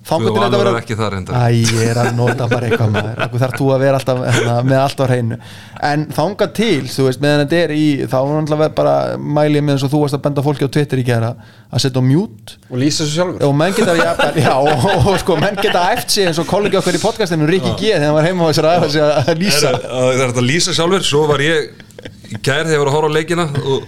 Valur 0.08 0.32
vera 0.54 0.70
er 0.72 0.76
ekki 0.80 0.96
þar 0.96 1.12
reyndar. 1.18 1.36
Æ, 1.36 1.66
ég 1.68 1.90
er 1.92 1.98
að 2.00 2.14
nota 2.16 2.46
bara 2.48 2.70
eitthvað 2.70 2.94
maður. 2.94 3.18
Akkur 3.26 3.42
þarf 3.42 3.56
þú 3.60 3.66
að 3.76 3.82
vera 3.82 3.98
alltaf 4.00 4.22
hérna, 4.24 4.54
með 4.64 4.78
allt 4.80 5.02
á 5.04 5.06
hreinu. 5.10 5.38
En 5.84 6.06
þangað 6.16 6.54
til, 6.56 6.86
þú 6.94 7.08
veist, 7.10 7.20
meðan 7.26 7.42
þetta 7.44 7.58
er 7.66 7.74
í 7.76 7.82
þá 8.08 8.16
er 8.22 8.30
náttúrulega 8.38 8.70
bara 8.78 8.94
mæli 9.20 9.60
ég 9.60 9.66
með 9.68 9.76
eins 9.76 9.84
og 9.84 9.92
þú 9.92 10.00
varst 10.06 10.16
að 10.16 10.22
benda 10.30 10.46
fólki 10.46 10.64
á 10.64 10.72
Twitter 10.78 11.02
í 11.02 11.04
gera 11.10 11.34
að 11.68 11.84
setja 11.84 12.00
á 12.00 12.04
mute. 12.08 12.56
Og 12.72 12.80
lýsa 12.80 13.04
þessu 13.04 13.18
sjálfur. 13.18 13.44
Og 13.50 13.58
menn 13.60 13.76
geta 13.82 13.98
jafnvel, 14.00 14.40
já, 14.46 14.54
og, 14.56 14.88
og, 14.94 15.10
og 15.12 15.20
sko, 15.26 15.38
menn 15.44 15.60
geta 15.60 15.82
æft 15.92 16.16
sig 16.16 16.30
eins 16.30 16.40
og 16.40 16.48
kollegi 16.54 16.80
okkar 16.80 16.96
í 16.96 17.04
podcastinu 17.04 17.50
Rikki 17.52 17.74
G 17.76 17.92
þegar 17.92 18.08
hann 18.08 18.16
var 18.22 18.30
heima 18.30 18.48
á 18.48 18.50
þessar 18.54 18.70
aðeins 18.78 18.98
að 19.04 19.44
lýsa. 19.44 19.74
Að- 19.76 19.92
Það 19.92 20.14
er 20.16 20.24
þetta 20.32 20.44
að 20.46 20.50
lýsa 20.54 20.78
sjálfur? 20.80 21.04
Svo 21.12 21.26
var 21.34 21.44
ég 21.44 21.68
í 22.08 22.40
gær 22.42 22.66
þegar 22.66 22.76
ég 22.76 22.84
var 22.84 22.92
að 22.92 22.98
horfa 22.98 23.12
á 23.12 23.18
leikina 23.18 23.46
og 23.64 23.88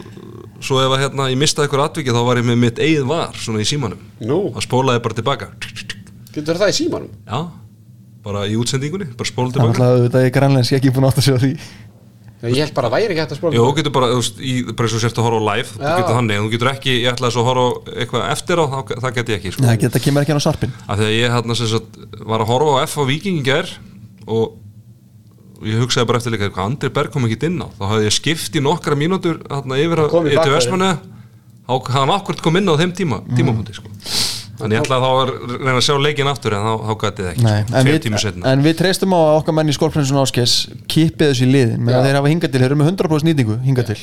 svo 0.63 0.79
ef 0.83 0.95
að 0.95 1.03
hérna, 1.05 1.29
ég 1.31 1.39
mistaði 1.39 1.69
ykkur 1.69 1.83
atvikið 1.85 2.17
þá 2.17 2.23
var 2.27 2.41
ég 2.41 2.47
með 2.49 2.61
mitt 2.65 2.79
eigið 2.83 3.05
var 3.09 3.37
svona 3.39 3.63
í 3.63 3.67
símanum 3.69 4.01
Nú. 4.19 4.39
og 4.53 4.63
spólaði 4.65 5.03
bara 5.05 5.19
tilbaka 5.19 5.51
Getur 6.35 6.59
það 6.59 6.73
í 6.73 6.77
símanum? 6.77 7.11
Já, 7.25 7.39
bara 8.25 8.47
í 8.47 8.57
útsendingunni 8.59 9.11
bara 9.17 9.29
spólaði 9.31 9.55
Það 9.55 9.61
er 9.61 9.69
tilbaka 9.69 9.85
alltaf 9.85 10.01
auðvitað 10.01 10.27
í 10.27 10.33
grænlensk 10.39 10.79
ekki 10.79 10.91
búin 10.95 11.07
átt 11.09 11.21
að 11.21 11.29
sjá 11.29 11.37
því 11.39 11.53
Ég 12.39 12.55
held 12.63 12.71
bara 12.71 12.87
að 12.87 12.93
væri 12.95 13.07
ekki 13.11 13.19
hægt 13.19 13.33
að 13.33 13.39
spóla 13.41 13.57
Jó, 13.57 13.63
þú 13.67 13.71
getur 13.75 13.93
bara, 13.97 14.07
þú 14.13 14.19
veist, 14.21 14.37
í, 14.39 14.51
bara 14.71 14.87
eins 14.87 14.93
og 14.95 15.01
sért 15.03 15.17
að 15.19 15.25
horfa 15.27 15.39
á 15.43 15.47
live 15.49 15.71
þú 15.73 15.81
Já. 15.83 15.89
getur 15.97 16.15
þannig, 16.15 16.37
en 16.37 16.45
þú 16.45 16.51
getur 16.53 16.69
ekki, 16.71 16.93
ég 17.03 17.09
ætlaði 17.11 17.35
svo 17.35 17.41
að 17.43 17.49
horfa 17.49 17.65
á 17.67 17.71
eitthvað 17.99 18.23
eftir 18.31 18.61
á, 18.63 18.65
þá, 18.71 18.77
það 19.03 19.15
get 19.17 19.31
ég 19.33 19.39
ekki 19.41 19.51
sko. 19.51 19.63
Nei, 19.65 19.73
þetta 19.81 20.01
kemur 20.05 20.23
ekki 20.23 20.31
hann 20.31 20.39
á 20.39 20.47
sarpin 20.47 20.71
af 20.85 21.01
því 21.01 21.07
að 21.09 21.15
ég 21.17 21.35
hérna 21.35 21.57
sem 21.59 21.69
sagt 21.73 21.99
var 22.31 22.45
að 22.45 22.51
horfa 22.53 22.77
á 22.79 22.83
F 22.87 22.95
á 22.95 23.03
Viking 23.11 23.41
í 23.41 23.43
gær 23.43 23.73
og 24.23 24.45
ég 25.67 25.81
hugsaði 25.83 26.07
bara 26.09 26.21
eftir 26.21 26.33
líka 26.35 26.49
hvað 26.53 26.65
Andri 26.69 26.91
Berg 26.93 27.13
kom 27.13 27.25
ekki 27.27 27.49
inn 27.49 27.61
á 27.61 27.67
þá 27.75 27.85
hafði 27.91 28.07
ég 28.07 28.15
skipt 28.15 28.55
í 28.55 28.63
nokkra 28.63 28.97
mínútur 28.99 29.39
hérna, 29.49 29.79
yfir 29.81 30.03
að 30.05 30.15
til. 30.29 30.51
Vestmanna 30.53 30.91
þá 30.99 31.73
hafði 31.73 31.95
hann 31.99 32.13
akkurat 32.15 32.43
kom 32.45 32.59
inn 32.59 32.71
á 32.71 32.75
þeim 32.79 32.93
tíma 32.97 33.19
tímapunkti 33.33 33.75
sko. 33.77 33.91
þannig 34.59 34.77
ég 34.77 34.85
ætlaði 34.85 35.03
þá 35.03 35.09
að 35.09 35.33
reyna 35.57 35.75
að 35.75 35.83
sjá 35.87 35.97
leikin 36.03 36.31
aftur 36.31 36.55
en 36.57 36.65
þá, 36.67 36.71
þá 36.85 36.93
gæti 37.03 37.25
það 37.25 37.31
ekki 37.33 37.45
Nei, 37.45 37.59
sko, 37.59 37.75
en, 37.81 37.91
við, 37.91 38.47
en 38.53 38.65
við 38.65 38.79
treystum 38.81 39.15
á 39.15 39.19
að 39.19 39.35
okkar 39.41 39.57
menn 39.59 39.71
í 39.71 39.75
Skorprinsun 39.75 40.21
Áskes 40.23 40.55
kipið 40.91 41.33
þessu 41.33 41.45
í 41.45 41.51
liðin 41.53 41.91
að 41.91 42.07
þeir 42.07 42.19
hafa 42.19 42.33
hingað 42.33 42.55
til, 42.55 42.63
þeir 42.63 42.69
eru 42.69 42.79
með 42.79 42.91
100% 42.93 43.29
nýtingu 43.29 43.59
hingað 43.67 43.91
til. 43.93 43.99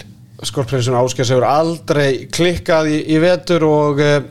Skorprinsun 0.47 0.97
Áskers 1.01 1.33
hefur 1.33 1.49
aldrei 1.49 2.09
klikkað 2.33 2.93
í, 2.93 3.03
í 3.13 3.21
vetur 3.21 3.65
og 3.69 4.01
uh, 4.05 4.23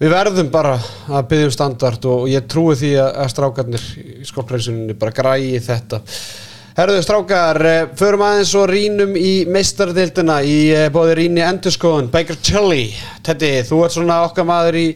við 0.00 0.14
verðum 0.14 0.50
bara 0.52 0.74
að 1.08 1.28
byggja 1.30 1.50
um 1.50 1.54
standard 1.54 2.08
og 2.10 2.26
ég 2.30 2.48
trúi 2.50 2.74
því 2.78 2.90
að, 3.02 3.12
að 3.22 3.30
strákarnir 3.34 3.86
í 4.00 4.26
Skorprinsunni 4.28 4.96
bara 4.98 5.14
græi 5.14 5.60
þetta. 5.62 6.02
Herðu 6.74 7.02
strákar, 7.06 7.60
uh, 7.62 7.80
förum 7.98 8.24
aðeins 8.26 8.54
og 8.58 8.66
rínum 8.72 9.14
í 9.14 9.32
meistardildina 9.46 10.40
í 10.42 10.58
uh, 10.74 10.88
bóði 10.94 11.18
ríni 11.20 11.44
endurskoðun, 11.46 12.10
Baker 12.10 12.38
Tilly 12.42 12.88
Teddy, 13.22 13.60
þú 13.68 13.84
ert 13.86 13.94
svona 13.94 14.24
okkar 14.26 14.48
maður 14.48 14.80
í, 14.80 14.88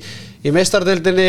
í 0.43 0.55
meistardildinni 0.55 1.29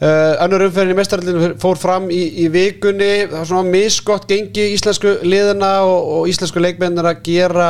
uh, 0.00 0.38
önnur 0.44 0.68
umferðin 0.68 0.94
í 0.94 0.98
mestarallinu 0.98 1.50
fór 1.62 1.80
fram 1.80 2.08
í, 2.12 2.22
í 2.44 2.48
vikunni. 2.52 3.12
Það 3.26 3.36
var 3.36 3.50
svona 3.52 3.74
misgott 3.74 4.28
gengi 4.30 4.70
íslensku 4.76 5.18
liðina 5.26 5.74
og, 5.86 6.14
og 6.16 6.32
íslensku 6.32 6.62
leikmennir 6.62 7.10
að 7.10 7.22
gera 7.28 7.68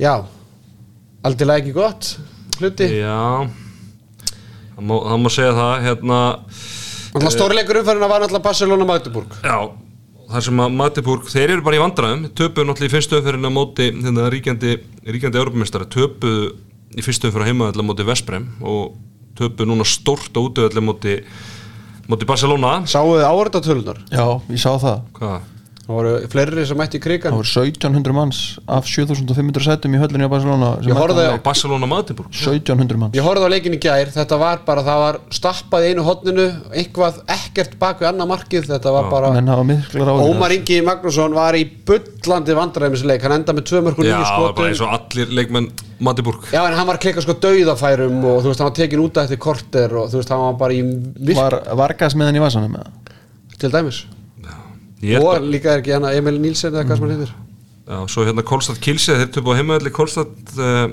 já 0.00 0.14
aldrei 1.24 1.56
ekki 1.60 1.74
gott 1.76 2.14
hluti. 2.60 2.92
Já 3.00 3.59
Það 4.80 5.20
má, 5.20 5.28
segja 5.34 5.52
það 5.56 5.84
hérna 5.84 6.18
Alltaf 7.10 7.34
stórleikur 7.34 7.80
umferðina 7.80 8.08
var 8.08 8.22
náttúrulega 8.22 8.46
Barcelona 8.46 8.86
Magdeburg. 8.86 9.36
Já, 9.42 9.56
þar 10.30 10.44
sem 10.46 10.62
að 10.62 10.74
Magdeburg, 10.78 11.30
þeir 11.32 11.54
eru 11.56 11.64
bara 11.66 11.76
í 11.76 11.82
vandræðum 11.82 12.26
töpuðu 12.38 12.68
náttúrulega 12.68 12.90
í 12.90 12.94
fyrstu 12.94 13.18
umferðinu 13.18 13.50
á 13.50 13.56
móti 13.56 13.88
hérna, 13.90 14.28
ríkjandi, 14.32 14.76
ríkjandi 15.10 15.40
Europamestari 15.42 15.88
töpuðu 15.90 16.52
í 16.94 17.04
fyrstu 17.04 17.28
umferðinu 17.28 17.50
heima 17.50 17.70
á 17.74 17.82
móti 17.90 18.06
Vesprem 18.06 18.46
og 18.62 18.94
töpuðu 19.40 19.72
núna 19.72 19.86
stórt 19.88 20.38
á 20.38 20.40
útöðalli 20.40 20.84
móti 20.86 21.16
móti 22.10 22.26
Barcelona. 22.30 22.80
Sáuðu 22.90 23.26
áhörðatölunar 23.26 24.00
Já, 24.10 24.24
ég 24.50 24.62
sá 24.62 24.70
það. 24.78 25.02
Hvað? 25.18 25.50
Það 25.90 25.96
voru 25.98 26.10
fleiri 26.30 26.64
sem 26.68 26.78
mætti 26.78 26.98
í 27.00 27.02
krigan 27.02 27.32
Það 27.32 27.40
voru 27.40 27.48
1700 27.50 28.14
manns 28.14 28.40
af 28.70 28.86
7500 28.86 29.64
sætum 29.64 29.94
í 29.96 29.98
höllinni 29.98 30.22
á 30.22 30.30
Barcelona 30.30 30.68
sem 30.78 30.86
Ég 30.86 30.98
horfði 31.00 31.24
mættu 31.24 31.40
á. 31.42 31.46
Barcelona 31.48 31.88
Magdeburg. 31.90 32.28
1700 32.30 33.00
manns. 33.00 33.16
Ég 33.18 33.26
horfði 33.26 33.48
á 33.50 33.50
leikin 33.50 33.74
í 33.74 33.80
gær, 33.82 34.12
þetta 34.14 34.38
var 34.38 34.62
bara 34.68 34.84
það 34.86 34.98
var 35.02 35.18
stappað 35.34 35.82
í 35.82 35.90
einu 35.90 36.04
hotninu 36.06 36.44
eitthvað 36.70 37.18
ekkert 37.34 37.74
bak 37.80 37.98
við 38.04 38.10
annað 38.12 38.30
markið. 38.30 38.68
Þetta 38.70 38.92
var 38.94 39.10
bara 39.10 39.32
Ómar 40.30 40.54
Ingi 40.54 40.78
Magnússon 40.86 41.34
var 41.34 41.58
í 41.58 41.64
bullandi 41.66 42.54
vandræðum 42.60 42.94
þessi 42.94 43.10
leik, 43.10 43.26
hann 43.26 43.34
enda 43.40 43.56
með 43.56 43.66
2 43.72 43.82
mörgur 43.88 44.06
Já, 44.06 44.14
9 44.14 44.22
bara 44.22 44.30
skotum 44.30 44.70
eins 44.70 44.84
og 44.86 44.94
allir 44.94 45.34
leikmenn 45.40 45.66
Magdeburg. 45.98 46.46
Já, 46.54 46.62
en 46.68 46.78
hann 46.78 46.86
var 46.86 47.00
að 47.00 47.04
klikka 47.08 47.26
sko 47.26 47.34
dauðafærum 47.42 48.22
og 48.22 48.38
þú 48.44 48.52
veist, 48.52 48.62
hann 48.62 48.70
var 48.70 48.78
tekin 48.78 49.02
út 49.02 49.18
af 49.18 49.26
eftir 49.26 49.42
korter 49.42 49.90
og 49.98 50.06
þú 50.12 50.22
veist, 50.22 50.30
hann 50.30 50.46
var 50.46 50.56
bara 50.62 50.78
í 50.78 50.86
og 55.20 55.30
að- 55.34 55.48
líka 55.54 55.72
er 55.74 55.82
ekki 55.82 55.94
hann 55.96 56.08
Emil 56.12 56.38
Nílsen 56.40 56.74
eða 56.74 56.84
hvað 56.88 56.98
sem 57.00 57.06
hann 57.08 57.14
heitir? 57.16 57.34
Já, 57.90 57.98
svo 58.12 58.24
hérna 58.26 58.42
Kolstad 58.46 58.78
Kilsið, 58.84 59.16
þeir 59.22 59.30
töpu 59.34 59.50
á 59.50 59.58
heimaðalli 59.58 59.90
Kolstad 59.90 60.34
uh, 60.60 60.92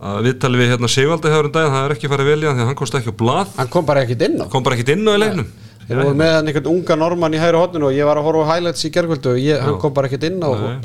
að 0.00 0.22
viðtali 0.26 0.60
við 0.62 0.70
hérna 0.72 0.88
Sigvaldi 0.90 1.30
hefur 1.30 1.48
en 1.50 1.54
daginn, 1.54 1.74
það 1.76 1.84
er 1.86 1.94
ekki 1.94 2.10
farið 2.10 2.30
velja 2.32 2.54
því 2.56 2.62
að 2.64 2.70
hann 2.70 2.78
komst 2.80 2.96
ekki 2.98 3.12
á 3.12 3.20
blað, 3.20 3.50
Hann 3.60 3.70
kom 3.74 3.86
bara 3.86 4.04
ekkit 4.06 4.24
inn 4.26 4.38
á. 4.40 4.44
Kom 4.50 4.64
bara 4.66 4.78
ekkit 4.78 4.94
inn 4.96 5.04
á 5.06 5.12
í 5.12 5.20
leiknum. 5.20 5.50
Þeir 5.90 6.00
voru 6.00 6.16
með 6.20 6.32
hann 6.36 6.48
einhvern 6.50 6.70
unga 6.72 6.96
normann 6.96 7.34
í 7.36 7.40
hægra 7.42 7.60
hotninu 7.60 7.88
og 7.90 7.96
ég 7.98 8.06
var 8.08 8.18
að 8.20 8.26
horfa 8.28 8.46
á 8.46 8.50
highlights 8.54 8.86
í 8.86 8.92
gergvöldu 8.94 9.32
og 9.34 9.40
ég, 9.42 9.60
hann 9.60 9.78
kom 9.82 9.92
bara 9.94 10.08
ekkit 10.08 10.26
inn 10.30 10.38
á 10.40 10.50
Nei. 10.54 10.76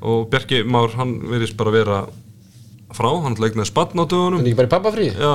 og 0.00 0.26
Bjarki 0.32 0.62
Már, 0.64 0.94
hann 0.96 1.14
verðist 1.30 1.56
bara 1.60 1.74
vera 1.74 1.98
frá, 2.96 3.10
hann 3.22 3.36
leiknaði 3.38 3.70
dögunum. 4.10 4.40
En 4.40 4.46
ekki 4.48 4.56
bara 4.58 4.68
í 4.70 4.74
pappafrí? 4.74 5.08
Já, 5.14 5.34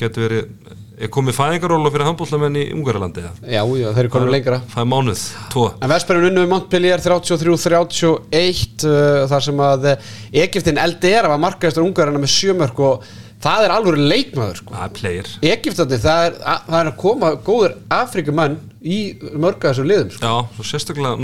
getur 0.00 0.24
verið 0.28 0.80
er 0.94 1.10
komið 1.12 1.36
fæðingaróla 1.38 1.90
fyrir 1.90 2.06
handbóltamenn 2.08 2.58
í 2.60 2.64
Ungarlandi 2.74 3.24
Já, 3.24 3.60
já, 3.64 3.88
þeir 3.96 4.00
eru 4.04 4.12
komin 4.12 4.32
lengra. 4.34 4.60
Það 4.70 4.84
er 4.84 4.88
mánuð, 4.92 5.24
tvo. 5.52 5.66
En 5.82 5.90
Vesperun 5.90 6.28
unnu 6.30 6.46
Montpellier 6.50 7.02
33-31 7.02 8.86
uh, 8.86 9.24
þar 9.30 9.46
sem 9.48 9.62
að 9.66 9.88
uh, 9.90 10.08
Egiptin 10.44 10.80
LDR 10.80 11.30
var 11.32 11.42
markaðistur 11.42 11.86
ungarina 11.86 12.22
með 12.22 12.34
sjömörk 12.36 12.82
og 12.86 13.08
það 13.44 13.66
er 13.66 13.74
alveg 13.74 13.98
leikmaður 14.00 14.60
sko. 14.62 14.76
Egiptandi, 15.44 15.98
það 16.04 16.28
er, 16.28 16.38
að, 16.40 16.68
það 16.68 16.78
er 16.80 16.90
að 16.92 16.98
koma 17.02 17.32
góður 17.44 17.76
Afrikumenn 17.98 18.56
í 18.84 18.98
mörga 19.40 19.72
þessum 19.72 19.88
liðum 19.90 20.12
sko. 20.14 20.30
Já, 20.30 20.54
svo 20.56 20.68
sérstaklega. 20.68 21.16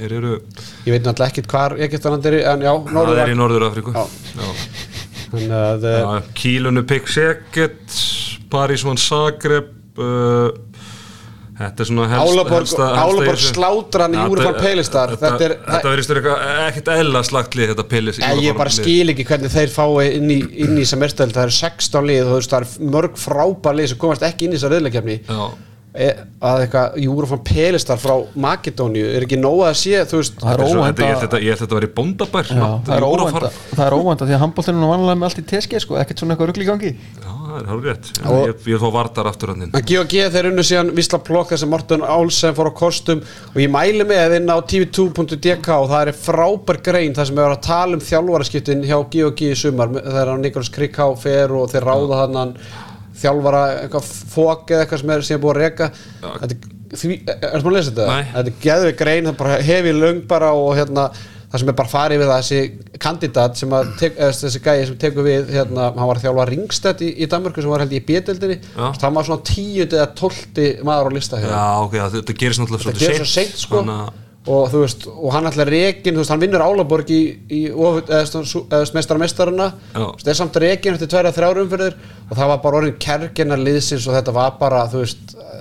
Þeir 0.00 0.16
eru, 0.18 0.32
Ég 0.86 0.94
veit 0.94 1.04
náttúrulega 1.04 1.30
ekkit 1.30 1.50
hvar 1.52 1.76
Egiptaland 1.88 2.30
er 2.30 2.40
en 2.54 2.64
já, 2.66 2.72
það 2.88 3.12
er 3.26 3.34
í 3.34 3.38
að 5.54 5.86
uh, 5.86 6.16
Kílunu 6.34 6.82
Pick 6.90 7.06
Seket 7.10 8.00
Paris 8.50 8.82
von 8.86 8.98
Zagreb 9.00 9.70
uh, 9.98 10.48
Þetta 11.60 11.82
er 11.84 11.88
svona 11.90 12.06
helst, 12.08 12.38
Álaborg- 12.80 13.42
slátrar 13.44 14.06
hann 14.06 14.14
í 14.16 14.16
Já, 14.16 14.28
Úrfall 14.32 14.54
þetta- 14.54 14.62
er- 15.44 15.90
verðist 15.90 16.12
vera 16.14 16.20
eitthvað- 16.22 16.68
ekkert 16.70 16.88
eðla 16.94 17.20
slagtlið 17.28 17.72
þetta 17.74 17.84
Peilis 17.90 18.20
Ég, 18.40 18.54
bara 18.56 18.72
skil 18.72 19.12
ekki 19.12 19.26
hvernig 19.28 19.52
þeir 19.52 19.74
fái 19.74 20.06
inn 20.16 20.30
í, 20.32 20.38
inn 20.64 20.78
í 20.80 20.86
sem 20.88 21.02
merstöld, 21.02 21.34
það 21.36 21.50
eru 21.50 21.56
16 21.58 22.08
lið 22.08 22.22
og 22.22 22.30
þú 22.30 22.38
veist, 22.38 22.54
það 22.54 22.64
eru 22.64 22.90
mörg 22.96 23.20
frábær 23.20 23.76
lið 23.76 23.90
sem 23.92 24.00
komast 24.06 24.24
ekki 24.30 24.48
inn 24.48 24.56
í 24.56 24.56
þessar 24.56 24.72
reyðleikefni 24.78 25.18
Já, 25.28 25.42
að 25.90 26.60
eitthvað 26.62 26.98
Júrufan 27.02 27.40
Pelistar 27.42 27.98
frá 27.98 28.12
Makedóniu 28.38 29.08
er 29.10 29.24
ekki 29.26 29.38
nóg 29.40 29.64
að 29.66 29.72
sé, 29.80 29.96
veist 30.20 30.36
Það 30.38 30.52
er 30.52 30.60
held 30.86 31.00
að 31.02 31.22
þetta- 31.24 31.40
ég 31.42 31.50
held 31.50 31.62
þetta 31.64 31.74
að 31.74 31.80
vera 31.80 31.88
í 31.88 31.94
bóndabær 31.96 32.46
Já, 32.46 32.66
það 32.86 32.92
er 32.94 33.06
óvænt 33.08 33.24
óvænt 33.26 33.46
að- 33.48 33.56
það 33.74 33.82
er 33.86 33.96
óvænt 33.98 34.20
að 34.22 34.28
því 34.30 34.34
að 34.36 34.42
handbóltinu 34.44 34.84
er 34.86 34.92
vanlega 34.92 35.18
með 35.18 35.26
allt 35.30 35.40
í 35.42 35.46
teski 35.50 35.80
sko, 35.82 35.96
ekkert 35.98 36.18
svona 36.22 36.36
eitthvað 36.36 36.50
rugl 36.52 36.62
í 36.62 36.68
gangi. 36.70 36.92
Já, 36.94 37.32
það 37.50 37.58
er 37.60 37.66
hálf 37.70 37.82
rétt. 37.88 38.06
Og- 38.22 38.46
Ég 38.46 38.54
ég 38.70 38.74
er 38.74 38.78
þó 38.84 38.92
vardar 38.94 39.26
aftur 39.26 39.48
hann 39.50 39.62
En 39.62 39.82
G&G 39.82 40.30
þeir 40.30 40.46
unnu 40.52 40.62
síðan 40.62 40.92
Vísla 40.94 41.18
Plokk 41.24 41.48
þess 41.50 41.64
að 41.66 41.68
Morten 41.74 42.00
Álsen 42.06 42.54
fór 42.54 42.70
á 42.70 42.74
kostum. 42.74 43.22
Og 43.50 43.56
ég 43.58 43.68
mæli 43.68 44.04
með 44.06 44.36
inn 44.36 44.46
á 44.46 44.62
tv2.dk 44.62 45.68
og 45.74 45.90
það 45.90 46.06
er 46.06 46.12
frábær 46.14 46.82
grein 46.82 47.14
þar 47.14 47.26
sem 47.26 47.34
við 47.34 47.42
varum 47.42 47.58
að 47.58 47.66
tala 47.66 47.92
um 47.94 48.00
þjálfaraskiptin 48.00 48.84
hjá 48.86 49.10
G&G 49.10 49.50
í 49.50 49.56
sumar 49.56 49.88
þegar 49.88 50.38
Niklas 50.38 50.70
Krikká 50.70 51.10
fer 51.18 51.50
og 51.50 51.68
þeir 51.68 51.82
ráða 51.82 52.20
hann 52.22 52.36
þjálfara 53.22 53.64
eitthvað 53.82 54.12
fók 54.34 54.70
eða 54.74 54.84
eitthvað 54.86 55.02
sem 55.04 55.10
er 55.16 55.26
síðan 55.30 55.42
búið 55.44 55.56
að 55.56 55.62
reka. 55.64 55.90
Þetta 56.22 56.54
er, 56.54 56.78
því, 57.00 57.18
er 57.34 57.42
það 57.50 57.68
að 57.70 57.76
lesa 57.76 57.90
þetta? 57.90 58.06
Nei. 58.14 58.30
Þetta 58.36 58.54
er 58.54 58.62
geðvig 58.64 58.96
grein, 59.02 59.28
það 59.28 59.34
er 59.34 59.42
bara 59.44 59.60
hefi 59.70 59.92
löng 59.98 60.24
bara 60.30 60.54
og 60.56 60.72
hérna 60.78 61.10
það 61.50 61.62
sem 61.64 61.70
er 61.72 61.76
bara 61.80 61.90
farið 61.90 62.20
við 62.22 62.28
það 62.30 62.40
þessi 62.44 62.98
kandidat 63.02 63.56
sem 63.58 63.72
að 63.74 63.88
tek, 63.98 64.18
eða, 64.22 64.34
þessi 64.38 64.60
gæi 64.62 64.84
sem 64.86 64.98
tekur 65.02 65.24
við 65.26 65.48
hérna, 65.50 65.88
hann 65.96 66.06
var 66.12 66.20
þjálfa 66.22 66.44
Ringstedt 66.46 67.00
í, 67.02 67.08
í 67.24 67.26
Danmörku 67.32 67.64
sem 67.64 67.72
var 67.72 67.82
held 67.82 67.94
í 67.96 68.02
B-deldinni 68.06 68.58
það 68.76 69.16
var 69.16 69.26
svona 69.26 69.42
tíundi 69.50 69.98
eða 69.98 70.06
tólti 70.20 70.66
maður 70.86 71.10
á 71.10 71.16
lista 71.16 71.40
hjá 71.42 71.48
Já, 71.50 71.64
ok, 71.88 71.96
þetta 72.14 72.36
gerist 72.44 72.62
náttúrulega 72.62 72.86
svolítið 72.86 73.32
seint 73.34 73.58
sko. 73.64 73.82
að- 73.82 74.12
og 74.48 74.70
þú 74.72 74.82
veist, 74.86 75.06
og 75.10 75.34
hann 75.34 75.48
ætla 75.50 75.66
rekin 75.68 76.14
þú 76.16 76.22
veist, 76.22 76.32
hann 76.32 76.40
vinnur 76.40 76.62
Álaborg 76.64 77.10
í, 77.12 77.20
í 77.52 77.60
mestarana 79.20 79.66
Já. 79.92 80.00
þú 80.00 80.14
veist, 80.14 80.30
er 80.32 80.38
samt 80.38 80.56
rekin 80.62 80.96
eftir 80.96 81.10
tverja 81.12 81.34
þrjára 81.36 81.64
umfyrir 81.66 81.98
og 82.30 82.36
það 82.38 82.52
var 82.54 82.62
bara 82.64 82.80
orðin 82.80 83.00
kerginar 83.04 83.60
liðsins 83.60 84.06
og 84.08 84.16
þetta 84.16 84.36
var 84.38 84.56
bara, 84.60 84.86
þú 84.88 85.02
veist 85.04 85.34
eh, 85.36 85.60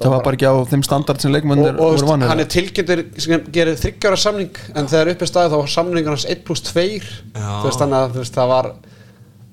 það 0.00 0.14
var 0.14 0.24
bara 0.24 0.38
ekki 0.38 0.48
á 0.48 0.54
þeim 0.72 0.86
standard 0.86 1.20
sem 1.20 1.32
leikmennir 1.34 1.74
og, 1.74 1.76
og 1.76 1.92
voru 2.00 2.16
veist, 2.16 2.26
hann 2.30 2.42
er 2.42 2.50
tilkynntur 2.56 3.04
sem 3.20 3.46
gerir 3.52 3.78
þryggjára 3.80 4.20
samning. 4.20 4.58
En 4.76 4.88
þegar 4.90 5.12
upp 5.12 5.24
er 5.24 5.32
staðið 5.32 5.54
þá 5.54 5.60
var 5.60 5.72
samningur 5.76 6.16
hans 6.16 6.26
1 6.32 6.44
pluss 6.48 6.64
2 6.68 6.84
þú 7.36 7.68
veist 7.68 7.84
þannig 7.84 8.00
að 8.00 8.16
þú 8.16 8.24
veist, 8.24 8.36
það 8.36 8.52
var 8.52 8.72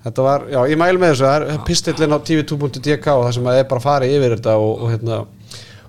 þetta 0.04 0.26
var, 0.26 0.48
já 0.52 0.60
ég 0.68 0.80
mæl 0.80 0.98
með 1.00 1.14
þessu. 1.14 1.28
Það 1.28 1.54
er 1.54 1.62
pistillin 1.68 2.16
á 2.16 2.20
tv2.dk 2.28 3.14
og 3.14 3.28
það 3.28 3.36
sem 3.38 3.52
að 3.52 3.60
er 3.62 3.70
bara 3.72 3.86
farið 3.88 4.18
yfir 4.18 4.36
þetta 4.38 4.58
og, 4.60 4.74
og 4.84 4.92
hérna 4.92 5.22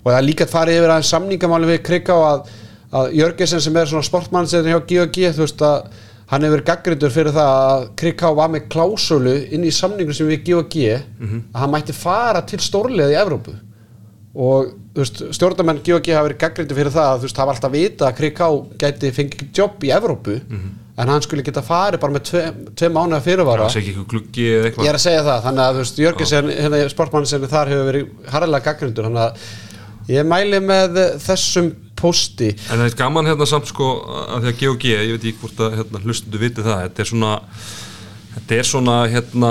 og 0.04 0.10
það 0.12 0.18
er 0.18 0.26
líka 0.28 0.46
farið 0.50 0.78
yfir 0.78 0.92
aðeins 0.92 1.10
samningamáli 1.14 1.70
við 1.72 1.82
Krika 1.86 2.14
og 2.18 2.26
að, 2.28 2.54
að 2.94 3.14
Jörgensen 3.18 3.62
sem 3.64 3.76
er 3.80 3.90
svona 3.90 4.06
sportmannsinn 4.06 4.68
hjá 4.70 4.78
G&G 4.86 5.32
þú 5.34 5.42
veist 5.44 5.62
að 5.66 5.88
hann 6.30 6.46
hefur 6.46 6.62
gaggrindur 6.64 7.12
fyrir 7.12 7.34
það 7.36 7.58
að 7.64 7.82
Krika 8.00 8.30
var 8.34 8.48
með 8.54 8.68
klásölu 8.72 9.34
inn 9.52 9.66
í 9.66 9.72
samningu 9.74 10.14
sem 10.16 10.28
við 10.30 10.44
G&G 10.46 10.86
að 11.52 11.60
hann 11.60 11.72
mætti 11.74 11.92
fara 11.96 12.40
til 12.48 12.60
stórlega 12.64 13.12
í 13.12 13.18
Evrópu. 13.20 13.52
Og 14.34 14.70
þú 14.94 15.02
veist, 15.02 15.20
stjórnarmenn 15.36 15.82
G&G 15.84 16.14
hafa 16.14 16.26
verið 16.28 16.40
gaggrindu 16.40 16.74
fyrir 16.78 16.94
það 16.94 17.10
að 17.10 17.18
þú 17.20 17.28
veist, 17.28 17.42
hafa 17.42 17.52
alltaf 17.54 17.74
vita 17.74 18.08
að 18.08 18.16
Kriká 18.22 18.48
gæti 18.80 19.12
fengið 19.14 19.44
jobb 19.60 19.84
í 19.84 19.92
Evrópu 19.94 20.38
en 20.96 21.08
hann 21.10 21.22
skulle 21.22 21.42
geta 21.42 21.62
farið 21.66 22.00
bara 22.00 22.14
með 22.14 22.24
tve, 22.30 22.42
tve 22.78 22.88
mánuða 22.94 23.20
fyrirvara. 23.26 23.68
Ég 24.86 24.90
er 24.90 24.98
að 24.98 25.02
segja 25.02 25.22
það, 25.26 25.40
þannig 25.48 25.64
að 25.64 26.02
Jörgensen 26.04 26.50
hérna, 26.54 26.88
sportmann 26.88 27.26
sem 27.26 27.42
þar 27.50 27.72
hefur 27.74 27.88
verið 27.90 28.30
harðilega 28.30 28.64
gaggrindur 28.70 29.08
þannig 29.08 29.24
að 29.28 30.12
ég 30.14 30.28
mæli 30.30 30.60
með 30.62 31.00
þessum 31.26 31.72
posti. 32.04 32.52
En 32.68 32.76
það 32.82 32.86
er 32.90 32.98
gaman 33.00 33.30
hérna 33.32 33.48
samt 33.50 33.72
sko 33.72 33.88
að 34.28 34.44
því 34.44 34.52
að 34.52 34.60
G&G, 34.60 34.92
ég 34.94 35.16
veit 35.16 35.24
ekki 35.32 35.40
hvort 35.42 35.64
að 35.68 35.80
hérna, 35.80 36.04
hlustundu 36.04 36.44
viti 36.44 36.64
það, 36.66 36.84
þetta 36.88 37.04
er 37.06 37.10
svona 37.14 37.32
þetta 38.34 38.56
er 38.58 38.66
svona 38.66 38.94
hérna 39.12 39.50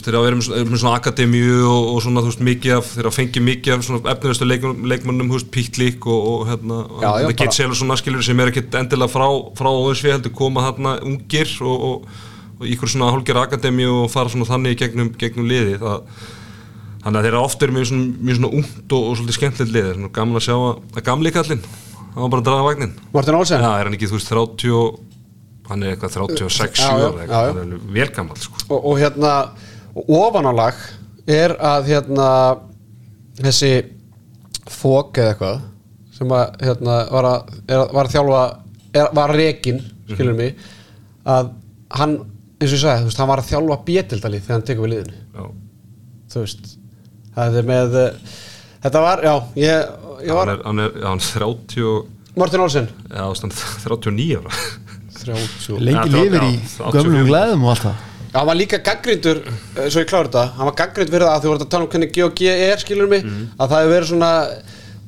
þeir 0.00 0.06
eru 0.14 0.20
að 0.20 0.24
vera 0.24 0.36
með 0.40 0.78
svona, 0.80 0.92
akademíu 0.96 1.56
og, 1.68 1.88
og 1.92 1.98
svona 2.06 2.22
þú 2.24 2.30
veist 2.30 2.44
mikið 2.48 2.72
af, 2.78 2.86
þeir 2.94 3.02
eru 3.02 3.10
að 3.10 3.16
fengja 3.18 3.42
mikið 3.44 3.74
af 3.74 3.82
svona 3.84 4.12
efniðustu 4.14 4.46
leikmönnum, 4.48 4.86
leikmönnum 4.94 5.28
þú 5.28 5.36
veist 5.36 5.50
Píklík 5.52 6.06
og, 6.08 6.22
og 6.30 6.46
hérna 6.48 6.78
Já, 6.80 7.04
já, 7.04 7.10
þetta 7.18 7.26
bara- 7.28 7.36
get 7.42 7.58
selur 7.58 7.76
svona 7.82 7.98
skilur 8.00 8.24
sem 8.24 8.40
er 8.40 8.52
ekkit 8.52 8.78
endilega 8.80 9.12
frá, 9.12 9.26
frá 9.60 9.68
óðinsvið 9.68 10.16
heldur 10.16 10.34
koma 10.40 10.64
hérna 10.64 10.94
ungir 11.04 11.52
og, 11.68 11.84
og, 11.90 12.08
og 12.62 12.64
ykkur 12.72 12.94
svona 12.94 13.10
hálfgerð 13.12 13.44
akademíu 13.44 13.92
og 14.06 14.08
fara 14.16 14.32
svona 14.32 14.48
þannig 14.48 14.80
gegnum, 14.80 15.12
gegnum 15.20 15.50
liði 15.52 15.76
það 15.84 16.24
Þannig 17.04 17.18
að 17.20 17.26
þeir 17.26 17.34
eru 17.34 17.40
ofta 17.44 17.66
mjög 17.68 17.88
svona, 17.90 18.34
svona 18.38 18.50
ungt 18.58 18.92
og, 18.96 19.08
og 19.10 19.16
svolítið 19.18 19.36
skemmtilegt 19.36 19.74
lið, 19.74 19.88
það 19.90 20.04
er 20.06 20.12
gaman 20.16 20.38
að 20.40 20.44
sjá 20.46 20.54
að, 20.56 21.00
gamli 21.04 21.32
kallinn, 21.34 21.64
hann 22.14 22.22
var 22.22 22.30
bara 22.32 22.40
að 22.40 22.46
draga 22.48 22.64
vagnin. 22.68 22.94
Morten 23.12 23.36
Olsen 23.36 23.60
Já, 23.64 23.70
er 23.76 23.88
hann 23.90 23.96
ekki, 23.98 24.08
þú 24.08 24.16
veist, 24.16 24.30
30, 24.32 24.72
og- 24.78 25.00
hann 25.68 25.82
er 25.84 25.92
eitthvað 25.94 26.14
36, 26.16 26.80
Já, 26.80 26.88
7 26.88 26.88
já, 26.88 27.04
ára, 27.04 27.04
já, 27.04 27.12
já. 27.12 27.22
eitthvað, 27.24 27.48
hann 27.48 27.58
er 27.58 27.66
alveg 27.66 27.92
vel 27.98 28.08
gammal, 28.16 28.40
sko. 28.40 28.62
og, 28.68 28.86
og 28.90 28.98
hérna 29.02 29.34
ofanálag 30.18 30.80
er 31.34 31.54
að 31.64 31.90
hérna 31.92 32.28
þessi 33.40 33.70
fók 34.70 35.18
eða 35.20 35.32
eitthvað 35.34 35.62
sem 36.14 36.30
að 36.36 36.62
hérna 36.68 36.98
var 37.10 37.28
að, 37.30 37.52
er, 37.68 37.82
var 37.96 38.08
að 38.08 38.14
þjálfa 38.14 38.42
er, 38.94 39.08
var 39.18 39.34
rekin, 39.34 39.80
skilur 40.12 40.36
mig 40.38 40.54
að 41.26 41.50
hann, 41.98 42.16
eins 42.60 42.70
og 42.70 42.76
ég 42.76 42.82
sagði, 42.84 43.04
þú 43.04 43.10
veist, 43.10 43.20
hann 43.22 43.30
var 43.32 43.42
að 43.42 43.50
þjálfa 43.50 43.78
bétildalið 43.88 44.44
þegar 44.46 44.56
hann 44.58 44.66
tekur 44.68 44.86
við 44.86 44.92
liðinu 44.94 45.16
Já, 45.34 45.44
þú 46.34 46.44
veist 46.44 46.72
Það 47.34 47.60
er 47.60 47.68
með 47.68 47.96
uh, 48.00 48.32
Þetta 48.84 49.00
var, 49.00 49.22
já, 49.24 49.34
ég, 49.56 49.92
ég 50.26 50.32
hann 50.32 50.38
var 50.38 50.50
er, 50.52 50.64
hann 50.66 50.82
er, 50.84 50.96
hann 51.06 51.22
er 51.22 51.28
30 51.40 51.84
Martin 52.36 52.64
Olsen. 52.64 52.88
Já, 53.08 53.22
stand, 53.38 53.54
39 53.84 54.40
ára. 54.40 54.58
30 55.20 55.78
lengi 55.80 56.10
lifir 56.12 56.42
í 56.42 56.50
já, 56.58 56.82
84. 56.82 56.98
gömlum 56.98 57.30
glæðum 57.30 57.64
og 57.64 57.72
allt 57.72 57.86
það. 57.86 58.02
Já, 58.24 58.36
hann 58.40 58.48
var 58.50 58.58
líka 58.58 58.80
gaggrindur, 58.84 59.40
uh, 59.46 59.86
svo 59.86 60.02
ég 60.02 60.10
kláður 60.10 60.28
þetta. 60.30 60.44
Hann 60.58 60.68
var 60.68 60.76
gaggrind 60.82 61.14
fyrir 61.14 61.26
það 61.26 61.36
að 61.36 61.46
þú 61.46 61.52
voru 61.52 61.64
að 61.64 61.72
tala 61.76 61.86
um 61.86 61.92
hvernig 61.94 62.12
GOG 62.18 62.44
er, 62.50 62.82
skilur 62.82 63.10
mig, 63.14 63.24
að 63.54 63.72
það 63.72 63.84
hefur 63.84 63.94
verið 63.94 64.12
svona 64.12 64.32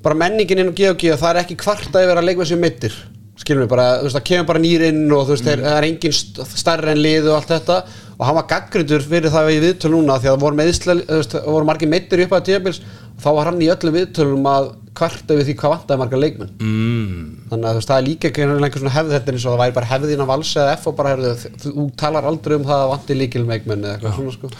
bara 0.06 0.20
menningin 0.22 0.62
inn 0.62 0.72
á 0.72 0.78
GOG 0.80 1.04
og 1.12 1.20
það 1.20 1.30
er 1.32 1.42
ekki 1.42 1.58
kvarta 1.60 2.04
yfir 2.06 2.22
að 2.22 2.28
leikma 2.30 2.48
sér 2.48 2.62
meittir 2.62 2.96
skilur 3.40 3.64
mig, 3.64 3.70
bara, 3.70 3.86
þú 4.00 4.08
veist, 4.08 4.16
það 4.16 4.26
kemur 4.30 4.48
bara 4.48 4.62
nýr 4.62 4.84
inn 4.88 5.02
og 5.12 5.26
þú 5.26 5.34
veist, 5.34 5.46
mm. 5.46 5.64
það 5.66 5.78
er 5.78 5.86
engin 5.90 6.14
st- 6.16 6.46
stærri 6.56 6.92
en 6.92 7.02
lið 7.04 7.28
og 7.28 7.36
allt 7.36 7.52
þetta 7.52 7.78
og 8.16 8.24
hann 8.24 8.38
var 8.38 8.48
gaggrindur 8.48 9.04
fyrir 9.04 9.32
það 9.32 9.52
í 9.52 9.60
viðtöl 9.64 9.92
núna 9.92 10.16
því 10.20 10.30
að 10.32 10.42
voru 10.44 10.58
veist, 10.62 10.88
það 10.88 11.50
voru 11.52 11.68
margir 11.68 11.90
meittir 11.92 12.22
upp 12.24 12.34
að 12.36 12.46
tíðabils 12.48 12.80
og 12.80 13.20
þá 13.20 13.28
var 13.36 13.50
hann 13.50 13.62
í 13.64 13.70
öllum 13.72 13.96
viðtölum 13.96 14.48
að 14.50 14.70
kvarta 14.96 15.36
við 15.36 15.50
því 15.50 15.54
hvað 15.60 15.74
vantaði 15.74 16.00
marga 16.00 16.20
leikmenn. 16.22 16.54
Mm. 16.56 17.20
þannig 17.50 17.68
að 17.68 17.80
það 17.84 17.98
er 17.98 18.06
líka 18.06 18.30
ekki 18.30 18.46
einhver 18.46 18.80
svona 18.80 18.94
hefð 18.94 19.14
þetta 19.16 19.34
eins 19.34 19.44
og 19.44 19.52
það 19.52 19.62
væri 19.62 19.76
bara 19.76 19.90
hefðin 19.92 20.24
af 20.24 20.34
alls 20.36 20.56
eða 20.56 20.74
F 20.78 20.88
og 20.88 20.96
bara, 20.96 21.12
herðu, 21.12 21.52
þú, 21.62 21.86
talar 22.00 22.28
aldrei 22.30 22.56
um 22.56 22.66
það 22.66 22.82
að 22.82 22.92
vanti 22.94 23.18
líkilmeikmenn 23.20 23.84
eða 23.84 23.96
eitthvað 23.98 24.18
svona 24.18 24.36
sko. 24.38 24.52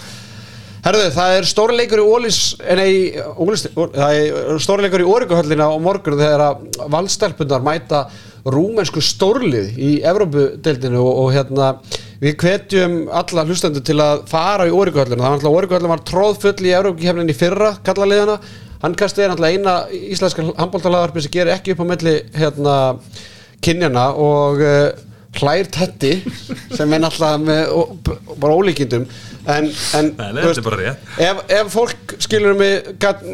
Herðu, 0.87 1.07
það 1.17 1.37
er 1.39 1.49
stórileikur 1.51 2.03
í 2.03 2.07
Ólís, 2.07 2.41
nei, 2.79 2.91
Ólís, 3.43 3.65
það 3.75 4.19
er 4.21 4.61
stórileikur 4.63 5.03
í 5.03 5.09
Órikuhöllina 5.17 5.67
á 5.67 5.75
morgun 5.83 6.21
þegar 6.21 6.45
að 6.45 6.67
valstelpunar 6.93 7.65
mæta 7.67 8.05
rúmensku 8.47 9.03
stórlið 9.03 9.73
í 9.83 9.91
Evrópudeildinu 10.07 11.01
og, 11.03 11.25
og 11.25 11.33
hérna 11.35 11.73
við 12.23 12.37
hvetjum 12.43 12.95
alla 13.13 13.45
hlustendur 13.49 13.85
til 13.85 13.99
að 14.01 14.23
fara 14.31 14.67
í 14.69 14.73
Órikuhöllina, 14.75 15.21
það 15.21 15.27
var 15.27 15.37
náttúrulega 15.37 15.59
Órikuhöllin 15.61 15.93
var 15.95 16.05
tróðfull 16.09 16.69
í 16.69 16.73
Evrópukefnin 16.79 17.33
í 17.33 17.37
fyrra, 17.37 17.75
kallaliðana 17.85 18.39
hann 18.83 18.95
kasti 18.99 19.25
er 19.25 19.33
náttúrulega 19.33 19.57
eina 19.59 19.75
íslenska 20.15 20.45
handbóltalagarpi 20.57 21.25
sem 21.27 21.33
gerir 21.37 21.55
ekki 21.57 21.75
upp 21.77 21.85
á 21.85 21.91
milli 21.93 22.17
hérna 22.37 22.77
kynjana 23.65 24.11
og 24.21 24.61
uh, 24.63 24.89
hlær 25.37 25.69
tetti 25.73 26.11
sem 26.77 26.93
er 26.97 27.01
náttúrulega 27.03 27.41
með 27.45 27.73
b- 28.07 28.19
bara 28.41 28.57
ólíkindum 28.57 29.05
en, 29.47 29.69
en 29.99 30.09
Nei, 30.19 30.31
rétt. 30.43 31.03
ef, 31.23 31.43
ef 31.59 31.69
fólk 31.75 32.15
skilur 32.25 32.57
mig 32.59 32.89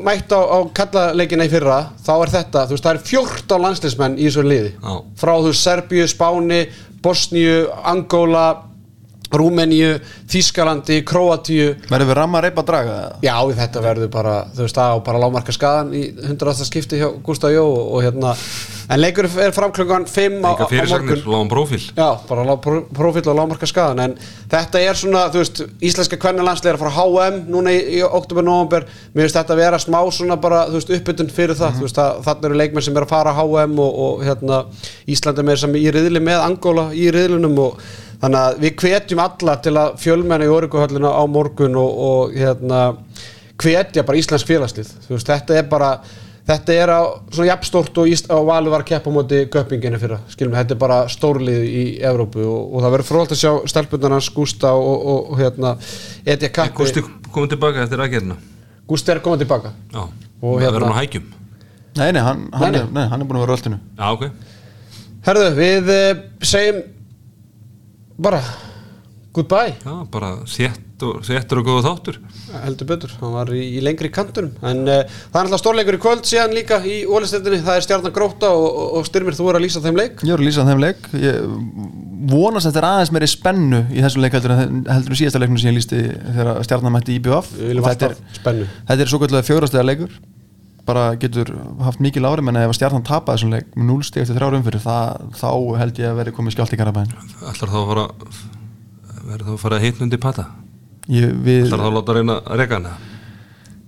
mætt 0.04 0.34
á, 0.34 0.40
á 0.42 0.58
kallaleikina 0.76 1.46
í 1.46 1.52
fyrra 1.52 1.78
þá 2.04 2.12
er 2.26 2.32
þetta, 2.34 2.64
þú 2.66 2.74
veist, 2.76 2.88
það 2.88 2.98
er 2.98 3.04
14 3.12 3.62
landslismenn 3.66 4.18
í 4.18 4.26
þessu 4.28 4.44
liði 4.46 4.72
Já. 4.74 4.96
frá 5.22 5.32
þú 5.38 5.46
veist 5.52 5.64
Serbíu, 5.68 6.08
Spáni, 6.10 6.60
Bosníu 7.02 7.62
Angóla 7.88 8.46
Rúmeníu, 9.32 9.96
Þískalandi, 10.30 11.00
Króatíu 11.08 11.72
verður 11.88 12.10
við 12.10 12.16
ramma 12.18 12.42
reypa 12.44 12.64
draga 12.66 12.92
eða? 12.92 13.18
Já, 13.24 13.36
þetta 13.62 13.82
verður 13.84 14.10
bara, 14.12 14.34
þú 14.52 14.66
veist, 14.66 14.78
á 14.78 14.92
bara 15.04 15.22
lámarka 15.22 15.54
skadan 15.56 15.92
í 15.96 16.02
100. 16.12 16.66
skipti 16.68 17.00
hjá 17.00 17.08
Gustaf 17.24 17.52
Jó 17.54 17.64
og, 17.64 17.86
og 17.96 18.04
hérna, 18.04 18.34
en 18.92 19.00
leikur 19.00 19.28
er 19.30 19.54
fram 19.56 19.72
klukkan 19.72 20.04
5 20.10 20.36
á, 20.44 20.44
á, 20.44 20.50
Enga 20.52 20.68
á 20.68 20.70
fyrirsagnir, 20.70 21.16
morgun 21.16 21.32
lágum 21.34 21.50
prófíl 21.52 21.80
Já, 21.96 22.08
bara 22.28 22.44
lá, 22.44 22.54
prófíl 22.60 23.24
og 23.32 23.38
lámarka 23.40 23.68
skadan 23.70 24.04
en 24.04 24.16
þetta 24.52 24.84
er 24.84 25.00
svona, 25.00 25.24
þú 25.32 25.42
veist, 25.42 25.64
íslenska 25.80 26.20
kvennalandslega 26.20 26.76
er 26.76 26.80
að 26.80 26.84
fara 26.84 26.92
á 26.92 27.04
HM 27.08 27.42
núna 27.52 27.72
í, 27.72 27.80
í 27.98 28.04
oktober, 28.04 28.44
november, 28.46 28.88
mér 29.16 29.26
finnst 29.26 29.40
þetta 29.40 29.56
að 29.56 29.62
vera 29.64 29.82
smá 29.82 30.00
svona 30.12 30.36
bara, 30.42 30.66
þú 30.68 30.76
veist, 30.80 30.94
uppbytun 30.98 31.32
fyrir 31.32 31.56
það 31.56 31.80
þú 31.80 31.88
veist, 31.88 32.04
að, 32.04 32.22
þarna 32.28 32.50
eru 32.50 32.60
leikmenn 32.60 32.84
sem 32.84 32.96
er 33.00 33.08
að 33.08 33.12
fara 33.16 33.36
HM 33.40 33.80
og, 33.80 34.00
og 34.06 34.24
hérna, 34.28 34.64
Íslandi 35.08 35.42
með 35.46 35.60
þannig 38.22 38.40
að 38.40 38.58
við 38.62 38.74
hvetjum 38.82 39.22
alla 39.26 39.56
til 39.64 39.76
að 39.82 39.94
fjölmenna 40.02 40.46
í 40.48 40.52
Órikuhöllina 40.54 41.10
á 41.12 41.22
morgun 41.30 41.76
og, 41.80 42.02
og 42.08 42.36
hérna 42.38 42.82
hvetja 43.62 44.04
bara 44.06 44.18
íslensk 44.18 44.48
félagslið. 44.48 44.92
Þú 45.06 45.16
veist, 45.16 45.28
þetta 45.28 45.56
er 45.60 45.66
bara 45.70 45.90
þetta 46.48 46.74
er 46.74 46.90
á 46.90 47.00
svona 47.30 47.48
jafnstórt 47.52 47.98
og, 48.02 48.08
Ís- 48.10 48.24
og 48.34 48.46
Valur 48.48 48.72
var 48.74 48.82
að 48.82 48.88
keppa 48.92 49.10
á 49.10 49.14
móti 49.14 49.42
göppinginu 49.52 49.98
fyrra 50.02 50.16
skilum, 50.32 50.56
þetta 50.58 50.74
er 50.74 50.80
bara 50.80 50.96
stórlið 51.12 51.66
í 51.68 51.82
Evrópu 52.02 52.42
og, 52.42 52.64
og 52.74 52.82
það 52.82 52.94
verður 52.96 53.08
fróðalt 53.10 53.34
að 53.36 53.40
sjá 53.44 53.52
stelpunar 53.70 54.16
hans 54.16 54.30
Gústa 54.34 54.72
og, 54.74 54.88
og, 55.12 55.28
og 55.34 55.38
hérna 55.42 55.74
Edja 56.26 56.50
Kappi. 56.50 56.74
Kosti 56.80 57.04
komið 57.32 57.54
tilbaka 57.54 57.84
eftir 57.86 58.02
aðgerðina? 58.02 58.38
Gústi 58.90 59.14
er 59.14 59.22
komað 59.24 59.44
tilbaka. 59.44 59.70
Já, 59.94 60.02
Og 60.42 60.56
það 60.58 60.64
hérna- 60.64 60.72
verður 60.74 60.88
hann 60.88 60.98
á 60.98 61.02
hækjum? 61.02 61.28
Nei, 61.92 62.08
nei, 62.16 62.22
hann, 62.24 62.42
hann, 62.56 62.62
Nei, 62.64 62.70
nei. 62.72 62.80
Er, 62.82 62.90
nei, 62.96 63.06
hann 63.12 63.20
er 63.22 63.28
búin 63.28 63.38
að 63.38 63.44
vera 63.44 63.52
á 63.52 63.54
röltinu 63.54 63.78
Já, 64.00 64.06
ok. 64.16 64.22
Herðu, 65.28 65.48
við 65.60 65.90
uh, 65.94 66.22
segjum 66.42 66.78
bara 68.18 68.42
goodbye. 69.32 69.76
Já, 69.80 69.94
bara 70.12 70.32
þétt 70.44 71.04
og, 71.06 71.22
góða 71.64 71.82
þáttur. 71.86 72.18
Heldur 72.52 72.88
betur, 72.90 73.14
hann 73.22 73.32
var 73.34 73.52
í, 73.56 73.62
í 73.78 73.80
lengri 73.82 74.10
kantunum 74.12 74.52
en 74.68 74.82
uh, 74.84 75.00
það 75.32 75.38
er 75.38 75.46
alltaf 75.46 75.62
stórleikur 75.62 75.96
í 75.96 76.02
kvöld 76.02 76.28
síðan 76.28 76.56
líka 76.56 76.82
í 76.84 76.98
ólistendinni, 77.08 77.62
það 77.64 77.78
er 77.78 77.86
stjarnan 77.86 78.14
gróta 78.14 78.52
og, 78.52 78.66
og, 78.68 78.90
og 79.00 79.08
styrmir 79.08 79.38
þú 79.38 79.48
er 79.50 79.58
að 79.58 79.64
lýsa 79.66 79.82
þeim 79.84 79.98
leik. 79.98 80.20
Ég 80.20 80.34
voru 80.34 80.44
að 80.44 80.50
lýsa 80.50 80.66
þeim 80.68 80.84
leik. 80.84 81.08
Ég 81.22 81.40
vonast 82.32 82.68
að 82.68 82.74
þetta 82.74 82.82
er 82.82 82.88
aðeins 82.90 83.14
meiri 83.16 83.30
spennu 83.32 83.80
í 83.88 84.04
þessum 84.04 84.26
leik 84.26 84.36
heldur 84.36 84.54
en 84.58 84.84
síðasta 85.16 85.42
leiknum 85.42 85.58
sem 85.58 85.72
ég 85.72 85.78
lýsti 85.80 86.04
þegar 86.36 86.62
stjarnan 86.68 86.94
mætti 86.94 87.16
í 87.16 87.24
viljum 87.24 87.88
þetta 87.88 88.12
er, 88.12 88.14
alltaf 88.14 88.38
spennu. 88.38 88.68
þetta 88.90 89.04
er 89.04 89.10
svo 89.10 89.22
kvöldlega 89.22 89.48
fjórastega 89.48 89.88
leikur 89.88 90.14
bara 90.88 91.04
getur 91.22 91.52
haft 91.84 92.00
mikil 92.02 92.24
ári 92.26 92.42
menn 92.42 92.58
ef 92.58 92.72
að 92.72 92.78
stjarnan 92.80 93.04
tapa 93.06 93.36
þessum 93.36 93.52
leik 93.54 93.68
með 93.76 93.86
0 93.92 94.06
stig 94.08 94.24
eftir 94.24 94.38
þrjára 94.38 94.58
umfyrir 94.58 94.82
þá 94.82 95.48
held 95.78 96.00
ég 96.02 96.10
að 96.10 96.18
veri 96.18 96.34
komið 96.34 96.56
skjált 96.56 96.74
í 96.74 96.80
garabæn 96.80 97.12
Ætlar 97.52 97.70
þá 97.70 97.78
að 97.78 97.88
fara 97.92 98.04
verður 99.28 99.46
þá 99.46 99.54
að 99.54 99.62
fara 99.62 99.78
að 99.78 99.86
hitna 99.86 100.06
undir 100.08 100.22
pata? 100.22 100.48
Ég, 101.12 101.32
við, 101.46 101.64
Ætlar 101.68 101.84
þá 101.84 101.88
að 101.90 101.96
láta 102.00 102.16
reyna 102.18 102.38
hana? 102.74 102.94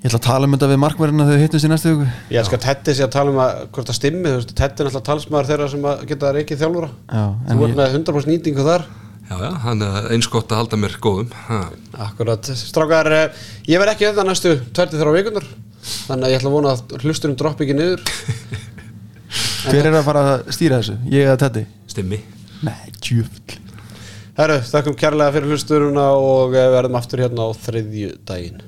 Ég 0.05 0.11
ætla 0.13 0.19
að 0.21 0.27
tala 0.27 0.47
um 0.47 0.53
þetta 0.55 0.67
við 0.69 0.81
markverðina 0.83 1.25
þegar 1.25 1.39
við 1.39 1.45
hittumst 1.47 1.65
í 1.67 1.69
næstu 1.73 1.93
hugu 1.95 2.07
Ég 2.29 2.39
elskar 2.43 2.61
Tetti 2.61 2.95
sé 2.95 3.07
að 3.07 3.13
tala 3.15 3.33
um 3.33 3.39
að 3.41 3.61
hvort 3.73 3.89
það 3.89 3.97
stimmi, 3.99 4.33
Tetti 4.53 4.85
er 4.85 4.91
alltaf 4.91 5.05
talsmaður 5.07 5.49
þeirra 5.51 5.69
sem 5.73 5.87
að 5.89 6.03
geta 6.11 6.33
reikið 6.37 6.61
þjálfura 6.61 6.91
Já, 7.09 7.23
en 7.25 7.63
Þú 7.63 7.69
ég- 7.71 7.79
með 7.79 7.95
100% 7.97 8.33
nýtingu 8.35 8.67
þar 8.69 8.85
Já, 9.25 9.37
já, 9.41 9.51
hann 9.65 9.83
er 9.83 10.11
eins 10.13 10.29
gott 10.29 10.53
að 10.53 10.61
halda 10.61 10.79
mér 10.81 10.97
góðum 11.03 11.31
ha. 11.47 11.61
Akkurat, 12.07 12.51
strákar, 12.61 13.09
eh, 13.09 13.45
ég 13.71 13.81
verð 13.81 13.95
ekki 13.95 14.11
þetta 14.11 14.27
næstu 14.29 14.53
23 14.77 15.15
vikunar 15.17 15.47
Þannig 15.85 16.27
að 16.27 16.33
ég 16.33 16.39
ætla 16.41 16.51
að 16.51 16.57
vona 16.57 16.75
að 16.75 16.95
hlusturum 17.05 17.37
droppi 17.41 17.65
ekki 17.65 17.77
niður 17.79 18.05
hver 19.71 19.89
er 19.89 19.97
að 19.97 20.07
fara 20.07 20.25
að 20.35 20.45
stýra 20.57 20.81
þessu? 20.83 20.99
ég 21.13 21.25
eða 21.25 21.41
Teddy? 21.41 21.65
Stimmi 21.89 22.21
nei, 22.65 22.93
djúfl 23.01 23.59
Herru, 24.35 24.61
þakkum 24.67 24.97
kærlega 24.99 25.35
fyrir 25.37 25.55
hlusturuna 25.55 26.07
og 26.21 26.57
eh, 26.59 26.71
verðum 26.77 27.01
aftur 27.01 27.25
hérna 27.25 27.49
á 27.49 27.51
þriðju 27.65 28.15
daginn 28.29 28.63